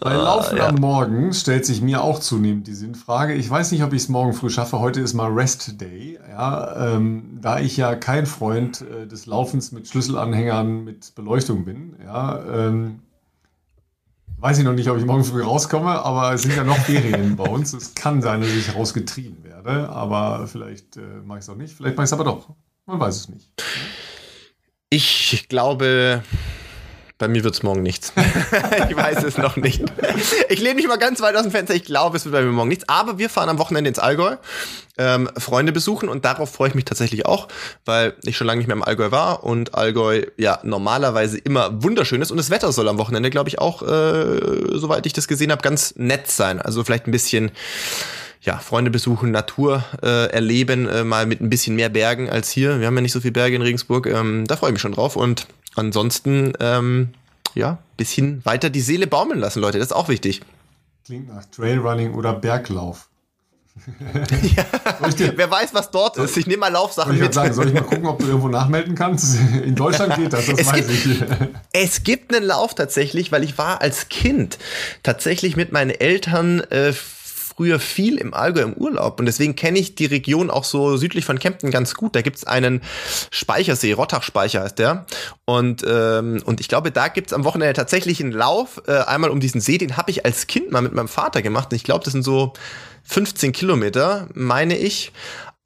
Bei 0.01 0.15
Laufen 0.15 0.55
ah, 0.55 0.59
ja. 0.59 0.69
am 0.69 0.77
Morgen 0.77 1.33
stellt 1.35 1.67
sich 1.67 1.83
mir 1.83 2.03
auch 2.03 2.21
zunehmend 2.21 2.67
die 2.67 2.75
Sinnfrage. 2.75 3.35
Ich 3.35 3.51
weiß 3.51 3.73
nicht, 3.73 3.83
ob 3.83 3.93
ich 3.93 4.03
es 4.03 4.09
morgen 4.09 4.33
früh 4.33 4.49
schaffe. 4.49 4.79
Heute 4.79 5.01
ist 5.01 5.15
mal 5.15 5.31
Rest 5.31 5.81
Day. 5.81 6.19
Ja, 6.31 6.95
ähm, 6.95 7.39
da 7.43 7.59
ich 7.59 7.77
ja 7.77 7.95
kein 7.95 8.27
Freund 8.27 8.83
äh, 8.83 9.07
des 9.07 9.27
Laufens 9.27 9.73
mit 9.73 9.89
Schlüsselanhängern 9.89 10.85
mit 10.85 11.15
Beleuchtung 11.15 11.65
bin, 11.65 11.97
ja, 12.05 12.43
ähm, 12.45 13.01
weiß 14.39 14.59
ich 14.59 14.65
noch 14.65 14.73
nicht, 14.73 14.89
ob 14.89 14.99
ich 14.99 15.05
morgen 15.05 15.25
früh 15.25 15.43
rauskomme, 15.43 15.91
aber 15.91 16.33
es 16.33 16.43
sind 16.43 16.57
ja 16.57 16.65
noch 16.65 16.79
Ferien 16.79 17.37
bei 17.37 17.49
uns. 17.49 17.73
Es 17.73 17.95
kann 17.95 18.23
sein, 18.23 18.41
dass 18.41 18.51
ich 18.51 18.75
rausgetrieben 18.75 19.45
werde, 19.45 19.89
aber 19.89 20.47
vielleicht 20.47 20.97
äh, 20.97 21.01
mache 21.25 21.39
ich 21.39 21.45
es 21.45 21.51
auch 21.51 21.57
nicht. 21.57 21.75
Vielleicht 21.75 21.97
mache 21.97 22.05
ich 22.05 22.09
es 22.09 22.13
aber 22.13 22.25
doch. 22.25 22.49
Man 22.87 23.01
weiß 23.01 23.17
es 23.17 23.29
nicht. 23.29 23.51
Ich 24.91 25.47
glaube, 25.49 26.23
bei 27.19 27.27
mir 27.27 27.43
wird 27.43 27.55
es 27.55 27.65
morgen 27.65 27.83
nichts. 27.83 28.13
ich 28.89 28.97
weiß 28.97 29.25
es 29.25 29.39
noch 29.39 29.57
nicht. 29.57 29.83
Ich 30.49 30.61
lehne 30.61 30.77
mich 30.77 30.87
mal 30.87 30.99
ganz 30.99 31.21
weit 31.21 31.35
aus 31.35 31.43
dem 31.43 31.51
Fenster. 31.51 31.75
Ich 31.75 31.85
glaube, 31.85 32.17
es 32.17 32.25
wird 32.25 32.33
bei 32.33 32.43
mir 32.43 32.53
morgen 32.53 32.69
nichts. 32.69 32.89
Aber 32.89 33.19
wir 33.19 33.29
fahren 33.29 33.49
am 33.49 33.59
Wochenende 33.59 33.89
ins 33.89 33.99
Allgäu, 33.99 34.37
ähm, 34.99 35.29
Freunde 35.37 35.73
besuchen 35.73 36.09
und 36.09 36.25
darauf 36.25 36.53
freue 36.53 36.69
ich 36.69 36.75
mich 36.77 36.85
tatsächlich 36.85 37.27
auch, 37.27 37.49
weil 37.85 38.15
ich 38.23 38.37
schon 38.37 38.47
lange 38.47 38.59
nicht 38.59 38.69
mehr 38.69 38.77
im 38.77 38.85
Allgäu 38.85 39.11
war 39.11 39.43
und 39.43 39.75
Allgäu 39.75 40.27
ja 40.37 40.61
normalerweise 40.63 41.39
immer 41.39 41.83
wunderschön 41.83 42.23
ist 42.23 42.31
und 42.31 42.37
das 42.37 42.51
Wetter 42.51 42.71
soll 42.71 42.89
am 42.89 42.99
Wochenende, 42.99 43.31
glaube 43.31 43.49
ich, 43.49 43.59
auch, 43.59 43.83
äh, 43.83 44.79
soweit 44.79 45.05
ich 45.05 45.13
das 45.13 45.27
gesehen 45.27 45.51
habe, 45.51 45.63
ganz 45.63 45.95
nett 45.97 46.31
sein. 46.31 46.61
Also 46.61 46.85
vielleicht 46.85 47.09
ein 47.09 47.13
bisschen 47.13 47.51
ja, 48.43 48.59
Freunde 48.59 48.91
besuchen, 48.91 49.31
Natur 49.31 49.85
äh, 50.03 50.31
erleben, 50.31 50.89
äh, 50.89 51.05
mal 51.05 51.27
mit 51.27 51.41
ein 51.41 51.51
bisschen 51.51 51.77
mehr 51.77 51.89
Bergen 51.89 52.31
als 52.31 52.51
hier. 52.51 52.81
Wir 52.81 52.87
haben 52.87 52.95
ja 52.95 53.01
nicht 53.03 53.13
so 53.13 53.21
viele 53.21 53.33
Berge 53.33 53.57
in 53.57 53.63
Regensburg. 53.63 54.07
Ähm, 54.07 54.47
da 54.47 54.57
freue 54.57 54.71
ich 54.71 54.75
mich 54.75 54.83
schon 54.83 54.93
drauf. 54.93 55.17
Und 55.17 55.47
ansonsten, 55.75 56.53
ähm, 56.61 57.11
ja, 57.55 57.79
bisschen 57.97 58.45
weiter 58.45 58.71
die 58.71 58.81
Seele 58.81 59.07
baumeln 59.07 59.41
lassen, 59.41 59.61
Leute. 59.61 59.79
Das 59.79 59.89
ist 59.89 59.93
auch 59.93 60.09
wichtig. 60.09 60.43
Klingt 61.05 61.29
nach 61.29 61.45
Trailrunning 61.47 62.15
oder 62.15 62.33
Berglauf. 62.33 63.09
ja, 64.57 64.65
wer 65.37 65.51
weiß, 65.51 65.73
was 65.73 65.91
dort 65.91 66.17
ist. 66.17 66.37
Ich 66.37 66.47
nehme 66.47 66.61
mal 66.61 66.73
Laufsachen 66.73 67.19
mit. 67.19 67.33
Sagen, 67.33 67.53
soll 67.53 67.69
ich 67.69 67.75
mal 67.75 67.83
gucken, 67.83 68.07
ob 68.07 68.19
du 68.19 68.27
irgendwo 68.27 68.49
nachmelden 68.49 68.95
kannst? 68.95 69.39
In 69.65 69.75
Deutschland 69.75 70.17
geht 70.17 70.33
das, 70.33 70.47
das 70.47 70.59
es 70.59 70.67
weiß 70.67 70.87
gibt, 70.89 71.07
ich. 71.07 71.25
Es 71.73 72.03
gibt 72.03 72.35
einen 72.35 72.45
Lauf 72.45 72.75
tatsächlich, 72.75 73.31
weil 73.31 73.45
ich 73.45 73.57
war 73.57 73.81
als 73.81 74.09
Kind 74.09 74.59
tatsächlich 75.03 75.57
mit 75.57 75.73
meinen 75.73 75.91
Eltern 75.91 76.61
äh, 76.61 76.93
früher 77.59 77.81
viel 77.81 78.19
im 78.19 78.35
Allgäu 78.35 78.61
im 78.61 78.75
Urlaub 78.75 79.19
und 79.19 79.27
deswegen 79.27 79.57
kenne 79.57 79.81
ich 79.81 79.97
die 79.97 80.07
Region 80.07 80.49
auch 80.49 80.63
so 80.63 80.97
südlich 80.97 81.25
von 81.25 81.41
Kempten 81.41 81.73
ganz 81.73 81.95
gut. 81.95 82.15
Da 82.15 82.23
gibt's 82.23 82.45
einen 82.45 82.83
Speichersee, 83.33 83.95
Rottachspeicher 83.95 84.63
heißt 84.63 84.79
der. 84.79 85.07
Und, 85.45 85.85
ähm, 85.85 86.41
und 86.45 86.61
ich 86.61 86.69
glaube, 86.69 86.93
da 86.93 87.09
gibt's 87.09 87.33
am 87.33 87.43
Wochenende 87.43 87.73
tatsächlich 87.73 88.21
einen 88.21 88.31
Lauf, 88.31 88.81
äh, 88.87 88.99
einmal 88.99 89.31
um 89.31 89.41
diesen 89.41 89.61
See, 89.61 89.77
den 89.77 89.97
habe 89.97 90.13
ich 90.13 90.25
als 90.25 90.47
Kind 90.47 90.71
mal 90.71 90.83
mit 90.83 90.95
meinem 90.95 91.09
Vater 91.09 91.43
gemacht. 91.43 91.73
Und 91.73 91.77
ich 91.77 91.83
glaube, 91.83 92.05
das 92.05 92.13
sind 92.13 92.23
so 92.23 92.53
15 93.03 93.51
Kilometer, 93.51 94.29
meine 94.35 94.79
ich. 94.79 95.11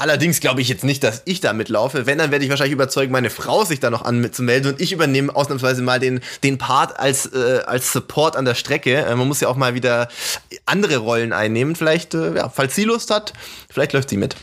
Allerdings 0.02 0.40
glaube 0.40 0.60
ich 0.60 0.68
jetzt 0.68 0.82
nicht, 0.82 1.04
dass 1.04 1.22
ich 1.26 1.38
da 1.38 1.52
mitlaufe. 1.52 2.06
Wenn, 2.06 2.18
dann 2.18 2.32
werde 2.32 2.44
ich 2.44 2.50
wahrscheinlich 2.50 2.72
überzeugen, 2.72 3.12
meine 3.12 3.30
Frau 3.30 3.64
sich 3.64 3.78
da 3.78 3.88
noch 3.88 4.04
anzumelden 4.04 4.72
und 4.72 4.80
ich 4.80 4.90
übernehme 4.90 5.32
ausnahmsweise 5.32 5.80
mal 5.80 6.00
den, 6.00 6.18
den 6.42 6.58
Part 6.58 6.98
als, 6.98 7.26
äh, 7.26 7.60
als 7.66 7.92
Support 7.92 8.34
an 8.34 8.44
der 8.44 8.56
Strecke. 8.56 8.96
Äh, 8.96 9.14
man 9.14 9.28
muss 9.28 9.38
ja 9.38 9.46
auch 9.46 9.54
mal 9.54 9.74
wieder 9.74 10.08
andere 10.66 10.96
Rollen 10.96 11.32
einnehmen. 11.32 11.76
Vielleicht, 11.76 12.14
äh, 12.14 12.34
ja, 12.34 12.48
falls 12.48 12.74
sie 12.74 12.82
Lust 12.82 13.12
hat, 13.12 13.32
vielleicht 13.70 13.92
läuft 13.92 14.10
sie 14.10 14.16
mit. 14.16 14.34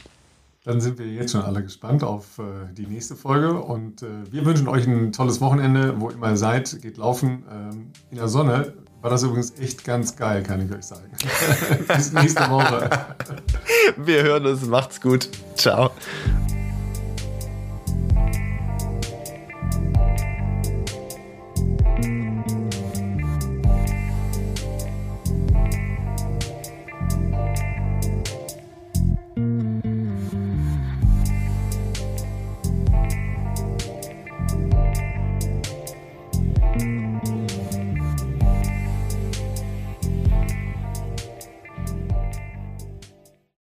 Dann 0.64 0.80
sind 0.80 0.98
wir 0.98 1.08
jetzt 1.08 1.34
schon 1.34 1.42
alle 1.42 1.62
gespannt 1.62 2.06
auf 2.06 2.40
äh, 2.40 2.74
die 2.74 2.88
nächste 2.88 3.18
Folge 3.18 3.54
und 3.62 4.02
äh, 4.02 4.08
wir 4.32 4.46
wünschen 4.46 4.70
euch 4.70 4.88
ein 4.88 5.12
tolles 5.12 5.42
Wochenende, 5.42 6.00
wo 6.00 6.10
immer 6.10 6.30
ihr 6.30 6.38
seid. 6.38 6.82
Geht 6.82 6.96
laufen 6.96 7.44
ähm, 7.52 7.88
in 8.12 8.18
der 8.18 8.30
Sonne. 8.30 8.76
War 9.02 9.10
das 9.10 9.24
übrigens 9.24 9.58
echt 9.60 9.84
ganz 9.86 10.16
geil, 10.16 10.44
kann 10.44 10.66
ich 10.66 10.72
euch 10.76 10.84
sagen. 10.84 11.10
Bis 11.88 12.12
nächste 12.12 12.50
Woche. 12.50 12.90
Wir 13.96 14.24
hören 14.24 14.46
uns. 14.46 14.66
Macht's 14.66 15.00
gut. 15.00 15.30
Ciao. 15.56 15.92